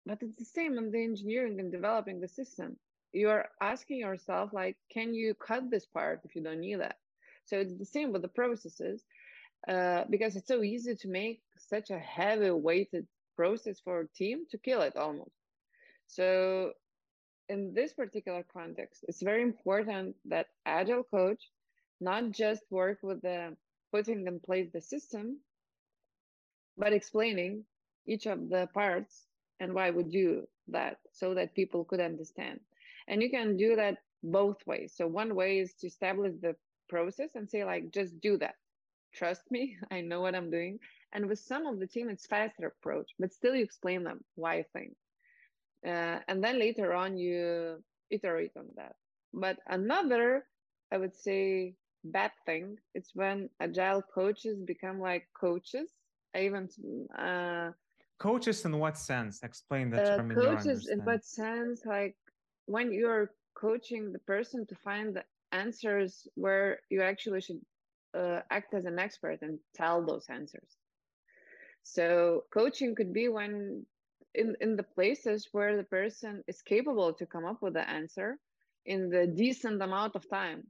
But 0.04 0.18
it's 0.22 0.38
the 0.38 0.44
same 0.44 0.78
in 0.78 0.90
the 0.90 1.02
engineering 1.02 1.60
and 1.60 1.70
developing 1.70 2.20
the 2.20 2.28
system. 2.28 2.76
You 3.12 3.28
are 3.28 3.48
asking 3.60 3.98
yourself, 3.98 4.52
like, 4.52 4.76
can 4.92 5.14
you 5.14 5.34
cut 5.34 5.70
this 5.70 5.86
part 5.86 6.22
if 6.24 6.34
you 6.34 6.42
don't 6.42 6.60
need 6.60 6.80
that? 6.80 6.96
So 7.44 7.58
it's 7.58 7.76
the 7.76 7.84
same 7.84 8.12
with 8.12 8.22
the 8.22 8.28
processes, 8.28 9.04
uh, 9.68 10.04
because 10.10 10.34
it's 10.36 10.48
so 10.48 10.62
easy 10.62 10.96
to 10.96 11.08
make 11.08 11.42
such 11.58 11.90
a 11.90 11.98
heavy 11.98 12.50
weighted 12.50 13.06
process 13.36 13.80
for 13.80 14.00
a 14.00 14.08
team 14.08 14.44
to 14.50 14.58
kill 14.58 14.82
it 14.82 14.96
almost. 14.96 15.36
So 16.06 16.72
in 17.48 17.74
this 17.74 17.92
particular 17.92 18.44
context, 18.52 19.04
it's 19.08 19.22
very 19.22 19.42
important 19.42 20.16
that 20.26 20.46
agile 20.66 21.04
coach 21.04 21.42
not 22.00 22.30
just 22.32 22.62
work 22.70 22.98
with 23.02 23.22
the 23.22 23.56
putting 23.92 24.26
in 24.26 24.40
place 24.40 24.68
the 24.72 24.80
system, 24.80 25.38
but 26.76 26.92
explaining 26.92 27.64
each 28.06 28.26
of 28.26 28.48
the 28.48 28.68
parts 28.74 29.26
and 29.62 29.74
why 29.74 29.92
we 29.92 30.04
do 30.04 30.48
that 30.68 30.98
so 31.12 31.34
that 31.36 31.56
people 31.56 31.84
could 31.86 32.00
understand. 32.00 32.60
And 33.08 33.22
you 33.22 33.30
can 33.30 33.56
do 33.56 33.76
that 33.76 33.98
both 34.24 34.66
ways. 34.66 34.94
So 34.96 35.08
one 35.08 35.36
way 35.36 35.60
is 35.60 35.74
to 35.80 35.88
establish 35.88 36.34
the 36.42 36.56
process 36.90 37.30
and 37.36 37.50
say 37.50 37.64
like, 37.64 37.92
just 37.92 38.20
do 38.20 38.38
that. 38.38 38.56
Trust 39.14 39.50
me, 39.50 39.78
I 39.92 40.02
know 40.02 40.20
what 40.22 40.36
I'm 40.36 40.50
doing. 40.50 40.80
And 41.12 41.28
with 41.28 41.40
some 41.40 41.66
of 41.66 41.80
the 41.80 41.88
team, 41.88 42.10
it's 42.10 42.26
faster 42.26 42.68
approach, 42.68 43.12
but 43.20 43.32
still 43.32 43.56
you 43.56 43.64
explain 43.64 44.04
them 44.04 44.24
why 44.36 44.64
things. 44.74 44.96
Uh, 45.86 46.20
and 46.28 46.44
then 46.44 46.58
later 46.60 46.94
on, 46.94 47.16
you 47.18 47.82
iterate 48.10 48.52
on 48.56 48.68
that. 48.76 48.96
But 49.34 49.58
another, 49.66 50.46
I 50.92 50.98
would 50.98 51.14
say, 51.16 51.76
bad 52.04 52.32
thing, 52.46 52.78
it's 52.94 53.14
when 53.14 53.50
agile 53.60 54.02
coaches 54.02 54.60
become 54.62 55.00
like 55.00 55.28
coaches. 55.38 55.90
I 56.34 56.44
even 56.46 56.68
uh, 57.18 57.72
coaches 58.22 58.64
in 58.64 58.78
what 58.78 58.96
sense? 58.96 59.42
Explain 59.42 59.90
the 59.90 60.00
uh, 60.00 60.16
term. 60.16 60.30
coaches 60.30 60.88
in 60.88 61.00
what 61.00 61.24
sense? 61.24 61.82
Like 61.84 62.16
when 62.66 62.92
you're 62.92 63.32
coaching 63.54 64.12
the 64.12 64.24
person 64.34 64.66
to 64.66 64.76
find 64.76 65.06
the 65.16 65.24
answers 65.50 66.26
where 66.34 66.78
you 66.88 67.02
actually 67.02 67.40
should 67.40 67.60
uh, 68.20 68.40
act 68.50 68.74
as 68.74 68.84
an 68.84 68.98
expert 68.98 69.38
and 69.42 69.58
tell 69.74 70.04
those 70.04 70.26
answers. 70.28 70.70
So 71.82 72.44
coaching 72.58 72.94
could 72.94 73.12
be 73.12 73.28
when 73.28 73.84
in, 74.34 74.56
in 74.60 74.76
the 74.76 74.88
places 74.96 75.48
where 75.52 75.76
the 75.76 75.88
person 75.98 76.42
is 76.46 76.62
capable 76.62 77.12
to 77.14 77.26
come 77.26 77.44
up 77.44 77.60
with 77.60 77.74
the 77.74 77.88
answer 77.88 78.38
in 78.86 79.10
the 79.10 79.26
decent 79.26 79.82
amount 79.82 80.14
of 80.16 80.28
time. 80.30 80.62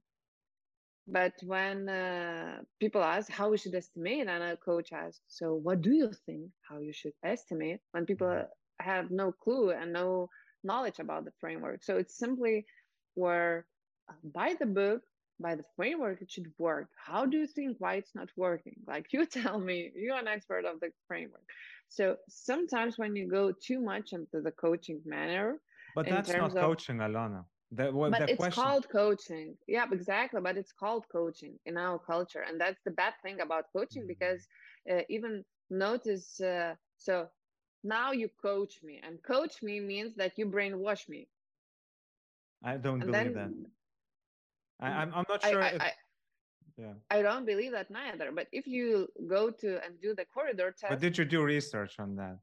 But 1.08 1.32
when 1.42 1.88
uh, 1.88 2.58
people 2.80 3.02
ask 3.02 3.30
how 3.30 3.50
we 3.50 3.58
should 3.58 3.74
estimate, 3.74 4.28
and 4.28 4.42
a 4.42 4.56
coach 4.56 4.92
asks, 4.92 5.20
so 5.28 5.54
what 5.54 5.82
do 5.82 5.92
you 5.92 6.12
think 6.26 6.50
how 6.68 6.78
you 6.78 6.92
should 6.92 7.14
estimate? 7.24 7.80
When 7.90 8.06
people 8.06 8.28
mm-hmm. 8.28 8.88
have 8.90 9.10
no 9.10 9.32
clue 9.32 9.70
and 9.70 9.92
no 9.92 10.28
knowledge 10.62 11.00
about 11.00 11.24
the 11.24 11.32
framework. 11.40 11.82
So 11.82 11.96
it's 11.96 12.16
simply 12.18 12.66
where 13.14 13.66
uh, 14.08 14.14
by 14.32 14.54
the 14.58 14.66
book, 14.66 15.02
by 15.42 15.54
the 15.56 15.64
framework 15.76 16.22
it 16.22 16.30
should 16.30 16.50
work 16.58 16.88
how 16.96 17.26
do 17.26 17.36
you 17.38 17.46
think 17.46 17.76
why 17.80 17.94
it's 17.94 18.14
not 18.14 18.28
working 18.36 18.76
like 18.86 19.06
you 19.12 19.26
tell 19.40 19.58
me 19.58 19.90
you're 19.94 20.16
an 20.16 20.28
expert 20.28 20.64
of 20.64 20.78
the 20.80 20.90
framework 21.08 21.42
so 21.88 22.16
sometimes 22.28 22.96
when 22.96 23.16
you 23.16 23.28
go 23.28 23.52
too 23.52 23.80
much 23.80 24.12
into 24.12 24.40
the 24.40 24.52
coaching 24.52 25.00
manner 25.04 25.58
but 25.94 26.08
that's 26.08 26.30
not 26.30 26.50
of, 26.50 26.54
coaching 26.54 26.98
Aliona 26.98 27.44
the, 27.74 27.90
well, 27.92 28.10
but 28.10 28.28
it's 28.28 28.36
question... 28.36 28.62
called 28.62 28.88
coaching 28.90 29.54
yeah 29.66 29.86
exactly 29.90 30.40
but 30.40 30.56
it's 30.56 30.72
called 30.72 31.04
coaching 31.10 31.58
in 31.66 31.76
our 31.76 31.98
culture 31.98 32.44
and 32.46 32.60
that's 32.60 32.80
the 32.84 32.90
bad 32.90 33.14
thing 33.22 33.40
about 33.40 33.64
coaching 33.74 34.02
mm-hmm. 34.02 34.08
because 34.08 34.46
uh, 34.90 35.00
even 35.08 35.44
notice 35.70 36.40
uh, 36.40 36.74
so 36.98 37.26
now 37.84 38.12
you 38.12 38.28
coach 38.40 38.74
me 38.82 39.00
and 39.02 39.22
coach 39.22 39.62
me 39.62 39.80
means 39.80 40.14
that 40.16 40.32
you 40.36 40.46
brainwash 40.46 41.08
me 41.08 41.26
i 42.64 42.76
don't 42.76 43.02
and 43.02 43.10
believe 43.12 43.34
then, 43.34 43.62
that 43.62 43.70
I, 44.82 44.88
am 44.88 44.94
I'm, 44.94 45.14
I'm 45.14 45.24
not 45.28 45.42
sure. 45.44 45.62
I, 45.62 45.68
if, 45.68 45.80
I, 45.80 45.92
yeah. 46.76 46.92
I 47.10 47.22
don't 47.22 47.46
believe 47.46 47.72
that 47.72 47.90
neither. 47.90 48.32
But 48.32 48.48
if 48.52 48.66
you 48.66 49.08
go 49.28 49.50
to 49.50 49.84
and 49.84 50.00
do 50.00 50.14
the 50.14 50.24
corridor 50.24 50.74
test. 50.76 50.90
But 50.90 51.00
did 51.00 51.16
you 51.16 51.24
do 51.24 51.42
research 51.42 52.00
on 52.00 52.16
that? 52.16 52.38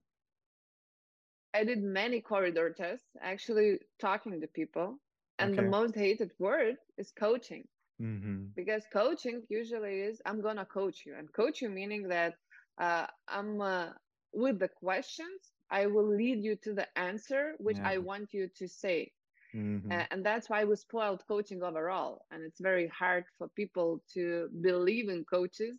I 1.53 1.63
did 1.63 1.81
many 1.83 2.21
corridor 2.21 2.69
tests, 2.69 3.07
actually 3.21 3.79
talking 3.99 4.39
to 4.39 4.47
people. 4.47 4.99
And 5.39 5.53
okay. 5.53 5.63
the 5.63 5.69
most 5.69 5.95
hated 5.95 6.31
word 6.39 6.75
is 6.97 7.11
coaching. 7.11 7.65
Mm-hmm. 8.01 8.45
Because 8.55 8.83
coaching 8.93 9.41
usually 9.49 10.01
is 10.01 10.21
I'm 10.25 10.41
going 10.41 10.57
to 10.57 10.65
coach 10.65 11.03
you. 11.05 11.15
And 11.17 11.31
coach 11.33 11.61
you 11.61 11.69
meaning 11.69 12.07
that 12.09 12.35
uh, 12.79 13.07
I'm 13.27 13.61
uh, 13.61 13.87
with 14.33 14.59
the 14.59 14.69
questions, 14.69 15.51
I 15.71 15.85
will 15.87 16.07
lead 16.07 16.43
you 16.43 16.55
to 16.63 16.73
the 16.73 16.87
answer, 16.97 17.53
which 17.57 17.77
yeah. 17.77 17.89
I 17.89 17.97
want 17.97 18.33
you 18.33 18.47
to 18.57 18.67
say. 18.67 19.11
Mm-hmm. 19.55 19.91
Uh, 19.91 20.03
and 20.11 20.25
that's 20.25 20.49
why 20.49 20.63
we 20.63 20.75
spoiled 20.75 21.23
coaching 21.27 21.63
overall. 21.63 22.21
And 22.31 22.43
it's 22.43 22.61
very 22.61 22.87
hard 22.87 23.25
for 23.37 23.47
people 23.49 24.01
to 24.13 24.49
believe 24.61 25.09
in 25.09 25.25
coaches 25.25 25.77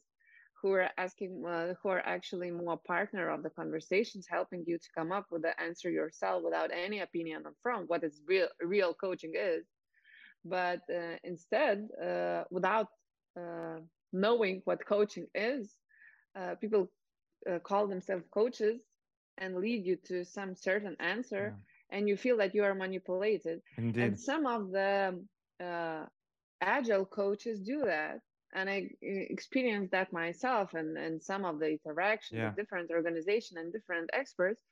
who 0.61 0.73
are 0.73 0.89
asking 0.99 1.45
uh, 1.47 1.75
who 1.83 1.89
are 1.89 2.03
actually 2.05 2.51
more 2.51 2.79
partner 2.87 3.31
of 3.31 3.43
the 3.43 3.51
conversations 3.51 4.27
helping 4.29 4.65
you 4.67 4.79
to 4.79 4.89
come 4.97 5.13
up 5.13 5.27
with 5.31 5.43
the 5.43 5.61
answer 5.61 5.91
yourself 5.91 6.43
without 6.43 6.71
any 6.73 7.01
opinion 7.01 7.43
from 7.63 7.85
what 7.87 8.05
is 8.05 8.21
real 8.27 8.49
real 8.63 8.95
coaching 8.95 9.33
is 9.35 9.65
but 10.45 10.81
uh, 10.95 11.17
instead 11.25 11.89
uh, 12.03 12.45
without 12.51 12.89
uh, 13.39 13.79
knowing 14.13 14.63
what 14.65 14.85
coaching 14.87 15.27
is 15.35 15.77
uh, 16.39 16.55
people 16.61 16.91
uh, 17.51 17.59
call 17.59 17.87
themselves 17.87 18.25
coaches 18.33 18.81
and 19.39 19.57
lead 19.57 19.85
you 19.85 19.97
to 20.05 20.25
some 20.25 20.55
certain 20.55 20.97
answer 21.01 21.55
yeah. 21.55 21.97
and 21.99 22.09
you 22.09 22.17
feel 22.17 22.37
that 22.37 22.55
you 22.55 22.63
are 22.65 22.75
manipulated 22.75 23.61
Indeed. 23.79 24.03
and 24.03 24.21
some 24.21 24.47
of 24.47 24.71
the 24.71 25.19
uh, 25.63 26.05
agile 26.61 27.07
coaches 27.07 27.61
do 27.61 27.83
that 27.87 28.21
and 28.55 28.69
i 28.69 28.89
experienced 29.03 29.93
that 29.93 30.13
myself 30.13 30.75
and 30.75 30.97
and 30.97 31.23
some 31.23 31.45
of 31.45 31.59
the 31.59 31.71
interactions 31.71 32.39
yeah. 32.39 32.47
with 32.47 32.57
different 32.57 32.91
organization 32.91 33.59
and 33.59 33.73
different 33.73 34.09
experts 34.13 34.63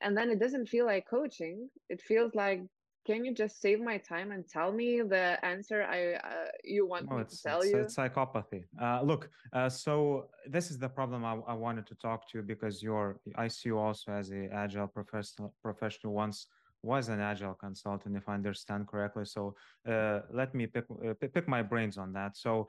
and 0.00 0.16
then 0.16 0.30
it 0.30 0.40
doesn't 0.40 0.68
feel 0.68 0.86
like 0.86 1.08
coaching 1.08 1.68
it 1.88 2.00
feels 2.00 2.34
like 2.34 2.62
can 3.06 3.24
you 3.24 3.34
just 3.34 3.60
save 3.60 3.80
my 3.80 3.98
time 3.98 4.32
and 4.32 4.48
tell 4.48 4.72
me 4.72 5.02
the 5.02 5.38
answer 5.44 5.82
I 5.84 6.14
uh, 6.14 6.48
you 6.64 6.86
want 6.86 7.10
no, 7.10 7.18
me 7.18 7.24
to 7.24 7.42
tell 7.42 7.60
it's, 7.60 7.70
you? 7.70 7.78
It's 7.78 7.96
psychopathy. 7.96 8.64
Uh, 8.80 9.02
look, 9.02 9.28
uh, 9.52 9.68
so 9.68 10.28
this 10.48 10.70
is 10.70 10.78
the 10.78 10.88
problem 10.88 11.24
I, 11.24 11.34
I, 11.46 11.54
wanted 11.54 11.86
to 11.88 11.94
talk 11.96 12.26
to 12.30 12.38
you 12.38 12.42
because 12.42 12.82
you're 12.82 13.20
I 13.36 13.48
see 13.48 13.68
you 13.68 13.78
also 13.78 14.12
as 14.12 14.30
a 14.32 14.48
agile 14.52 14.86
professional 14.86 15.54
professional 15.62 16.14
once 16.14 16.46
was 16.82 17.08
an 17.08 17.20
agile 17.20 17.54
consultant 17.54 18.16
if 18.16 18.28
I 18.28 18.34
understand 18.34 18.86
correctly. 18.86 19.24
So 19.24 19.54
uh, 19.88 20.20
let 20.32 20.54
me 20.54 20.66
pick 20.66 20.84
uh, 20.90 21.14
pick 21.20 21.48
my 21.48 21.62
brains 21.62 21.98
on 21.98 22.12
that. 22.12 22.36
So 22.36 22.68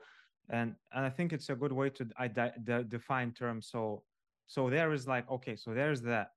and 0.50 0.74
and 0.92 1.04
I 1.04 1.10
think 1.10 1.32
it's 1.32 1.48
a 1.48 1.54
good 1.56 1.72
way 1.72 1.90
to 1.90 2.08
I, 2.18 2.28
de- 2.28 2.84
define 2.84 3.32
terms. 3.32 3.68
So 3.70 4.02
so 4.46 4.70
there 4.70 4.92
is 4.92 5.06
like 5.06 5.30
okay, 5.30 5.56
so 5.56 5.74
there's 5.74 6.02
that 6.02 6.30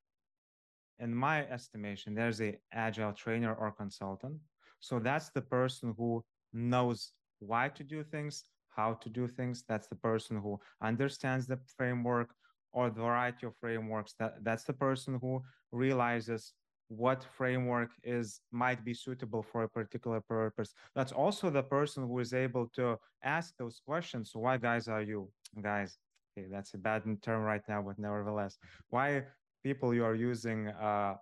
in 0.99 1.15
my 1.15 1.47
estimation, 1.47 2.13
there's 2.13 2.41
a 2.41 2.57
agile 2.73 3.13
trainer 3.13 3.53
or 3.53 3.71
consultant. 3.71 4.37
So 4.79 4.99
that's 4.99 5.29
the 5.29 5.41
person 5.41 5.93
who 5.97 6.23
knows 6.53 7.11
why 7.39 7.69
to 7.69 7.83
do 7.83 8.03
things, 8.03 8.43
how 8.69 8.93
to 8.93 9.09
do 9.09 9.27
things. 9.27 9.63
That's 9.67 9.87
the 9.87 9.95
person 9.95 10.37
who 10.37 10.59
understands 10.81 11.47
the 11.47 11.59
framework 11.77 12.33
or 12.73 12.89
the 12.89 13.01
variety 13.01 13.47
of 13.47 13.55
frameworks. 13.57 14.13
That 14.19 14.43
that's 14.43 14.63
the 14.63 14.73
person 14.73 15.19
who 15.21 15.41
realizes 15.71 16.53
what 16.89 17.23
framework 17.37 17.91
is 18.03 18.41
might 18.51 18.83
be 18.83 18.93
suitable 18.93 19.43
for 19.43 19.63
a 19.63 19.69
particular 19.69 20.21
purpose. 20.21 20.73
That's 20.95 21.11
also 21.11 21.49
the 21.49 21.63
person 21.63 22.07
who 22.07 22.19
is 22.19 22.33
able 22.33 22.67
to 22.75 22.97
ask 23.23 23.55
those 23.57 23.81
questions. 23.85 24.31
So 24.31 24.39
why 24.39 24.57
guys 24.57 24.87
are 24.87 25.01
you 25.01 25.29
guys? 25.61 25.97
Okay, 26.37 26.47
that's 26.51 26.73
a 26.73 26.77
bad 26.77 27.03
term 27.21 27.43
right 27.43 27.61
now, 27.69 27.81
but 27.81 27.99
nevertheless, 27.99 28.57
why 28.89 29.23
people 29.63 29.93
you 29.93 30.03
are 30.03 30.15
using 30.15 30.69
uh, 30.69 31.15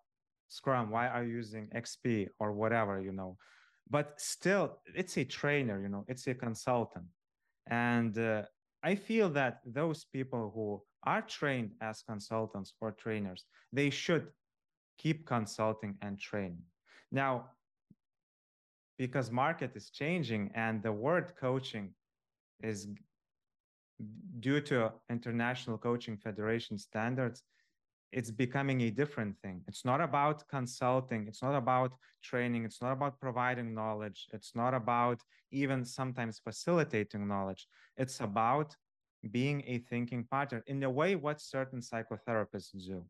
Scrum, 0.48 0.90
why 0.90 1.08
are 1.08 1.24
you 1.24 1.36
using 1.36 1.68
XP 1.76 2.30
or 2.40 2.54
whatever, 2.54 3.02
you 3.02 3.12
know? 3.12 3.38
But 3.90 4.14
still, 4.18 4.80
it's 4.96 5.18
a 5.18 5.26
trainer, 5.26 5.82
you 5.82 5.90
know, 5.90 6.06
it's 6.08 6.28
a 6.28 6.34
consultant. 6.34 7.06
And 7.70 8.18
uh, 8.18 8.44
I 8.84 8.96
feel 8.96 9.30
that 9.32 9.60
those 9.66 10.06
people 10.06 10.52
who 10.54 10.82
are 11.04 11.22
trained 11.22 11.72
as 11.82 12.04
consultants 12.04 12.74
or 12.80 12.92
trainers, 12.92 13.46
they 13.74 13.90
should 13.90 14.28
keep 14.98 15.26
consulting 15.26 15.96
and 16.02 16.20
training. 16.20 16.64
Now, 17.12 17.52
because 18.98 19.32
market 19.32 19.76
is 19.76 19.90
changing 19.90 20.52
and 20.56 20.82
the 20.82 20.92
word 20.92 21.34
coaching 21.40 21.94
is 22.62 22.88
due 24.40 24.62
to 24.62 24.92
international 25.10 25.78
coaching 25.78 26.18
federation 26.18 26.78
standards 26.78 27.44
it's 28.12 28.32
becoming 28.32 28.82
a 28.82 28.90
different 28.90 29.38
thing. 29.42 29.62
It's 29.68 29.84
not 29.84 30.00
about 30.02 30.48
consulting. 30.48 31.28
It's 31.28 31.42
not 31.42 31.56
about 31.56 31.94
training. 32.24 32.64
It's 32.64 32.82
not 32.82 32.94
about 32.94 33.20
providing 33.20 33.74
knowledge. 33.74 34.28
It's 34.34 34.56
not 34.56 34.74
about 34.74 35.22
even 35.52 35.84
sometimes 35.84 36.40
facilitating 36.40 37.28
knowledge. 37.28 37.68
It's 37.98 38.20
about 38.22 38.76
being 39.32 39.64
a 39.68 39.80
thinking 39.80 40.24
partner 40.24 40.64
in 40.68 40.82
a 40.84 40.90
way 40.90 41.16
what 41.16 41.42
certain 41.42 41.82
psychotherapists 41.82 42.86
do. 42.86 43.04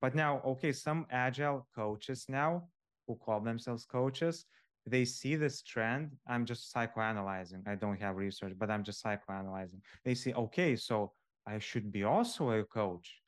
But 0.00 0.14
now, 0.14 0.40
okay, 0.44 0.72
some 0.72 1.06
agile 1.10 1.66
coaches 1.74 2.26
now 2.28 2.68
who 3.06 3.16
call 3.16 3.40
themselves 3.40 3.84
coaches, 3.84 4.44
they 4.86 5.04
see 5.04 5.36
this 5.36 5.62
trend. 5.62 6.12
I'm 6.26 6.44
just 6.44 6.72
psychoanalyzing. 6.74 7.66
I 7.66 7.74
don't 7.74 8.00
have 8.00 8.16
research, 8.16 8.54
but 8.58 8.70
I'm 8.70 8.84
just 8.84 9.04
psychoanalyzing. 9.04 9.80
They 10.04 10.14
see, 10.14 10.32
okay, 10.34 10.76
so 10.76 11.12
I 11.46 11.58
should 11.58 11.90
be 11.90 12.04
also 12.04 12.50
a 12.50 12.64
coach 12.64 13.22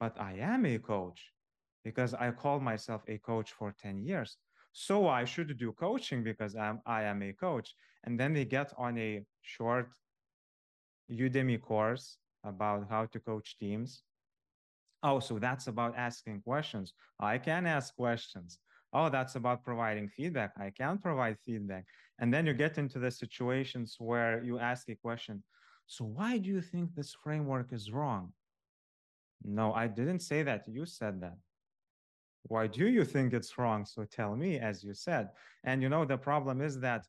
but 0.00 0.20
I 0.20 0.34
am 0.40 0.66
a 0.66 0.78
coach 0.78 1.32
because 1.84 2.14
I 2.14 2.30
call 2.30 2.60
myself 2.60 3.02
a 3.08 3.18
coach 3.18 3.52
for 3.52 3.74
10 3.80 4.02
years. 4.02 4.36
So 4.72 5.06
I 5.08 5.24
should 5.24 5.56
do 5.56 5.72
coaching 5.72 6.24
because 6.24 6.56
I'm, 6.56 6.80
I 6.84 7.04
am 7.04 7.22
a 7.22 7.32
coach. 7.32 7.74
And 8.04 8.18
then 8.18 8.32
they 8.32 8.44
get 8.44 8.72
on 8.76 8.98
a 8.98 9.22
short 9.42 9.90
Udemy 11.10 11.60
course 11.60 12.18
about 12.42 12.86
how 12.90 13.06
to 13.06 13.20
coach 13.20 13.56
teams. 13.58 14.02
Oh, 15.04 15.20
so 15.20 15.38
that's 15.38 15.66
about 15.66 15.94
asking 15.98 16.40
questions. 16.40 16.94
I 17.20 17.36
can 17.36 17.66
ask 17.66 17.94
questions. 17.94 18.58
Oh, 18.94 19.10
that's 19.10 19.34
about 19.34 19.62
providing 19.62 20.08
feedback. 20.08 20.52
I 20.56 20.70
can 20.70 20.96
provide 20.96 21.36
feedback. 21.44 21.84
And 22.20 22.32
then 22.32 22.46
you 22.46 22.54
get 22.54 22.78
into 22.78 22.98
the 22.98 23.10
situations 23.10 23.96
where 23.98 24.42
you 24.42 24.58
ask 24.58 24.88
a 24.88 24.94
question. 24.94 25.42
So 25.86 26.06
why 26.06 26.38
do 26.38 26.48
you 26.48 26.62
think 26.62 26.94
this 26.94 27.14
framework 27.22 27.70
is 27.70 27.92
wrong? 27.92 28.32
No, 29.44 29.74
I 29.74 29.88
didn't 29.88 30.20
say 30.20 30.42
that. 30.42 30.66
You 30.66 30.86
said 30.86 31.20
that. 31.20 31.36
Why 32.44 32.66
do 32.66 32.86
you 32.86 33.04
think 33.04 33.34
it's 33.34 33.58
wrong? 33.58 33.84
So 33.84 34.04
tell 34.04 34.34
me, 34.34 34.58
as 34.58 34.82
you 34.82 34.94
said. 34.94 35.28
And 35.64 35.82
you 35.82 35.90
know, 35.90 36.06
the 36.06 36.16
problem 36.16 36.62
is 36.62 36.80
that 36.80 37.04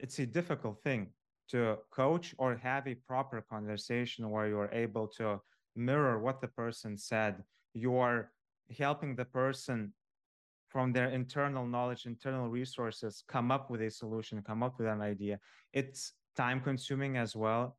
it's 0.00 0.18
a 0.18 0.26
difficult 0.26 0.82
thing 0.82 1.12
to 1.50 1.78
coach 1.92 2.34
or 2.38 2.56
have 2.56 2.88
a 2.88 2.94
proper 2.94 3.44
conversation 3.48 4.28
where 4.28 4.48
you're 4.48 4.72
able 4.72 5.06
to 5.18 5.40
mirror 5.76 6.18
what 6.18 6.40
the 6.40 6.48
person 6.48 6.96
said. 6.96 7.44
You 7.74 7.96
are 7.96 8.30
helping 8.76 9.14
the 9.14 9.24
person 9.24 9.92
from 10.68 10.92
their 10.92 11.08
internal 11.08 11.66
knowledge, 11.66 12.06
internal 12.06 12.48
resources, 12.48 13.22
come 13.28 13.50
up 13.50 13.70
with 13.70 13.80
a 13.82 13.90
solution, 13.90 14.42
come 14.42 14.62
up 14.62 14.78
with 14.78 14.88
an 14.88 15.00
idea. 15.00 15.38
It's 15.72 16.12
time 16.36 16.60
consuming 16.60 17.16
as 17.16 17.36
well. 17.36 17.76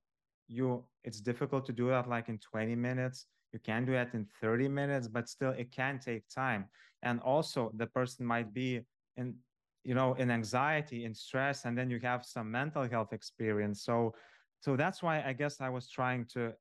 You, 0.47 0.85
it's 1.03 1.19
difficult 1.19 1.65
to 1.65 1.73
do 1.73 1.89
that 1.89 2.07
like 2.07 2.29
in 2.29 2.37
20 2.39 2.75
minutes 2.75 3.27
you 3.53 3.59
can 3.59 3.85
do 3.85 3.93
that 3.93 4.13
in 4.13 4.25
30 4.41 4.67
minutes 4.67 5.07
but 5.07 5.29
still 5.29 5.51
it 5.51 5.71
can 5.71 5.99
take 5.99 6.27
time 6.29 6.65
and 7.03 7.19
also 7.21 7.71
the 7.75 7.87
person 7.87 8.25
might 8.25 8.53
be 8.53 8.81
in 9.15 9.35
you 9.83 9.95
know 9.95 10.13
in 10.15 10.29
anxiety 10.31 11.05
in 11.05 11.13
stress 11.13 11.65
and 11.65 11.77
then 11.77 11.89
you 11.89 11.99
have 11.99 12.25
some 12.25 12.51
mental 12.51 12.87
health 12.87 13.13
experience 13.13 13.83
so 13.83 14.13
so 14.59 14.75
that's 14.75 15.01
why 15.01 15.23
i 15.23 15.33
guess 15.33 15.61
i 15.61 15.69
was 15.69 15.89
trying 15.89 16.25
to 16.25 16.51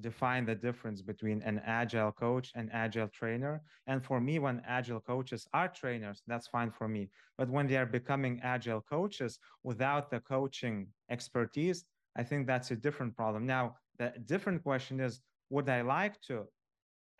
define 0.00 0.46
the 0.46 0.54
difference 0.54 1.02
between 1.02 1.42
an 1.42 1.60
agile 1.66 2.12
coach 2.12 2.50
and 2.54 2.70
agile 2.72 3.08
trainer 3.08 3.62
and 3.86 4.02
for 4.02 4.20
me 4.20 4.38
when 4.38 4.62
agile 4.66 5.00
coaches 5.00 5.46
are 5.52 5.68
trainers 5.68 6.22
that's 6.26 6.46
fine 6.46 6.70
for 6.70 6.88
me 6.88 7.10
but 7.36 7.50
when 7.50 7.66
they 7.66 7.76
are 7.76 7.84
becoming 7.84 8.40
agile 8.42 8.80
coaches 8.80 9.38
without 9.62 10.10
the 10.10 10.20
coaching 10.20 10.86
expertise 11.10 11.84
i 12.16 12.22
think 12.22 12.46
that's 12.46 12.70
a 12.70 12.76
different 12.76 13.14
problem 13.14 13.44
now 13.44 13.74
the 13.98 14.12
different 14.24 14.62
question 14.62 14.98
is 14.98 15.20
would 15.52 15.68
I 15.68 15.82
like 15.82 16.20
to 16.22 16.46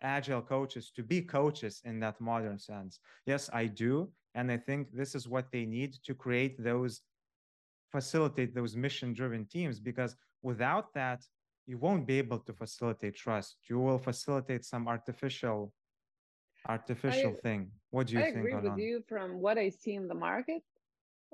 agile 0.01 0.41
coaches 0.41 0.91
to 0.95 1.03
be 1.03 1.21
coaches 1.21 1.81
in 1.85 1.99
that 1.99 2.19
modern 2.19 2.57
sense? 2.57 2.99
Yes, 3.25 3.49
I 3.53 3.67
do. 3.67 4.11
And 4.33 4.51
I 4.51 4.57
think 4.57 4.91
this 4.91 5.13
is 5.13 5.27
what 5.27 5.51
they 5.51 5.65
need 5.65 5.93
to 6.03 6.15
create 6.15 6.61
those, 6.61 7.01
facilitate 7.91 8.55
those 8.55 8.75
mission 8.75 9.13
driven 9.13 9.45
teams, 9.45 9.79
because 9.79 10.15
without 10.41 10.91
that, 10.95 11.21
you 11.65 11.77
won't 11.77 12.05
be 12.05 12.17
able 12.17 12.39
to 12.39 12.53
facilitate 12.53 13.15
trust. 13.15 13.57
You 13.69 13.79
will 13.79 13.99
facilitate 13.99 14.65
some 14.65 14.87
artificial 14.87 15.73
artificial 16.67 17.33
I, 17.37 17.41
thing. 17.41 17.71
What 17.91 18.07
do 18.07 18.13
you 18.13 18.19
I 18.19 18.23
think? 18.25 18.35
I 18.35 18.39
agree 18.39 18.69
with 18.69 18.79
you 18.79 19.03
from 19.07 19.41
what 19.41 19.57
I 19.57 19.69
see 19.69 19.93
in 19.93 20.07
the 20.07 20.15
market. 20.15 20.63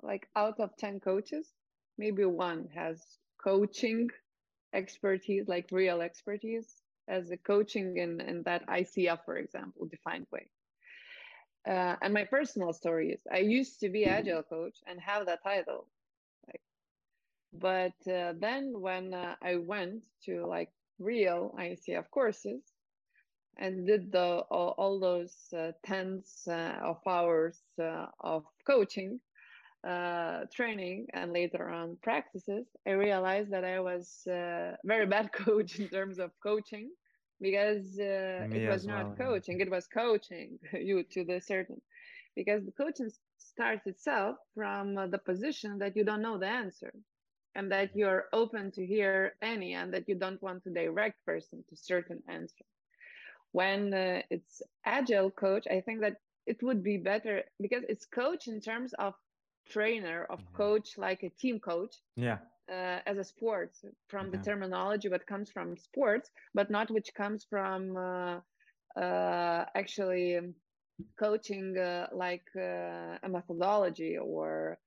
Like 0.02 0.28
out 0.36 0.60
of 0.60 0.76
10 0.78 1.00
coaches, 1.02 1.48
maybe 1.98 2.26
one 2.26 2.70
has 2.74 3.04
coaching 3.44 4.10
expertise, 4.74 5.48
like 5.48 5.68
real 5.72 6.02
expertise, 6.02 6.82
as 7.08 7.32
a 7.32 7.38
coaching 7.38 7.98
in, 7.98 8.22
in 8.22 8.44
that 8.44 8.66
ICF, 8.68 9.20
for 9.26 9.38
example, 9.38 9.88
defined 9.88 10.28
way. 10.32 10.50
Uh, 11.68 11.96
and 12.02 12.14
my 12.14 12.24
personal 12.24 12.72
story 12.72 13.12
is 13.12 13.20
I 13.32 13.40
used 13.40 13.80
to 13.82 13.90
be 13.90 14.06
agile 14.06 14.44
coach 14.44 14.78
and 14.88 15.00
have 15.02 15.26
that 15.26 15.44
title. 15.44 15.88
But 17.54 17.95
uh, 18.08 18.34
then 18.39 18.80
when 18.80 19.14
uh, 19.14 19.36
I 19.41 19.56
went 19.56 20.06
to 20.26 20.45
like 20.45 20.72
real 21.00 21.56
ICF 21.58 22.10
courses 22.12 22.62
and 23.58 23.88
did 23.88 24.12
the 24.12 24.43
all, 24.52 24.76
all 24.78 25.00
those 25.00 25.36
uh, 25.58 25.72
tens 25.84 26.47
uh, 26.47 26.76
of 26.82 26.97
hours 27.08 27.60
uh, 27.82 28.08
of 28.20 28.45
coaching, 28.66 29.20
uh, 29.88 30.41
training 30.54 31.08
and 31.14 31.32
later 31.32 31.70
on 31.70 31.97
practices, 32.02 32.68
I 32.86 32.91
realized 32.91 33.52
that 33.52 33.64
I 33.64 33.80
was 33.80 34.28
uh, 34.28 34.76
very 34.84 35.06
bad 35.06 35.32
coach 35.34 35.80
in 35.80 35.88
terms 35.88 36.20
of 36.20 36.32
coaching 36.41 36.89
because 37.41 37.97
uh, 38.00 38.47
it 38.52 38.70
was 38.70 38.86
not 38.86 39.18
well, 39.18 39.32
coaching, 39.32 39.60
yeah. 39.60 39.66
it 39.66 39.72
was 39.72 39.88
coaching 39.88 40.60
you 40.74 41.04
to 41.04 41.24
the 41.24 41.39
certain 41.39 41.82
because 42.36 42.66
the 42.66 42.72
coaching 42.72 43.10
starts 43.38 43.88
itself 43.88 44.38
from 44.54 44.97
uh, 44.97 45.08
the 45.08 45.18
position 45.18 45.80
that 45.80 45.95
you 45.95 46.04
don't 46.04 46.22
know 46.22 46.38
the 46.38 46.47
answer 46.47 46.91
and 47.60 47.72
that 47.72 47.89
you're 47.95 48.26
open 48.41 48.72
to 48.72 48.86
hear 48.86 49.34
any 49.41 49.74
and 49.74 49.93
that 49.93 50.07
you 50.10 50.16
don't 50.16 50.41
want 50.41 50.64
to 50.64 50.70
direct 50.70 51.18
person 51.26 51.64
to 51.70 51.76
certain 51.76 52.20
answer. 52.28 52.66
When 53.51 53.93
uh, 53.93 54.22
it's 54.30 54.62
agile 54.86 55.32
coach 55.32 55.66
i 55.76 55.82
think 55.82 56.01
that 56.01 56.18
it 56.51 56.57
would 56.66 56.82
be 56.84 56.97
better 56.97 57.36
because 57.66 57.84
it's 57.91 58.05
coach 58.05 58.47
in 58.47 58.60
terms 58.60 58.93
of 59.05 59.14
trainer 59.70 60.26
of 60.30 60.39
mm-hmm. 60.39 60.55
coach 60.64 60.97
like 60.97 61.22
a 61.24 61.30
team 61.41 61.60
coach 61.60 61.95
yeah. 62.16 62.39
uh, 62.72 62.99
as 63.05 63.18
a 63.18 63.24
sport 63.24 63.72
from 64.07 64.32
the 64.32 64.38
terminology 64.49 65.07
what 65.10 65.26
comes 65.28 65.49
from 65.55 65.78
sports 65.78 66.32
but 66.53 66.70
not 66.70 66.89
which 66.89 67.14
comes 67.14 67.45
from 67.49 67.95
uh, 67.97 68.38
uh, 68.99 69.66
actually 69.76 70.39
coaching 71.18 71.78
uh, 71.78 72.07
like 72.12 72.47
uh, 72.57 73.26
a 73.26 73.30
methodology 73.30 74.18
or 74.18 74.78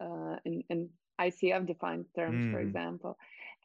uh, 0.00 0.36
in, 0.44 0.64
in 0.70 0.88
ICF 1.20 1.66
defined 1.66 2.06
terms, 2.14 2.46
mm. 2.46 2.52
for 2.52 2.60
example. 2.60 3.18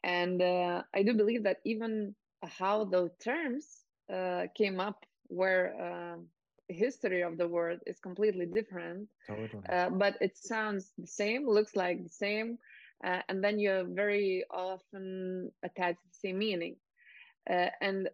And 0.04 0.42
I 0.42 1.02
do 1.04 1.14
believe 1.14 1.42
that 1.44 1.58
even 1.64 2.14
how 2.42 2.84
those 2.84 3.10
terms 3.22 3.64
came 4.54 4.80
up 4.80 5.04
where 5.26 6.18
history 6.68 7.22
of 7.22 7.38
the 7.38 7.48
word 7.48 7.80
is 7.86 7.98
completely 7.98 8.46
different 8.46 9.08
totally. 9.26 9.62
uh, 9.70 9.90
but 9.90 10.16
it 10.20 10.36
sounds 10.36 10.92
the 10.98 11.06
same 11.06 11.48
looks 11.48 11.74
like 11.74 12.02
the 12.02 12.10
same 12.10 12.58
uh, 13.04 13.20
and 13.28 13.42
then 13.42 13.58
you're 13.58 13.84
very 13.84 14.44
often 14.50 15.50
attached 15.62 16.00
to 16.00 16.08
the 16.08 16.28
same 16.28 16.38
meaning 16.38 16.76
uh, 17.50 17.68
and 17.80 18.08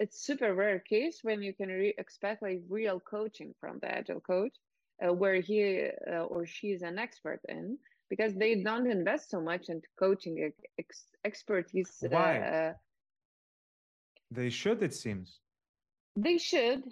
it's 0.00 0.24
super 0.24 0.54
rare 0.54 0.78
case 0.78 1.20
when 1.22 1.42
you 1.42 1.52
can 1.52 1.68
re- 1.68 1.94
expect 1.98 2.42
like 2.42 2.60
real 2.68 3.00
coaching 3.00 3.54
from 3.60 3.78
the 3.80 3.90
agile 3.90 4.20
coach 4.20 4.54
uh, 5.04 5.12
where 5.12 5.36
he 5.36 5.88
uh, 6.10 6.22
or 6.22 6.46
she 6.46 6.68
is 6.68 6.82
an 6.82 6.98
expert 6.98 7.40
in 7.48 7.78
because 8.10 8.34
they 8.34 8.62
don't 8.62 8.90
invest 8.90 9.30
so 9.30 9.40
much 9.40 9.68
into 9.68 9.88
coaching 9.98 10.52
ex- 10.78 11.12
expertise 11.24 11.92
why 12.08 12.38
uh, 12.38 12.72
they 14.30 14.50
should 14.50 14.82
it 14.82 14.94
seems 14.94 15.40
they 16.22 16.38
should, 16.38 16.82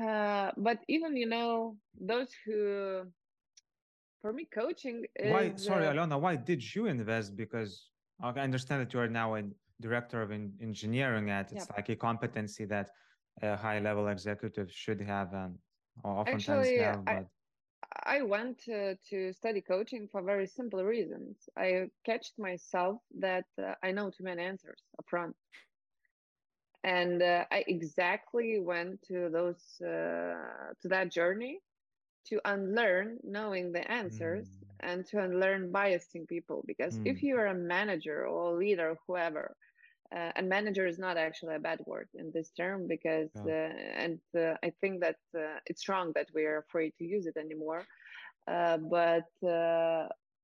uh, 0.00 0.52
but 0.56 0.78
even 0.88 1.16
you 1.16 1.26
know 1.26 1.76
those 2.00 2.28
who, 2.44 3.02
for 4.22 4.32
me, 4.32 4.46
coaching. 4.52 5.04
Is, 5.16 5.32
why? 5.32 5.52
Sorry, 5.56 5.86
uh, 5.86 5.92
Aliona. 5.92 6.20
Why 6.20 6.36
did 6.36 6.62
you 6.74 6.86
invest? 6.86 7.36
Because 7.36 7.90
I 8.22 8.28
understand 8.30 8.82
that 8.82 8.92
you 8.94 9.00
are 9.00 9.08
now 9.08 9.34
a 9.34 9.42
director 9.80 10.22
of 10.22 10.30
in, 10.30 10.52
engineering 10.62 11.30
at. 11.30 11.52
It's 11.52 11.68
like 11.76 11.88
a 11.88 11.96
competency 11.96 12.64
that 12.66 12.90
a 13.42 13.56
high-level 13.56 14.08
executive 14.08 14.70
should 14.70 15.00
have, 15.00 15.32
and 15.32 15.58
oftentimes 16.04 16.48
Actually, 16.48 16.78
have. 16.78 17.04
But... 17.04 17.12
I, 17.12 17.24
I 18.04 18.22
went 18.22 18.58
to, 18.64 18.96
to 19.10 19.32
study 19.32 19.60
coaching 19.60 20.08
for 20.10 20.22
very 20.22 20.46
simple 20.46 20.84
reasons. 20.84 21.36
I 21.56 21.90
catched 22.04 22.38
myself 22.38 22.98
that 23.20 23.44
uh, 23.62 23.74
I 23.82 23.92
know 23.92 24.10
too 24.10 24.24
many 24.24 24.42
answers 24.42 24.80
upfront 25.00 25.34
and 26.86 27.20
uh, 27.20 27.44
i 27.50 27.64
exactly 27.66 28.60
went 28.60 29.02
to 29.02 29.28
those 29.30 29.62
uh, 29.82 30.72
to 30.80 30.88
that 30.88 31.10
journey 31.10 31.58
to 32.24 32.40
unlearn 32.44 33.18
knowing 33.22 33.72
the 33.72 33.90
answers 33.90 34.46
mm. 34.46 34.88
and 34.88 35.06
to 35.06 35.18
unlearn 35.18 35.70
biasing 35.72 36.26
people 36.28 36.64
because 36.66 36.96
mm. 36.98 37.06
if 37.06 37.22
you 37.22 37.36
are 37.36 37.48
a 37.48 37.54
manager 37.54 38.26
or 38.26 38.52
a 38.52 38.56
leader 38.56 38.90
or 38.90 38.98
whoever 39.06 39.56
uh, 40.14 40.30
and 40.36 40.48
manager 40.48 40.86
is 40.86 40.98
not 40.98 41.16
actually 41.16 41.54
a 41.54 41.58
bad 41.58 41.80
word 41.86 42.08
in 42.14 42.30
this 42.32 42.50
term 42.50 42.86
because 42.86 43.30
yeah. 43.44 43.70
Uh, 43.70 44.02
and 44.02 44.18
uh, 44.38 44.54
i 44.62 44.72
think 44.80 45.00
that 45.00 45.16
uh, 45.36 45.58
it's 45.66 45.88
wrong 45.88 46.12
that 46.14 46.28
we 46.34 46.44
are 46.44 46.58
afraid 46.58 46.92
to 46.98 47.04
use 47.04 47.26
it 47.26 47.36
anymore. 47.36 47.82
But 48.46 49.28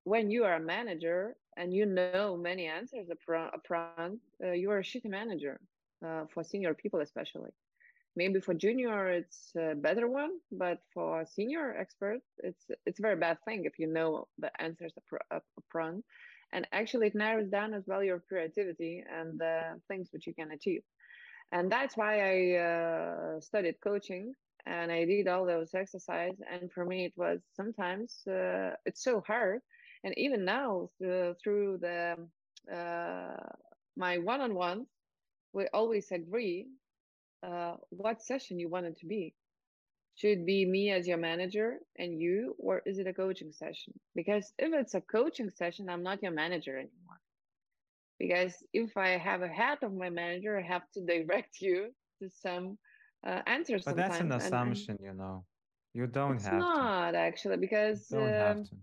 when 0.04 0.30
you 0.32 0.44
are 0.44 0.54
a 0.54 0.60
manager 0.76 1.36
and 1.56 1.72
you 1.72 1.86
know 1.86 2.36
many 2.36 2.66
answers 2.66 3.06
upfront, 3.14 3.50
upfront 3.56 4.18
you 4.62 4.70
are 4.70 4.80
a 4.80 4.82
shitty 4.82 5.10
manager 5.20 5.60
uh, 6.04 6.24
for 6.32 6.42
senior 6.42 6.74
people 6.74 7.00
especially. 7.00 7.50
Maybe 8.16 8.40
for 8.40 8.54
junior 8.54 9.10
it's 9.10 9.52
a 9.56 9.74
better 9.74 10.08
one 10.08 10.32
but 10.50 10.78
for 10.92 11.24
senior 11.24 11.74
experts 11.78 12.26
it's 12.38 12.64
it's 12.86 12.98
a 12.98 13.02
very 13.02 13.16
bad 13.16 13.38
thing 13.46 13.64
if 13.64 13.78
you 13.78 13.86
know 13.86 14.26
the 14.38 14.50
answers 14.60 14.92
up, 15.30 15.44
front 15.70 16.04
and 16.52 16.66
actually 16.72 17.08
it 17.08 17.14
narrows 17.14 17.48
down 17.48 17.74
as 17.74 17.84
well 17.86 18.02
your 18.02 18.20
creativity 18.28 19.02
and 19.10 19.38
the 19.38 19.80
things 19.88 20.08
which 20.12 20.26
you 20.26 20.34
can 20.34 20.50
achieve 20.52 20.82
and 21.52 21.70
that's 21.70 21.96
why 21.96 22.12
i 22.20 22.56
uh, 22.58 23.40
studied 23.40 23.76
coaching 23.82 24.32
and 24.66 24.92
i 24.92 25.04
did 25.04 25.28
all 25.28 25.46
those 25.46 25.74
exercises 25.74 26.40
and 26.50 26.70
for 26.72 26.84
me 26.84 27.04
it 27.06 27.12
was 27.16 27.40
sometimes 27.54 28.22
uh, 28.28 28.70
it's 28.86 29.02
so 29.02 29.22
hard 29.26 29.60
and 30.04 30.14
even 30.16 30.44
now 30.44 30.88
uh, 31.06 31.32
through 31.42 31.78
the 31.80 32.16
uh, 32.72 33.36
my 33.96 34.18
one-on-ones 34.18 34.86
we 35.52 35.66
always 35.72 36.10
agree 36.12 36.66
uh, 37.42 37.74
what 37.90 38.22
session 38.22 38.58
you 38.58 38.68
want 38.68 38.86
it 38.86 38.98
to 38.98 39.06
be. 39.06 39.34
Should 40.22 40.38
it 40.38 40.46
be 40.46 40.64
me 40.64 40.92
as 40.92 41.08
your 41.08 41.18
manager 41.18 41.78
and 41.98 42.16
you, 42.20 42.54
or 42.56 42.80
is 42.86 43.00
it 43.00 43.08
a 43.08 43.12
coaching 43.12 43.50
session? 43.50 43.92
Because 44.14 44.52
if 44.56 44.72
it's 44.72 44.94
a 44.94 45.00
coaching 45.00 45.50
session, 45.50 45.88
I'm 45.88 46.04
not 46.04 46.22
your 46.22 46.30
manager 46.30 46.76
anymore. 46.78 47.18
Because 48.20 48.54
if 48.72 48.96
I 48.96 49.08
have 49.18 49.42
a 49.42 49.48
hat 49.48 49.82
of 49.82 49.92
my 49.92 50.10
manager, 50.10 50.56
I 50.56 50.62
have 50.62 50.88
to 50.94 51.00
direct 51.12 51.60
you 51.60 51.90
to 52.20 52.30
some 52.30 52.78
uh, 53.26 53.40
answers. 53.48 53.84
But 53.84 53.96
that's 53.96 54.20
an 54.20 54.30
assumption, 54.30 54.96
you 55.02 55.12
know. 55.12 55.44
You 55.92 56.06
don't 56.06 56.36
it's 56.36 56.44
have 56.44 56.60
not 56.60 57.14
to. 57.14 57.18
actually 57.18 57.56
because 57.56 58.12
you 58.12 58.18
don't 58.18 58.28
um, 58.28 58.38
have 58.38 58.62
to. 58.62 58.76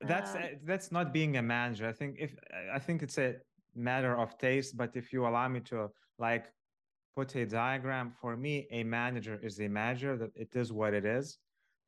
That's 0.00 0.34
uh, 0.34 0.48
that's 0.64 0.90
not 0.90 1.12
being 1.12 1.36
a 1.36 1.42
manager. 1.42 1.86
I 1.86 1.92
think 1.92 2.16
if 2.18 2.34
I 2.74 2.78
think 2.78 3.02
it's 3.02 3.18
a 3.18 3.34
matter 3.74 4.16
of 4.16 4.38
taste, 4.38 4.74
but 4.78 4.96
if 4.96 5.12
you 5.12 5.26
allow 5.26 5.48
me 5.48 5.60
to 5.72 5.90
like 6.18 6.46
put 7.16 7.34
a 7.34 7.46
diagram, 7.46 8.12
for 8.20 8.36
me, 8.36 8.66
a 8.70 8.84
manager 8.84 9.40
is 9.42 9.58
a 9.60 9.68
manager 9.68 10.16
that 10.18 10.32
it 10.36 10.54
is 10.54 10.72
what 10.72 10.92
it 10.92 11.06
is. 11.06 11.38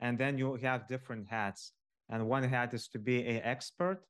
And 0.01 0.17
then 0.19 0.39
you 0.39 0.55
have 0.63 0.89
different 0.89 1.29
hats. 1.29 1.73
And 2.09 2.27
one 2.27 2.45
hat 2.45 2.73
is 2.73 2.89
to 2.89 2.99
be 2.99 3.19
a 3.35 3.37
expert 3.55 4.01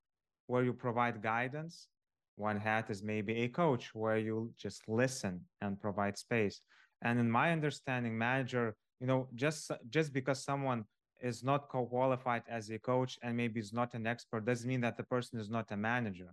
where 0.46 0.62
you 0.62 0.72
provide 0.72 1.20
guidance. 1.20 1.88
One 2.36 2.56
hat 2.56 2.88
is 2.88 3.02
maybe 3.02 3.34
a 3.42 3.48
coach 3.48 3.94
where 3.94 4.18
you 4.18 4.52
just 4.56 4.88
listen 4.88 5.40
and 5.60 5.80
provide 5.80 6.16
space. 6.16 6.60
And 7.02 7.18
in 7.18 7.28
my 7.28 7.50
understanding, 7.50 8.16
manager, 8.16 8.76
you 9.00 9.08
know, 9.08 9.28
just 9.34 9.72
just 9.88 10.12
because 10.12 10.44
someone 10.44 10.84
is 11.20 11.42
not 11.42 11.68
qualified 11.68 12.44
as 12.48 12.70
a 12.70 12.78
coach 12.78 13.18
and 13.22 13.36
maybe 13.36 13.58
is 13.58 13.72
not 13.72 13.94
an 13.94 14.06
expert 14.06 14.44
doesn't 14.44 14.68
mean 14.68 14.80
that 14.82 14.96
the 14.96 15.02
person 15.02 15.40
is 15.40 15.50
not 15.50 15.66
a 15.72 15.76
manager 15.76 16.32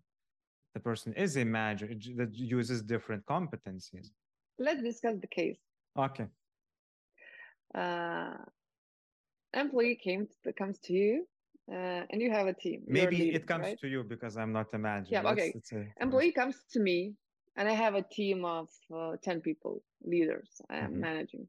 the 0.75 0.79
person 0.81 1.13
is 1.13 1.37
a 1.37 1.45
manager 1.45 1.87
that 2.17 2.35
uses 2.35 2.83
different 2.83 3.25
competencies. 3.25 4.09
Let's 4.57 4.81
discuss 4.81 5.15
the 5.19 5.27
case. 5.27 5.57
Okay. 5.97 6.25
Uh, 7.73 8.35
employee 9.53 9.99
came 10.01 10.27
to, 10.43 10.53
comes 10.53 10.79
to 10.79 10.93
you 10.93 11.27
uh, 11.71 12.01
and 12.09 12.21
you 12.21 12.31
have 12.31 12.47
a 12.47 12.53
team. 12.53 12.83
Maybe 12.87 13.17
leading, 13.17 13.35
it 13.35 13.47
comes 13.47 13.65
right? 13.65 13.79
to 13.79 13.87
you 13.87 14.03
because 14.03 14.37
I'm 14.37 14.53
not 14.53 14.67
a 14.73 14.77
manager. 14.77 15.09
Yeah, 15.11 15.23
okay. 15.31 15.51
Let's, 15.53 15.71
let's 15.71 15.87
employee 15.99 16.31
comes 16.31 16.57
to 16.73 16.79
me 16.79 17.13
and 17.57 17.67
I 17.67 17.73
have 17.73 17.95
a 17.95 18.01
team 18.01 18.45
of 18.45 18.69
uh, 18.95 19.13
10 19.23 19.41
people, 19.41 19.81
leaders 20.03 20.61
I 20.69 20.77
am 20.77 20.91
mm-hmm. 20.91 21.01
managing. 21.01 21.47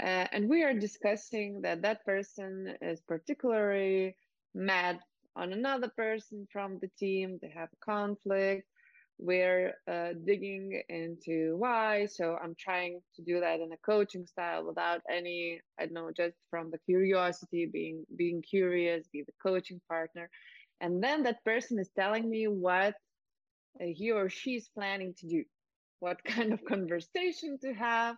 Uh, 0.00 0.26
and 0.32 0.48
we 0.48 0.62
are 0.62 0.74
discussing 0.74 1.62
that 1.62 1.82
that 1.82 2.04
person 2.04 2.74
is 2.80 3.00
particularly 3.00 4.14
mad 4.54 5.00
on 5.34 5.52
another 5.52 5.88
person 5.96 6.46
from 6.52 6.78
the 6.80 6.88
team. 6.98 7.38
They 7.42 7.50
have 7.54 7.68
a 7.72 7.84
conflict. 7.84 8.67
We're 9.18 9.74
uh, 9.90 10.10
digging 10.24 10.80
into 10.88 11.56
why. 11.56 12.06
So 12.06 12.38
I'm 12.42 12.54
trying 12.58 13.00
to 13.16 13.22
do 13.22 13.40
that 13.40 13.60
in 13.60 13.72
a 13.72 13.76
coaching 13.84 14.26
style 14.26 14.64
without 14.64 15.00
any, 15.10 15.60
I 15.78 15.86
don't 15.86 15.94
know, 15.94 16.10
just 16.16 16.36
from 16.50 16.70
the 16.70 16.78
curiosity, 16.78 17.66
being 17.66 18.04
being 18.16 18.42
curious, 18.42 19.08
be 19.12 19.22
the 19.22 19.32
coaching 19.42 19.80
partner. 19.88 20.30
And 20.80 21.02
then 21.02 21.24
that 21.24 21.44
person 21.44 21.78
is 21.80 21.90
telling 21.98 22.30
me 22.30 22.46
what 22.46 22.94
uh, 23.80 23.86
he 23.86 24.12
or 24.12 24.28
she 24.28 24.54
is 24.54 24.68
planning 24.68 25.14
to 25.18 25.26
do, 25.26 25.44
what 25.98 26.22
kind 26.36 26.52
of 26.52 26.64
conversation 26.64 27.58
to 27.62 27.74
have, 27.74 28.16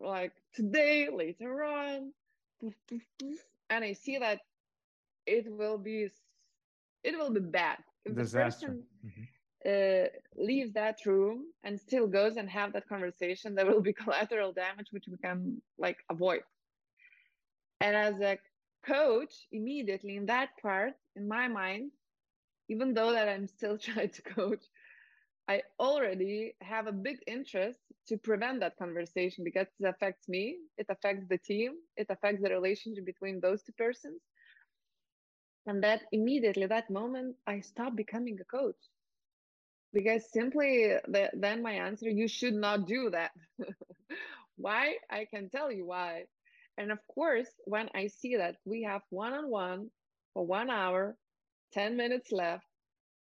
like 0.00 0.32
today, 0.54 1.08
later 1.12 1.62
on. 1.62 2.12
And 3.70 3.84
I 3.84 3.92
see 3.92 4.18
that 4.18 4.40
it 5.26 5.46
will 5.48 5.78
be 5.78 6.08
it 7.04 7.18
will 7.18 7.30
be 7.30 7.40
bad 7.40 7.78
if 8.04 8.14
Disaster. 8.14 8.66
the 8.66 8.72
person 8.72 8.82
mm-hmm. 9.06 9.22
Uh, 9.66 10.08
leaves 10.36 10.72
that 10.74 10.98
room 11.06 11.44
and 11.64 11.80
still 11.80 12.06
goes 12.06 12.36
and 12.36 12.48
have 12.50 12.72
that 12.72 12.88
conversation 12.88 13.54
there 13.54 13.66
will 13.66 13.80
be 13.82 13.92
collateral 14.04 14.52
damage 14.52 14.88
which 14.90 15.06
we 15.08 15.16
can 15.18 15.60
like 15.78 15.98
avoid. 16.10 16.42
And 17.80 17.96
as 17.96 18.20
a 18.20 18.38
coach 18.86 19.46
immediately 19.52 20.16
in 20.16 20.26
that 20.26 20.50
part 20.60 20.94
in 21.16 21.28
my 21.28 21.48
mind 21.48 21.90
even 22.68 22.94
though 22.94 23.12
that 23.12 23.28
i'm 23.28 23.46
still 23.46 23.78
trying 23.86 24.10
to 24.10 24.22
coach 24.22 24.64
i 25.48 25.62
already 25.78 26.54
have 26.60 26.86
a 26.86 26.92
big 26.92 27.18
interest 27.26 27.78
to 28.08 28.16
prevent 28.16 28.60
that 28.60 28.76
conversation 28.76 29.44
because 29.44 29.66
it 29.78 29.86
affects 29.86 30.28
me 30.28 30.56
it 30.78 30.86
affects 30.88 31.26
the 31.28 31.38
team 31.38 31.74
it 31.96 32.06
affects 32.10 32.42
the 32.42 32.50
relationship 32.50 33.04
between 33.04 33.40
those 33.40 33.62
two 33.62 33.72
persons. 33.72 34.20
And 35.66 35.82
that 35.84 36.02
immediately 36.12 36.66
that 36.66 36.90
moment 36.90 37.36
i 37.46 37.60
stop 37.60 37.94
becoming 37.94 38.38
a 38.40 38.44
coach 38.44 38.82
because 39.92 40.30
simply 40.32 40.94
the, 41.08 41.30
then 41.34 41.62
my 41.62 41.72
answer 41.72 42.08
you 42.08 42.28
should 42.28 42.54
not 42.54 42.86
do 42.86 43.10
that. 43.10 43.32
Why? 44.56 44.96
I 45.10 45.26
can 45.32 45.48
tell 45.48 45.72
you 45.72 45.86
why. 45.86 46.24
And 46.78 46.92
of 46.92 46.98
course 47.14 47.48
when 47.64 47.88
i 47.94 48.06
see 48.06 48.36
that 48.36 48.56
we 48.64 48.82
have 48.84 49.02
one-on-one 49.10 49.90
for 50.34 50.46
one 50.46 50.70
hour 50.70 51.16
10 51.72 51.96
minutes 51.96 52.32
left 52.32 52.66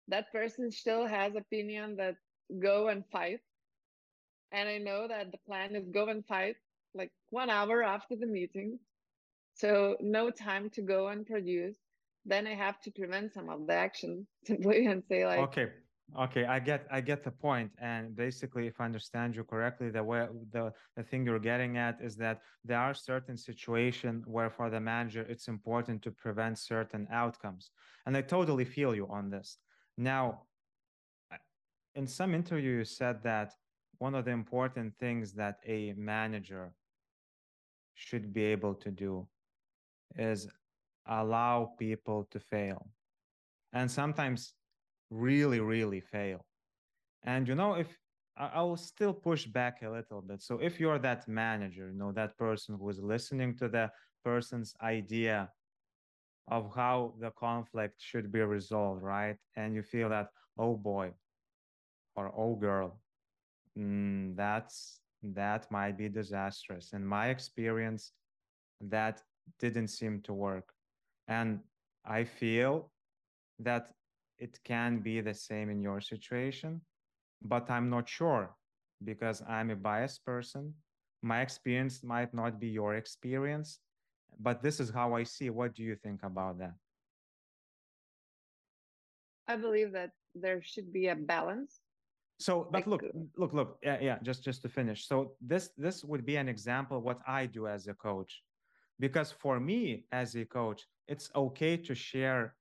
that 0.08 0.32
person 0.32 0.72
still 0.72 1.06
has 1.06 1.36
opinion 1.36 1.98
that 1.98 2.16
go 2.60 2.88
and 2.88 3.04
fight. 3.12 3.42
And 4.52 4.70
i 4.70 4.78
know 4.78 5.08
that 5.08 5.32
the 5.32 5.38
plan 5.46 5.76
is 5.76 5.88
go 5.90 6.08
and 6.08 6.26
fight 6.26 6.56
like 6.94 7.12
one 7.30 7.50
hour 7.50 7.84
after 7.84 8.16
the 8.16 8.28
meeting. 8.28 8.80
So 9.56 9.98
no 10.00 10.30
time 10.32 10.70
to 10.72 10.82
go 10.82 11.08
and 11.10 11.26
produce. 11.26 11.78
Then 12.26 12.48
i 12.48 12.56
have 12.56 12.80
to 12.82 12.92
prevent 12.92 13.34
some 13.34 13.50
of 13.50 13.68
the 13.68 13.74
action 13.74 14.28
simply 14.46 14.86
and 14.86 15.04
say 15.10 15.26
like 15.26 15.40
okay 15.40 15.68
okay 16.16 16.46
i 16.46 16.58
get 16.58 16.88
i 16.90 17.02
get 17.02 17.24
the 17.24 17.32
point 17.32 17.70
and 17.80 18.16
basically 18.16 18.66
if 18.66 18.80
i 18.80 18.86
understand 18.86 19.36
you 19.36 19.44
correctly 19.44 19.90
the 19.90 20.02
way 20.02 20.26
the, 20.52 20.72
the 20.96 21.04
thing 21.04 21.26
you're 21.26 21.40
getting 21.40 21.78
at 21.78 22.00
is 22.02 22.16
that 22.16 22.40
there 22.64 22.80
are 22.80 22.94
certain 22.94 23.36
situations 23.36 24.24
where 24.26 24.50
for 24.50 24.70
the 24.70 24.80
manager 24.80 25.26
it's 25.28 25.48
important 25.50 26.02
to 26.02 26.12
prevent 26.12 26.58
certain 26.58 27.08
outcomes 27.12 27.72
and 28.06 28.16
i 28.16 28.22
totally 28.22 28.66
feel 28.66 28.96
you 28.96 29.08
on 29.10 29.30
this. 29.30 29.58
Now 29.98 30.44
in 31.96 32.08
some 32.08 32.34
interview 32.34 32.78
you 32.78 32.86
said 32.86 33.22
that 33.24 33.54
one 33.98 34.16
of 34.16 34.26
the 34.26 34.32
important 34.32 34.94
things 35.00 35.34
that 35.34 35.58
a 35.66 35.94
manager 35.98 36.72
should 37.96 38.32
be 38.32 38.44
able 38.44 38.76
to 38.76 38.92
do 38.92 39.28
is 40.16 40.48
allow 41.08 41.74
people 41.78 42.28
to 42.32 42.40
fail 42.40 42.88
and 43.74 43.92
sometimes 43.92 44.54
really 45.10 45.60
really 45.60 46.00
fail 46.02 46.46
and 47.24 47.48
you 47.48 47.56
know 47.56 47.74
if 47.74 47.98
I 48.40 48.62
will 48.62 48.78
still 48.78 49.14
push 49.14 49.48
back 49.48 49.82
a 49.82 49.90
little 49.90 50.22
bit. 50.22 50.44
So 50.44 50.60
if 50.60 50.80
you're 50.80 51.00
that 51.00 51.28
manager, 51.28 51.90
you 51.90 51.98
know, 51.98 52.12
that 52.12 52.38
person 52.38 52.78
who 52.80 52.88
is 52.90 53.00
listening 53.00 53.58
to 53.58 53.68
the 53.68 53.90
person's 54.24 54.76
idea 54.82 55.50
of 56.48 56.72
how 56.76 57.16
the 57.20 57.32
conflict 57.32 57.96
should 58.00 58.32
be 58.32 58.42
resolved, 58.42 59.02
right? 59.02 59.38
And 59.56 59.74
you 59.74 59.82
feel 59.82 60.10
that, 60.10 60.28
oh 60.58 60.76
boy, 60.76 61.14
or 62.16 62.32
oh 62.38 62.56
girl, 62.56 63.00
mm, 63.78 64.36
that's 64.36 65.02
that 65.24 65.70
might 65.72 65.98
be 65.98 66.08
disastrous. 66.08 66.94
In 66.94 67.06
my 67.06 67.30
experience, 67.30 68.12
that 68.82 69.24
didn't 69.60 69.88
seem 69.88 70.22
to 70.22 70.34
work. 70.34 70.74
And 71.28 71.60
I 72.06 72.24
feel 72.24 72.92
that 73.60 73.92
it 74.40 74.60
can 74.64 75.00
be 75.00 75.22
the 75.22 75.34
same 75.34 75.70
in 75.70 75.82
your 75.82 76.02
situation, 76.02 76.82
but 77.42 77.70
I'm 77.70 77.90
not 77.90 78.08
sure 78.08 78.56
because 79.04 79.42
I'm 79.48 79.70
a 79.70 79.76
biased 79.76 80.26
person. 80.26 80.74
My 81.22 81.42
experience 81.42 82.04
might 82.04 82.34
not 82.34 82.60
be 82.60 82.68
your 82.68 82.96
experience, 82.96 83.80
but 84.40 84.62
this 84.62 84.80
is 84.80 84.90
how 84.90 85.14
I 85.14 85.24
see. 85.24 85.50
What 85.50 85.74
do 85.74 85.84
you 85.84 85.96
think 85.96 86.22
about 86.24 86.60
that? 86.60 86.76
I 89.48 89.56
believe 89.56 89.92
that 89.94 90.12
there 90.36 90.62
should 90.62 90.92
be 90.92 91.08
a 91.08 91.16
balance. 91.16 91.82
So, 92.40 92.68
but 92.70 92.86
look, 92.86 93.04
uh, 93.04 93.08
look, 93.36 93.54
look, 93.54 93.80
yeah, 93.82 93.98
yeah, 94.00 94.18
just 94.22 94.44
just 94.44 94.62
to 94.62 94.70
finish. 94.70 95.08
So 95.08 95.34
this 95.42 95.72
this 95.78 96.04
would 96.04 96.26
be 96.26 96.36
an 96.36 96.48
example 96.48 96.98
of 96.98 97.04
what 97.04 97.20
I 97.28 97.48
do 97.48 97.68
as 97.68 97.88
a 97.88 97.96
coach. 97.96 98.44
Because 99.00 99.32
for 99.32 99.60
me 99.60 100.06
as 100.12 100.36
a 100.36 100.46
coach, 100.46 100.86
it's 101.08 101.32
okay 101.36 101.78
to 101.78 101.96
share 101.96 102.56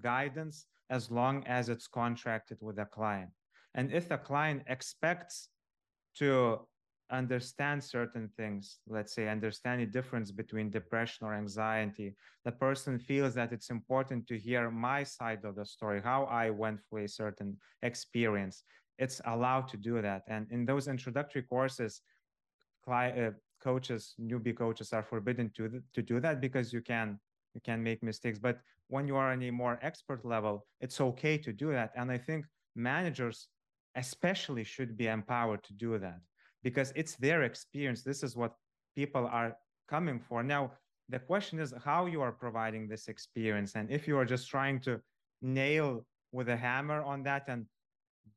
guidance 0.00 0.66
as 0.90 1.10
long 1.10 1.44
as 1.46 1.68
it's 1.68 1.86
contracted 1.86 2.58
with 2.60 2.78
a 2.78 2.84
client. 2.86 3.30
And 3.74 3.92
if 3.92 4.08
the 4.08 4.16
client 4.16 4.62
expects 4.66 5.48
to 6.16 6.66
understand 7.10 7.82
certain 7.82 8.28
things, 8.36 8.78
let's 8.86 9.14
say 9.14 9.28
understand 9.28 9.80
the 9.80 9.86
difference 9.86 10.30
between 10.30 10.70
depression 10.70 11.26
or 11.26 11.34
anxiety, 11.34 12.14
the 12.44 12.52
person 12.52 12.98
feels 12.98 13.34
that 13.34 13.52
it's 13.52 13.70
important 13.70 14.26
to 14.26 14.38
hear 14.38 14.70
my 14.70 15.02
side 15.02 15.44
of 15.44 15.54
the 15.56 15.64
story, 15.64 16.00
how 16.02 16.24
I 16.24 16.50
went 16.50 16.80
through 16.88 17.04
a 17.04 17.08
certain 17.08 17.56
experience. 17.82 18.64
It's 18.98 19.20
allowed 19.26 19.68
to 19.68 19.76
do 19.76 20.02
that. 20.02 20.22
And 20.28 20.46
in 20.50 20.66
those 20.66 20.88
introductory 20.88 21.42
courses, 21.42 22.02
uh, 22.90 23.30
coaches, 23.62 24.14
newbie 24.20 24.56
coaches 24.56 24.92
are 24.92 25.02
forbidden 25.02 25.50
to, 25.56 25.82
to 25.94 26.02
do 26.02 26.20
that 26.20 26.40
because 26.40 26.72
you 26.72 26.80
can 26.80 27.18
you 27.58 27.72
can 27.72 27.82
make 27.82 28.02
mistakes. 28.02 28.38
But 28.38 28.56
when 28.86 29.06
you 29.08 29.16
are 29.16 29.32
on 29.32 29.42
a 29.42 29.50
more 29.50 29.78
expert 29.82 30.24
level, 30.24 30.54
it's 30.80 31.00
okay 31.00 31.36
to 31.38 31.52
do 31.52 31.68
that. 31.72 31.90
And 31.96 32.10
I 32.16 32.18
think 32.18 32.46
managers 32.76 33.48
especially 33.96 34.64
should 34.64 34.96
be 34.96 35.08
empowered 35.08 35.62
to 35.64 35.72
do 35.72 35.98
that 35.98 36.20
because 36.62 36.92
it's 36.94 37.16
their 37.16 37.42
experience. 37.42 38.02
This 38.02 38.22
is 38.22 38.36
what 38.36 38.52
people 38.94 39.26
are 39.26 39.56
coming 39.88 40.20
for. 40.20 40.42
Now, 40.42 40.62
the 41.08 41.18
question 41.18 41.58
is 41.58 41.74
how 41.84 42.06
you 42.06 42.20
are 42.26 42.32
providing 42.32 42.86
this 42.86 43.08
experience. 43.08 43.72
And 43.74 43.90
if 43.90 44.06
you 44.06 44.16
are 44.20 44.28
just 44.34 44.48
trying 44.48 44.78
to 44.82 45.00
nail 45.42 46.06
with 46.30 46.48
a 46.48 46.56
hammer 46.56 47.02
on 47.02 47.22
that 47.24 47.44
and 47.48 47.66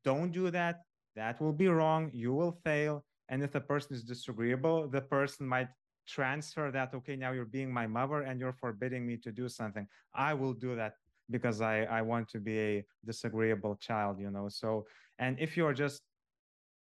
don't 0.04 0.32
do 0.32 0.50
that, 0.50 0.74
that 1.14 1.40
will 1.40 1.52
be 1.52 1.68
wrong. 1.68 2.10
You 2.12 2.32
will 2.32 2.54
fail. 2.64 3.04
And 3.28 3.42
if 3.42 3.52
the 3.52 3.60
person 3.60 3.94
is 3.94 4.02
disagreeable, 4.02 4.88
the 4.88 5.02
person 5.02 5.46
might 5.46 5.68
transfer 6.06 6.70
that 6.70 6.94
okay 6.94 7.16
now 7.16 7.32
you're 7.32 7.44
being 7.44 7.72
my 7.72 7.86
mother 7.86 8.22
and 8.22 8.40
you're 8.40 8.52
forbidding 8.52 9.06
me 9.06 9.16
to 9.16 9.32
do 9.32 9.48
something. 9.48 9.86
I 10.14 10.34
will 10.34 10.54
do 10.54 10.74
that 10.76 10.94
because 11.30 11.60
i 11.60 11.84
i 11.84 12.02
want 12.02 12.28
to 12.28 12.40
be 12.40 12.58
a 12.58 12.84
disagreeable 13.04 13.76
child 13.76 14.18
you 14.18 14.30
know? 14.30 14.48
So 14.48 14.86
and 15.18 15.38
if 15.38 15.56
you're 15.56 15.72
just 15.72 16.02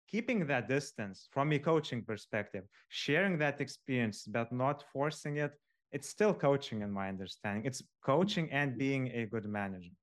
keeping 0.07 0.45
that 0.47 0.67
distance 0.67 1.27
from 1.31 1.51
a 1.53 1.59
coaching 1.59 2.03
perspective 2.03 2.63
sharing 2.89 3.37
that 3.37 3.61
experience 3.61 4.25
but 4.25 4.51
not 4.51 4.83
forcing 4.91 5.37
it 5.37 5.53
it's 5.93 6.09
still 6.09 6.33
coaching 6.33 6.81
in 6.81 6.91
my 6.91 7.07
understanding. 7.07 7.63
It's 7.65 7.83
coaching 8.03 8.51
and 8.51 8.77
being 8.77 9.11
a 9.13 9.27
good 9.27 9.45
manager. 9.45 9.93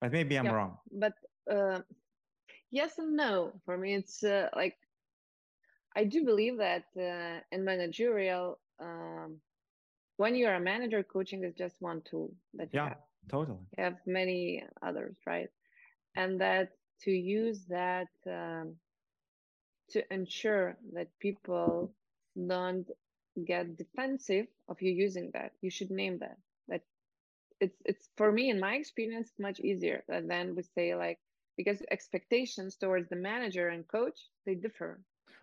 But 0.00 0.12
maybe 0.12 0.36
i'm 0.36 0.44
yeah, 0.44 0.52
wrong. 0.52 0.76
But 0.92 1.14
uh, 1.50 1.80
yes 2.70 2.98
and 2.98 3.16
no. 3.16 3.52
For 3.64 3.76
me 3.78 3.94
it's 3.94 4.22
uh, 4.22 4.48
like 4.54 4.76
I 5.96 6.04
do 6.04 6.24
believe 6.24 6.58
that 6.58 6.84
uh, 6.96 7.40
in 7.50 7.64
managerial, 7.64 8.58
um, 8.80 9.40
when 10.16 10.34
you're 10.34 10.54
a 10.54 10.60
manager, 10.60 11.02
coaching 11.02 11.44
is 11.44 11.54
just 11.54 11.80
one 11.80 12.02
tool 12.02 12.34
that 12.54 12.70
yeah, 12.72 12.84
you 12.84 12.88
have. 12.88 12.98
totally. 13.28 13.58
You 13.76 13.84
have 13.84 13.96
many 14.06 14.64
others, 14.82 15.16
right? 15.26 15.48
And 16.16 16.40
that 16.40 16.70
to 17.02 17.10
use 17.10 17.64
that 17.68 18.08
um, 18.26 18.76
to 19.90 20.02
ensure 20.12 20.76
that 20.92 21.08
people 21.20 21.94
don't 22.48 22.88
get 23.44 23.76
defensive 23.76 24.46
of 24.68 24.80
you 24.82 24.92
using 24.92 25.30
that, 25.32 25.52
you 25.60 25.70
should 25.70 25.90
name 25.90 26.18
that. 26.18 26.38
That 26.68 26.82
it's 27.60 27.80
it's 27.84 28.08
for 28.16 28.32
me 28.32 28.50
in 28.50 28.60
my 28.60 28.74
experience 28.74 29.32
much 29.38 29.60
easier 29.60 30.04
than 30.08 30.54
we 30.54 30.62
say 30.62 30.94
like 30.94 31.18
because 31.56 31.82
expectations 31.90 32.76
towards 32.76 33.08
the 33.08 33.16
manager 33.16 33.68
and 33.68 33.86
coach 33.88 34.28
they 34.46 34.54
differ 34.54 35.00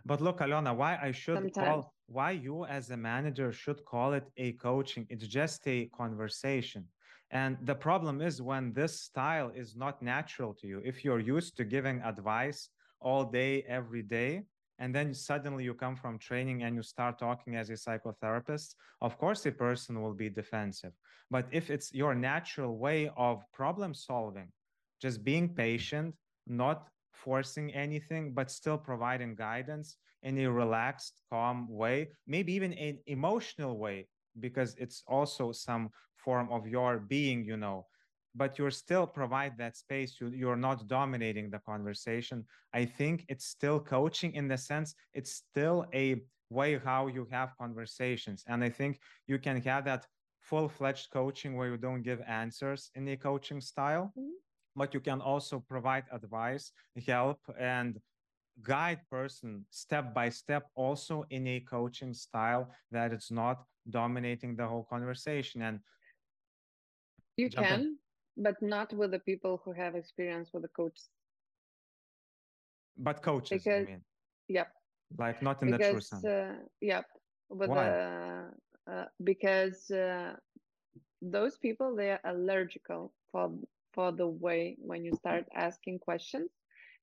but 0.07 0.21
look, 0.21 0.39
Aliona, 0.39 0.73
why 0.75 0.97
I 1.01 1.11
should 1.11 1.35
Sometimes. 1.35 1.67
call 1.67 1.93
why 2.07 2.31
you 2.31 2.65
as 2.65 2.89
a 2.89 2.97
manager 2.97 3.51
should 3.51 3.83
call 3.83 4.13
it 4.13 4.25
a 4.37 4.53
coaching. 4.53 5.05
It's 5.09 5.27
just 5.27 5.67
a 5.67 5.77
conversation. 5.87 6.85
And 7.31 7.57
the 7.63 7.75
problem 7.75 8.21
is 8.21 8.41
when 8.41 8.71
this 8.71 9.01
style 9.01 9.51
is 9.53 9.75
not 9.75 10.01
natural 10.01 10.53
to 10.59 10.65
you, 10.67 10.81
if 10.85 11.03
you're 11.03 11.19
used 11.19 11.57
to 11.57 11.65
giving 11.65 12.01
advice 12.01 12.69
all 13.01 13.25
day, 13.25 13.63
every 13.67 14.01
day, 14.01 14.43
and 14.79 14.95
then 14.95 15.13
suddenly 15.13 15.63
you 15.65 15.73
come 15.73 15.95
from 15.95 16.17
training 16.19 16.63
and 16.63 16.75
you 16.75 16.83
start 16.83 17.19
talking 17.19 17.55
as 17.55 17.69
a 17.69 17.73
psychotherapist, 17.73 18.75
of 19.01 19.17
course, 19.17 19.45
a 19.45 19.51
person 19.51 20.01
will 20.01 20.13
be 20.13 20.29
defensive. 20.29 20.93
But 21.29 21.47
if 21.51 21.69
it's 21.69 21.93
your 21.93 22.15
natural 22.15 22.77
way 22.77 23.09
of 23.17 23.43
problem 23.51 23.93
solving, 23.93 24.49
just 25.01 25.23
being 25.23 25.49
patient, 25.49 26.15
not 26.47 26.87
forcing 27.17 27.73
anything, 27.73 28.33
but 28.33 28.51
still 28.51 28.77
providing 28.77 29.35
guidance 29.35 29.97
in 30.23 30.37
a 30.39 30.47
relaxed, 30.51 31.21
calm 31.29 31.67
way, 31.69 32.09
maybe 32.25 32.53
even 32.53 32.73
an 32.73 32.97
emotional 33.07 33.77
way, 33.77 34.07
because 34.39 34.75
it's 34.77 35.03
also 35.07 35.51
some 35.51 35.89
form 36.15 36.47
of 36.51 36.67
your 36.67 36.99
being, 36.99 37.43
you 37.45 37.57
know. 37.57 37.85
But 38.35 38.57
you're 38.59 38.71
still 38.71 39.07
provide 39.07 39.57
that 39.57 39.75
space. 39.75 40.19
You, 40.21 40.27
you're 40.29 40.55
not 40.69 40.87
dominating 40.87 41.49
the 41.49 41.59
conversation. 41.59 42.45
I 42.73 42.85
think 42.85 43.25
it's 43.29 43.45
still 43.45 43.79
coaching 43.79 44.33
in 44.35 44.47
the 44.47 44.57
sense 44.57 44.93
it's 45.13 45.31
still 45.33 45.85
a 45.93 46.21
way 46.49 46.77
how 46.77 47.07
you 47.07 47.27
have 47.31 47.57
conversations. 47.57 48.43
And 48.47 48.63
I 48.63 48.69
think 48.69 48.99
you 49.27 49.39
can 49.39 49.61
have 49.61 49.85
that 49.85 50.05
full-fledged 50.41 51.09
coaching 51.11 51.55
where 51.57 51.69
you 51.69 51.77
don't 51.77 52.03
give 52.03 52.21
answers 52.27 52.91
in 52.95 53.07
a 53.09 53.17
coaching 53.17 53.59
style 53.61 54.13
Mhm. 54.17 54.31
But 54.77 54.93
you 54.93 55.01
can 55.01 55.21
also 55.21 55.59
provide 55.59 56.05
advice 56.11 56.73
help 57.07 57.39
and 57.59 57.99
guide 58.61 59.01
person 59.09 59.65
step 59.69 60.13
by 60.13 60.29
step 60.29 60.69
also 60.75 61.25
in 61.29 61.47
a 61.47 61.59
coaching 61.61 62.13
style 62.13 62.69
that 62.91 63.13
it's 63.13 63.31
not 63.31 63.65
dominating 63.89 64.55
the 64.55 64.67
whole 64.67 64.83
conversation 64.83 65.61
and 65.61 65.79
You 67.37 67.49
Jump 67.49 67.71
in. 67.71 67.79
can, 67.79 67.99
but 68.37 68.61
not 68.61 68.93
with 68.93 69.11
the 69.11 69.19
people 69.19 69.57
who 69.63 69.71
have 69.73 69.95
experience 69.95 70.53
with 70.53 70.63
the 70.63 70.69
coach. 70.69 70.99
but 72.97 73.21
coaches 73.21 73.67
i 73.67 73.69
Because- 73.71 73.87
mean 73.87 74.03
Yep. 74.49 74.73
like 75.17 75.41
not 75.41 75.61
in 75.63 75.69
the 75.69 75.79
true 75.79 76.01
sense 76.01 76.23
uh, 76.25 76.55
yep 76.81 77.05
with 77.49 77.69
Why? 77.69 77.85
the 77.85 78.53
uh, 78.91 79.05
because 79.23 79.89
uh, 79.91 80.35
those 81.21 81.57
people 81.57 81.95
they 81.95 82.11
are 82.11 82.21
allergical 82.23 83.13
for 83.31 83.51
for 83.97 84.13
the 84.13 84.29
way 84.29 84.77
when 84.81 85.05
you 85.05 85.13
start 85.13 85.47
asking 85.55 85.99
questions 85.99 86.51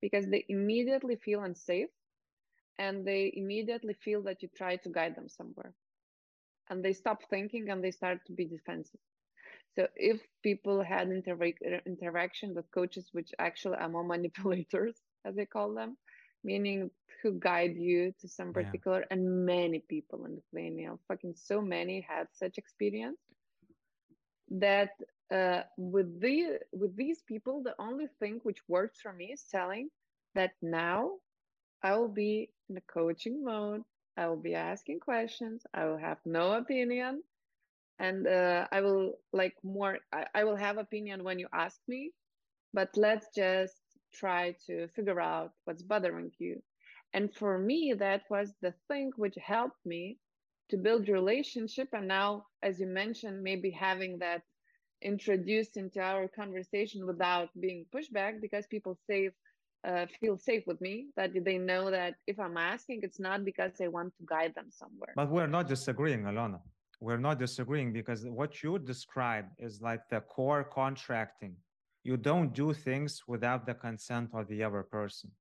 because 0.01 0.27
they 0.29 0.45
immediately 0.49 1.17
feel 1.17 1.43
unsafe 1.43 1.89
and 2.79 3.05
they 3.05 3.31
immediately 3.35 3.93
feel 3.93 4.23
that 4.23 4.41
you 4.43 4.49
try 4.55 4.77
to 4.77 4.89
guide 4.89 5.15
them 5.15 5.29
somewhere 5.29 5.73
and 6.69 6.83
they 6.85 6.93
stop 6.93 7.23
thinking 7.29 7.69
and 7.69 7.83
they 7.83 7.91
start 7.91 8.19
to 8.25 8.33
be 8.33 8.45
defensive 8.45 9.01
so 9.75 9.87
if 9.95 10.21
people 10.43 10.83
had 10.83 11.09
intera- 11.09 11.85
interaction 11.85 12.53
with 12.55 12.71
coaches 12.71 13.09
which 13.13 13.31
actually 13.39 13.77
are 13.77 13.89
more 13.89 14.03
manipulators 14.13 15.01
as 15.25 15.35
they 15.35 15.45
call 15.45 15.73
them 15.73 15.97
meaning 16.43 16.91
who 17.23 17.39
guide 17.39 17.75
you 17.77 18.13
to 18.19 18.27
some 18.29 18.53
Yeah. 18.53 18.75
particular 18.75 19.05
and 19.11 19.45
many 19.45 19.79
people 19.89 20.25
in 20.25 20.35
lithuania 20.35 20.93
fucking 21.07 21.33
so 21.35 21.61
many 21.61 22.01
had 22.09 22.27
such 22.33 22.57
experience 22.57 23.19
that 24.49 24.91
uh, 25.33 25.61
with 25.77 26.21
the 26.21 26.59
with 26.71 26.95
these 26.95 27.21
people 27.23 27.63
the 27.63 27.75
only 27.79 28.07
thing 28.19 28.39
which 28.43 28.59
works 28.67 28.99
for 29.01 29.13
me 29.13 29.31
is 29.33 29.43
telling 29.51 29.89
that 30.35 30.51
now 30.61 31.11
i 31.83 31.95
will 31.95 32.09
be 32.09 32.49
in 32.69 32.77
a 32.77 32.81
coaching 32.81 33.43
mode 33.43 33.81
i 34.17 34.27
will 34.27 34.41
be 34.41 34.55
asking 34.55 34.99
questions 34.99 35.63
i 35.73 35.85
will 35.85 35.97
have 35.97 36.17
no 36.25 36.53
opinion 36.53 37.21
and 37.99 38.27
uh, 38.27 38.67
i 38.71 38.81
will 38.81 39.13
like 39.33 39.55
more 39.63 39.99
I, 40.13 40.25
I 40.35 40.43
will 40.43 40.55
have 40.57 40.77
opinion 40.77 41.23
when 41.23 41.39
you 41.39 41.47
ask 41.53 41.79
me 41.87 42.11
but 42.73 42.89
let's 42.97 43.27
just 43.33 43.81
try 44.13 44.55
to 44.67 44.87
figure 44.89 45.21
out 45.21 45.51
what's 45.65 45.81
bothering 45.81 46.31
you. 46.39 46.61
And 47.13 47.33
for 47.33 47.57
me 47.57 47.93
that 47.97 48.23
was 48.29 48.53
the 48.61 48.73
thing 48.87 49.11
which 49.15 49.35
helped 49.41 49.85
me 49.85 50.17
to 50.69 50.77
build 50.77 51.07
relationship 51.07 51.89
and 51.93 52.07
now 52.07 52.45
as 52.63 52.79
you 52.79 52.87
mentioned 52.87 53.43
maybe 53.43 53.69
having 53.69 54.17
that 54.19 54.41
introduced 55.01 55.77
into 55.77 55.99
our 55.99 56.27
conversation 56.27 57.05
without 57.05 57.49
being 57.59 57.85
pushed 57.91 58.13
back 58.13 58.41
because 58.41 58.65
people 58.67 58.97
safe 59.07 59.31
uh, 59.87 60.05
feel 60.19 60.37
safe 60.37 60.63
with 60.65 60.81
me 60.81 61.07
that 61.15 61.31
they 61.43 61.57
know 61.57 61.91
that 61.91 62.15
if 62.25 62.39
i'm 62.39 62.57
asking 62.57 62.99
it's 63.03 63.19
not 63.19 63.45
because 63.45 63.73
i 63.81 63.87
want 63.87 64.11
to 64.17 64.23
guide 64.25 64.53
them 64.55 64.69
somewhere 64.69 65.13
But 65.15 65.29
we're 65.29 65.47
not 65.57 65.67
disagreeing, 65.67 66.23
Alona. 66.23 66.59
We're 67.01 67.17
not 67.17 67.39
disagreeing 67.39 67.93
because 67.93 68.25
what 68.25 68.63
you 68.63 68.79
describe 68.79 69.45
is 69.59 69.81
like 69.81 70.01
the 70.09 70.21
core 70.21 70.63
contracting. 70.63 71.55
You 72.03 72.17
don't 72.17 72.53
do 72.53 72.73
things 72.73 73.21
without 73.27 73.65
the 73.65 73.73
consent 73.73 74.29
of 74.33 74.47
the 74.47 74.63
other 74.63 74.83
person. 74.83 75.31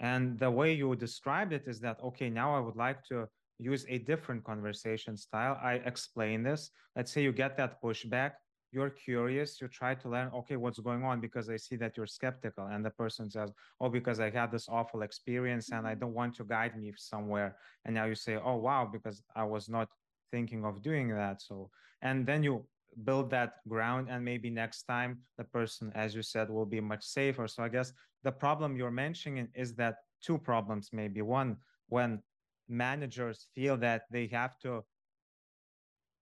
And 0.00 0.38
the 0.38 0.50
way 0.50 0.74
you 0.74 0.94
described 0.94 1.52
it 1.52 1.64
is 1.66 1.80
that, 1.80 1.96
okay, 2.04 2.28
now 2.28 2.54
I 2.54 2.60
would 2.60 2.76
like 2.76 3.02
to 3.04 3.26
use 3.58 3.86
a 3.88 3.98
different 3.98 4.44
conversation 4.44 5.16
style. 5.16 5.58
I 5.62 5.74
explain 5.92 6.42
this. 6.42 6.70
Let's 6.94 7.12
say 7.12 7.22
you 7.22 7.32
get 7.32 7.56
that 7.56 7.80
pushback. 7.82 8.32
You're 8.72 8.90
curious. 8.90 9.60
You 9.60 9.68
try 9.68 9.94
to 9.94 10.08
learn, 10.08 10.30
okay, 10.34 10.56
what's 10.56 10.78
going 10.78 11.04
on? 11.04 11.20
Because 11.20 11.48
I 11.48 11.56
see 11.56 11.76
that 11.76 11.96
you're 11.96 12.06
skeptical. 12.06 12.66
And 12.66 12.84
the 12.84 12.90
person 12.90 13.30
says, 13.30 13.50
oh, 13.80 13.88
because 13.88 14.20
I 14.20 14.30
had 14.30 14.50
this 14.50 14.68
awful 14.68 15.02
experience 15.02 15.70
and 15.70 15.86
I 15.86 15.92
mm-hmm. 15.92 16.00
don't 16.00 16.14
want 16.14 16.34
to 16.36 16.44
guide 16.44 16.76
me 16.76 16.92
somewhere 16.96 17.56
and 17.86 17.94
now 17.94 18.04
you 18.04 18.14
say 18.14 18.36
oh 18.44 18.56
wow 18.56 18.88
because 18.90 19.22
i 19.34 19.44
was 19.44 19.68
not 19.68 19.88
thinking 20.30 20.64
of 20.64 20.82
doing 20.82 21.08
that 21.08 21.40
so 21.40 21.70
and 22.02 22.26
then 22.26 22.42
you 22.42 22.64
build 23.04 23.30
that 23.30 23.54
ground 23.68 24.08
and 24.10 24.24
maybe 24.24 24.50
next 24.50 24.82
time 24.84 25.18
the 25.38 25.44
person 25.44 25.92
as 25.94 26.14
you 26.14 26.22
said 26.22 26.50
will 26.50 26.66
be 26.66 26.80
much 26.80 27.04
safer 27.04 27.46
so 27.46 27.62
i 27.62 27.68
guess 27.68 27.92
the 28.24 28.32
problem 28.32 28.76
you're 28.76 28.90
mentioning 28.90 29.48
is 29.54 29.74
that 29.74 29.96
two 30.22 30.36
problems 30.36 30.90
maybe 30.92 31.22
one 31.22 31.56
when 31.88 32.20
managers 32.68 33.46
feel 33.54 33.76
that 33.76 34.02
they 34.10 34.26
have 34.26 34.58
to 34.58 34.82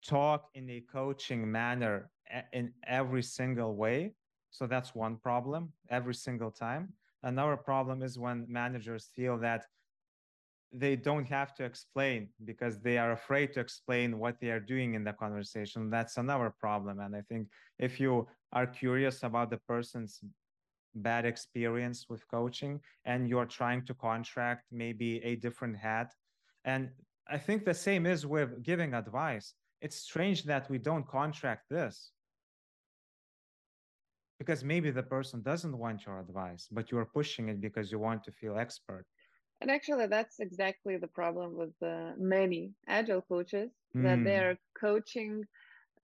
talk 0.06 0.50
in 0.54 0.70
a 0.70 0.82
coaching 0.82 1.50
manner 1.52 2.10
in 2.54 2.72
every 2.88 3.24
single 3.24 3.76
way 3.76 4.14
so 4.52 4.68
that's 4.68 4.96
one 4.96 5.18
problem 5.18 5.72
every 5.90 6.14
single 6.14 6.52
time 6.52 6.94
another 7.24 7.58
problem 7.58 8.02
is 8.02 8.18
when 8.18 8.46
managers 8.48 9.10
feel 9.16 9.38
that 9.38 9.66
they 10.72 10.96
don't 10.96 11.28
have 11.28 11.56
to 11.56 11.64
explain 11.64 12.30
because 12.46 12.80
they 12.80 12.98
are 12.98 13.14
afraid 13.14 13.54
to 13.54 13.60
explain 13.60 14.20
what 14.20 14.40
they 14.40 14.50
are 14.50 14.60
doing 14.60 14.94
in 14.94 15.04
the 15.04 15.14
conversation. 15.14 15.90
That's 15.90 16.18
another 16.18 16.54
problem. 16.60 17.00
And 17.00 17.16
I 17.16 17.22
think 17.22 17.48
if 17.80 18.00
you 18.00 18.28
are 18.54 18.68
curious 18.68 19.24
about 19.24 19.50
the 19.50 19.58
person's 19.58 20.20
bad 20.96 21.26
experience 21.26 22.06
with 22.10 22.28
coaching 22.30 22.80
and 23.06 23.28
you're 23.28 23.46
trying 23.46 23.86
to 23.86 23.94
contract 23.96 24.66
maybe 24.72 25.24
a 25.24 25.36
different 25.38 25.78
hat, 25.78 26.14
and 26.66 26.90
I 27.28 27.38
think 27.38 27.66
the 27.66 27.74
same 27.74 28.06
is 28.06 28.26
with 28.26 28.62
giving 28.64 28.94
advice. 28.94 29.54
It's 29.82 29.98
strange 29.98 30.44
that 30.44 30.70
we 30.70 30.78
don't 30.78 31.08
contract 31.08 31.70
this 31.70 32.12
because 34.40 34.64
maybe 34.64 34.92
the 34.92 35.04
person 35.04 35.44
doesn't 35.44 35.78
want 35.78 36.06
your 36.06 36.20
advice, 36.20 36.70
but 36.72 36.92
you're 36.92 37.06
pushing 37.06 37.50
it 37.50 37.62
because 37.62 37.92
you 37.92 38.00
want 38.00 38.24
to 38.26 38.32
feel 38.32 38.58
expert. 38.58 39.08
And 39.62 39.72
actually, 39.72 40.08
that's 40.08 40.40
exactly 40.40 40.98
the 40.98 41.08
problem 41.08 41.56
with 41.56 41.82
uh, 41.82 42.14
many 42.18 42.76
agile 42.88 43.22
coaches 43.22 43.72
that 44.00 44.24
they 44.24 44.38
Mm. 44.38 44.48
are 44.48 44.58
coaching. 44.80 45.48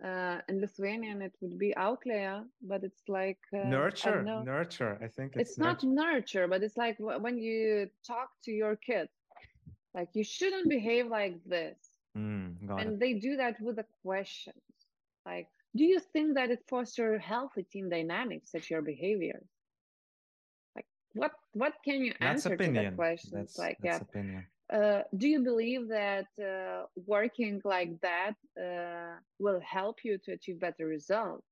Uh, 0.03 0.41
in 0.47 0.59
Lithuanian, 0.61 1.21
it 1.21 1.36
would 1.41 1.57
be 1.59 1.73
auklea, 1.77 2.49
but 2.61 2.83
it's 2.83 3.07
like 3.09 3.41
uh, 3.53 3.81
nurture 3.81 4.31
don't 4.33 4.49
nurture 4.49 4.97
i 5.01 5.07
think 5.07 5.36
it's, 5.36 5.57
It's 5.57 5.57
not 5.57 5.83
nurture, 5.83 6.47
but 6.47 6.63
it's 6.63 6.77
like 6.77 6.97
wh- 6.97 7.21
when 7.25 7.38
you 7.39 7.89
talk 8.05 8.29
to 8.43 8.51
your 8.51 8.75
kid, 8.75 9.09
like 9.93 10.09
you 10.15 10.23
shouldn't 10.23 10.69
behave 10.69 11.07
like 11.07 11.43
this, 11.45 11.99
Mm, 12.15 12.69
and 12.77 12.99
it. 12.99 12.99
they 12.99 13.13
do 13.13 13.36
that 13.38 13.59
with 13.61 13.75
the 13.77 13.88
questions. 14.03 14.63
Like, 15.25 15.49
do 15.76 15.84
you 15.84 15.99
think 15.99 16.36
that 16.36 16.51
it 16.51 16.63
fosters 16.67 17.21
healthy 17.21 17.63
team 17.63 17.89
dynamics 17.89 18.55
at 18.55 18.69
your 18.69 18.82
behavior? 18.82 19.41
Like, 20.76 20.86
what 21.13 21.32
what 21.53 21.73
can 21.84 22.01
you 22.03 22.13
That's 22.19 22.45
answer 22.45 22.57
to 22.57 22.71
that 22.73 22.95
question? 22.95 23.32
That's, 23.34 23.57
like, 23.57 23.78
that's 23.82 23.97
yeah, 23.97 24.01
opinion. 24.01 24.45
uh, 24.73 25.01
do 25.17 25.28
you 25.28 25.41
believe 25.43 25.89
that 25.89 26.28
uh, 26.39 26.86
working 27.05 27.61
like 27.65 27.99
that 28.01 28.36
uh, 28.59 29.17
will 29.39 29.59
help 29.61 30.03
you 30.03 30.17
to 30.26 30.34
achieve 30.34 30.59
better 30.59 30.86
results? 30.86 31.47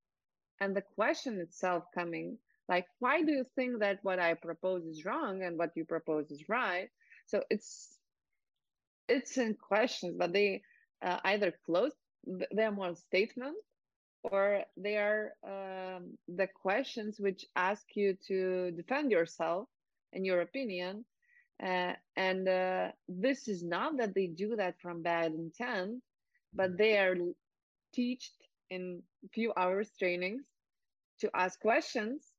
And 0.60 0.76
the 0.76 0.84
question 0.96 1.40
itself 1.40 1.84
coming, 1.94 2.38
like, 2.70 2.86
why 3.00 3.24
do 3.24 3.32
you 3.34 3.46
think 3.56 3.80
that 3.80 4.00
what 4.04 4.20
I 4.20 4.36
propose 4.36 4.86
is 4.86 5.06
wrong 5.06 5.44
and 5.44 5.58
what 5.58 5.72
you 5.76 5.86
propose 5.86 6.32
is 6.32 6.48
right? 6.50 6.90
So 7.28 7.44
it's 7.50 8.00
it's 9.10 9.38
in 9.38 9.56
questions, 9.56 10.16
but 10.18 10.34
they 10.34 10.62
uh, 11.04 11.20
either 11.26 11.54
close, 11.66 11.94
th- 12.26 12.50
they're 12.52 12.72
more 12.72 12.96
statements, 12.96 13.60
or 14.24 14.64
they 14.78 14.98
are 14.98 15.34
um, 15.46 16.18
the 16.28 16.48
questions 16.48 17.20
which 17.20 17.46
ask 17.56 17.86
you 17.96 18.18
to 18.28 18.72
defend 18.72 19.12
yourself 19.12 19.68
and 20.14 20.26
your 20.26 20.42
opinion 20.42 21.06
uh, 21.62 21.94
and 22.18 22.48
uh, 22.48 22.90
this 23.08 23.48
is 23.48 23.64
not 23.64 23.98
that 23.98 24.14
they 24.14 24.28
do 24.28 24.56
that 24.56 24.80
from 24.82 25.02
bad 25.02 25.34
intent, 25.34 26.02
but 26.54 26.78
they 26.78 26.98
are 26.98 27.16
taught 27.96 28.24
in 28.70 29.02
few 29.34 29.54
hours 29.56 29.92
trainings 29.98 30.44
to 31.20 31.30
ask 31.36 31.60
questions. 31.60 32.32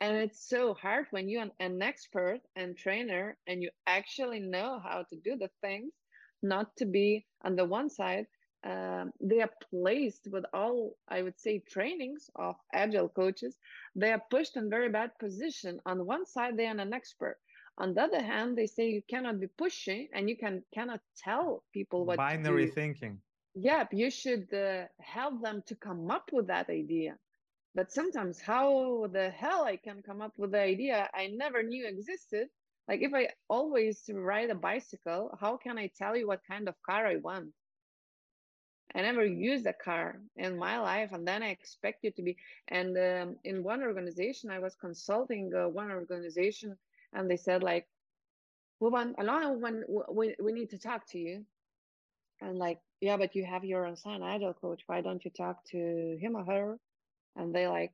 And 0.00 0.16
it's 0.16 0.48
so 0.48 0.74
hard 0.74 1.06
when 1.10 1.28
you're 1.28 1.42
an, 1.42 1.52
an 1.60 1.82
expert 1.82 2.40
and 2.56 2.76
trainer 2.76 3.36
and 3.46 3.62
you 3.62 3.70
actually 3.86 4.40
know 4.40 4.80
how 4.82 5.04
to 5.10 5.16
do 5.16 5.36
the 5.36 5.50
things, 5.60 5.92
not 6.42 6.76
to 6.76 6.86
be 6.86 7.26
on 7.42 7.56
the 7.56 7.64
one 7.64 7.90
side. 7.90 8.26
Um, 8.62 9.12
they 9.20 9.40
are 9.40 9.50
placed 9.70 10.28
with 10.30 10.44
all, 10.52 10.96
I 11.08 11.22
would 11.22 11.38
say, 11.38 11.60
trainings 11.60 12.30
of 12.36 12.56
agile 12.72 13.08
coaches. 13.08 13.56
They 13.94 14.12
are 14.12 14.22
pushed 14.30 14.56
in 14.56 14.68
very 14.68 14.90
bad 14.90 15.18
position. 15.18 15.80
On 15.86 16.04
one 16.06 16.26
side, 16.26 16.56
they 16.56 16.66
are 16.66 16.78
an 16.78 16.92
expert 16.92 17.38
on 17.80 17.94
the 17.94 18.02
other 18.02 18.22
hand, 18.22 18.56
they 18.56 18.66
say 18.66 18.90
you 18.90 19.02
cannot 19.08 19.40
be 19.40 19.46
pushing 19.46 20.08
and 20.12 20.28
you 20.28 20.36
can 20.36 20.62
cannot 20.72 21.00
tell 21.16 21.64
people 21.72 22.04
what 22.04 22.18
Binary 22.18 22.66
thinking. 22.66 23.20
Yep, 23.54 23.88
you 23.92 24.10
should 24.10 24.52
uh, 24.52 24.84
help 25.00 25.42
them 25.42 25.62
to 25.66 25.74
come 25.74 26.10
up 26.10 26.30
with 26.32 26.46
that 26.48 26.68
idea. 26.68 27.16
But 27.74 27.90
sometimes, 27.90 28.40
how 28.40 29.06
the 29.12 29.30
hell 29.30 29.64
I 29.64 29.76
can 29.76 30.02
come 30.02 30.20
up 30.20 30.34
with 30.36 30.52
the 30.52 30.60
idea 30.60 31.08
I 31.14 31.28
never 31.28 31.62
knew 31.62 31.86
existed? 31.86 32.48
Like 32.86 33.00
if 33.02 33.14
I 33.14 33.28
always 33.48 34.10
ride 34.12 34.50
a 34.50 34.54
bicycle, 34.54 35.30
how 35.40 35.56
can 35.56 35.78
I 35.78 35.90
tell 35.96 36.16
you 36.16 36.26
what 36.26 36.40
kind 36.46 36.68
of 36.68 36.74
car 36.82 37.06
I 37.06 37.16
want? 37.16 37.48
I 38.94 39.02
never 39.02 39.24
used 39.24 39.66
a 39.66 39.72
car 39.72 40.20
in 40.36 40.58
my 40.58 40.78
life, 40.78 41.12
and 41.12 41.26
then 41.26 41.42
I 41.42 41.50
expect 41.50 42.04
you 42.04 42.10
to 42.12 42.22
be. 42.22 42.36
And 42.68 42.96
um, 42.98 43.36
in 43.44 43.62
one 43.62 43.82
organization, 43.82 44.50
I 44.50 44.58
was 44.58 44.74
consulting 44.76 45.52
uh, 45.54 45.68
one 45.68 45.90
organization, 45.90 46.76
and 47.12 47.30
they 47.30 47.36
said 47.36 47.62
like, 47.62 47.86
"We 48.80 48.88
want 48.90 49.16
Aliona, 49.16 49.58
when 49.58 49.84
we 50.12 50.36
we 50.42 50.52
need 50.52 50.70
to 50.70 50.78
talk 50.78 51.06
to 51.10 51.18
you." 51.18 51.46
And 52.40 52.58
like, 52.58 52.80
yeah, 53.00 53.16
but 53.16 53.34
you 53.34 53.44
have 53.44 53.64
your 53.64 53.86
own 53.86 53.96
son, 53.96 54.22
agile 54.22 54.54
coach. 54.54 54.82
Why 54.86 55.00
don't 55.00 55.24
you 55.24 55.30
talk 55.30 55.64
to 55.70 56.18
him 56.20 56.36
or 56.36 56.44
her? 56.44 56.78
And 57.36 57.54
they 57.54 57.66
like, 57.68 57.92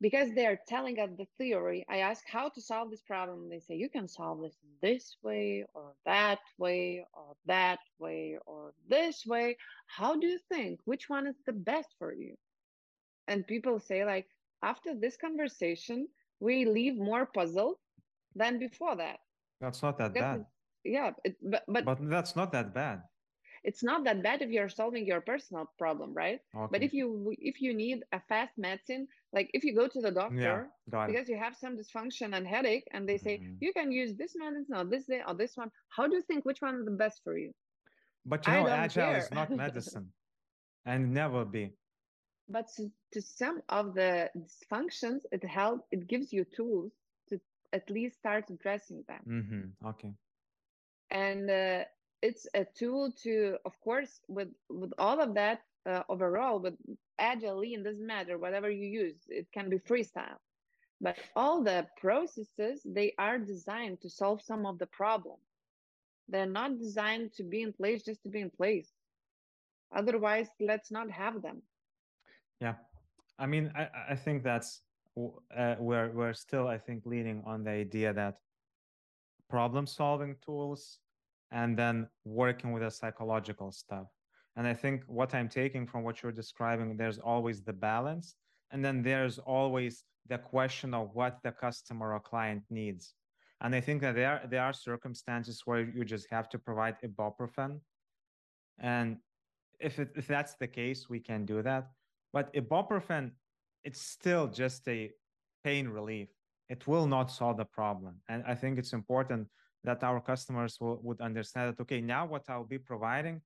because 0.00 0.30
they're 0.34 0.60
telling 0.66 0.98
us 0.98 1.10
the 1.18 1.26
theory. 1.36 1.84
I 1.88 1.98
ask 1.98 2.24
how 2.26 2.48
to 2.50 2.60
solve 2.60 2.90
this 2.90 3.02
problem. 3.02 3.48
They 3.48 3.60
say 3.60 3.74
you 3.74 3.88
can 3.88 4.08
solve 4.08 4.40
this 4.42 4.56
this 4.82 5.16
way 5.22 5.64
or 5.74 5.92
that 6.06 6.40
way 6.58 7.04
or 7.12 7.34
that 7.46 7.80
way 7.98 8.38
or 8.46 8.72
this 8.88 9.26
way. 9.26 9.56
How 9.86 10.16
do 10.18 10.26
you 10.26 10.38
think? 10.50 10.80
Which 10.84 11.08
one 11.08 11.26
is 11.26 11.36
the 11.46 11.52
best 11.52 11.88
for 11.98 12.14
you? 12.14 12.34
And 13.28 13.46
people 13.46 13.78
say 13.78 14.04
like 14.04 14.26
after 14.62 14.94
this 14.94 15.16
conversation, 15.16 16.08
we 16.40 16.64
leave 16.64 16.96
more 16.96 17.26
puzzled 17.26 17.76
than 18.34 18.58
before 18.58 18.96
that. 18.96 19.18
That's 19.60 19.82
not 19.82 19.98
that 19.98 20.14
bad. 20.14 20.46
Yeah, 20.82 21.10
it, 21.24 21.36
but, 21.42 21.62
but 21.68 21.84
but 21.84 21.98
that's 22.08 22.34
not 22.34 22.52
that 22.52 22.72
bad 22.72 23.02
it's 23.62 23.82
not 23.82 24.04
that 24.04 24.22
bad 24.22 24.42
if 24.42 24.50
you're 24.50 24.68
solving 24.68 25.06
your 25.06 25.20
personal 25.20 25.70
problem 25.78 26.14
right 26.14 26.40
okay. 26.56 26.68
but 26.70 26.82
if 26.82 26.92
you 26.92 27.34
if 27.38 27.60
you 27.60 27.74
need 27.74 28.02
a 28.12 28.20
fast 28.28 28.52
medicine 28.56 29.06
like 29.32 29.50
if 29.54 29.64
you 29.64 29.74
go 29.74 29.86
to 29.86 30.00
the 30.00 30.10
doctor 30.10 30.68
yeah, 30.90 31.06
because 31.06 31.28
you 31.28 31.38
have 31.38 31.54
some 31.56 31.76
dysfunction 31.76 32.36
and 32.36 32.46
headache 32.46 32.86
and 32.92 33.08
they 33.08 33.18
say 33.18 33.38
mm-hmm. 33.38 33.54
you 33.60 33.72
can 33.72 33.92
use 33.92 34.14
this 34.14 34.32
medicine 34.36 34.74
or 34.76 34.84
this 34.84 35.04
day 35.06 35.22
or 35.26 35.34
this 35.34 35.56
one 35.56 35.70
how 35.88 36.06
do 36.06 36.16
you 36.16 36.22
think 36.22 36.44
which 36.44 36.60
one 36.60 36.74
is 36.76 36.84
the 36.84 36.90
best 36.90 37.20
for 37.22 37.36
you 37.38 37.52
but 38.26 38.46
you 38.46 38.52
know 38.52 38.66
agile 38.66 39.04
care. 39.04 39.18
is 39.18 39.30
not 39.30 39.50
medicine 39.64 40.08
and 40.86 41.12
never 41.12 41.44
be 41.44 41.70
but 42.48 42.66
to, 42.76 42.90
to 43.12 43.22
some 43.22 43.60
of 43.68 43.94
the 43.94 44.28
dysfunctions 44.36 45.20
it 45.32 45.44
helps 45.44 45.84
it 45.90 46.06
gives 46.08 46.32
you 46.32 46.44
tools 46.56 46.92
to 47.28 47.40
at 47.72 47.88
least 47.90 48.16
start 48.16 48.44
addressing 48.50 49.04
them 49.08 49.20
mm-hmm. 49.28 49.88
okay 49.88 50.12
and 51.10 51.50
uh, 51.50 51.84
it's 52.22 52.46
a 52.54 52.64
tool 52.76 53.12
to 53.22 53.56
of 53.64 53.72
course 53.80 54.20
with 54.28 54.48
with 54.68 54.92
all 54.98 55.20
of 55.20 55.34
that 55.34 55.60
uh, 55.86 56.02
overall 56.08 56.58
with 56.58 56.74
agile 57.18 57.58
lean 57.58 57.82
doesn't 57.82 58.06
matter 58.06 58.38
whatever 58.38 58.70
you 58.70 58.86
use 58.86 59.16
it 59.28 59.46
can 59.52 59.68
be 59.70 59.78
freestyle. 59.78 60.38
But 61.00 61.16
all 61.34 61.62
the 61.62 61.86
processes 61.98 62.82
they 62.84 63.14
are 63.18 63.38
designed 63.38 64.00
to 64.02 64.10
solve 64.10 64.42
some 64.42 64.66
of 64.66 64.78
the 64.78 64.86
problem. 64.86 65.36
They're 66.28 66.46
not 66.46 66.78
designed 66.78 67.32
to 67.34 67.42
be 67.42 67.62
in 67.62 67.72
place 67.72 68.02
just 68.04 68.22
to 68.24 68.28
be 68.28 68.40
in 68.40 68.50
place. 68.50 68.90
Otherwise 69.94 70.48
let's 70.60 70.90
not 70.90 71.10
have 71.10 71.42
them. 71.42 71.62
Yeah. 72.60 72.74
I 73.38 73.46
mean 73.46 73.72
i, 73.74 73.88
I 74.10 74.16
think 74.16 74.42
that's 74.42 74.82
uh, 75.56 75.74
we're 75.78 76.10
we're 76.12 76.32
still 76.32 76.68
i 76.68 76.78
think 76.78 77.04
leaning 77.04 77.42
on 77.44 77.64
the 77.64 77.70
idea 77.70 78.12
that 78.12 78.36
problem 79.50 79.86
solving 79.86 80.36
tools 80.44 81.00
and 81.50 81.76
then 81.76 82.08
working 82.24 82.72
with 82.72 82.82
the 82.82 82.90
psychological 82.90 83.72
stuff. 83.72 84.06
And 84.60 84.68
I 84.68 84.74
think 84.74 85.04
what 85.06 85.34
I'm 85.34 85.48
taking 85.48 85.86
from 85.86 86.02
what 86.02 86.22
you're 86.22 86.32
describing, 86.32 86.94
there's 86.94 87.18
always 87.18 87.62
the 87.62 87.72
balance. 87.72 88.34
And 88.70 88.84
then 88.84 89.02
there's 89.02 89.38
always 89.38 90.04
the 90.28 90.36
question 90.36 90.92
of 90.92 91.14
what 91.14 91.38
the 91.42 91.50
customer 91.50 92.12
or 92.12 92.20
client 92.20 92.64
needs. 92.68 93.14
And 93.62 93.74
I 93.74 93.80
think 93.80 94.02
that 94.02 94.16
there, 94.16 94.42
there 94.50 94.62
are 94.62 94.74
circumstances 94.74 95.62
where 95.64 95.80
you 95.80 96.04
just 96.04 96.26
have 96.30 96.50
to 96.50 96.58
provide 96.58 96.96
ibuprofen. 97.02 97.80
And 98.78 99.16
if, 99.78 99.98
it, 99.98 100.10
if 100.14 100.26
that's 100.26 100.56
the 100.56 100.66
case, 100.66 101.08
we 101.08 101.20
can 101.20 101.46
do 101.46 101.62
that. 101.62 101.88
But 102.30 102.52
ibuprofen, 102.52 103.30
it's 103.82 104.02
still 104.02 104.46
just 104.46 104.86
a 104.88 105.10
pain 105.64 105.88
relief. 105.88 106.28
It 106.68 106.86
will 106.86 107.06
not 107.06 107.30
solve 107.30 107.56
the 107.56 107.64
problem. 107.64 108.16
And 108.28 108.44
I 108.46 108.56
think 108.56 108.78
it's 108.78 108.92
important 108.92 109.48
that 109.84 110.04
our 110.04 110.20
customers 110.20 110.76
will, 110.82 111.00
would 111.02 111.22
understand 111.22 111.70
that 111.70 111.80
okay 111.80 112.02
now 112.02 112.26
what 112.26 112.44
i'll 112.50 112.64
be 112.64 112.78
providing 112.78 113.40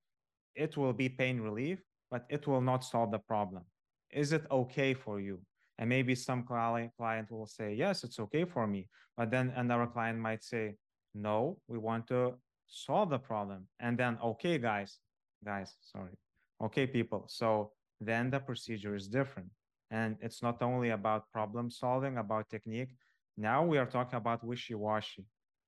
it 0.54 0.76
will 0.76 0.92
be 0.92 1.08
pain 1.08 1.40
relief 1.40 1.80
but 2.10 2.24
it 2.28 2.46
will 2.46 2.60
not 2.60 2.84
solve 2.84 3.10
the 3.10 3.18
problem. 3.18 3.64
Is 4.12 4.32
it 4.32 4.44
okay 4.50 4.94
for 4.94 5.20
you? 5.20 5.40
And 5.78 5.88
maybe 5.88 6.14
some 6.14 6.44
client 6.44 7.30
will 7.30 7.46
say 7.46 7.74
yes 7.74 8.04
it's 8.04 8.18
okay 8.20 8.44
for 8.44 8.66
me. 8.66 8.88
But 9.16 9.30
then 9.30 9.52
another 9.56 9.86
client 9.86 10.18
might 10.18 10.44
say 10.44 10.76
no 11.14 11.58
we 11.68 11.78
want 11.78 12.06
to 12.08 12.34
solve 12.66 13.10
the 13.10 13.18
problem. 13.18 13.66
And 13.80 13.98
then 13.98 14.18
okay 14.22 14.58
guys 14.58 14.98
guys 15.44 15.74
sorry. 15.80 16.16
Okay 16.62 16.86
people. 16.86 17.24
So 17.28 17.72
then 18.00 18.30
the 18.30 18.40
procedure 18.40 18.94
is 18.94 19.08
different. 19.08 19.50
And 19.90 20.16
it's 20.20 20.42
not 20.42 20.62
only 20.62 20.90
about 20.90 21.30
problem 21.30 21.70
solving 21.70 22.18
about 22.18 22.48
technique. 22.48 22.94
Now 23.36 23.64
we 23.64 23.78
are 23.78 23.86
talking 23.86 24.16
about 24.16 24.44
wishy-washy 24.44 25.24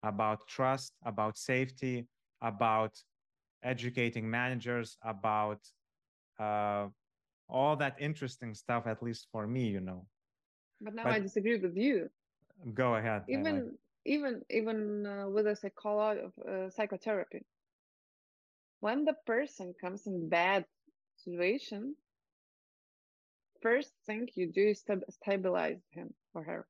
about 0.06 0.46
trust, 0.46 0.92
about 1.04 1.36
safety, 1.36 2.06
about 2.40 2.92
educating 3.66 4.30
managers, 4.30 4.96
about 5.02 5.60
uh, 6.38 6.86
all 7.48 7.76
that 7.76 7.96
interesting 7.98 8.54
stuff, 8.54 8.86
at 8.86 9.02
least 9.02 9.28
for 9.32 9.46
me, 9.46 9.66
you 9.66 9.80
know. 9.80 10.06
But 10.80 10.94
now 10.94 11.04
but, 11.04 11.12
I 11.12 11.18
disagree 11.20 11.58
with 11.58 11.76
you. 11.76 12.08
Go 12.74 12.94
ahead. 12.94 13.24
Even 13.28 13.76
even 14.04 14.42
even 14.50 15.06
uh, 15.06 15.28
with 15.28 15.46
a 15.46 15.56
psychology 15.56 16.20
uh, 16.48 16.70
psychotherapy, 16.70 17.42
when 18.80 19.04
the 19.04 19.16
person 19.26 19.74
comes 19.80 20.06
in 20.06 20.28
bad 20.28 20.64
situation, 21.16 21.96
first 23.62 23.92
thing 24.06 24.28
you 24.34 24.52
do 24.52 24.68
is 24.68 24.84
stabilize 25.10 25.82
him 25.90 26.14
or 26.34 26.42
her. 26.44 26.66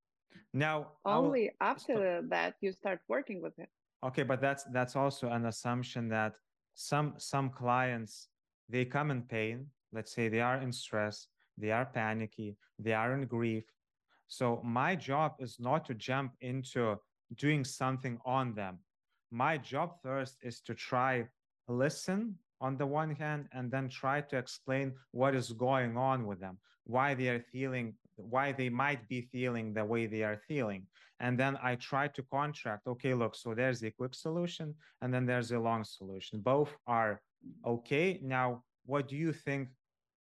Now, 0.53 0.93
only 1.05 1.51
after 1.61 2.23
that 2.31 2.55
you 2.61 2.73
start 2.73 3.01
working 3.09 3.43
with 3.43 3.57
him. 3.59 3.69
Okay, 4.05 4.23
but 4.23 4.41
that's 4.41 4.65
that's 4.73 4.97
also 4.97 5.29
an 5.31 5.47
assumption 5.47 6.09
that 6.09 6.35
some 6.77 7.15
some 7.17 7.51
clients 7.51 8.29
they 8.69 8.85
come 8.85 9.11
in 9.11 9.23
pain. 9.23 9.67
Let's 9.93 10.15
say 10.15 10.29
they 10.29 10.41
are 10.41 10.59
in 10.59 10.73
stress, 10.73 11.27
they 11.59 11.71
are 11.71 11.87
panicky, 11.87 12.57
they 12.79 12.93
are 12.93 13.13
in 13.15 13.27
grief. 13.27 13.65
So 14.29 14.61
my 14.65 14.95
job 14.95 15.35
is 15.41 15.59
not 15.59 15.85
to 15.87 15.95
jump 15.95 16.33
into 16.41 16.97
doing 17.37 17.65
something 17.65 18.19
on 18.25 18.55
them. 18.55 18.79
My 19.31 19.59
job 19.59 19.95
first 20.03 20.37
is 20.43 20.61
to 20.63 20.75
try 20.75 21.27
listen 21.69 22.37
on 22.61 22.77
the 22.77 22.87
one 22.87 23.15
hand 23.15 23.49
and 23.53 23.71
then 23.71 23.89
try 23.89 24.21
to 24.21 24.37
explain 24.37 24.95
what 25.13 25.35
is 25.35 25.53
going 25.53 25.97
on 25.97 26.27
with 26.27 26.41
them 26.41 26.59
why 26.87 27.15
they 27.15 27.29
are 27.29 27.45
feeling 27.53 27.95
why 28.17 28.53
they 28.53 28.69
might 28.69 29.07
be 29.09 29.21
feeling 29.33 29.73
the 29.73 29.85
way 29.85 30.07
they 30.07 30.23
are 30.23 30.39
feeling. 30.49 30.87
And 31.21 31.39
then 31.39 31.59
i 31.63 31.77
try 31.77 32.09
to 32.09 32.23
contract 32.31 32.87
okay 32.87 33.15
look 33.15 33.35
so 33.35 33.55
there's 33.55 33.83
a 33.83 33.91
quick 33.91 34.15
solution 34.15 34.75
and 35.01 35.13
then 35.13 35.25
there's 35.27 35.53
a 35.53 35.59
long 35.59 35.85
solution. 35.85 36.41
Both 36.41 36.77
are 36.87 37.21
okay. 37.67 38.21
Now 38.23 38.63
what 38.85 39.09
do 39.09 39.17
you 39.17 39.33
think 39.33 39.69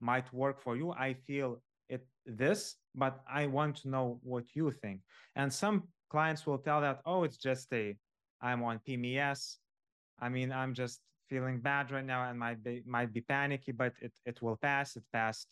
might 0.02 0.32
work 0.34 0.62
for 0.62 0.76
you? 0.76 0.92
I 0.92 1.14
feel 1.14 1.62
it 1.90 2.06
this 2.26 2.76
but 2.96 3.20
i 3.30 3.46
want 3.48 3.76
to 3.76 3.90
know 3.90 4.20
what 4.24 4.46
you 4.56 4.72
think. 4.72 5.02
And 5.36 5.52
some 5.52 5.84
clients 6.10 6.46
will 6.46 6.60
tell 6.60 6.82
that 6.82 7.02
oh 7.06 7.24
it's 7.24 7.38
just 7.38 7.68
a 7.74 7.96
i'm 8.42 8.62
on 8.64 8.80
pms 8.88 9.56
i 10.20 10.30
mean 10.30 10.52
i'm 10.52 10.74
just 10.74 11.00
feeling 11.30 11.60
bad 11.60 11.92
right 11.92 12.06
now 12.06 12.30
and 12.30 12.38
might 12.38 12.64
be 12.64 12.84
might 12.86 13.12
be 13.12 13.22
panicky 13.22 13.72
but 13.72 13.94
it, 14.02 14.14
it 14.26 14.42
will 14.42 14.58
pass. 14.58 14.96
It 14.96 15.04
passed 15.12 15.48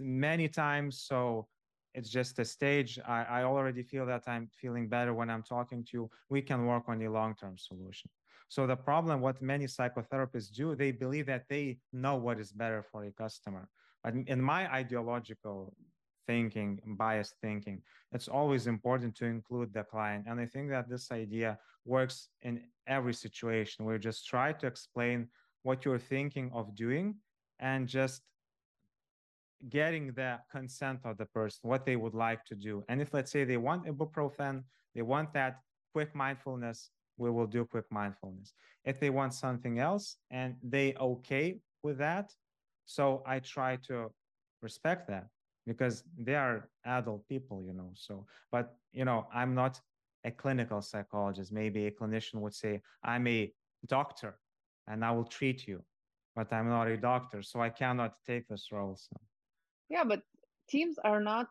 many 0.00 0.48
times. 0.48 1.00
So 1.00 1.48
it's 1.94 2.10
just 2.10 2.38
a 2.38 2.44
stage. 2.44 2.98
I, 3.06 3.24
I 3.24 3.42
already 3.44 3.82
feel 3.82 4.06
that 4.06 4.24
I'm 4.26 4.48
feeling 4.60 4.88
better 4.88 5.14
when 5.14 5.30
I'm 5.30 5.42
talking 5.42 5.82
to 5.84 5.90
you. 5.94 6.10
We 6.28 6.42
can 6.42 6.66
work 6.66 6.84
on 6.88 7.02
a 7.02 7.10
long-term 7.10 7.56
solution. 7.56 8.10
So 8.48 8.66
the 8.66 8.76
problem, 8.76 9.20
what 9.20 9.42
many 9.42 9.64
psychotherapists 9.66 10.52
do, 10.52 10.76
they 10.76 10.92
believe 10.92 11.26
that 11.26 11.46
they 11.48 11.78
know 11.92 12.16
what 12.16 12.38
is 12.38 12.52
better 12.52 12.82
for 12.82 13.04
a 13.04 13.10
customer. 13.10 13.68
But 14.04 14.14
in 14.26 14.40
my 14.40 14.72
ideological 14.72 15.74
thinking, 16.26 16.80
biased 16.86 17.34
thinking, 17.40 17.82
it's 18.12 18.28
always 18.28 18.66
important 18.66 19.16
to 19.16 19.24
include 19.24 19.72
the 19.72 19.82
client. 19.82 20.26
And 20.28 20.38
I 20.38 20.46
think 20.46 20.68
that 20.70 20.88
this 20.88 21.10
idea 21.10 21.58
works 21.84 22.28
in 22.42 22.60
every 22.86 23.14
situation. 23.14 23.84
We 23.84 23.98
just 23.98 24.26
try 24.26 24.52
to 24.52 24.66
explain 24.66 25.28
what 25.62 25.84
you're 25.84 25.98
thinking 25.98 26.50
of 26.52 26.74
doing 26.76 27.16
and 27.58 27.88
just 27.88 28.22
getting 29.68 30.12
the 30.12 30.38
consent 30.50 31.00
of 31.04 31.16
the 31.18 31.26
person, 31.26 31.60
what 31.62 31.84
they 31.84 31.96
would 31.96 32.14
like 32.14 32.44
to 32.44 32.54
do. 32.54 32.84
And 32.88 33.00
if 33.00 33.12
let's 33.14 33.30
say 33.30 33.44
they 33.44 33.56
want 33.56 33.86
ibuprofen, 33.86 34.64
they 34.94 35.02
want 35.02 35.32
that 35.34 35.60
quick 35.92 36.14
mindfulness, 36.14 36.90
we 37.18 37.30
will 37.30 37.46
do 37.46 37.64
quick 37.64 37.86
mindfulness. 37.90 38.54
If 38.84 39.00
they 39.00 39.10
want 39.10 39.34
something 39.34 39.78
else 39.78 40.16
and 40.30 40.56
they 40.62 40.94
okay 41.00 41.60
with 41.82 41.98
that, 41.98 42.32
so 42.84 43.22
I 43.26 43.40
try 43.40 43.76
to 43.88 44.10
respect 44.62 45.08
that 45.08 45.26
because 45.66 46.04
they 46.18 46.34
are 46.34 46.68
adult 46.84 47.26
people, 47.28 47.62
you 47.66 47.72
know. 47.72 47.90
So, 47.94 48.26
but 48.52 48.76
you 48.92 49.04
know, 49.04 49.26
I'm 49.34 49.54
not 49.54 49.80
a 50.24 50.30
clinical 50.30 50.82
psychologist. 50.82 51.52
Maybe 51.52 51.86
a 51.86 51.90
clinician 51.90 52.36
would 52.36 52.54
say, 52.54 52.80
I'm 53.02 53.26
a 53.26 53.52
doctor 53.86 54.38
and 54.86 55.04
I 55.04 55.10
will 55.10 55.24
treat 55.24 55.66
you. 55.66 55.82
but 56.36 56.52
I'm 56.52 56.68
not 56.68 56.86
a 56.86 56.98
doctor, 56.98 57.42
so 57.42 57.60
I 57.60 57.70
cannot 57.70 58.12
take 58.26 58.46
this 58.46 58.68
role. 58.70 58.96
So. 58.96 59.16
Yeah, 59.88 60.04
but 60.04 60.22
teams 60.68 60.98
are 60.98 61.20
not 61.20 61.48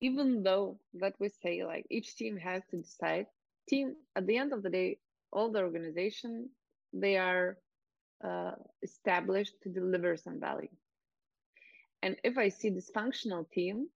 even 0.00 0.42
though 0.42 0.78
that 0.94 1.14
we 1.18 1.28
say 1.28 1.64
like 1.64 1.86
each 1.90 2.16
team 2.16 2.36
has 2.36 2.62
to 2.70 2.76
decide 2.76 3.26
team 3.68 3.96
at 4.16 4.26
the 4.26 4.36
end 4.36 4.52
of 4.52 4.62
the 4.62 4.70
day 4.70 4.98
all 5.32 5.50
the 5.50 5.60
organization 5.60 6.50
they 6.92 7.16
are 7.16 7.58
uh, 8.24 8.52
established 8.82 9.54
to 9.62 9.68
deliver 9.68 10.16
some 10.16 10.40
value. 10.40 10.68
And 12.02 12.16
if 12.22 12.38
i 12.38 12.48
see 12.48 12.70
dysfunctional 12.70 13.50
team 13.50 13.88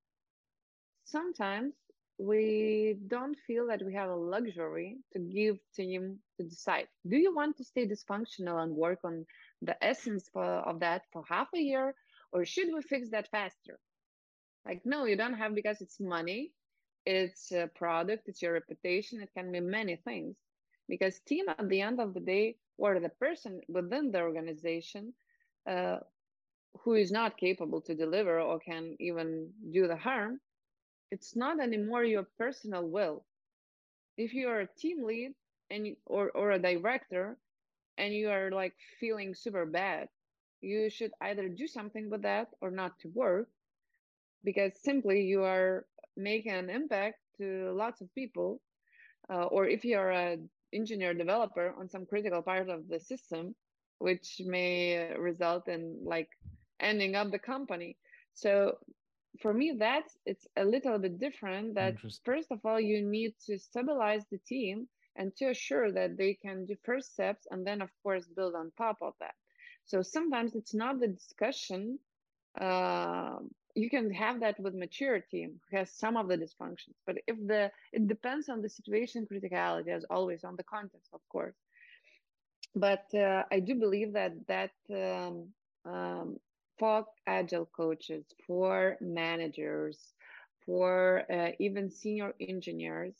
sometimes 1.04 1.74
we 2.18 2.96
don't 3.06 3.36
feel 3.46 3.66
that 3.68 3.82
we 3.84 3.94
have 3.94 4.10
a 4.10 4.16
luxury 4.16 4.98
to 5.12 5.18
give 5.20 5.58
team 5.74 6.18
to 6.36 6.44
decide. 6.44 6.88
Do 7.08 7.16
you 7.16 7.34
want 7.34 7.56
to 7.58 7.64
stay 7.64 7.86
dysfunctional 7.86 8.62
and 8.62 8.74
work 8.74 9.00
on 9.04 9.24
the 9.62 9.82
essence 9.84 10.28
for, 10.32 10.44
of 10.44 10.80
that 10.80 11.02
for 11.12 11.24
half 11.28 11.48
a 11.54 11.60
year 11.60 11.94
or 12.32 12.44
should 12.44 12.68
we 12.74 12.82
fix 12.82 13.10
that 13.10 13.28
faster 13.30 13.78
like, 14.64 14.82
no, 14.84 15.04
you 15.04 15.16
don't 15.16 15.34
have 15.34 15.54
because 15.54 15.80
it's 15.80 16.00
money, 16.00 16.52
it's 17.06 17.52
a 17.52 17.68
product, 17.74 18.28
it's 18.28 18.42
your 18.42 18.52
reputation, 18.52 19.20
it 19.20 19.30
can 19.34 19.50
be 19.50 19.60
many 19.60 19.96
things. 19.96 20.36
Because 20.88 21.20
team 21.20 21.46
at 21.48 21.68
the 21.68 21.80
end 21.80 22.00
of 22.00 22.14
the 22.14 22.20
day, 22.20 22.56
or 22.76 23.00
the 23.00 23.08
person 23.08 23.60
within 23.68 24.10
the 24.12 24.20
organization 24.20 25.14
uh, 25.68 25.98
who 26.80 26.94
is 26.94 27.10
not 27.10 27.38
capable 27.38 27.80
to 27.82 27.94
deliver 27.94 28.40
or 28.40 28.58
can 28.60 28.96
even 29.00 29.50
do 29.72 29.86
the 29.88 29.96
harm, 29.96 30.40
it's 31.10 31.36
not 31.36 31.60
anymore 31.60 32.04
your 32.04 32.26
personal 32.38 32.88
will. 32.88 33.24
If 34.18 34.34
you 34.34 34.48
are 34.48 34.60
a 34.60 34.66
team 34.78 35.04
lead 35.04 35.34
and 35.70 35.96
or 36.06 36.30
or 36.30 36.50
a 36.52 36.58
director 36.58 37.38
and 37.98 38.14
you 38.14 38.30
are 38.30 38.50
like 38.50 38.74
feeling 39.00 39.34
super 39.34 39.66
bad, 39.66 40.08
you 40.60 40.90
should 40.90 41.12
either 41.20 41.48
do 41.48 41.66
something 41.66 42.10
with 42.10 42.22
that 42.22 42.48
or 42.60 42.70
not 42.70 42.98
to 43.00 43.08
work 43.08 43.48
because 44.44 44.72
simply 44.82 45.22
you 45.22 45.44
are 45.44 45.86
making 46.16 46.52
an 46.52 46.70
impact 46.70 47.18
to 47.38 47.72
lots 47.74 48.00
of 48.00 48.12
people 48.14 48.60
uh, 49.30 49.44
or 49.44 49.66
if 49.66 49.84
you're 49.84 50.10
an 50.10 50.48
engineer 50.72 51.14
developer 51.14 51.74
on 51.78 51.88
some 51.88 52.06
critical 52.06 52.42
part 52.42 52.68
of 52.68 52.88
the 52.88 52.98
system 53.00 53.54
which 53.98 54.40
may 54.44 55.12
result 55.18 55.68
in 55.68 55.98
like 56.04 56.28
ending 56.80 57.16
up 57.16 57.30
the 57.30 57.38
company. 57.38 57.96
So 58.34 58.78
for 59.40 59.52
me 59.52 59.76
that's 59.78 60.16
it's 60.26 60.46
a 60.56 60.64
little 60.64 60.98
bit 60.98 61.18
different 61.20 61.74
that 61.74 61.94
first 62.24 62.50
of 62.50 62.58
all 62.64 62.80
you 62.80 63.02
need 63.02 63.34
to 63.46 63.58
stabilize 63.58 64.24
the 64.30 64.38
team 64.38 64.88
and 65.16 65.34
to 65.36 65.46
assure 65.46 65.92
that 65.92 66.16
they 66.16 66.34
can 66.34 66.64
do 66.64 66.74
first 66.84 67.12
steps 67.12 67.46
and 67.50 67.66
then 67.66 67.82
of 67.82 67.90
course 68.02 68.26
build 68.34 68.54
on 68.54 68.72
top 68.76 68.96
of 69.02 69.12
that 69.20 69.34
so 69.88 70.02
sometimes 70.02 70.56
it's 70.56 70.74
not 70.74 71.00
the 71.00 71.08
discussion 71.08 71.98
uh, 72.60 73.38
you 73.74 73.90
can 73.90 74.12
have 74.12 74.40
that 74.40 74.58
with 74.60 74.74
mature 74.74 75.20
team 75.20 75.60
who 75.70 75.78
has 75.78 75.90
some 75.92 76.16
of 76.16 76.28
the 76.28 76.36
dysfunctions 76.38 76.96
but 77.06 77.16
if 77.28 77.36
the 77.48 77.70
it 77.92 78.08
depends 78.08 78.48
on 78.48 78.62
the 78.62 78.70
situation 78.70 79.26
criticality 79.30 79.88
as 79.90 80.04
always 80.10 80.44
on 80.44 80.56
the 80.56 80.64
context 80.64 81.10
of 81.14 81.22
course. 81.30 81.56
But 82.76 83.06
uh, 83.14 83.44
i 83.52 83.60
do 83.60 83.74
believe 83.74 84.12
that 84.14 84.32
that 84.48 84.74
um, 84.90 85.54
um, 85.92 86.38
for 86.78 87.06
agile 87.26 87.66
coaches 87.66 88.24
for 88.46 88.96
managers 89.00 90.14
for 90.66 91.24
uh, 91.32 91.50
even 91.60 91.90
senior 91.90 92.34
engineers 92.40 93.16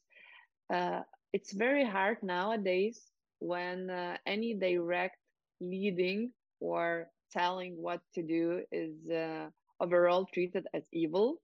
uh, 0.72 1.02
it's 1.32 1.52
very 1.52 1.84
hard 1.84 2.22
nowadays 2.22 3.10
when 3.40 3.90
uh, 3.90 4.16
any 4.26 4.54
direct 4.54 5.18
leading 5.60 6.32
or 6.60 7.08
telling 7.32 7.80
what 7.80 8.00
to 8.14 8.22
do 8.22 8.62
is 8.72 9.08
uh, 9.10 9.48
overall 9.80 10.26
treated 10.32 10.66
as 10.74 10.82
evil 10.92 11.40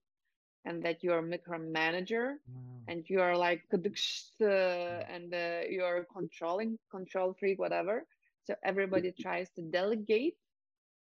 and 0.65 0.83
that 0.83 1.03
you 1.03 1.11
are 1.11 1.21
micromanager 1.21 2.35
mm. 2.49 2.81
and 2.87 3.03
you 3.07 3.21
are 3.21 3.37
like 3.37 3.61
uh, 3.71 4.45
and 4.45 5.33
uh, 5.33 5.61
you 5.69 5.83
are 5.83 6.05
controlling 6.13 6.77
control 6.91 7.35
freak 7.39 7.59
whatever. 7.59 8.05
So 8.45 8.55
everybody 8.63 9.13
tries 9.19 9.49
to 9.51 9.61
delegate 9.61 10.35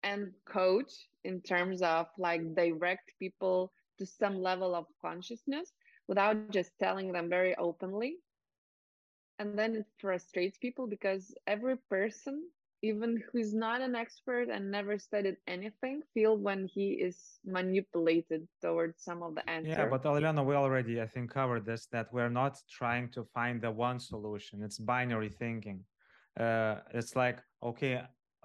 and 0.03 0.33
coach 0.47 0.93
in 1.25 1.41
terms 1.41 1.83
of 1.83 2.07
like 2.19 2.55
direct 2.55 3.13
people 3.19 3.73
to 3.99 4.07
some 4.07 4.41
level 4.43 4.75
of 4.75 4.87
consciousness 5.03 5.73
without 6.09 6.51
just 6.51 6.71
telling 6.79 7.13
them 7.13 7.29
very 7.29 7.55
openly. 7.57 8.17
And 9.39 9.59
then 9.59 9.75
it 9.77 9.87
frustrates 9.99 10.57
people 10.59 10.87
because 10.87 11.35
every 11.47 11.77
person 11.91 12.45
even 12.89 13.23
who's 13.29 13.53
not 13.55 13.81
an 13.81 13.95
expert 13.95 14.47
and 14.55 14.71
never 14.71 14.99
studied 14.99 15.37
anything 15.47 16.03
feel 16.13 16.35
when 16.37 16.61
he 16.67 16.87
is 17.09 17.17
manipulated 17.45 18.43
towards 18.63 18.97
some 19.09 19.23
of 19.23 19.35
the 19.35 19.45
answers. 19.49 19.77
Yeah, 19.79 19.87
but 19.95 20.03
Aliona, 20.05 20.45
we 20.45 20.55
already 20.55 20.95
I 21.01 21.09
think 21.15 21.27
covered 21.41 21.65
this 21.71 21.87
that 21.95 22.07
we're 22.13 22.35
not 22.43 22.55
trying 22.81 23.07
to 23.17 23.25
find 23.37 23.61
the 23.61 23.71
one 23.71 23.99
solution. 23.99 24.63
It's 24.63 24.79
binary 24.79 25.29
thinking. 25.29 25.79
Uh, 26.39 26.77
it's 26.99 27.15
like 27.17 27.39
okay, 27.63 28.03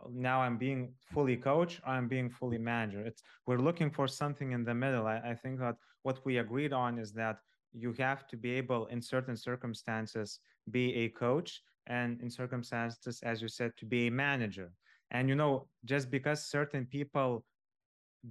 now 0.10 0.42
I'm 0.42 0.58
being 0.58 0.94
fully 1.14 1.38
coach, 1.38 1.82
I'm 1.86 2.08
being 2.08 2.30
fully 2.30 2.58
manager. 2.58 3.02
It's 3.10 3.22
we're 3.46 3.64
looking 3.70 3.90
for 3.98 4.08
something 4.08 4.52
in 4.52 4.64
the 4.64 4.74
middle. 4.74 5.06
I, 5.08 5.18
I 5.32 5.36
think 5.36 5.60
that 5.60 5.76
what 6.04 6.18
we 6.26 6.38
agreed 6.38 6.74
on 6.74 6.98
is 6.98 7.12
that 7.14 7.38
you 7.74 7.94
have 7.94 8.28
to 8.28 8.38
be 8.38 8.52
able 8.52 8.88
in 8.88 9.02
certain 9.02 9.38
circumstances 9.38 10.40
be 10.70 10.86
a 11.04 11.10
coach 11.10 11.62
and 11.88 12.22
in 12.22 12.30
circumstances, 12.30 13.22
as 13.24 13.42
you 13.42 13.48
said, 13.48 13.72
to 13.78 13.86
be 13.86 14.08
a 14.08 14.12
manager. 14.12 14.72
And 15.12 15.28
you 15.28 15.36
know, 15.36 15.68
just 15.86 16.10
because 16.10 16.46
certain 16.46 16.86
people 16.86 17.44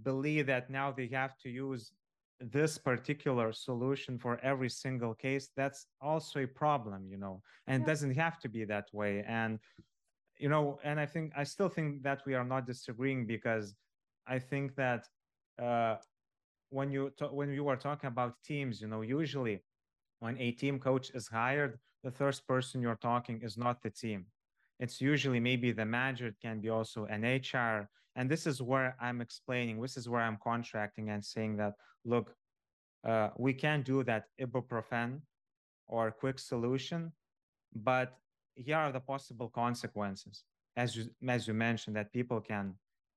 believe 0.03 0.47
that 0.47 0.71
now 0.71 0.93
they 0.93 1.09
have 1.09 1.37
to 1.39 1.51
use 1.51 1.93
this 2.41 2.79
particular 2.79 3.53
solution 3.53 4.19
for 4.19 4.41
every 4.43 4.71
single 4.71 5.15
case, 5.15 5.51
that's 5.57 5.87
also 6.01 6.41
a 6.41 6.47
problem, 6.47 7.07
you 7.07 7.19
know, 7.19 7.43
and 7.67 7.81
yeah. 7.81 7.85
it 7.85 7.87
doesn't 7.87 8.15
have 8.15 8.39
to 8.39 8.49
be 8.49 8.65
that 8.65 8.87
way. 8.93 9.25
And 9.27 9.59
you 10.39 10.49
know, 10.49 10.79
and 10.83 10.99
I 10.99 11.05
think 11.05 11.33
I 11.37 11.45
still 11.45 11.69
think 11.69 12.03
that 12.03 12.23
we 12.25 12.35
are 12.35 12.45
not 12.45 12.67
disagreeing 12.67 13.27
because 13.27 13.75
I 14.27 14.39
think 14.39 14.75
that 14.77 15.07
uh, 15.63 15.97
when 16.71 16.91
you 16.91 17.13
when 17.31 17.53
you 17.53 17.69
are 17.69 17.77
talking 17.77 18.09
about 18.09 18.35
teams, 18.43 18.81
you 18.81 18.89
know, 18.89 19.03
usually 19.03 19.63
when 20.21 20.39
a 20.39 20.53
team 20.53 20.79
coach 20.79 21.11
is 21.11 21.29
hired, 21.29 21.79
the 22.03 22.11
first 22.11 22.47
person 22.47 22.81
you're 22.81 22.97
talking 22.97 23.41
is 23.43 23.57
not 23.57 23.83
the 23.83 23.91
team. 23.91 24.27
It's 24.79 25.01
usually 25.01 25.41
maybe 25.41 25.73
the 25.73 25.85
manager, 25.85 26.29
it 26.29 26.41
can 26.41 26.61
be 26.61 26.71
also 26.71 27.05
an 27.07 27.23
HR. 27.23 27.89
And 28.17 28.31
this 28.31 28.47
is 28.47 28.63
where 28.63 28.97
I'm 29.01 29.21
explaining, 29.21 29.81
this 29.81 29.97
is 29.97 30.09
where 30.09 30.23
I'm 30.23 30.39
contracting 30.43 31.11
and 31.11 31.25
saying 31.25 31.57
that, 31.59 31.75
look, 32.05 32.35
uh, 33.07 33.29
we 33.37 33.53
can 33.53 33.83
do 33.83 34.03
that 34.05 34.25
ibuprofen 34.41 35.21
or 35.87 36.11
quick 36.11 36.39
solution, 36.39 37.13
but 37.75 38.19
here 38.55 38.77
are 38.77 38.93
the 38.93 39.01
possible 39.01 39.49
consequences. 39.49 40.45
As 40.77 40.97
you, 40.97 41.11
as 41.29 41.47
you 41.47 41.55
mentioned, 41.55 41.97
that 41.97 42.13
people 42.13 42.41
can, 42.41 42.75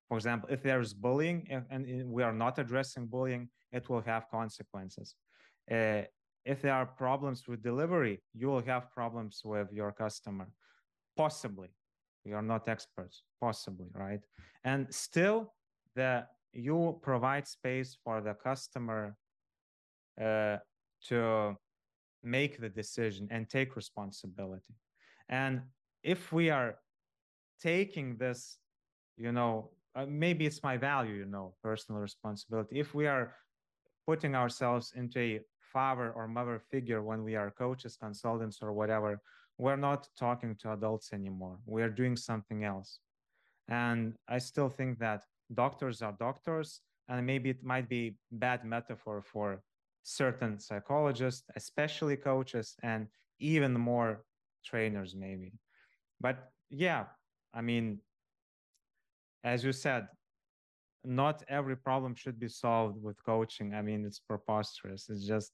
for 0.09 0.17
example, 0.17 0.49
if 0.51 0.61
there 0.63 0.81
is 0.81 0.93
bullying 0.93 1.47
and 1.69 2.09
we 2.09 2.23
are 2.23 2.33
not 2.33 2.59
addressing 2.59 3.05
bullying, 3.05 3.49
it 3.71 3.89
will 3.89 4.01
have 4.01 4.29
consequences. 4.29 5.15
Uh, 5.71 6.01
if 6.45 6.61
there 6.61 6.73
are 6.73 6.85
problems 6.85 7.47
with 7.47 7.63
delivery, 7.63 8.21
you 8.33 8.47
will 8.47 8.63
have 8.63 8.91
problems 8.91 9.41
with 9.43 9.67
your 9.71 9.91
customer. 9.91 10.47
Possibly. 11.15 11.69
You're 12.25 12.41
not 12.41 12.67
experts, 12.67 13.23
possibly, 13.39 13.87
right? 13.93 14.21
And 14.63 14.93
still, 14.93 15.53
the 15.95 16.25
you 16.53 16.99
provide 17.01 17.47
space 17.47 17.97
for 18.03 18.21
the 18.21 18.33
customer 18.33 19.15
uh, 20.21 20.57
to 21.07 21.57
make 22.23 22.59
the 22.59 22.69
decision 22.69 23.27
and 23.31 23.49
take 23.49 23.75
responsibility. 23.75 24.75
And 25.29 25.61
if 26.03 26.31
we 26.31 26.49
are 26.49 26.75
taking 27.61 28.17
this, 28.17 28.59
you 29.17 29.31
know, 29.31 29.71
uh, 29.95 30.05
maybe 30.07 30.45
it's 30.45 30.63
my 30.63 30.77
value, 30.77 31.15
you 31.15 31.25
know, 31.25 31.55
personal 31.63 32.01
responsibility. 32.01 32.79
If 32.79 32.93
we 32.93 33.07
are 33.07 33.35
putting 34.07 34.35
ourselves 34.35 34.93
into 34.95 35.19
a 35.19 35.39
father 35.73 36.11
or 36.11 36.27
mother 36.27 36.59
figure 36.59 37.01
when 37.01 37.23
we 37.23 37.35
are 37.35 37.51
coaches, 37.51 37.97
consultants, 37.97 38.59
or 38.61 38.71
whatever, 38.71 39.19
we're 39.57 39.75
not 39.75 40.07
talking 40.17 40.55
to 40.61 40.73
adults 40.73 41.13
anymore. 41.13 41.57
We 41.65 41.81
are 41.81 41.89
doing 41.89 42.15
something 42.15 42.63
else. 42.63 42.99
And 43.67 44.13
I 44.27 44.39
still 44.39 44.69
think 44.69 44.99
that 44.99 45.23
doctors 45.53 46.01
are 46.01 46.15
doctors, 46.19 46.81
and 47.07 47.25
maybe 47.25 47.49
it 47.49 47.63
might 47.63 47.89
be 47.89 48.15
bad 48.31 48.63
metaphor 48.65 49.21
for 49.21 49.61
certain 50.03 50.59
psychologists, 50.59 51.43
especially 51.55 52.17
coaches, 52.17 52.75
and 52.83 53.07
even 53.39 53.73
more 53.73 54.25
trainers, 54.65 55.15
maybe. 55.15 55.53
But 56.19 56.51
yeah, 56.69 57.05
I 57.53 57.61
mean, 57.61 57.99
as 59.43 59.63
you 59.63 59.71
said, 59.71 60.07
not 61.05 61.43
every 61.47 61.75
problem 61.75 62.15
should 62.15 62.39
be 62.39 62.47
solved 62.47 63.01
with 63.01 63.23
coaching. 63.25 63.73
I 63.73 63.81
mean, 63.81 64.05
it's 64.05 64.19
preposterous. 64.19 65.09
It's 65.09 65.25
just 65.25 65.51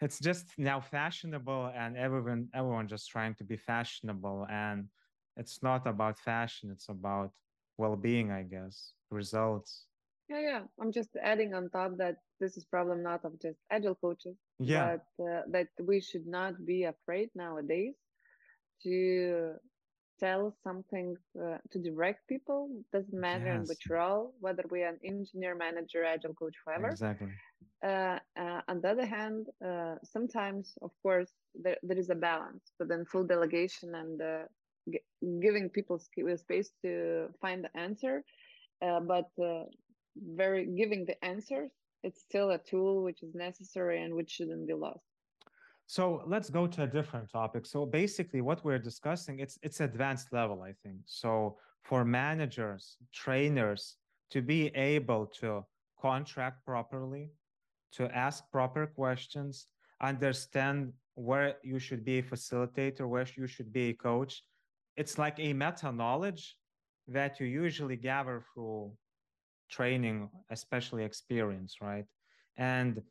it's 0.00 0.18
just 0.18 0.46
now 0.56 0.80
fashionable 0.80 1.72
and 1.76 1.96
everyone 1.96 2.48
everyone 2.54 2.88
just 2.88 3.10
trying 3.10 3.34
to 3.36 3.44
be 3.44 3.56
fashionable. 3.56 4.46
And 4.50 4.86
it's 5.36 5.62
not 5.62 5.86
about 5.86 6.18
fashion. 6.18 6.70
It's 6.70 6.88
about 6.88 7.32
well-being 7.78 8.30
i 8.30 8.42
guess 8.42 8.92
results. 9.10 9.86
Yeah 10.28 10.40
yeah. 10.40 10.60
I'm 10.80 10.92
just 10.92 11.10
adding 11.20 11.54
on 11.54 11.70
top 11.70 11.96
that 11.96 12.16
this 12.40 12.56
is 12.56 12.64
problem 12.64 13.02
not 13.02 13.24
of 13.24 13.32
just 13.40 13.58
agile 13.70 13.94
coaches 13.94 14.36
yeah. 14.58 14.96
but 14.96 15.24
uh, 15.24 15.42
that 15.48 15.68
we 15.80 16.00
should 16.00 16.26
not 16.26 16.52
be 16.64 16.84
afraid 16.84 17.30
nowadays 17.34 17.94
to 18.82 19.54
tell 20.20 20.54
something 20.62 21.16
uh, 21.42 21.58
to 21.70 21.78
direct 21.78 22.20
people 22.28 22.68
doesn't 22.92 23.20
matter 23.28 23.46
yes. 23.46 23.56
in 23.56 23.62
which 23.66 23.84
role 23.88 24.34
whether 24.40 24.64
we 24.70 24.82
are 24.82 24.88
an 24.88 25.00
engineer 25.04 25.54
manager 25.54 26.04
agile 26.04 26.34
coach 26.34 26.54
whoever 26.64 26.88
exactly. 26.88 27.28
Uh, 27.84 28.18
uh, 28.38 28.60
on 28.68 28.80
the 28.82 28.88
other 28.88 29.06
hand 29.06 29.46
uh, 29.66 29.94
sometimes 30.04 30.74
of 30.82 30.90
course 31.02 31.32
there, 31.62 31.78
there 31.82 31.98
is 31.98 32.10
a 32.10 32.14
balance 32.14 32.72
but 32.78 32.88
then 32.88 33.04
full 33.10 33.24
delegation 33.24 33.94
and 33.94 34.20
uh, 34.20 34.42
g- 34.92 35.00
giving 35.40 35.68
people 35.68 35.98
space 35.98 36.70
to 36.82 37.26
find 37.40 37.64
the 37.64 37.80
answer. 37.86 38.22
Uh, 38.82 39.00
but 39.00 39.28
very 40.16 40.66
giving 40.80 41.04
the 41.06 41.22
answers 41.24 41.70
it's 42.02 42.20
still 42.20 42.50
a 42.50 42.58
tool 42.58 43.02
which 43.02 43.22
is 43.22 43.34
necessary 43.34 44.02
and 44.02 44.14
which 44.14 44.30
shouldn't 44.30 44.66
be 44.66 44.74
lost 44.74 45.09
so 45.90 46.22
let's 46.24 46.50
go 46.50 46.68
to 46.68 46.84
a 46.84 46.86
different 46.86 47.28
topic. 47.32 47.66
So 47.66 47.84
basically 47.84 48.42
what 48.42 48.64
we're 48.64 48.78
discussing, 48.78 49.40
it's 49.40 49.58
it's 49.60 49.80
advanced 49.80 50.32
level, 50.32 50.62
I 50.62 50.72
think. 50.84 51.00
So 51.06 51.56
for 51.82 52.04
managers, 52.04 52.96
trainers 53.12 53.96
to 54.30 54.40
be 54.40 54.68
able 54.76 55.26
to 55.40 55.64
contract 56.00 56.64
properly, 56.64 57.32
to 57.96 58.04
ask 58.16 58.48
proper 58.52 58.86
questions, 58.86 59.66
understand 60.00 60.92
where 61.16 61.56
you 61.64 61.80
should 61.80 62.04
be 62.04 62.18
a 62.20 62.22
facilitator, 62.22 63.08
where 63.08 63.26
you 63.36 63.48
should 63.48 63.72
be 63.72 63.88
a 63.88 63.94
coach. 63.94 64.44
It's 64.96 65.18
like 65.18 65.40
a 65.40 65.52
meta 65.52 65.90
knowledge 65.90 66.56
that 67.08 67.40
you 67.40 67.46
usually 67.46 67.96
gather 67.96 68.44
through 68.54 68.92
training, 69.68 70.30
especially 70.50 71.02
experience, 71.02 71.78
right? 71.80 72.06
And 72.56 73.02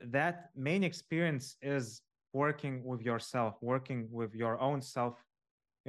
that 0.00 0.50
main 0.54 0.82
experience 0.82 1.56
is 1.62 2.02
working 2.44 2.84
with 2.84 3.00
yourself, 3.10 3.54
working 3.62 4.00
with 4.18 4.32
your 4.34 4.60
own 4.68 4.80
self, 4.82 5.14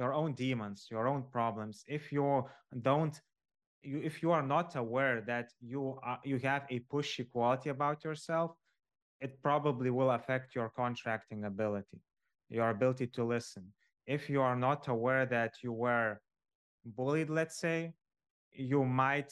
your 0.00 0.12
own 0.20 0.32
demons, 0.44 0.86
your 0.90 1.06
own 1.12 1.22
problems. 1.36 1.84
If 1.86 2.10
you 2.10 2.26
don't, 2.88 3.16
you, 3.82 3.98
if 4.10 4.14
you 4.22 4.30
are 4.36 4.46
not 4.56 4.68
aware 4.84 5.20
that 5.32 5.48
you 5.60 5.82
are, 6.02 6.20
you 6.24 6.38
have 6.38 6.64
a 6.70 6.78
pushy 6.90 7.24
quality 7.30 7.68
about 7.76 7.98
yourself, 8.02 8.50
it 9.20 9.32
probably 9.42 9.90
will 9.90 10.12
affect 10.18 10.54
your 10.54 10.68
contracting 10.82 11.44
ability, 11.44 11.98
your 12.48 12.70
ability 12.70 13.06
to 13.16 13.22
listen. 13.24 13.64
If 14.06 14.30
you 14.30 14.40
are 14.40 14.56
not 14.56 14.88
aware 14.88 15.26
that 15.26 15.52
you 15.62 15.72
were 15.72 16.20
bullied, 16.96 17.28
let's 17.28 17.58
say, 17.58 17.92
you 18.52 18.80
might 18.84 19.30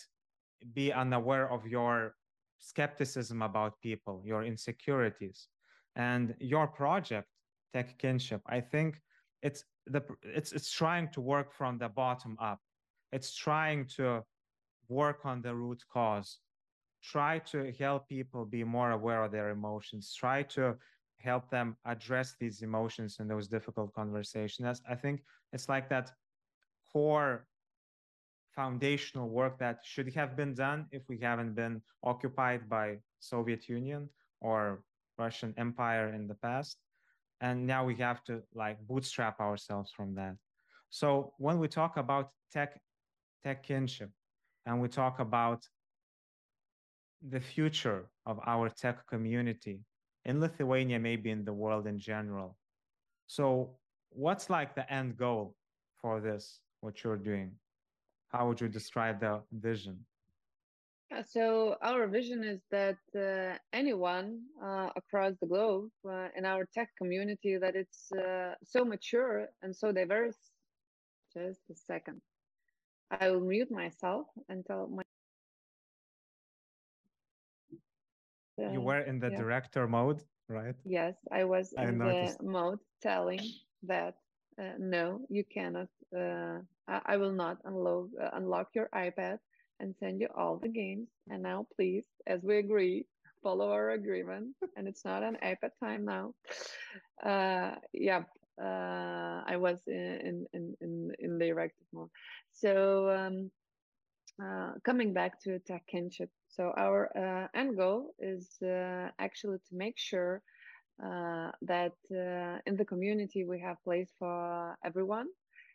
be 0.74 0.92
unaware 0.92 1.50
of 1.50 1.66
your 1.66 2.14
skepticism 2.58 3.40
about 3.40 3.80
people, 3.80 4.22
your 4.24 4.42
insecurities 4.44 5.48
and 5.96 6.34
your 6.38 6.66
project 6.66 7.28
tech 7.72 7.98
kinship 7.98 8.40
i 8.46 8.60
think 8.60 9.00
it's 9.42 9.64
the 9.86 10.02
it's 10.22 10.52
it's 10.52 10.70
trying 10.70 11.08
to 11.12 11.20
work 11.20 11.52
from 11.52 11.78
the 11.78 11.88
bottom 11.88 12.36
up. 12.40 12.60
It's 13.12 13.34
trying 13.34 13.86
to 13.96 14.24
work 14.88 15.20
on 15.24 15.42
the 15.42 15.54
root 15.54 15.82
cause. 15.92 16.38
Try 17.02 17.38
to 17.50 17.72
help 17.78 18.08
people 18.08 18.44
be 18.44 18.64
more 18.64 18.90
aware 18.90 19.22
of 19.22 19.30
their 19.30 19.50
emotions. 19.50 20.12
Try 20.14 20.42
to 20.56 20.76
help 21.18 21.50
them 21.50 21.76
address 21.84 22.34
these 22.40 22.62
emotions 22.62 23.18
in 23.20 23.28
those 23.28 23.46
difficult 23.48 23.92
conversations. 23.94 24.82
I 24.88 24.94
think 24.96 25.22
it's 25.52 25.68
like 25.68 25.88
that 25.90 26.10
core 26.92 27.46
foundational 28.54 29.28
work 29.28 29.58
that 29.58 29.78
should 29.84 30.12
have 30.14 30.34
been 30.34 30.54
done 30.54 30.86
if 30.90 31.02
we 31.08 31.18
haven't 31.18 31.54
been 31.54 31.82
occupied 32.02 32.68
by 32.68 32.96
soviet 33.20 33.68
union 33.68 34.08
or 34.40 34.82
Russian 35.18 35.54
Empire 35.56 36.12
in 36.14 36.26
the 36.26 36.34
past. 36.34 36.76
And 37.40 37.66
now 37.66 37.84
we 37.84 37.94
have 37.96 38.24
to 38.24 38.42
like 38.54 38.78
bootstrap 38.86 39.40
ourselves 39.40 39.92
from 39.94 40.14
that. 40.14 40.36
So 40.90 41.34
when 41.38 41.58
we 41.58 41.68
talk 41.68 41.96
about 41.96 42.30
tech, 42.52 42.80
tech 43.44 43.62
kinship, 43.62 44.10
and 44.64 44.80
we 44.80 44.88
talk 44.88 45.20
about 45.20 45.66
the 47.28 47.40
future 47.40 48.06
of 48.24 48.40
our 48.46 48.68
tech 48.68 49.06
community 49.06 49.80
in 50.24 50.40
Lithuania, 50.40 50.98
maybe 50.98 51.30
in 51.30 51.44
the 51.44 51.52
world 51.52 51.86
in 51.86 51.98
general. 51.98 52.56
So 53.26 53.76
what's 54.10 54.50
like 54.50 54.74
the 54.74 54.90
end 54.92 55.16
goal 55.16 55.54
for 56.00 56.20
this, 56.20 56.60
what 56.80 57.02
you're 57.02 57.16
doing? 57.16 57.52
How 58.28 58.48
would 58.48 58.60
you 58.60 58.68
describe 58.68 59.20
the 59.20 59.42
vision? 59.52 60.04
So 61.24 61.76
our 61.82 62.06
vision 62.08 62.42
is 62.42 62.60
that 62.70 62.98
uh, 63.14 63.56
anyone 63.72 64.42
uh, 64.62 64.90
across 64.96 65.34
the 65.40 65.46
globe 65.46 65.90
uh, 66.08 66.28
in 66.36 66.44
our 66.44 66.66
tech 66.74 66.90
community 66.98 67.56
that 67.56 67.76
it's 67.76 68.10
uh, 68.12 68.54
so 68.64 68.84
mature 68.84 69.48
and 69.62 69.74
so 69.74 69.92
diverse. 69.92 70.36
Just 71.32 71.60
a 71.70 71.74
second. 71.74 72.20
I 73.10 73.30
will 73.30 73.40
mute 73.40 73.70
myself 73.70 74.26
until 74.48 74.88
my. 74.88 75.02
you 78.58 78.80
were 78.80 79.00
in 79.00 79.20
the 79.20 79.30
yeah. 79.30 79.36
director 79.36 79.86
mode, 79.86 80.22
right? 80.48 80.74
Yes, 80.84 81.14
I 81.30 81.44
was 81.44 81.72
I 81.78 81.84
in 81.84 81.98
noticed. 81.98 82.38
the 82.38 82.44
mode 82.44 82.80
telling 83.02 83.40
that 83.84 84.16
uh, 84.58 84.72
no, 84.78 85.20
you 85.28 85.44
cannot. 85.44 85.88
Uh, 86.16 86.58
I, 86.88 87.00
I, 87.04 87.16
will 87.16 87.32
not 87.32 87.58
unlock 87.64 88.08
unlock 88.32 88.68
your 88.74 88.88
iPad 88.94 89.38
and 89.80 89.94
send 89.98 90.20
you 90.20 90.28
all 90.36 90.58
the 90.58 90.68
games. 90.68 91.08
And 91.28 91.42
now, 91.42 91.66
please, 91.76 92.04
as 92.26 92.42
we 92.42 92.58
agree, 92.58 93.06
follow 93.42 93.70
our 93.70 93.90
agreement. 93.90 94.56
and 94.76 94.88
it's 94.88 95.04
not 95.04 95.22
an 95.22 95.36
iPad 95.44 95.70
time 95.82 96.04
now. 96.04 96.34
Uh, 97.22 97.76
yeah, 97.92 98.22
uh, 98.60 99.42
I 99.46 99.56
was 99.56 99.80
in 99.86 100.46
in 100.52 100.74
in 100.80 101.12
in 101.18 101.38
the 101.38 101.46
directive 101.46 101.86
mode. 101.92 102.10
So 102.52 103.10
um, 103.10 103.50
uh, 104.42 104.72
coming 104.84 105.12
back 105.12 105.40
to 105.42 105.58
tech 105.60 105.86
kinship. 105.86 106.30
So 106.48 106.72
our 106.76 107.10
uh, 107.16 107.48
end 107.58 107.76
goal 107.76 108.14
is 108.18 108.56
uh, 108.62 109.08
actually 109.18 109.58
to 109.68 109.74
make 109.74 109.98
sure 109.98 110.42
uh, 111.02 111.50
that 111.62 111.92
uh, 112.12 112.58
in 112.66 112.76
the 112.76 112.84
community 112.84 113.44
we 113.44 113.60
have 113.60 113.82
place 113.84 114.10
for 114.18 114.76
everyone, 114.84 115.26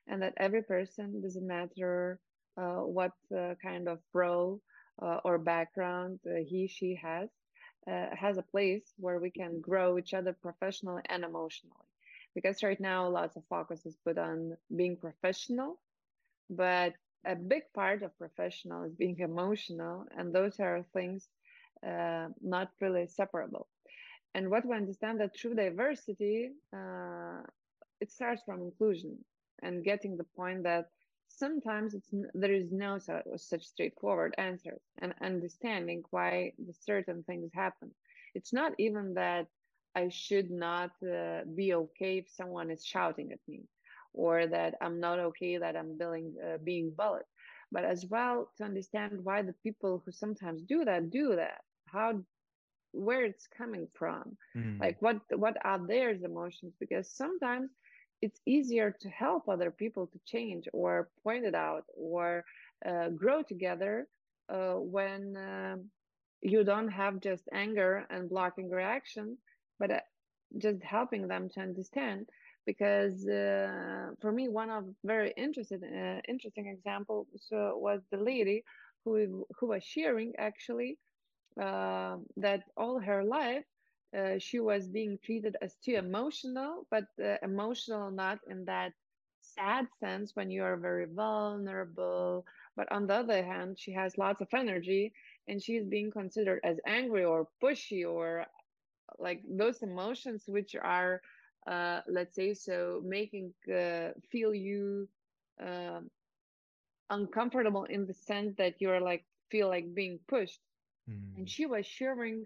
and 0.08 0.22
that 0.22 0.34
every 0.38 0.64
person 0.64 1.22
doesn't 1.22 1.48
matter 1.48 2.20
what 2.56 3.12
uh, 3.36 3.56
kind 3.62 3.88
of 3.88 4.00
role 4.14 4.62
uh, 5.02 5.20
or 5.24 5.38
background 5.38 6.20
he 6.48 6.68
she 6.68 6.96
has 6.96 7.30
has 8.14 8.38
a 8.38 8.44
place 8.44 8.94
where 8.98 9.20
we 9.20 9.30
can 9.30 9.60
grow 9.62 9.98
each 9.98 10.14
other 10.14 10.34
professionally 10.34 11.02
and 11.10 11.24
emotionally. 11.24 11.88
Because 12.36 12.64
right 12.64 12.80
now 12.80 13.08
lots 13.10 13.36
of 13.36 13.44
focus 13.50 13.86
is 13.86 13.98
put 14.04 14.18
on 14.18 14.58
being 14.76 14.96
professional 14.98 15.80
but 16.50 16.94
a 17.26 17.36
big 17.36 17.64
part 17.74 18.02
of 18.04 18.18
professional 18.18 18.84
is 18.84 18.96
being 18.96 19.18
emotional 19.20 20.06
and 20.18 20.34
those 20.34 20.60
are 20.60 20.84
things 20.94 21.30
uh, 21.86 22.28
not 22.42 22.70
really 22.82 23.08
separable. 23.08 23.68
And 24.34 24.50
what 24.50 24.66
we 24.66 24.76
understand 24.76 25.20
that 25.20 25.36
true 25.36 25.54
diversity 25.56 26.52
uh, 26.74 27.42
it 28.00 28.12
starts 28.12 28.42
from 28.46 28.62
inclusion 28.62 29.18
and 29.62 29.84
getting 29.84 30.18
the 30.18 30.24
point 30.36 30.64
that 30.64 30.90
sometimes 31.42 31.94
it's 31.96 32.12
there 32.44 32.54
is 32.62 32.72
no 32.72 32.92
such 33.38 33.64
straightforward 33.74 34.34
answer 34.38 34.76
and 35.02 35.14
understanding 35.32 36.04
why 36.12 36.54
the 36.68 36.74
certain 36.74 37.24
things 37.24 37.52
happen. 37.54 37.90
It's 38.36 38.54
not 38.54 38.74
even 38.88 39.16
that 39.16 39.48
i 39.96 40.10
should 40.10 40.50
not 40.52 40.92
uh, 41.18 41.42
be 41.62 41.68
okay 41.84 42.14
if 42.22 42.28
someone 42.30 42.70
is 42.76 42.84
shouting 42.94 43.30
at 43.34 43.44
me 43.54 43.62
or 44.14 44.48
that 44.56 44.76
i'm 44.84 45.00
not 45.08 45.20
okay 45.20 45.58
that 45.58 45.76
i'm 45.78 45.98
being, 45.98 46.34
uh, 46.48 46.58
being 46.64 46.92
bullied. 47.00 47.30
But 47.72 47.86
as 47.86 48.06
well 48.14 48.38
to 48.58 48.64
understand 48.66 49.20
why 49.24 49.42
the 49.44 49.56
people 49.68 50.02
who 50.04 50.12
sometimes 50.12 50.62
do 50.64 50.86
that 50.86 51.10
do 51.12 51.36
that. 51.36 51.62
How 51.86 52.10
where 52.94 53.24
it's 53.26 53.48
coming 53.58 53.88
from. 53.94 54.38
Mm. 54.56 54.80
like 54.80 54.98
what 55.02 55.18
what 55.36 55.58
are 55.66 55.80
their 55.86 56.12
emotions? 56.12 56.74
Because 56.80 57.10
sometimes 57.10 57.70
it's 58.22 58.40
easier 58.46 58.92
to 59.02 59.10
help 59.10 59.50
other 59.50 59.72
people 59.72 60.08
to 60.08 60.20
change 60.26 60.68
or 60.74 61.10
point 61.24 61.46
it 61.46 61.56
out 61.56 61.86
or 61.96 62.44
uh, 62.86 63.10
grow 63.10 63.42
together 63.42 64.08
uh, 64.50 64.74
when 64.76 65.36
uh, 65.38 65.76
you 66.42 66.64
don't 66.64 66.90
have 66.90 67.20
just 67.20 67.44
anger 67.54 68.06
and 68.10 68.30
blocking 68.30 68.70
reaction 68.70 69.38
but 69.80 69.92
uh, 69.92 70.00
just 70.58 70.82
helping 70.84 71.28
them 71.28 71.50
to 71.50 71.62
understand. 71.62 72.28
Because 72.66 73.28
uh, 73.28 74.12
for 74.22 74.32
me 74.32 74.48
one 74.48 74.70
of 74.70 74.86
very 75.04 75.34
interesting 75.36 75.84
uh, 75.84 76.22
interesting 76.28 76.68
example 76.68 77.28
so 77.38 77.78
was 77.78 78.02
the 78.12 78.18
lady 78.18 78.64
who 79.04 79.48
who 79.60 79.68
was 79.68 79.84
sharing 79.84 80.34
actually 80.38 80.98
that 81.58 82.62
all 82.78 83.00
her 83.00 83.24
life 83.24 83.66
uh, 84.18 84.38
she 84.40 84.60
was 84.60 84.88
being 84.88 85.18
treated 85.24 85.56
as 85.62 85.76
too 85.78 85.96
emotional, 85.96 86.86
but 86.90 87.06
uh, 87.24 87.36
emotional 87.44 88.12
not 88.12 88.40
in 88.48 88.66
that 88.66 88.94
sad 89.40 89.88
sense 90.00 90.36
when 90.36 90.50
you 90.52 90.64
are 90.64 90.78
very 90.78 91.06
vulnerable. 91.06 92.46
But 92.76 92.92
on 92.92 93.08
the 93.08 93.16
other 93.16 93.44
hand, 93.44 93.78
she 93.80 93.92
has 93.94 94.18
lots 94.18 94.42
of 94.42 94.48
energy 94.54 95.14
and 95.48 95.62
she's 95.62 95.86
being 95.86 96.12
considered 96.12 96.60
as 96.64 96.80
angry 96.86 97.24
or 97.24 97.48
pushy 97.62 98.06
or 98.08 98.46
like 99.20 99.42
those 99.48 99.82
emotions 99.82 100.44
which 100.48 100.76
are, 100.76 101.22
uh, 101.68 102.02
let's 102.08 102.36
say, 102.36 102.54
so 102.54 103.02
making 103.04 103.54
uh, 103.74 104.10
feel 104.32 104.54
you 104.54 105.08
uh, 105.62 106.00
uncomfortable 107.10 107.86
in 107.86 108.06
the 108.06 108.14
sense 108.14 108.56
that 108.58 108.76
you're 108.80 109.00
like 109.02 109.26
feel 109.50 109.68
like 109.68 109.94
being 109.94 110.20
pushed. 110.28 110.62
Mm. 111.10 111.38
And 111.38 111.50
she 111.50 111.66
was 111.66 111.86
sharing 111.86 112.46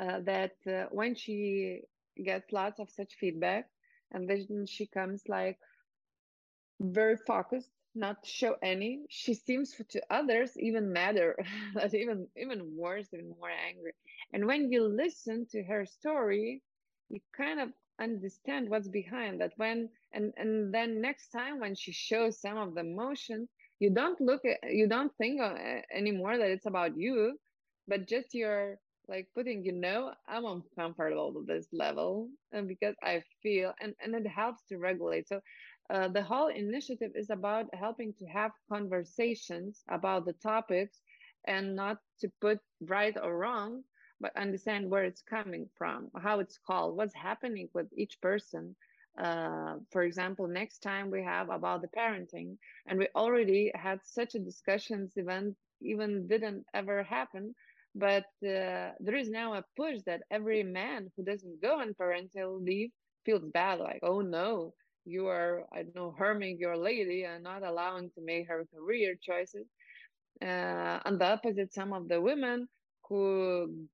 uh, 0.00 0.20
that 0.20 0.54
uh, 0.66 0.86
when 0.90 1.14
she 1.14 1.82
gets 2.24 2.52
lots 2.52 2.80
of 2.80 2.90
such 2.90 3.14
feedback, 3.20 3.66
and 4.12 4.28
then 4.28 4.66
she 4.66 4.86
comes 4.86 5.22
like 5.28 5.58
very 6.80 7.16
focused, 7.26 7.70
not 7.94 8.24
show 8.26 8.56
any. 8.62 9.04
She 9.10 9.34
seems 9.34 9.74
to 9.90 10.02
others 10.10 10.56
even 10.58 10.92
madder, 10.92 11.36
even 11.92 12.28
even 12.36 12.76
worse, 12.76 13.08
even 13.14 13.30
more 13.38 13.50
angry. 13.50 13.92
And 14.32 14.46
when 14.46 14.72
you 14.72 14.84
listen 14.84 15.46
to 15.52 15.62
her 15.64 15.86
story, 15.86 16.62
you 17.08 17.20
kind 17.36 17.60
of 17.60 17.70
understand 18.00 18.70
what's 18.70 18.88
behind 18.88 19.40
that. 19.40 19.52
When 19.56 19.90
and 20.12 20.32
and 20.36 20.72
then 20.74 21.00
next 21.02 21.28
time 21.30 21.60
when 21.60 21.74
she 21.74 21.92
shows 21.92 22.40
some 22.40 22.58
of 22.58 22.74
the 22.74 22.80
emotions, 22.80 23.50
you 23.80 23.90
don't 23.90 24.20
look 24.20 24.42
at, 24.44 24.58
you 24.72 24.88
don't 24.88 25.12
think 25.16 25.40
uh, 25.40 25.54
anymore 25.94 26.38
that 26.38 26.50
it's 26.50 26.66
about 26.66 26.96
you, 26.96 27.38
but 27.88 28.08
just 28.08 28.34
your 28.34 28.78
like 29.10 29.28
putting 29.34 29.64
you 29.64 29.72
know 29.72 30.12
i'm 30.28 30.46
uncomfortable 30.46 31.32
with 31.34 31.46
this 31.48 31.68
level 31.72 32.30
and 32.52 32.68
because 32.68 32.94
i 33.02 33.22
feel 33.42 33.74
and 33.80 33.94
and 34.02 34.14
it 34.14 34.28
helps 34.28 34.64
to 34.68 34.78
regulate. 34.78 35.28
So 35.28 35.40
uh, 35.90 36.08
the 36.08 36.22
whole 36.22 36.48
initiative 36.48 37.12
is 37.14 37.30
about 37.30 37.66
helping 37.74 38.14
to 38.18 38.26
have 38.26 38.52
conversations 38.72 39.82
about 39.90 40.26
the 40.26 40.34
topics 40.34 41.00
and 41.46 41.76
not 41.76 41.98
to 42.20 42.30
put 42.40 42.60
right 42.82 43.16
or 43.22 43.38
wrong 43.38 43.82
but 44.20 44.36
understand 44.36 44.90
where 44.90 45.04
it's 45.04 45.22
coming 45.22 45.68
from 45.78 46.10
how 46.22 46.40
it's 46.40 46.58
called 46.66 46.96
what's 46.96 47.14
happening 47.14 47.68
with 47.74 47.86
each 47.96 48.20
person. 48.22 48.76
Uh, 49.18 49.76
for 49.90 50.02
example 50.02 50.46
next 50.48 50.78
time 50.80 51.10
we 51.10 51.22
have 51.22 51.50
about 51.50 51.82
the 51.82 51.88
parenting 51.88 52.56
and 52.86 52.98
we 52.98 53.08
already 53.16 53.70
had 53.74 53.98
such 54.04 54.34
a 54.34 54.38
discussions 54.38 55.12
event 55.16 55.56
even 55.82 56.26
didn't 56.28 56.64
ever 56.74 57.02
happen 57.02 57.54
but 57.94 58.24
uh, 58.46 58.92
there 59.00 59.16
is 59.16 59.30
now 59.30 59.54
a 59.54 59.64
push 59.76 59.98
that 60.06 60.22
every 60.30 60.62
man 60.62 61.10
who 61.16 61.24
doesn't 61.24 61.60
go 61.62 61.80
on 61.80 61.94
parental 61.94 62.60
leave 62.60 62.90
feels 63.24 63.44
bad, 63.52 63.80
like, 63.80 64.00
oh 64.02 64.20
no, 64.20 64.74
you 65.04 65.26
are, 65.26 65.64
I 65.72 65.82
don't 65.82 65.94
know, 65.96 66.14
harming 66.16 66.58
your 66.58 66.76
lady 66.76 67.24
and 67.24 67.42
not 67.42 67.62
allowing 67.62 68.10
to 68.10 68.20
make 68.22 68.48
her 68.48 68.64
career 68.74 69.14
choices. 69.20 69.66
Uh, 70.42 71.00
on 71.04 71.18
the 71.18 71.26
opposite, 71.26 71.72
some 71.74 71.92
of 71.92 72.08
the 72.08 72.20
women 72.20 72.68
who 73.08 73.88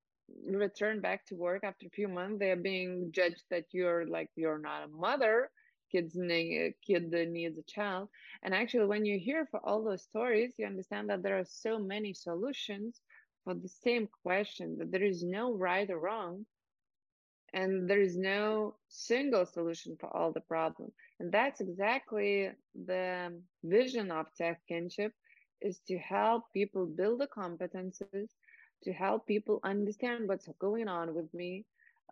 return 0.47 1.01
back 1.01 1.25
to 1.27 1.35
work 1.35 1.63
after 1.65 1.87
a 1.87 1.91
few 1.91 2.09
months, 2.09 2.39
they 2.39 2.51
are 2.51 2.57
being 2.57 3.11
judged 3.13 3.43
that 3.51 3.65
you're 3.73 4.07
like, 4.07 4.29
you're 4.37 4.59
not 4.59 4.85
a 4.85 4.89
mother. 4.89 5.51
Kids 5.93 6.15
need, 6.17 6.75
kid 6.87 7.11
needs 7.11 7.59
a 7.59 7.63
child. 7.63 8.09
And 8.43 8.53
actually, 8.55 8.87
when 8.87 9.05
you 9.05 9.19
hear 9.19 9.47
for 9.51 9.61
all 9.65 9.85
those 9.85 10.03
stories, 10.03 10.53
you 10.59 10.67
understand 10.67 11.09
that 11.11 11.23
there 11.23 11.39
are 11.39 11.45
so 11.47 11.79
many 11.79 12.13
solutions 12.13 13.01
for 13.47 13.55
the 13.55 13.69
same 13.69 14.09
question 14.25 14.77
that 14.79 14.91
there 14.91 15.05
is 15.05 15.23
no 15.23 15.55
right 15.55 15.89
or 15.91 16.01
wrong 16.01 16.47
and 17.55 17.89
there 17.89 18.03
is 18.03 18.17
no 18.17 18.75
single 18.89 19.47
solution 19.47 19.97
for 20.01 20.15
all 20.15 20.33
the 20.33 20.41
problem. 20.41 20.93
And 21.21 21.33
that's 21.33 21.61
exactly 21.61 22.51
the 22.75 23.41
vision 23.65 24.11
of 24.11 24.27
tech 24.37 24.61
kinship 24.69 25.13
is 25.63 25.81
to 25.89 25.97
help 25.99 26.45
people 26.53 26.87
build 26.87 27.21
the 27.21 27.29
competences 27.29 28.31
to 28.83 28.93
help 28.93 29.27
people 29.27 29.61
understand 29.65 30.29
what's 30.29 30.49
going 30.59 30.89
on 30.89 31.15
with 31.15 31.33
me 31.33 31.65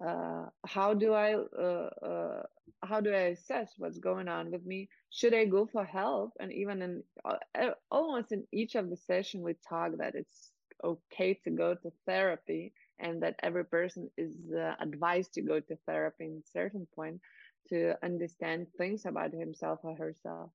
uh, 0.05 0.47
how 0.67 0.95
do 0.95 1.13
i 1.13 1.35
uh, 1.35 1.91
uh, 2.03 2.43
how 2.85 3.01
do 3.01 3.13
i 3.13 3.35
assess 3.35 3.75
what's 3.79 3.99
going 3.99 4.29
on 4.29 4.51
with 4.51 4.65
me? 4.67 4.89
Should 5.11 5.35
i 5.35 5.45
go 5.45 5.67
for 5.67 5.85
help? 5.85 6.33
And 6.41 6.53
even 6.53 6.83
in 6.83 7.05
uh, 7.25 7.71
almost 7.91 8.33
in 8.33 8.45
each 8.53 8.75
of 8.75 8.91
the 8.91 8.97
session 8.97 9.43
we 9.43 9.55
talk 9.69 9.93
that 9.99 10.15
it's 10.17 10.51
okay 10.83 11.35
to 11.45 11.51
go 11.51 11.75
to 11.75 11.91
therapy 12.07 12.73
and 12.99 13.23
that 13.23 13.35
every 13.43 13.65
person 13.65 14.11
is 14.17 14.35
uh, 14.57 14.75
advised 14.81 15.33
to 15.35 15.43
go 15.43 15.61
to 15.61 15.77
therapy 15.87 16.25
in 16.25 16.43
a 16.45 16.51
certain 16.53 16.87
point 16.95 17.21
to 17.69 17.95
understand 18.03 18.67
things 18.77 19.05
about 19.07 19.33
himself 19.33 19.81
or 19.83 19.95
herself. 19.95 20.51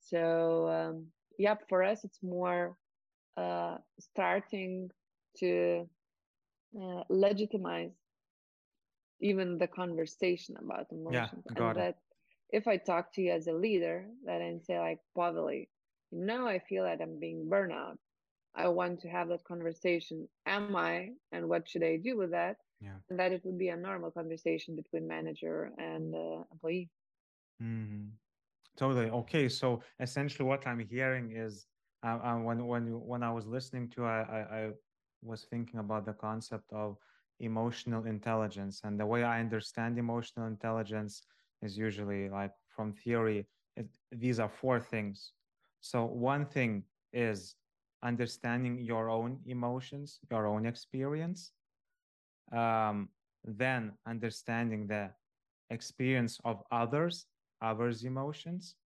So 0.00 0.68
um, 0.68 1.06
yeah 1.38 1.54
for 1.68 1.82
us 1.82 2.04
it's 2.04 2.22
more 2.22 2.76
uh, 3.36 3.76
starting 3.98 4.90
to 5.38 5.88
uh, 6.80 7.02
legitimize 7.08 7.92
even 9.20 9.58
the 9.58 9.66
conversation 9.66 10.56
about 10.58 10.86
emotions. 10.92 11.46
Yeah, 11.46 11.54
got 11.54 11.70
and 11.70 11.74
it. 11.76 11.76
that 11.76 11.96
if 12.50 12.66
i 12.66 12.76
talk 12.76 13.12
to 13.12 13.22
you 13.22 13.32
as 13.32 13.46
a 13.46 13.52
leader 13.52 14.06
that 14.24 14.40
i 14.40 14.58
say 14.58 14.78
like 14.78 15.00
Paveli, 15.16 15.68
you 16.10 16.24
know 16.24 16.46
i 16.46 16.58
feel 16.58 16.84
that 16.84 17.00
i'm 17.00 17.18
being 17.18 17.48
burnout 17.50 17.98
I 18.56 18.68
want 18.68 19.00
to 19.00 19.08
have 19.08 19.28
that 19.28 19.44
conversation. 19.44 20.28
Am 20.46 20.68
I, 20.76 21.10
and 21.32 21.48
what 21.48 21.68
should 21.68 21.82
I 21.82 21.96
do 21.96 22.16
with 22.16 22.30
that? 22.30 22.56
Yeah. 22.80 22.98
And 23.08 23.18
that 23.18 23.32
it 23.32 23.44
would 23.44 23.58
be 23.58 23.68
a 23.68 23.76
normal 23.76 24.10
conversation 24.10 24.76
between 24.76 25.06
manager 25.06 25.72
and 25.78 26.14
uh, 26.14 26.42
employee. 26.52 26.90
Mm-hmm. 27.62 28.08
Totally. 28.76 29.10
Okay. 29.10 29.48
So 29.48 29.82
essentially, 30.00 30.46
what 30.46 30.66
I'm 30.66 30.80
hearing 30.80 31.32
is 31.32 31.66
uh, 32.04 32.18
uh, 32.22 32.36
when 32.36 32.66
when 32.66 32.86
you, 32.86 32.98
when 32.98 33.22
I 33.22 33.30
was 33.32 33.46
listening 33.46 33.88
to, 33.90 34.04
I, 34.04 34.20
I 34.20 34.58
I 34.58 34.70
was 35.22 35.44
thinking 35.44 35.80
about 35.80 36.04
the 36.06 36.12
concept 36.12 36.72
of 36.72 36.96
emotional 37.40 38.04
intelligence, 38.06 38.80
and 38.84 38.98
the 38.98 39.06
way 39.06 39.22
I 39.24 39.40
understand 39.40 39.98
emotional 39.98 40.46
intelligence 40.46 41.22
is 41.62 41.76
usually 41.78 42.28
like 42.28 42.52
from 42.68 42.92
theory. 42.92 43.46
It, 43.76 43.86
these 44.12 44.38
are 44.40 44.48
four 44.48 44.80
things. 44.80 45.32
So 45.80 46.04
one 46.04 46.46
thing 46.46 46.84
is 47.12 47.56
understanding 48.04 48.78
your 48.80 49.08
own 49.10 49.40
emotions, 49.46 50.20
your 50.30 50.46
own 50.46 50.66
experience, 50.66 51.52
um, 52.52 53.08
then 53.44 53.92
understanding 54.06 54.86
the 54.86 55.10
experience 55.70 56.38
of 56.44 56.62
others, 56.70 57.26
others' 57.60 58.04
emotions, 58.04 58.76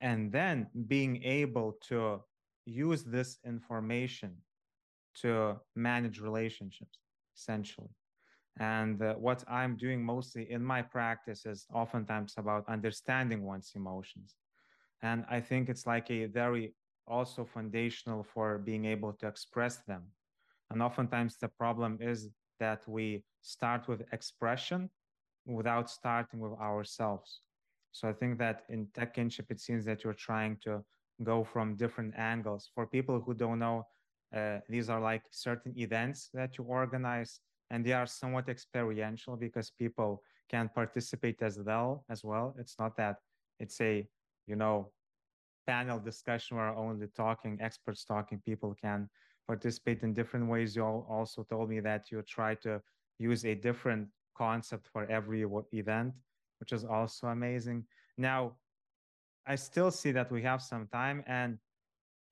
and 0.00 0.32
then 0.32 0.66
being 0.86 1.22
able 1.22 1.76
to 1.88 2.20
use 2.64 3.04
this 3.04 3.38
information 3.44 4.36
to 5.14 5.56
manage 5.74 6.20
relationships, 6.20 6.98
essentially. 7.36 7.90
And 8.60 9.00
uh, 9.02 9.14
what 9.14 9.44
I'm 9.48 9.76
doing 9.76 10.04
mostly 10.04 10.50
in 10.50 10.62
my 10.64 10.82
practice 10.82 11.46
is 11.46 11.66
oftentimes 11.72 12.34
about 12.36 12.68
understanding 12.68 13.44
one's 13.44 13.72
emotions. 13.74 14.34
And 15.02 15.24
I 15.30 15.40
think 15.40 15.68
it's 15.68 15.86
like 15.86 16.10
a 16.10 16.26
very 16.26 16.74
also 17.08 17.44
foundational 17.44 18.22
for 18.22 18.58
being 18.58 18.84
able 18.84 19.12
to 19.14 19.26
express 19.26 19.78
them. 19.86 20.02
And 20.70 20.82
oftentimes 20.82 21.36
the 21.36 21.48
problem 21.48 21.98
is 22.00 22.28
that 22.60 22.86
we 22.86 23.24
start 23.40 23.88
with 23.88 24.02
expression 24.12 24.90
without 25.46 25.90
starting 25.90 26.40
with 26.40 26.52
ourselves. 26.60 27.40
So 27.92 28.08
I 28.08 28.12
think 28.12 28.38
that 28.38 28.64
in 28.68 28.88
tech 28.94 29.14
kinship, 29.14 29.46
it 29.50 29.60
seems 29.60 29.84
that 29.86 30.04
you're 30.04 30.12
trying 30.12 30.58
to 30.64 30.84
go 31.22 31.42
from 31.42 31.74
different 31.74 32.14
angles. 32.16 32.70
For 32.74 32.86
people 32.86 33.20
who 33.20 33.34
don't 33.34 33.58
know, 33.58 33.86
uh, 34.34 34.58
these 34.68 34.90
are 34.90 35.00
like 35.00 35.22
certain 35.30 35.72
events 35.76 36.28
that 36.34 36.58
you 36.58 36.64
organize, 36.64 37.40
and 37.70 37.84
they 37.84 37.92
are 37.92 38.06
somewhat 38.06 38.48
experiential 38.48 39.36
because 39.36 39.70
people 39.70 40.22
can 40.50 40.70
participate 40.74 41.42
as 41.42 41.58
well. 41.58 42.04
As 42.10 42.22
well, 42.24 42.54
it's 42.58 42.78
not 42.78 42.96
that 42.98 43.16
it's 43.58 43.80
a 43.80 44.06
you 44.46 44.56
know 44.56 44.90
panel 45.68 45.98
discussion 45.98 46.56
where 46.56 46.74
only 46.74 47.06
talking 47.14 47.58
experts 47.60 48.02
talking 48.02 48.40
people 48.50 48.74
can 48.80 49.08
participate 49.46 50.02
in 50.02 50.14
different 50.14 50.48
ways. 50.48 50.74
You 50.74 50.82
all 50.82 51.06
also 51.08 51.42
told 51.42 51.68
me 51.68 51.80
that 51.80 52.10
you 52.10 52.22
try 52.22 52.54
to 52.66 52.80
use 53.18 53.44
a 53.44 53.54
different 53.54 54.08
concept 54.34 54.88
for 54.92 55.04
every 55.10 55.44
event 55.72 56.14
which 56.60 56.72
is 56.72 56.84
also 56.84 57.28
amazing. 57.28 57.84
Now 58.16 58.40
i 59.46 59.54
still 59.56 59.90
see 59.90 60.12
that 60.18 60.30
we 60.30 60.42
have 60.42 60.60
some 60.72 60.86
time 61.00 61.18
and 61.26 61.58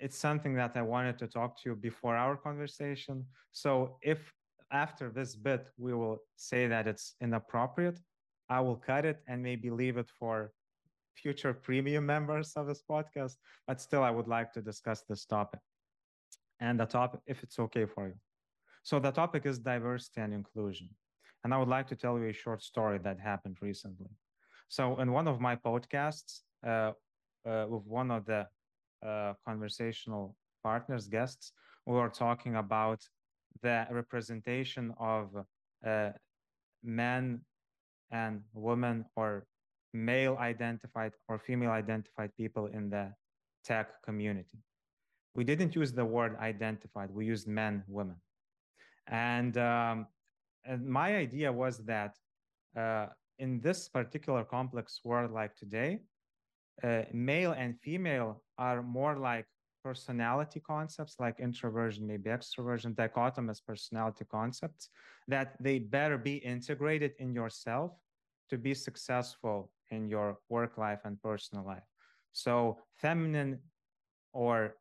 it's 0.05 0.19
something 0.19 0.55
that 0.61 0.73
i 0.77 0.83
wanted 0.83 1.17
to 1.23 1.27
talk 1.27 1.51
to 1.59 1.71
you 1.71 1.75
before 1.77 2.17
our 2.17 2.37
conversation. 2.37 3.25
So 3.53 3.99
if 4.03 4.21
after 4.73 5.11
this 5.11 5.37
bit 5.37 5.63
we 5.79 5.93
will 5.95 6.19
say 6.37 6.67
that 6.67 6.89
it's 6.91 7.15
inappropriate 7.21 7.99
i 8.57 8.59
will 8.61 8.81
cut 8.91 9.05
it 9.05 9.19
and 9.29 9.41
maybe 9.41 9.71
leave 9.71 9.97
it 9.97 10.11
for 10.19 10.53
future 11.23 11.53
premium 11.55 12.07
members 12.07 12.53
of 12.57 12.67
this 12.67 12.83
podcast, 12.89 13.37
but 13.67 13.81
still, 13.81 14.03
I 14.03 14.11
would 14.11 14.29
like 14.29 14.53
to 14.55 14.63
discuss 14.63 15.03
this 15.09 15.25
topic 15.25 15.61
and 16.61 16.79
the 16.79 16.87
topic, 16.87 17.21
if 17.27 17.43
it's 17.43 17.59
okay 17.59 17.87
for 17.87 18.09
you. 18.09 18.19
So, 18.83 18.99
the 18.99 19.11
topic 19.11 19.47
is 19.47 19.59
diversity 19.59 20.21
and 20.21 20.33
inclusion. 20.33 20.89
And 21.45 21.55
I 21.55 21.59
would 21.59 21.69
like 21.69 21.87
to 21.89 21.97
tell 21.97 22.19
you 22.19 22.29
a 22.29 22.33
short 22.33 22.63
story 22.63 22.99
that 23.05 23.21
happened 23.21 23.59
recently. 23.61 24.11
So 24.69 24.99
in 24.99 25.13
one 25.13 25.29
of 25.29 25.41
my 25.41 25.57
podcasts, 25.57 26.41
uh, 26.67 26.93
uh, 27.49 27.67
with 27.69 27.87
one 27.87 28.11
of 28.11 28.27
the 28.27 28.47
uh, 29.07 29.35
conversational 29.45 30.35
partners, 30.63 31.07
guests, 31.07 31.53
we 31.87 31.95
were 31.95 32.09
talking 32.09 32.57
about 32.57 33.01
the 33.63 33.87
representation 33.91 34.93
of 34.99 35.31
uh, 35.87 36.11
men 36.83 37.41
and 38.11 38.43
women 38.53 39.05
or 39.15 39.47
male 39.97 40.37
identified 40.39 41.13
or 41.29 41.39
female 41.39 41.71
identified 41.71 42.35
people 42.37 42.67
in 42.67 42.91
the 42.91 43.13
tech 43.65 44.03
community. 44.03 44.59
We 45.35 45.45
didn't 45.45 45.75
use 45.75 45.93
the 45.93 46.05
word 46.05 46.37
identified, 46.39 47.11
we 47.11 47.27
used 47.27 47.47
men, 47.47 47.85
women. 47.89 48.17
And, 49.09 49.57
um, 49.59 50.07
and 50.65 50.87
my 50.87 51.17
idea 51.17 51.53
was 51.53 51.79
that 51.85 52.17
uh, 52.77 53.07
in 53.39 53.61
this 53.61 53.89
particular 53.89 54.45
complex 54.45 55.01
world 55.05 55.33
like 55.33 55.55
today, 55.57 56.01
uh, 56.83 57.03
male 57.13 57.53
and 57.53 57.79
female 57.81 58.43
are 58.59 58.83
more 58.83 59.17
like 59.17 59.47
personality 59.83 60.61
concepts 60.61 61.15
like 61.21 61.39
introversion, 61.39 62.07
maybe 62.07 62.29
extroversion, 62.31 62.95
dichotomous 62.95 63.61
personality 63.65 64.25
concepts, 64.31 64.89
that 65.29 65.55
they 65.61 65.79
better 65.79 66.19
be 66.19 66.37
integrated 66.37 67.13
in 67.19 67.33
yourself 67.33 67.93
to 68.51 68.59
be 68.59 68.75
successful 68.75 69.71
in 69.91 70.09
your 70.09 70.39
work 70.49 70.79
life 70.79 71.01
and 71.05 71.21
personal 71.23 71.65
life. 71.65 71.85
So, 72.33 72.79
feminine 72.97 73.61
or 74.33 74.77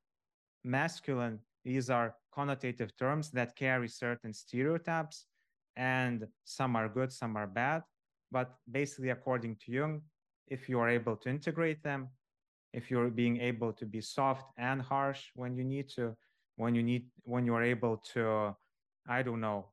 masculine, 0.64 1.40
these 1.64 1.90
are 1.90 2.16
connotative 2.36 2.92
terms 2.98 3.32
that 3.32 3.56
carry 3.56 3.88
certain 3.88 4.34
stereotypes, 4.34 5.26
and 5.76 6.28
some 6.44 6.76
are 6.76 6.90
good, 6.90 7.12
some 7.12 7.38
are 7.38 7.48
bad. 7.48 7.84
But 8.32 8.56
basically, 8.70 9.10
according 9.10 9.58
to 9.66 9.72
Jung, 9.72 10.02
if 10.48 10.68
you 10.70 10.80
are 10.80 10.90
able 10.90 11.16
to 11.18 11.30
integrate 11.30 11.82
them, 11.84 12.10
if 12.74 12.92
you're 12.92 13.10
being 13.10 13.40
able 13.40 13.72
to 13.74 13.86
be 13.86 14.02
soft 14.02 14.52
and 14.58 14.82
harsh 14.82 15.30
when 15.34 15.56
you 15.56 15.64
need 15.64 15.88
to, 15.90 16.16
when 16.58 16.76
you 16.76 16.84
need, 16.84 17.06
when 17.24 17.46
you're 17.46 17.64
able 17.64 17.98
to, 18.14 18.56
I 19.08 19.22
don't 19.24 19.40
know, 19.40 19.68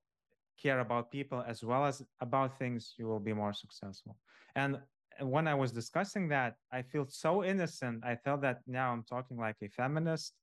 care 0.63 0.81
about 0.81 1.11
people 1.11 1.43
as 1.47 1.63
well 1.65 1.85
as 1.85 2.03
about 2.21 2.59
things, 2.59 2.95
you 2.99 3.07
will 3.07 3.21
be 3.21 3.33
more 3.33 3.53
successful. 3.53 4.17
And 4.55 4.79
when 5.21 5.47
I 5.49 5.55
was 5.55 5.73
discussing 5.73 6.29
that, 6.29 6.55
I 6.73 6.83
feel 6.83 7.07
so 7.09 7.45
innocent. 7.45 8.05
I 8.05 8.17
felt 8.17 8.41
that 8.43 8.61
now 8.67 8.93
I'm 8.93 9.05
talking 9.05 9.39
like 9.39 9.57
a 9.63 9.69
feminist 9.69 10.35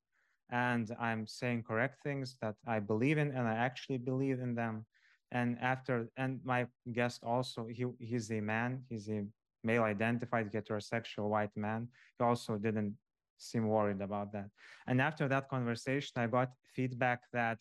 and 0.51 0.95
I'm 0.99 1.27
saying 1.27 1.63
correct 1.63 2.03
things 2.03 2.37
that 2.41 2.55
I 2.67 2.79
believe 2.79 3.17
in 3.17 3.31
and 3.31 3.47
I 3.47 3.53
actually 3.53 3.97
believe 3.97 4.39
in 4.39 4.55
them. 4.55 4.85
And 5.31 5.57
after, 5.61 6.09
and 6.17 6.39
my 6.43 6.67
guest 6.91 7.21
also, 7.23 7.67
he, 7.67 7.85
he's 7.99 8.31
a 8.31 8.41
man, 8.41 8.83
he's 8.89 9.09
a 9.09 9.25
male 9.63 9.83
identified 9.83 10.51
heterosexual 10.51 11.29
white 11.29 11.55
man. 11.55 11.87
He 12.17 12.25
also 12.25 12.57
didn't 12.57 12.95
seem 13.37 13.67
worried 13.67 14.01
about 14.01 14.31
that. 14.33 14.49
And 14.87 15.01
after 15.01 15.27
that 15.27 15.49
conversation, 15.49 16.13
I 16.15 16.27
got 16.27 16.51
feedback 16.75 17.21
that 17.33 17.59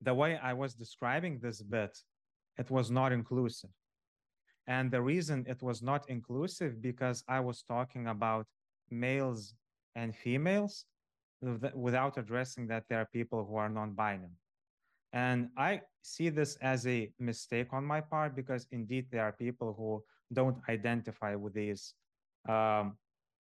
the 0.00 0.14
way 0.14 0.38
I 0.42 0.52
was 0.52 0.74
describing 0.74 1.38
this 1.38 1.62
bit, 1.62 1.96
it 2.58 2.70
was 2.70 2.90
not 2.90 3.12
inclusive. 3.12 3.70
And 4.66 4.90
the 4.90 5.00
reason 5.00 5.44
it 5.48 5.62
was 5.62 5.82
not 5.82 6.08
inclusive 6.08 6.82
because 6.82 7.22
I 7.28 7.40
was 7.40 7.62
talking 7.62 8.08
about 8.08 8.46
males 8.90 9.54
and 9.94 10.14
females 10.14 10.84
without 11.74 12.18
addressing 12.18 12.66
that 12.68 12.84
there 12.88 13.00
are 13.00 13.08
people 13.12 13.44
who 13.44 13.56
are 13.56 13.68
non-binary. 13.68 14.38
And 15.12 15.48
I 15.56 15.82
see 16.02 16.28
this 16.28 16.56
as 16.56 16.86
a 16.86 17.10
mistake 17.18 17.68
on 17.72 17.84
my 17.84 18.00
part 18.00 18.34
because 18.34 18.66
indeed 18.72 19.06
there 19.10 19.22
are 19.22 19.32
people 19.32 19.74
who 19.78 20.02
don't 20.32 20.58
identify 20.68 21.34
with 21.34 21.54
these, 21.54 21.94
um, 22.48 22.96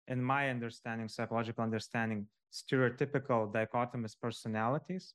in 0.09 0.23
my 0.23 0.49
understanding, 0.49 1.09
psychological 1.09 1.63
understanding, 1.63 2.27
stereotypical 2.53 3.53
dichotomous 3.53 4.15
personalities. 4.21 5.15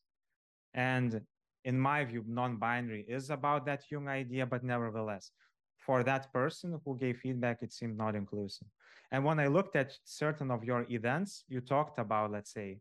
And 0.76 1.22
in 1.64 1.80
my 1.80 2.03
view, 2.03 2.23
non 2.27 2.57
binary 2.57 3.06
is 3.07 3.31
about 3.31 3.65
that 3.65 3.84
Jung 3.89 4.07
idea, 4.07 4.45
but 4.45 4.64
nevertheless, 4.64 5.31
for 5.80 6.03
that 6.03 6.31
person 6.31 6.80
who 6.85 6.97
gave 6.97 7.18
feedback, 7.18 7.60
it 7.64 7.73
seemed 7.73 7.97
not 7.97 8.15
inclusive. 8.15 8.68
And 9.11 9.23
when 9.23 9.39
I 9.39 9.47
looked 9.47 9.76
at 9.76 9.93
certain 10.03 10.52
of 10.52 10.64
your 10.64 10.85
events, 10.89 11.45
you 11.47 11.61
talked 11.61 11.97
about, 11.97 12.31
let's 12.31 12.52
say, 12.52 12.80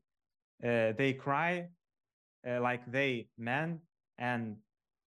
uh, 0.63 0.93
they 0.99 1.13
cry 1.13 1.69
uh, 2.49 2.61
like 2.61 2.91
they 2.91 3.29
men 3.39 3.81
and 4.19 4.57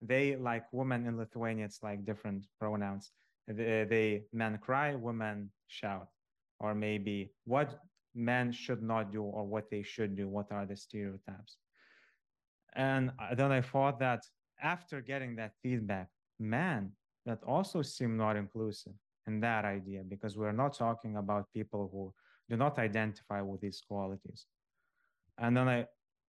they 0.02 0.36
like 0.36 0.64
women 0.72 1.06
in 1.06 1.16
Lithuania, 1.16 1.64
it's 1.64 1.82
like 1.82 2.04
different 2.04 2.44
pronouns. 2.60 3.10
They, 3.48 3.86
they 3.88 4.22
men 4.32 4.58
cry, 4.58 4.94
women 4.94 5.50
shout, 5.68 6.08
or 6.60 6.74
maybe 6.74 7.32
what 7.44 7.80
men 8.14 8.52
should 8.52 8.82
not 8.82 9.12
do 9.12 9.22
or 9.22 9.44
what 9.44 9.70
they 9.70 9.82
should 9.82 10.16
do. 10.16 10.28
What 10.28 10.50
are 10.52 10.66
the 10.66 10.76
stereotypes? 10.76 11.58
And 12.76 13.10
then 13.34 13.50
I 13.50 13.62
thought 13.62 13.98
that 14.00 14.22
after 14.62 15.00
getting 15.00 15.34
that 15.36 15.52
feedback, 15.62 16.08
man, 16.38 16.92
that 17.24 17.42
also 17.44 17.82
seemed 17.82 18.18
not 18.18 18.36
inclusive 18.36 18.92
in 19.26 19.40
that 19.40 19.64
idea 19.64 20.02
because 20.08 20.36
we're 20.36 20.52
not 20.52 20.76
talking 20.76 21.16
about 21.16 21.52
people 21.52 21.88
who 21.92 22.12
do 22.48 22.56
not 22.56 22.78
identify 22.78 23.40
with 23.40 23.60
these 23.60 23.82
qualities. 23.88 24.46
And 25.38 25.56
then 25.56 25.68
I, 25.68 25.86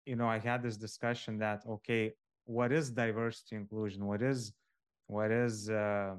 you 0.05 0.15
know, 0.15 0.27
I 0.27 0.37
had 0.37 0.61
this 0.61 0.77
discussion 0.77 1.39
that 1.39 1.63
okay, 1.67 2.13
what 2.45 2.71
is 2.71 2.91
diversity 2.91 3.55
inclusion? 3.55 4.05
What 4.05 4.21
is 4.21 4.53
what 5.07 5.31
is 5.31 5.69
uh, 5.69 6.15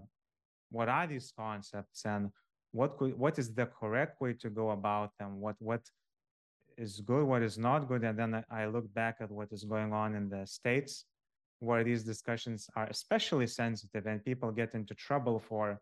what 0.71 0.89
are 0.89 1.07
these 1.07 1.33
concepts 1.37 2.05
and 2.05 2.31
what 2.73 2.97
could 2.99 3.17
what 3.17 3.39
is 3.39 3.55
the 3.55 3.67
correct 3.67 4.21
way 4.21 4.33
to 4.35 4.51
go 4.51 4.71
about 4.71 5.11
them? 5.19 5.41
What 5.41 5.57
what 5.61 5.83
is 6.79 7.01
good, 7.01 7.25
what 7.25 7.43
is 7.43 7.59
not 7.59 7.89
good, 7.89 8.05
and 8.05 8.19
then 8.19 8.45
I 8.51 8.67
look 8.67 8.93
back 8.95 9.17
at 9.21 9.31
what 9.31 9.53
is 9.53 9.65
going 9.65 9.93
on 9.93 10.15
in 10.15 10.29
the 10.29 10.47
states 10.47 11.05
where 11.61 11.85
these 11.85 12.05
discussions 12.05 12.69
are 12.77 12.87
especially 12.87 13.47
sensitive 13.47 14.07
and 14.07 14.25
people 14.25 14.51
get 14.51 14.75
into 14.75 14.95
trouble 14.95 15.39
for 15.39 15.81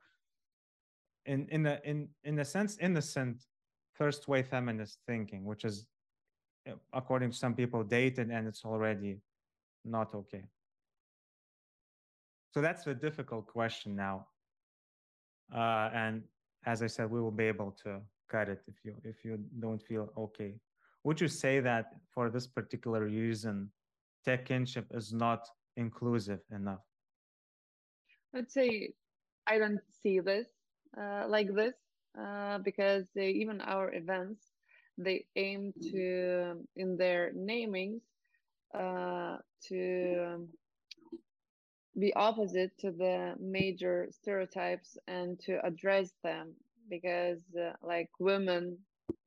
in 1.27 1.48
in 1.48 1.66
a 1.66 1.81
in 1.85 2.09
in 2.24 2.39
a 2.39 2.44
sense 2.44 2.77
innocent 2.81 3.43
first 3.94 4.28
wave 4.28 4.47
feminist 4.47 4.98
thinking 5.06 5.44
which 5.44 5.64
is 5.64 5.86
uh, 6.69 6.73
according 6.93 7.31
to 7.31 7.36
some 7.36 7.55
people 7.55 7.82
dated 7.82 8.31
and 8.31 8.47
it's 8.47 8.64
already 8.64 9.20
not 9.85 10.14
okay. 10.14 10.44
So 12.52 12.60
that's 12.60 12.86
a 12.86 12.94
difficult 12.94 13.47
question 13.47 13.97
now. 13.97 14.27
Uh, 15.52 15.90
and 15.93 16.23
as 16.66 16.82
i 16.82 16.86
said 16.86 17.10
we 17.10 17.20
will 17.20 17.31
be 17.31 17.44
able 17.44 17.70
to 17.70 18.01
cut 18.28 18.48
it 18.48 18.62
if 18.66 18.74
you 18.85 18.94
if 19.05 19.24
you 19.24 19.39
don't 19.60 19.82
feel 19.82 20.10
okay 20.16 20.55
would 21.05 21.20
you 21.20 21.29
say 21.29 21.61
that 21.61 21.95
for 22.15 22.31
this 22.31 22.47
particular 22.47 23.05
reason 23.05 23.70
tech 24.24 24.47
kinship 24.47 24.87
is 24.93 25.12
not 25.12 25.49
inclusive 25.77 26.41
enough? 26.51 26.85
I'd 28.35 28.51
say 28.51 28.95
i 29.47 29.59
don't 29.59 29.81
see 30.03 30.20
this 30.20 30.47
uh, 30.99 31.24
like 31.27 31.55
this 31.55 31.74
uh, 32.20 32.59
because 32.59 33.07
they, 33.15 33.31
even 33.31 33.61
our 33.62 33.93
events 33.95 34.53
they 34.99 35.24
aim 35.37 35.73
to 35.81 36.55
in 36.77 36.97
their 36.97 37.33
namings 37.33 38.03
uh, 38.79 39.37
to 39.69 40.47
be 41.99 42.12
opposite 42.15 42.77
to 42.79 42.91
the 42.91 43.35
major 43.41 44.09
stereotypes 44.11 44.97
and 45.09 45.39
to 45.41 45.65
address 45.65 46.12
them 46.23 46.53
because 46.89 47.41
uh, 47.59 47.73
like 47.83 48.11
women 48.19 48.79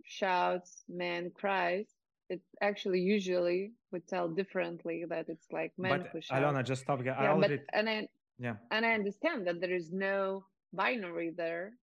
shouts 0.06 0.84
man 0.90 1.32
cries 1.36 1.88
it 2.30 2.42
actually 2.62 3.00
usually 3.00 3.72
would 3.92 4.08
tell 4.08 4.28
differently 4.28 5.06
that 5.08 5.30
it's 5.30 5.48
like 5.52 5.72
men 5.78 6.00
but 6.00 6.08
who 6.12 6.22
shout. 6.22 6.42
Alona, 6.42 6.64
just 6.64 6.82
stop. 6.82 7.04
Yeah, 7.04 7.14
I 7.14 7.28
already... 7.28 7.58
but, 7.58 7.66
and 7.74 7.90
I 7.90 8.08
yeah, 8.40 8.56
and 8.72 8.86
I 8.86 8.94
understand 8.94 9.48
that 9.48 9.62
there 9.62 9.74
is 9.74 9.92
no 9.92 10.46
binary 10.74 11.32
there, 11.36 11.74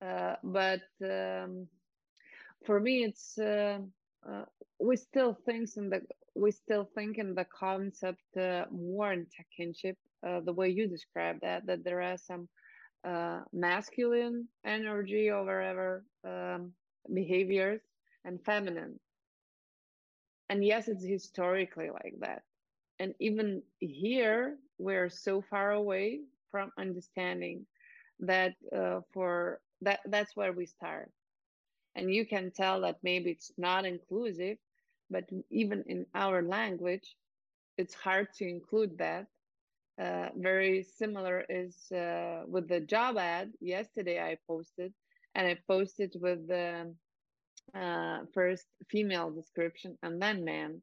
uh, 0.00 0.36
but 0.42 0.82
um, 1.02 1.66
for 2.64 2.80
me, 2.80 3.04
it's 3.04 3.38
uh, 3.38 3.78
uh, 4.28 4.44
we 4.78 4.96
still 4.96 5.36
think 5.44 5.70
in 5.76 5.90
the 5.90 6.00
we 6.34 6.50
still 6.50 6.88
think 6.94 7.18
in 7.18 7.34
the 7.34 7.44
concept 7.44 8.36
uh, 8.36 8.64
more 8.70 9.12
in 9.12 9.26
tech 9.36 9.46
kinship, 9.54 9.98
uh, 10.26 10.40
the 10.40 10.52
way 10.52 10.68
you 10.68 10.86
describe 10.86 11.40
that 11.40 11.66
that 11.66 11.84
there 11.84 12.00
are 12.00 12.16
some 12.16 12.48
uh, 13.04 13.40
masculine 13.52 14.46
energy 14.64 15.28
or 15.28 15.44
whatever 15.44 16.04
um, 16.24 16.72
behaviors 17.12 17.80
and 18.24 18.42
feminine. 18.44 19.00
And 20.48 20.64
yes 20.64 20.88
it's 20.88 21.04
historically 21.04 21.90
like 21.90 22.14
that. 22.20 22.42
And 22.98 23.14
even 23.20 23.62
here 23.78 24.58
we're 24.78 25.08
so 25.10 25.40
far 25.42 25.72
away 25.72 26.20
from 26.50 26.72
understanding 26.78 27.66
that 28.20 28.54
uh, 28.76 29.00
for 29.12 29.60
that 29.82 30.00
that's 30.06 30.36
where 30.36 30.52
we 30.52 30.66
start. 30.66 31.10
And 31.94 32.12
you 32.12 32.26
can 32.26 32.50
tell 32.52 32.80
that 32.82 32.98
maybe 33.02 33.30
it's 33.30 33.52
not 33.58 33.84
inclusive 33.86 34.58
but 35.10 35.28
even 35.50 35.84
in 35.86 36.06
our 36.14 36.42
language 36.42 37.16
it's 37.78 37.94
hard 37.94 38.32
to 38.34 38.48
include 38.48 38.98
that. 38.98 39.26
Uh, 40.00 40.28
very 40.36 40.82
similar 40.82 41.44
is 41.48 41.90
uh, 41.92 42.42
with 42.48 42.68
the 42.68 42.80
job 42.80 43.18
ad. 43.18 43.52
Yesterday 43.60 44.20
I 44.20 44.38
posted, 44.46 44.92
and 45.34 45.46
I 45.46 45.58
posted 45.68 46.14
with 46.20 46.46
the 46.48 46.94
uh, 47.74 48.18
first 48.34 48.66
female 48.90 49.30
description 49.30 49.98
and 50.02 50.20
then 50.20 50.44
man. 50.44 50.82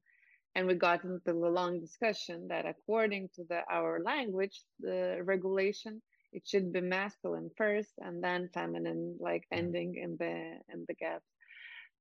And 0.55 0.67
we 0.67 0.73
got 0.73 1.03
into 1.03 1.21
the 1.25 1.33
long 1.33 1.79
discussion 1.79 2.47
that 2.49 2.65
according 2.65 3.29
to 3.35 3.43
the 3.47 3.61
our 3.71 4.01
language, 4.03 4.63
the 4.79 5.19
regulation, 5.23 6.01
it 6.33 6.47
should 6.47 6.73
be 6.73 6.81
masculine 6.81 7.51
first 7.55 7.91
and 7.99 8.23
then 8.23 8.49
feminine, 8.53 9.17
like 9.19 9.45
ending 9.51 9.95
in 9.95 10.17
the 10.17 10.59
in 10.73 10.85
the 10.87 10.95
gap. 10.95 11.21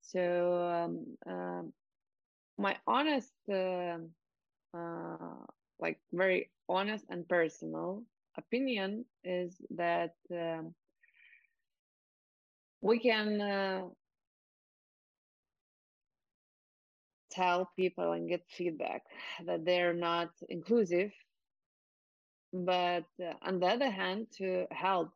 So 0.01 0.63
um, 0.65 1.17
um 1.31 1.73
my 2.59 2.77
honest, 2.87 3.33
uh, 3.53 3.99
uh, 4.77 5.37
like 5.79 6.01
very 6.13 6.51
honest 6.69 7.05
and 7.09 7.29
personal 7.29 8.03
opinion 8.37 9.05
is 9.25 9.57
that 9.71 10.15
um, 10.33 10.75
we 12.81 12.99
can 12.99 13.41
uh, 13.41 13.83
tell 17.31 17.71
people 17.77 18.13
and 18.13 18.29
get 18.29 18.43
feedback 18.49 19.03
that 19.47 19.65
they're 19.65 19.95
not 19.95 20.31
inclusive 20.49 21.11
but 22.53 23.05
uh, 23.23 23.35
on 23.43 23.61
the 23.61 23.67
other 23.67 23.91
hand 23.91 24.27
to 24.39 24.67
help 24.71 25.11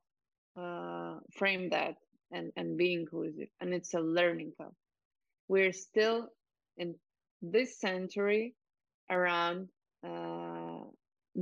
uh, 0.57 1.15
frame 1.33 1.71
that 1.71 1.97
and, 2.31 2.53
and 2.57 2.77
be 2.77 2.93
inclusive 2.93 3.49
and 3.61 3.73
it's 3.73 3.95
a 3.95 4.01
learning 4.01 4.53
curve. 4.61 4.73
We're 5.49 5.73
still 5.73 6.29
in 6.77 6.95
this 7.41 7.79
century 7.81 8.55
around 9.11 9.69
uh, 10.07 10.85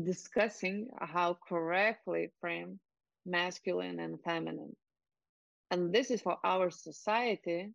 discussing 0.05 0.89
how 1.01 1.39
correctly 1.49 2.31
frame 2.41 2.79
masculine 3.27 4.01
and 4.01 4.21
feminine 4.23 4.75
and 5.71 5.93
this 5.93 6.11
is 6.11 6.21
for 6.21 6.39
our 6.45 6.71
society 6.71 7.73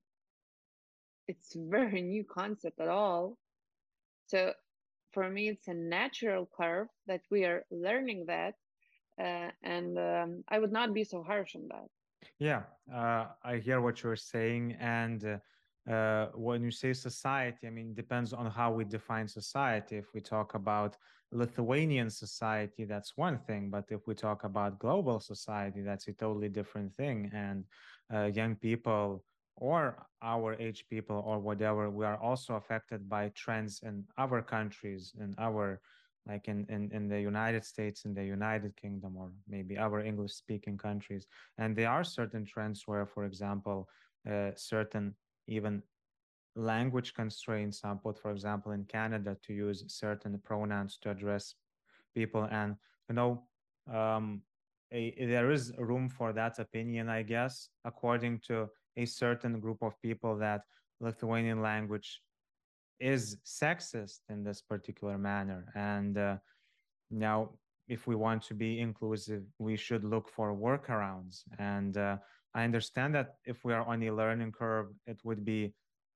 it's 1.28 1.56
very 1.56 2.02
new 2.02 2.24
concept 2.24 2.80
at 2.80 2.88
all. 2.88 3.38
So 4.28 4.54
for 5.12 5.30
me 5.30 5.50
it's 5.50 5.68
a 5.68 5.74
natural 5.74 6.48
curve 6.58 6.88
that 7.08 7.22
we 7.32 7.46
are 7.46 7.66
learning 7.72 8.26
that 8.28 8.56
uh, 9.22 9.50
and 9.64 9.98
um, 9.98 10.44
i 10.50 10.60
would 10.60 10.74
not 10.74 10.94
be 10.94 11.04
so 11.06 11.24
harsh 11.24 11.56
on 11.56 11.68
that. 11.70 11.88
Yeah 12.38 12.64
uh, 12.94 13.28
i 13.44 13.58
hear 13.58 13.80
what 13.82 14.04
you're 14.04 14.24
saying 14.36 14.76
and 14.80 15.24
uh, 15.26 15.38
uh 15.90 16.26
when 16.48 16.64
you 16.64 16.72
say 16.72 16.92
society 16.92 17.64
i 17.68 17.70
mean 17.70 17.94
depends 17.94 18.34
on 18.34 18.46
how 18.60 18.70
we 18.78 18.84
define 18.84 19.28
society. 19.28 19.96
If 19.98 20.08
we 20.14 20.20
talk 20.20 20.56
about 20.56 20.98
lithuanian 21.36 22.10
society 22.10 22.86
that's 22.86 23.18
one 23.18 23.38
thing 23.38 23.70
but 23.70 23.86
if 23.90 24.08
we 24.08 24.16
talk 24.16 24.44
about 24.46 24.80
global 24.80 25.20
society 25.20 25.82
that's 25.82 26.08
a 26.08 26.14
totally 26.14 26.50
different 26.50 26.94
thing. 26.96 27.30
And 27.34 27.66
uh, 28.14 28.26
young 28.34 28.56
people 28.56 29.24
or 29.58 30.08
our 30.22 30.54
age 30.56 30.86
people 30.90 31.24
or 31.26 31.40
whatever 31.40 31.90
we 31.90 32.06
are 32.06 32.18
also 32.18 32.56
affected 32.56 33.10
by 33.10 33.30
trends 33.36 33.82
in 33.84 34.04
other 34.18 34.42
countries 34.42 35.14
in 35.20 35.34
our 35.38 35.82
like 36.28 36.48
in, 36.48 36.66
in, 36.70 36.92
in 36.92 37.08
the 37.08 37.20
united 37.20 37.64
states 37.64 38.06
in 38.06 38.14
the 38.14 38.24
united 38.24 38.76
kingdom 38.76 39.16
or 39.18 39.32
maybe 39.48 39.78
other 39.78 40.00
english 40.00 40.34
speaking 40.34 40.78
countries. 40.78 41.28
And 41.58 41.76
there 41.76 41.90
are 41.90 42.04
certain 42.04 42.46
trends 42.46 42.84
where 42.86 43.06
for 43.06 43.26
example 43.26 43.90
uh, 44.30 44.52
certain 44.56 45.16
even 45.48 45.84
language 46.56 47.14
constraints 47.14 47.82
are 47.84 47.96
put 47.96 48.18
for 48.18 48.32
example 48.32 48.72
in 48.72 48.84
canada 48.86 49.36
to 49.46 49.54
use 49.54 49.84
certain 49.88 50.40
pronouns 50.44 50.98
to 51.02 51.10
address 51.10 51.56
people 52.14 52.48
and 52.52 52.76
you 53.10 53.16
know 53.16 53.44
um, 53.94 54.42
a, 54.92 55.14
there 55.26 55.52
is 55.52 55.74
room 55.78 56.08
for 56.08 56.32
that 56.32 56.58
opinion 56.60 57.10
i 57.10 57.22
guess 57.22 57.70
according 57.84 58.40
to 58.40 58.70
a 58.98 59.06
certain 59.06 59.60
group 59.60 59.82
of 59.82 60.02
people 60.02 60.38
that 60.38 60.62
Lithuanian 61.00 61.62
language 61.62 62.22
is 63.00 63.38
sexist 63.46 64.20
in 64.30 64.44
this 64.44 64.62
particular 64.62 65.18
manner. 65.18 65.66
And 65.76 66.18
uh, 66.18 66.38
now, 67.12 67.52
if 67.88 68.08
we 68.08 68.16
want 68.16 68.42
to 68.44 68.54
be 68.54 68.80
inclusive, 68.80 69.44
we 69.60 69.76
should 69.76 70.04
look 70.04 70.30
for 70.30 70.56
workarounds. 70.56 71.44
And 71.60 71.98
uh, 71.98 72.18
I 72.54 72.64
understand 72.64 73.14
that 73.16 73.36
if 73.46 73.64
we 73.64 73.74
are 73.74 73.86
on 73.86 74.02
a 74.04 74.12
learning 74.12 74.54
curve, 74.54 74.88
it 75.06 75.20
would 75.24 75.46
be 75.46 75.74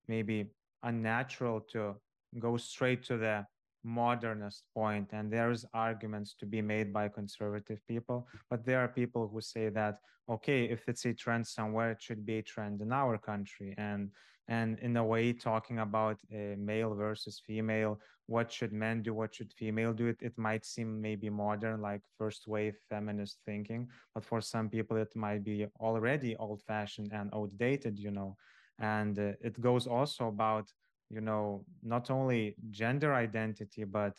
maybe 0.09 0.37
unnatural 0.83 1.61
to 1.71 1.95
go 2.39 2.57
straight 2.57 3.03
to 3.03 3.17
the 3.17 3.45
modernist 3.83 4.63
point. 4.73 5.07
And 5.13 5.31
there's 5.31 5.65
arguments 5.73 6.35
to 6.39 6.45
be 6.45 6.61
made 6.61 6.91
by 6.91 7.07
conservative 7.07 7.79
people 7.87 8.27
but 8.49 8.65
there 8.65 8.79
are 8.79 8.89
people 8.89 9.29
who 9.31 9.39
say 9.39 9.69
that 9.69 9.95
okay 10.27 10.65
if 10.65 10.81
it's 10.89 11.05
a 11.05 11.13
trend 11.13 11.47
somewhere 11.47 11.91
it 11.91 12.01
should 12.01 12.25
be 12.25 12.39
a 12.39 12.43
trend 12.53 12.81
in 12.81 12.91
our 12.91 13.17
country. 13.17 13.73
And 13.77 14.11
and 14.49 14.79
in 14.79 14.97
a 14.97 15.03
way 15.03 15.31
talking 15.31 15.79
about 15.79 16.17
uh, 16.33 16.55
male 16.57 16.93
versus 16.95 17.41
female 17.45 17.99
what 18.25 18.51
should 18.51 18.73
men 18.73 19.01
do 19.01 19.13
what 19.13 19.33
should 19.33 19.53
female 19.53 19.93
do 19.93 20.07
it 20.07 20.17
it 20.21 20.37
might 20.37 20.65
seem 20.65 20.99
maybe 20.99 21.29
modern 21.29 21.81
like 21.81 22.01
first 22.17 22.47
wave 22.47 22.75
feminist 22.89 23.37
thinking 23.45 23.87
but 24.13 24.25
for 24.25 24.41
some 24.41 24.67
people 24.67 24.97
it 24.97 25.15
might 25.15 25.43
be 25.43 25.67
already 25.79 26.35
old 26.37 26.61
fashioned 26.63 27.11
and 27.13 27.29
outdated 27.33 27.97
you 27.97 28.11
know 28.11 28.35
and 28.79 29.17
uh, 29.19 29.31
it 29.41 29.59
goes 29.59 29.87
also 29.87 30.27
about 30.27 30.71
you 31.09 31.21
know 31.21 31.65
not 31.83 32.09
only 32.09 32.55
gender 32.69 33.13
identity 33.13 33.83
but 33.83 34.15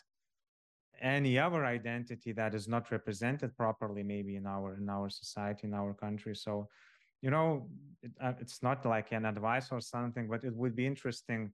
any 1.01 1.39
other 1.39 1.65
identity 1.65 2.32
that 2.32 2.55
is 2.55 2.69
not 2.69 2.91
represented 2.91 3.57
properly 3.57 4.03
maybe 4.03 4.37
in 4.37 4.47
our 4.47 4.77
in 4.77 4.89
our 4.89 5.09
society 5.09 5.66
in 5.66 5.74
our 5.74 5.95
country. 5.95 6.35
So 6.35 6.69
you 7.23 7.31
know 7.31 7.69
it, 8.03 8.12
uh, 8.20 8.32
it's 8.41 8.62
not 8.62 8.85
like 8.85 9.12
an 9.12 9.24
advice 9.24 9.69
or 9.73 9.81
something 9.81 10.28
but 10.28 10.45
it 10.45 10.55
would 10.55 10.77
be 10.77 10.87
interesting 10.87 11.53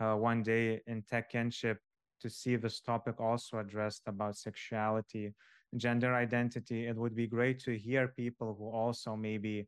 uh, 0.00 0.14
one 0.14 0.42
day 0.42 0.80
in 0.86 1.02
tech 1.02 1.30
kinship 1.30 1.78
to 2.20 2.30
see 2.30 2.56
this 2.56 2.80
topic 2.80 3.20
also 3.20 3.58
addressed 3.58 4.02
about 4.06 4.36
sexuality 4.36 5.34
gender 5.76 6.14
identity. 6.14 6.86
It 6.86 6.96
would 6.96 7.14
be 7.14 7.26
great 7.26 7.58
to 7.64 7.76
hear 7.76 8.08
people 8.08 8.54
who 8.58 8.68
also 8.70 9.16
maybe 9.16 9.66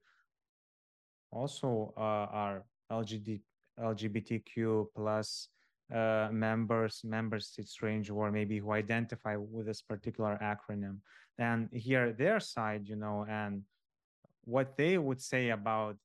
also 1.33 1.93
uh, 1.97 2.27
are 2.31 2.65
LGBT, 2.91 3.41
LGBTQ 3.81 4.87
plus 4.95 5.49
uh, 5.95 6.29
members, 6.33 7.03
members 7.05 7.53
it's 7.59 7.73
strange, 7.73 8.11
or 8.11 8.31
maybe 8.31 8.59
who 8.59 8.73
identify 8.73 9.37
with 9.37 9.67
this 9.67 9.83
particular 9.83 10.39
acronym, 10.43 10.99
and 11.39 11.69
hear 11.73 12.13
their 12.13 12.41
side, 12.41 12.89
you 12.89 12.97
know, 12.97 13.27
and 13.29 13.63
what 14.45 14.77
they 14.77 14.99
would 14.99 15.21
say 15.21 15.51
about 15.51 15.97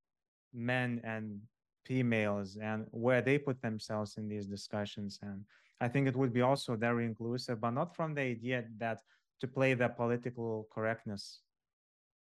men 0.53 1.01
and 1.03 1.39
females 1.85 2.57
and 2.61 2.85
where 2.91 3.21
they 3.21 3.37
put 3.37 3.61
themselves 3.61 4.17
in 4.17 4.27
these 4.27 4.45
discussions. 4.45 5.19
And 5.21 5.43
I 5.79 5.87
think 5.87 6.07
it 6.07 6.15
would 6.15 6.33
be 6.33 6.41
also 6.41 6.75
very 6.75 7.05
inclusive, 7.05 7.61
but 7.61 7.71
not 7.71 7.95
from 7.95 8.13
the 8.13 8.21
idea 8.21 8.65
that 8.77 8.99
to 9.39 9.47
play 9.47 9.73
the 9.73 9.89
political 9.89 10.67
correctness 10.71 11.41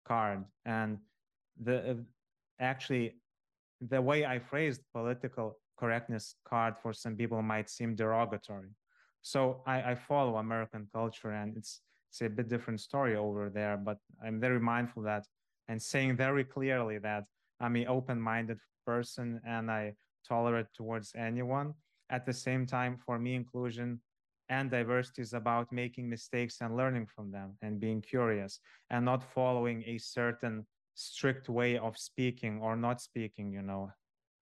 card 0.06 0.44
and 0.66 0.98
the 1.62 2.04
actually 2.60 3.16
the 3.90 4.02
way 4.02 4.26
I 4.26 4.40
phrased 4.40 4.82
political 4.94 5.60
correctness 5.78 6.36
card 6.48 6.76
for 6.82 6.94
some 6.94 7.16
people 7.16 7.42
might 7.42 7.70
seem 7.70 7.96
derogatory. 7.96 8.70
So 9.22 9.62
I, 9.66 9.92
I 9.92 9.96
follow 9.96 10.38
American 10.38 10.88
culture 10.94 11.32
and 11.32 11.58
it's 11.58 11.82
it's 12.10 12.22
a 12.22 12.30
bit 12.30 12.48
different 12.48 12.80
story 12.80 13.16
over 13.16 13.50
there, 13.50 13.76
but 13.76 13.98
I'm 14.24 14.40
very 14.40 14.60
mindful 14.60 15.02
that 15.04 15.26
and 15.68 15.82
saying 15.82 16.16
very 16.16 16.44
clearly 16.44 17.00
that 17.00 17.24
I'm 17.60 17.76
an 17.76 17.88
open-minded 17.88 18.60
person 18.86 19.42
and 19.48 19.72
I 19.72 19.96
tolerate 20.28 20.68
towards 20.76 21.12
anyone. 21.16 21.74
At 22.12 22.26
the 22.26 22.34
same 22.34 22.68
time, 22.68 23.00
for 23.04 23.18
me, 23.18 23.34
inclusion 23.34 24.00
and 24.50 24.70
diversity 24.70 25.24
is 25.24 25.34
about 25.34 25.72
making 25.72 26.08
mistakes 26.08 26.58
and 26.62 26.78
learning 26.78 27.08
from 27.08 27.32
them 27.32 27.58
and 27.64 27.80
being 27.80 28.02
curious 28.02 28.60
and 28.92 29.06
not 29.06 29.24
following 29.34 29.84
a 29.88 29.98
certain 29.98 30.66
strict 30.96 31.50
way 31.50 31.78
of 31.78 31.98
speaking 31.98 32.60
or 32.62 32.76
not 32.76 33.02
speaking 33.02 33.52
you 33.52 33.62
know 33.62 33.92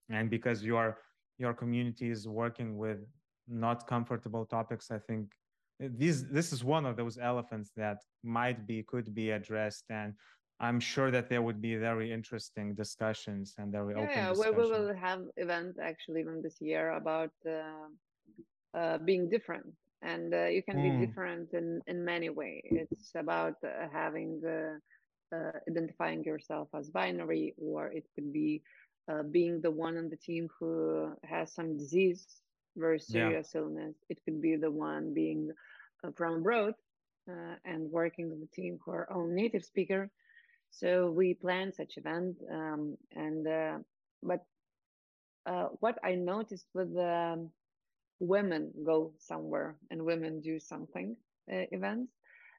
and 0.10 0.30
because 0.30 0.64
your 0.64 0.98
your 1.38 1.54
community 1.54 2.10
is 2.10 2.28
working 2.28 2.78
with 2.78 3.00
not 3.48 3.88
comfortable 3.88 4.46
topics 4.46 4.92
i 4.92 5.00
think 5.00 5.32
this 5.80 6.24
this 6.32 6.54
is 6.54 6.64
one 6.64 6.86
of 6.86 6.96
those 6.96 7.18
elephants 7.18 7.72
that 7.76 7.98
might 8.24 8.68
be 8.68 8.84
could 8.84 9.14
be 9.16 9.32
addressed 9.32 9.86
and 9.90 10.14
i'm 10.60 10.80
sure 10.80 11.10
that 11.10 11.30
there 11.30 11.42
would 11.42 11.62
be 11.62 11.76
very 11.76 12.12
interesting 12.12 12.76
discussions 12.76 13.56
and 13.58 13.72
very 13.72 13.94
yeah, 13.94 14.02
open 14.02 14.16
yeah 14.16 14.30
discussion. 14.30 14.56
we 14.56 14.62
will 14.62 14.94
have 14.94 15.22
events 15.38 15.80
actually 15.82 16.22
even 16.22 16.42
this 16.42 16.58
year 16.62 16.92
about 16.92 17.32
uh, 17.48 18.78
uh, 18.78 18.98
being 19.00 19.30
different 19.30 19.66
and 20.04 20.34
uh, 20.34 20.46
you 20.46 20.64
can 20.64 20.78
mm. 20.78 20.84
be 20.84 20.90
hmm. 20.90 21.00
different 21.06 21.54
in 21.54 21.82
in 21.88 22.04
many 22.06 22.30
ways 22.30 22.62
it's 22.92 23.12
about 23.16 23.56
uh, 23.64 23.88
having 23.92 24.40
uh, 25.34 25.52
identifying 25.70 26.24
yourself 26.24 26.68
as 26.74 26.90
binary, 26.90 27.54
or 27.58 27.88
it 27.88 28.06
could 28.16 28.32
be 28.34 28.62
uh, 29.10 29.24
being 29.24 29.62
the 29.62 29.72
one 29.72 29.98
on 29.98 30.10
the 30.10 30.16
team 30.16 30.48
who 30.60 31.12
has 31.24 31.54
some 31.54 31.78
disease, 31.78 32.26
very 32.78 33.00
serious 33.00 33.52
yeah. 33.54 33.62
illness. 33.62 33.96
It 34.10 34.20
could 34.26 34.42
be 34.42 34.56
the 34.56 34.72
one 34.72 35.14
being 35.14 35.52
uh, 36.04 36.12
from 36.16 36.36
abroad 36.36 36.76
uh, 37.30 37.56
and 37.66 37.92
working 37.92 38.30
with 38.30 38.40
the 38.42 38.56
team 38.62 38.80
who 38.84 38.92
are 38.92 39.12
all 39.12 39.28
native 39.28 39.64
speaker. 39.64 40.10
So 40.70 41.12
we 41.12 41.34
plan 41.34 41.74
such 41.74 41.98
event, 41.98 42.38
um, 42.50 42.98
and 43.14 43.46
uh, 43.46 43.78
but 44.24 44.46
uh, 45.46 45.68
what 45.80 45.98
I 46.04 46.16
noticed 46.16 46.68
with 46.74 46.94
the 46.94 47.50
women 48.20 48.72
go 48.86 49.12
somewhere 49.18 49.76
and 49.90 50.06
women 50.06 50.40
do 50.42 50.60
something 50.60 51.18
uh, 51.52 51.66
events 51.72 52.14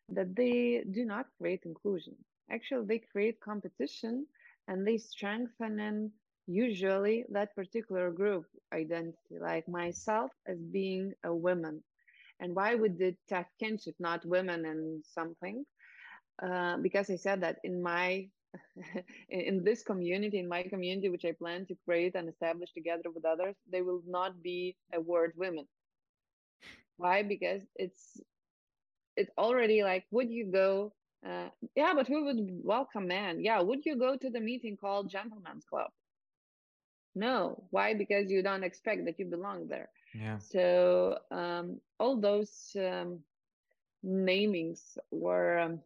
that 0.08 0.34
they 0.34 0.84
do 0.90 1.04
not 1.04 1.26
create 1.38 1.62
inclusion. 1.64 2.16
Actually, 2.52 2.86
they 2.86 2.98
create 2.98 3.40
competition 3.40 4.26
and 4.68 4.86
they 4.86 4.98
strengthen 4.98 6.12
usually 6.46 7.24
that 7.30 7.54
particular 7.56 8.10
group 8.10 8.44
identity, 8.72 9.38
like 9.40 9.68
myself 9.68 10.30
as 10.46 10.58
being 10.58 11.12
a 11.24 11.34
woman. 11.34 11.82
And 12.40 12.54
why 12.54 12.74
we 12.76 12.88
did 12.88 13.16
tech 13.28 13.50
kinship, 13.60 13.94
not 13.98 14.24
women 14.26 14.64
and 14.66 15.04
something? 15.04 15.64
Uh, 16.42 16.76
because 16.78 17.10
I 17.10 17.16
said 17.16 17.40
that 17.42 17.58
in 17.64 17.82
my 17.82 18.28
in 19.30 19.64
this 19.64 19.82
community, 19.82 20.38
in 20.38 20.48
my 20.48 20.62
community, 20.64 21.08
which 21.08 21.24
I 21.24 21.32
plan 21.32 21.66
to 21.66 21.76
create 21.84 22.14
and 22.14 22.28
establish 22.28 22.72
together 22.72 23.10
with 23.14 23.24
others, 23.24 23.56
there 23.70 23.84
will 23.84 24.02
not 24.06 24.42
be 24.42 24.76
a 24.92 25.00
word 25.00 25.32
women. 25.36 25.66
Why? 26.96 27.22
Because 27.22 27.62
it's 27.76 28.20
it's 29.16 29.30
already 29.38 29.82
like, 29.82 30.04
would 30.10 30.30
you 30.30 30.46
go? 30.50 30.92
Uh, 31.26 31.48
yeah, 31.74 31.92
but 31.94 32.06
who 32.06 32.24
would 32.24 32.40
welcome 32.64 33.06
man? 33.08 33.40
Yeah, 33.40 33.60
would 33.60 33.84
you 33.86 33.96
go 33.96 34.16
to 34.16 34.30
the 34.30 34.40
meeting 34.40 34.76
called 34.76 35.10
Gentlemen's 35.10 35.64
Club? 35.64 35.90
No. 37.14 37.64
Why? 37.70 37.94
Because 37.94 38.30
you 38.30 38.42
don't 38.42 38.64
expect 38.64 39.04
that 39.04 39.18
you 39.18 39.26
belong 39.26 39.68
there. 39.68 39.88
Yeah. 40.14 40.38
So 40.38 41.18
um, 41.30 41.80
all 41.98 42.16
those 42.20 42.74
um, 42.76 43.20
namings 44.04 44.96
were 45.10 45.58
um, 45.58 45.80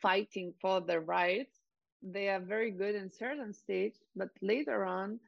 fighting 0.00 0.52
for 0.60 0.80
their 0.80 1.00
rights 1.00 1.60
they 2.02 2.28
are 2.28 2.40
very 2.40 2.70
good 2.70 2.94
in 2.94 3.10
certain 3.10 3.52
stage, 3.52 3.94
but 4.14 4.28
later 4.42 4.84
on, 4.84 5.18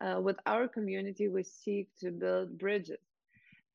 uh, 0.00 0.20
with 0.20 0.36
our 0.46 0.68
community, 0.68 1.28
we 1.28 1.42
seek 1.42 1.88
to 1.98 2.10
build 2.10 2.58
bridges. 2.58 3.00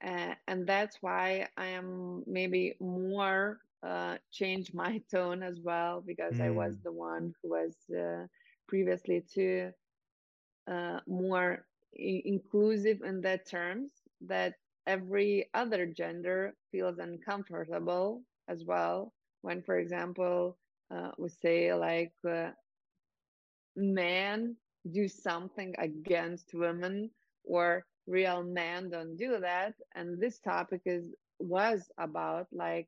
Uh, 0.04 0.34
and 0.48 0.66
that's 0.66 1.02
why 1.02 1.48
I 1.58 1.68
am 1.68 2.24
maybe 2.26 2.76
more 2.80 3.60
uh, 3.86 4.18
change 4.32 4.74
my 4.74 5.02
tone 5.12 5.44
as 5.44 5.60
well, 5.64 6.02
because 6.06 6.40
mm. 6.40 6.42
I 6.42 6.50
was 6.52 6.78
mm. 6.78 6.84
the 6.84 6.92
one 6.94 7.34
who 7.42 7.50
was 7.52 7.76
uh, 7.92 8.28
previously 8.68 9.22
too 9.22 9.72
uh, 10.68 11.00
more 11.08 11.66
I- 11.98 12.22
inclusive 12.26 13.02
in 13.04 13.22
that 13.22 13.48
terms 13.48 13.92
that 14.22 14.56
every 14.88 15.50
other 15.54 15.86
gender 15.88 16.56
feels 16.72 17.00
uncomfortable 17.00 18.24
as 18.48 18.64
well 18.66 19.14
when, 19.42 19.62
for 19.62 19.78
example, 19.78 20.58
uh, 20.92 21.12
we 21.18 21.30
say 21.30 21.74
like 21.74 22.14
uh, 22.28 22.52
men 23.76 24.58
do 24.92 25.08
something 25.08 25.74
against 25.80 26.54
women 26.54 27.12
or 27.44 27.86
real 28.08 28.44
men 28.44 28.90
don't 28.90 29.16
do 29.16 29.40
that 29.40 29.74
and 29.96 30.20
this 30.22 30.40
topic 30.40 30.82
is 30.86 31.14
was 31.40 31.92
about 31.98 32.48
like 32.52 32.88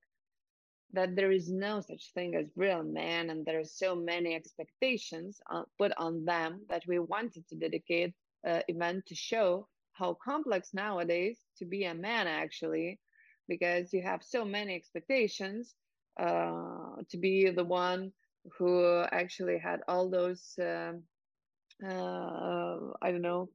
that 0.93 1.15
there 1.15 1.31
is 1.31 1.49
no 1.49 1.81
such 1.81 2.11
thing 2.13 2.35
as 2.35 2.47
real 2.55 2.83
men 2.83 3.29
and 3.29 3.45
there 3.45 3.59
are 3.59 3.65
so 3.65 3.95
many 3.95 4.35
expectations 4.35 5.39
uh, 5.51 5.63
put 5.77 5.91
on 5.97 6.23
them 6.25 6.61
that 6.69 6.83
we 6.87 6.99
wanted 6.99 7.47
to 7.47 7.55
dedicate 7.55 8.13
an 8.43 8.57
uh, 8.57 8.61
event 8.67 9.05
to 9.05 9.15
show 9.15 9.67
how 9.93 10.17
complex 10.23 10.73
nowadays 10.73 11.37
to 11.57 11.65
be 11.65 11.85
a 11.85 11.93
man 11.93 12.27
actually 12.27 12.99
because 13.47 13.91
you 13.93 14.01
have 14.01 14.21
so 14.23 14.45
many 14.45 14.75
expectations 14.75 15.75
uh, 16.19 16.95
to 17.09 17.17
be 17.17 17.49
the 17.49 17.63
one 17.63 18.11
who 18.57 19.03
actually 19.11 19.57
had 19.57 19.81
all 19.87 20.09
those 20.09 20.57
uh, 20.59 20.93
uh, 21.85 22.77
I 23.01 23.11
don't 23.11 23.21
know 23.21 23.49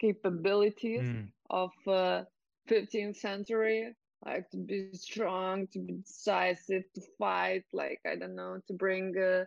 capabilities 0.00 1.02
mm. 1.02 1.28
of 1.50 1.70
uh, 1.86 2.24
15th 2.68 3.16
century 3.16 3.94
like 4.26 4.50
to 4.50 4.56
be 4.58 4.88
strong 4.92 5.66
to 5.68 5.78
be 5.78 5.94
decisive 5.94 6.84
to 6.94 7.00
fight 7.18 7.64
like 7.72 8.00
I 8.06 8.16
don't 8.16 8.34
know 8.34 8.58
to 8.66 8.72
bring 8.72 9.14
uh, 9.16 9.44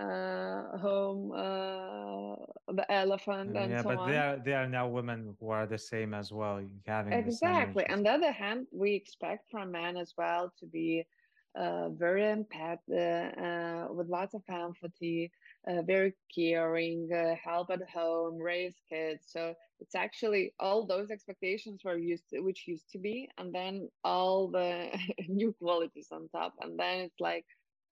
uh, 0.00 0.78
home 0.78 1.32
uh, 1.32 2.36
the 2.72 2.86
elephant 2.90 3.56
and 3.56 3.70
yeah 3.70 3.80
so 3.80 3.88
but 3.88 3.96
on. 3.96 4.08
they 4.08 4.16
are 4.16 4.36
they 4.44 4.52
are 4.52 4.68
now 4.68 4.88
women 4.88 5.36
who 5.40 5.50
are 5.50 5.66
the 5.66 5.78
same 5.78 6.14
as 6.14 6.32
well 6.32 6.62
having 6.86 7.12
exactly 7.12 7.88
on 7.88 8.02
the 8.02 8.10
other 8.10 8.32
hand 8.32 8.66
we 8.72 8.94
expect 8.94 9.50
from 9.50 9.70
men 9.72 9.96
as 9.96 10.14
well 10.16 10.52
to 10.58 10.66
be 10.66 11.04
uh, 11.56 11.88
very 11.90 12.22
empath, 12.22 12.78
uh, 12.90 13.40
uh, 13.40 13.92
with 13.92 14.08
lots 14.08 14.34
of 14.34 14.42
empathy, 14.48 15.30
uh, 15.66 15.82
very 15.82 16.14
caring, 16.34 17.10
uh, 17.12 17.34
help 17.42 17.70
at 17.70 17.88
home, 17.88 18.38
raise 18.38 18.74
kids. 18.88 19.26
So 19.26 19.54
it's 19.80 19.94
actually 19.94 20.54
all 20.58 20.86
those 20.86 21.10
expectations 21.10 21.82
were 21.84 21.98
used 21.98 22.28
to, 22.30 22.40
which 22.40 22.66
used 22.66 22.90
to 22.92 22.98
be, 22.98 23.28
and 23.38 23.54
then 23.54 23.88
all 24.04 24.48
the 24.48 24.88
new 25.28 25.52
qualities 25.52 26.08
on 26.12 26.28
top. 26.28 26.54
And 26.60 26.78
then 26.78 27.00
it's 27.00 27.20
like, 27.20 27.44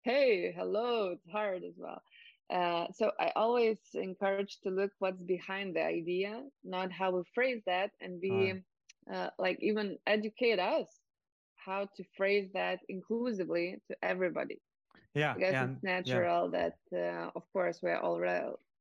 hey, 0.03 0.53
hello, 0.55 1.11
it's 1.11 1.31
hard 1.31 1.63
as 1.63 1.75
well. 1.77 2.01
Uh, 2.51 2.87
so 2.93 3.11
I 3.19 3.31
always 3.35 3.79
encourage 3.93 4.59
to 4.63 4.69
look 4.69 4.91
what's 4.99 5.21
behind 5.23 5.75
the 5.75 5.83
idea, 5.83 6.43
not 6.63 6.91
how 6.91 7.11
we 7.11 7.23
phrase 7.33 7.61
that, 7.65 7.91
and 8.01 8.19
be 8.19 8.53
uh, 9.13 9.29
like 9.39 9.57
even 9.61 9.97
educate 10.05 10.59
us 10.59 10.87
how 11.55 11.87
to 11.95 12.03
phrase 12.17 12.49
that 12.53 12.79
inclusively 12.89 13.77
to 13.87 13.95
everybody. 14.03 14.59
Yeah, 15.13 15.33
because 15.33 15.53
yeah, 15.53 15.63
it's 15.65 15.83
natural 15.83 16.51
yeah. 16.51 16.69
that, 16.91 17.25
uh, 17.25 17.31
of 17.35 17.43
course, 17.51 17.79
we're 17.81 17.97
all 17.97 18.21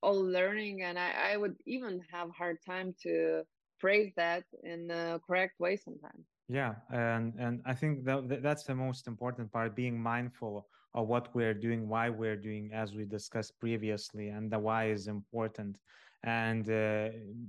all 0.03 0.23
learning, 0.23 0.83
and 0.83 0.99
I, 0.99 1.33
I 1.33 1.37
would 1.37 1.57
even 1.67 2.01
have 2.11 2.31
hard 2.31 2.59
time 2.65 2.95
to 3.03 3.43
phrase 3.79 4.13
that 4.17 4.45
in 4.63 4.87
the 4.87 5.21
correct 5.27 5.59
way 5.59 5.77
sometimes. 5.77 6.27
Yeah, 6.49 6.75
and 6.93 7.35
and 7.39 7.61
I 7.67 7.75
think 7.75 8.05
that 8.05 8.43
that's 8.43 8.65
the 8.65 8.75
most 8.75 9.07
important 9.07 9.53
part: 9.53 9.75
being 9.75 10.01
mindful 10.01 10.69
of 10.95 11.09
what 11.09 11.35
we're 11.35 11.55
doing, 11.55 11.89
why 11.89 12.09
we're 12.11 12.37
doing, 12.37 12.71
as 12.73 12.95
we 12.95 13.05
discussed 13.05 13.59
previously, 13.61 14.29
and 14.29 14.51
the 14.51 14.59
why 14.59 14.91
is 14.91 15.09
important, 15.09 15.79
and 16.23 16.71
uh, 16.71 17.09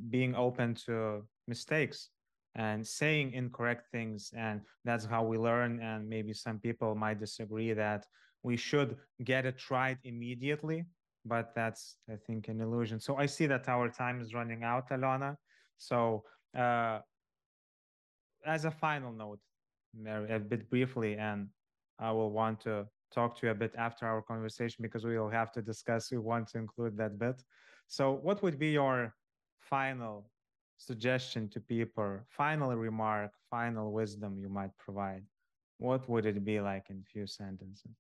being 0.10 0.36
open 0.36 0.76
to 0.86 1.24
mistakes 1.48 2.10
and 2.56 2.86
saying 2.86 3.32
incorrect 3.34 3.88
things 3.92 4.32
and 4.36 4.62
that's 4.84 5.06
how 5.06 5.24
we 5.24 5.38
learn 5.38 5.80
and 5.80 6.08
maybe 6.08 6.34
some 6.34 6.60
people 6.60 6.96
might 6.96 7.20
disagree 7.20 7.72
that 7.72 8.06
we 8.44 8.58
should 8.58 8.98
get 9.24 9.46
it 9.46 9.70
right 9.70 9.98
immediately 10.04 10.86
but 11.26 11.54
that's 11.56 11.98
i 12.10 12.16
think 12.16 12.48
an 12.48 12.62
illusion. 12.62 13.00
So 13.00 13.18
i 13.18 13.26
see 13.26 13.46
that 13.48 13.68
our 13.70 13.90
time 13.90 14.22
is 14.22 14.34
running 14.34 14.64
out 14.64 14.90
Aliona. 14.90 15.36
So 15.78 16.24
uh, 16.58 17.00
as 18.46 18.66
a 18.66 18.72
final 18.72 19.12
note 19.12 19.40
Mary, 19.96 20.32
a 20.34 20.40
bit 20.40 20.70
briefly 20.70 21.16
and 21.16 21.48
i 22.00 22.12
will 22.12 22.32
want 22.32 22.60
to 22.62 22.88
talk 23.12 23.38
to 23.38 23.46
you 23.46 23.52
a 23.52 23.56
bit 23.56 23.74
after 23.78 24.08
our 24.08 24.22
conversation 24.22 24.82
because 24.82 25.06
we 25.06 25.18
will 25.20 25.30
have 25.30 25.52
to 25.52 25.62
discuss 25.62 26.12
we 26.12 26.18
want 26.18 26.48
to 26.48 26.58
include 26.58 26.98
that 26.98 27.20
bit. 27.20 27.44
So 27.88 28.14
what 28.14 28.42
would 28.42 28.58
be 28.58 28.72
your 28.72 29.14
final 29.60 30.32
suggestion 30.78 31.50
to 31.50 31.60
people, 31.60 32.20
final 32.30 32.76
remark, 32.76 33.32
final 33.50 33.92
wisdom 33.92 34.40
you 34.40 34.50
might 34.50 34.76
provide, 34.78 35.24
what 35.78 36.08
would 36.10 36.26
it 36.26 36.44
be 36.44 36.60
like 36.60 36.90
in 36.90 37.04
few 37.04 37.28
sentences? 37.28 37.92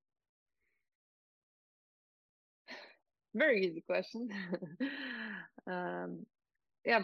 Very 3.33 3.65
easy 3.65 3.81
question. 3.81 4.29
um, 5.67 6.25
yeah, 6.85 7.03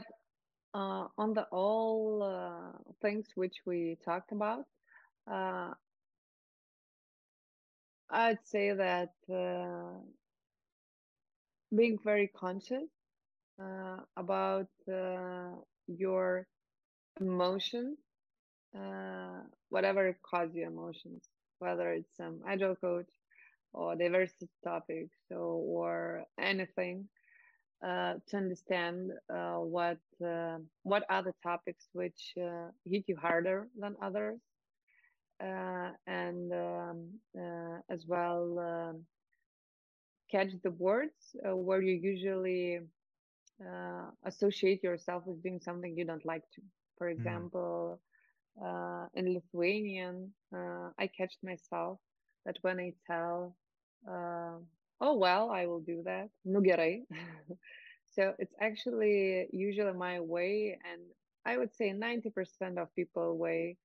uh, 0.74 1.08
on 1.18 1.34
the 1.34 1.44
all 1.52 2.24
uh, 2.24 2.78
things 3.02 3.28
which 3.36 3.56
we 3.66 3.98
talked 4.06 4.32
about, 4.32 4.66
uh, 5.32 5.74
I'd 8.10 8.46
say 8.46 8.74
that 8.74 9.14
uh, 9.30 10.02
being 11.76 11.98
very 12.04 12.28
conscious 12.28 12.90
uh, 13.62 13.98
about 14.18 14.68
uh, 14.92 15.52
your 15.88 16.48
emotions, 17.20 17.98
whatever 19.70 20.18
cause 20.24 20.50
your 20.54 20.68
emotions, 20.70 21.24
whether 21.60 21.92
it's 21.94 22.16
some 22.18 22.40
agile 22.48 22.76
coach 22.76 23.08
or 23.78 23.96
diversity 23.96 24.50
topics 24.64 25.18
or, 25.32 25.38
or 25.38 26.24
anything. 26.40 27.08
Uh, 27.86 28.16
to 28.28 28.38
understand 28.38 29.12
uh, 29.32 29.58
what 29.58 30.00
uh, 30.26 30.58
what 30.82 31.04
are 31.12 31.22
the 31.22 31.34
topics 31.44 31.86
which 31.94 32.34
hit 32.86 33.04
you 33.06 33.16
harder 33.16 33.68
than 33.80 33.96
others, 34.02 34.40
and 35.40 36.52
um, 36.52 37.08
as 37.92 38.04
well 38.08 38.58
um, 38.58 39.06
catch 40.32 40.50
the 40.64 40.72
words 40.72 41.36
where 41.44 41.80
you 41.80 41.94
usually 41.94 42.80
uh, 43.62 44.10
associate 44.26 44.84
yourself 44.84 45.24
with 45.26 45.42
doing 45.44 45.60
something 45.60 45.96
you 45.98 46.06
don't 46.06 46.26
like 46.26 46.44
to. 46.54 46.62
For 46.98 47.10
hmm. 47.10 47.18
example, 47.18 48.00
mm. 48.62 48.66
uh, 48.66 49.08
in 49.14 49.34
Lithuanian, 49.34 50.32
uh, 50.56 50.90
I 51.00 51.08
catched 51.08 51.44
myself 51.44 52.00
that 52.46 52.58
when 52.62 52.80
I 52.80 52.94
tell, 53.06 53.56
uh, 54.08 54.58
oh, 55.02 55.16
well, 55.18 55.52
I 55.52 55.66
will 55.66 55.82
do 55.82 56.04
that, 56.06 56.30
nu 56.46 56.62
gerai. 56.68 57.04
so 58.06 58.34
it's 58.40 58.56
actually 58.62 59.48
usually 59.52 59.94
my 59.94 60.20
way, 60.20 60.78
and 60.92 61.02
I 61.46 61.58
would 61.58 61.74
say 61.74 61.92
90% 61.94 62.78
of 62.78 62.94
people 62.96 63.38
way 63.38 63.78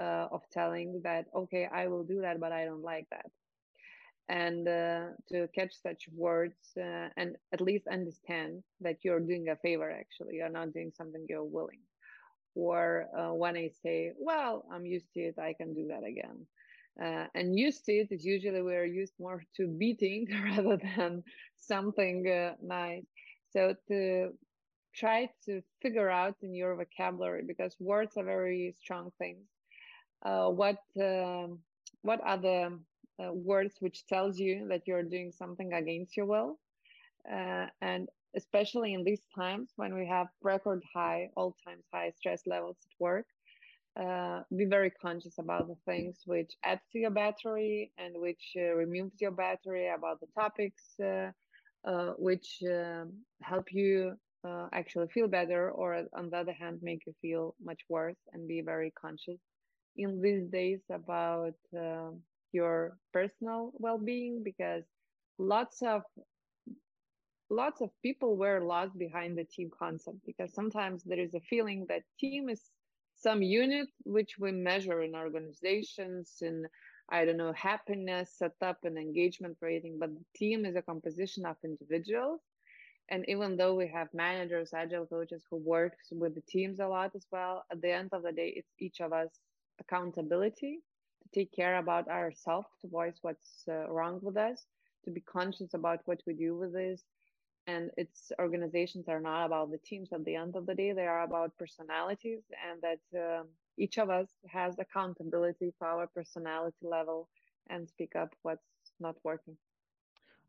uh, 0.00 0.28
of 0.30 0.42
telling 0.50 1.00
that, 1.04 1.26
okay, 1.34 1.66
I 1.72 1.88
will 1.88 2.04
do 2.04 2.20
that, 2.22 2.40
but 2.40 2.52
I 2.52 2.64
don't 2.64 2.82
like 2.82 3.06
that. 3.10 3.26
And 4.28 4.66
uh, 4.68 5.08
to 5.30 5.48
catch 5.54 5.74
such 5.82 6.08
words 6.14 6.56
uh, 6.78 7.08
and 7.16 7.36
at 7.52 7.60
least 7.60 7.86
understand 7.88 8.62
that 8.80 8.98
you're 9.02 9.20
doing 9.20 9.48
a 9.48 9.56
favor, 9.56 9.90
actually, 9.90 10.36
you're 10.36 10.48
not 10.48 10.72
doing 10.72 10.92
something 10.96 11.26
you're 11.28 11.44
willing. 11.44 11.80
Or 12.54 13.08
uh, 13.18 13.34
when 13.34 13.56
I 13.56 13.70
say, 13.82 14.12
well, 14.18 14.64
I'm 14.72 14.86
used 14.86 15.12
to 15.14 15.20
it, 15.20 15.38
I 15.38 15.54
can 15.54 15.74
do 15.74 15.88
that 15.88 16.04
again. 16.04 16.46
Uh, 17.00 17.26
and 17.34 17.58
used 17.58 17.84
it 17.88 18.08
is 18.10 18.24
usually 18.24 18.62
we're 18.62 18.84
used 18.84 19.14
more 19.18 19.42
to 19.56 19.66
beating 19.66 20.26
rather 20.44 20.76
than 20.76 21.22
something 21.56 22.28
uh, 22.28 22.54
nice. 22.62 23.04
So 23.50 23.74
to 23.88 24.30
try 24.94 25.30
to 25.46 25.62
figure 25.80 26.10
out 26.10 26.36
in 26.42 26.54
your 26.54 26.76
vocabulary 26.76 27.42
because 27.46 27.74
words 27.80 28.16
are 28.16 28.24
very 28.24 28.74
strong 28.78 29.10
things. 29.18 29.46
Uh, 30.24 30.48
what 30.48 30.78
um, 31.00 31.58
what 32.02 32.20
are 32.22 32.38
the 32.38 32.78
uh, 33.22 33.32
words 33.32 33.76
which 33.80 34.06
tells 34.06 34.38
you 34.38 34.66
that 34.68 34.82
you're 34.86 35.02
doing 35.02 35.32
something 35.32 35.72
against 35.72 36.16
your 36.16 36.26
will? 36.26 36.58
Uh, 37.30 37.66
and 37.80 38.08
especially 38.36 38.94
in 38.94 39.04
these 39.04 39.22
times 39.34 39.72
when 39.76 39.94
we 39.94 40.06
have 40.06 40.28
record 40.42 40.82
high, 40.94 41.30
all 41.36 41.56
times 41.66 41.84
high 41.92 42.10
stress 42.16 42.42
levels 42.46 42.76
at 42.84 43.00
work, 43.00 43.26
uh, 44.00 44.40
be 44.56 44.64
very 44.64 44.90
conscious 44.90 45.38
about 45.38 45.68
the 45.68 45.76
things 45.84 46.20
which 46.24 46.54
adds 46.64 46.80
to 46.92 46.98
your 46.98 47.10
battery 47.10 47.92
and 47.98 48.14
which 48.16 48.52
uh, 48.56 48.74
removes 48.74 49.20
your 49.20 49.30
battery 49.30 49.88
about 49.88 50.18
the 50.20 50.26
topics 50.34 50.94
uh, 51.00 51.30
uh 51.84 52.12
which 52.16 52.62
um, 52.70 53.12
help 53.42 53.72
you 53.72 54.14
uh, 54.44 54.66
actually 54.72 55.08
feel 55.08 55.28
better 55.28 55.70
or 55.70 56.04
on 56.14 56.30
the 56.30 56.36
other 56.36 56.52
hand 56.52 56.78
make 56.82 57.02
you 57.06 57.14
feel 57.20 57.54
much 57.62 57.80
worse 57.88 58.22
and 58.32 58.48
be 58.48 58.60
very 58.60 58.90
conscious 58.92 59.40
in 59.96 60.20
these 60.22 60.46
days 60.48 60.80
about 60.90 61.54
uh, 61.78 62.10
your 62.52 62.96
personal 63.12 63.72
well-being 63.74 64.42
because 64.42 64.84
lots 65.38 65.82
of 65.82 66.02
lots 67.50 67.82
of 67.82 67.90
people 68.02 68.36
were 68.36 68.60
lost 68.60 68.96
behind 68.98 69.36
the 69.36 69.44
team 69.44 69.70
concept 69.78 70.16
because 70.26 70.52
sometimes 70.54 71.02
there 71.04 71.20
is 71.20 71.34
a 71.34 71.40
feeling 71.40 71.84
that 71.88 72.02
team 72.18 72.48
is 72.48 72.62
some 73.22 73.42
unit 73.42 73.88
which 74.04 74.38
we 74.38 74.50
measure 74.52 75.02
in 75.02 75.14
organizations 75.14 76.38
in 76.42 76.66
i 77.10 77.24
don't 77.24 77.36
know 77.36 77.52
happiness 77.52 78.30
setup 78.38 78.78
and 78.84 78.98
engagement 78.98 79.56
rating 79.60 79.96
but 79.98 80.10
the 80.14 80.24
team 80.34 80.64
is 80.64 80.76
a 80.76 80.82
composition 80.82 81.46
of 81.46 81.56
individuals. 81.64 82.40
And 83.10 83.28
even 83.28 83.56
though 83.56 83.74
we 83.74 83.88
have 83.88 84.08
managers 84.14 84.72
agile 84.72 85.06
coaches 85.06 85.44
who 85.50 85.58
works 85.58 86.06
with 86.12 86.34
the 86.34 86.40
teams 86.48 86.78
a 86.80 86.86
lot 86.86 87.10
as 87.14 87.26
well 87.30 87.64
at 87.70 87.82
the 87.82 87.92
end 87.92 88.10
of 88.12 88.22
the 88.22 88.32
day 88.32 88.54
it's 88.56 88.72
each 88.78 89.00
of 89.00 89.12
us 89.12 89.30
accountability 89.80 90.78
to 91.22 91.28
take 91.34 91.52
care 91.52 91.76
about 91.78 92.08
ourselves 92.08 92.68
to 92.80 92.88
voice 92.88 93.18
what's 93.22 93.64
uh, 93.68 93.88
wrong 93.90 94.18
with 94.22 94.36
us 94.36 94.66
to 95.04 95.10
be 95.10 95.20
conscious 95.20 95.74
about 95.74 96.00
what 96.06 96.20
we 96.26 96.32
do 96.32 96.56
with 96.56 96.72
this 96.72 97.02
and 97.66 97.90
its 97.96 98.32
organizations 98.40 99.08
are 99.08 99.20
not 99.20 99.46
about 99.46 99.70
the 99.70 99.78
teams 99.78 100.12
at 100.12 100.24
the 100.24 100.34
end 100.34 100.56
of 100.56 100.66
the 100.66 100.74
day 100.74 100.92
they 100.92 101.06
are 101.06 101.22
about 101.22 101.56
personalities 101.58 102.42
and 102.68 102.82
that 102.82 103.02
um, 103.18 103.46
each 103.78 103.98
of 103.98 104.10
us 104.10 104.28
has 104.48 104.78
accountability 104.78 105.72
for 105.78 105.86
our 105.86 106.06
personality 106.08 106.86
level 106.98 107.28
and 107.70 107.88
speak 107.88 108.16
up 108.16 108.34
what's 108.42 108.92
not 109.00 109.16
working. 109.24 109.56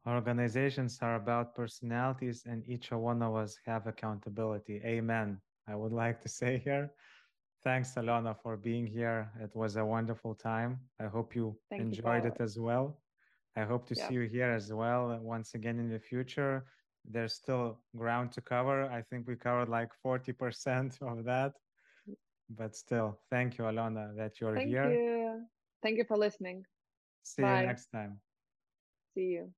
Organizations 0.08 1.00
are 1.02 1.16
about 1.16 1.56
personalities 1.56 2.44
and 2.46 2.64
each 2.68 2.92
one 2.92 3.22
of 3.22 3.36
us 3.36 3.58
have 3.66 3.88
accountability. 3.88 4.82
Amen. 4.84 5.40
I 5.68 5.76
would 5.76 5.94
like 5.94 6.20
to 6.22 6.30
say 6.30 6.62
here 6.64 6.92
thanks 7.64 7.94
Aliona 7.96 8.36
for 8.44 8.58
being 8.58 8.86
here. 8.86 9.32
It 9.40 9.56
was 9.56 9.78
a 9.78 9.86
wonderful 9.86 10.36
time. 10.36 10.80
I 11.00 11.06
hope 11.06 11.36
you 11.36 11.58
Thank 11.70 11.82
enjoyed 11.82 12.26
you, 12.26 12.32
it 12.32 12.38
as 12.42 12.60
well. 12.60 13.00
I 13.56 13.64
hope 13.64 13.88
to 13.88 13.96
yeah. 13.96 14.08
see 14.08 14.16
you 14.16 14.22
here 14.24 14.52
as 14.52 14.74
well 14.74 15.18
once 15.22 15.54
again 15.54 15.80
in 15.80 15.90
the 15.90 16.00
future 16.00 16.66
there's 17.10 17.34
still 17.34 17.80
ground 17.96 18.32
to 18.34 18.42
cover. 18.42 18.84
I 18.84 19.02
think 19.02 19.28
we 19.28 19.36
covered 19.36 19.70
like 19.70 19.90
40% 20.06 21.02
of 21.02 21.26
that. 21.26 21.54
But 22.50 22.76
still, 22.76 23.20
thank 23.30 23.58
you, 23.58 23.66
Aliona, 23.66 24.16
that 24.18 24.40
you're 24.40 24.56
thank 24.56 24.70
here. 24.70 24.84
Thank 24.84 25.00
you. 25.00 25.42
Thank 25.82 25.98
you 25.98 26.06
for 26.06 26.18
listening. 26.18 26.66
See 27.24 27.42
Bye. 27.42 27.62
you 27.62 27.68
next 27.68 27.88
time. 27.88 28.20
See 29.14 29.38
you. 29.38 29.54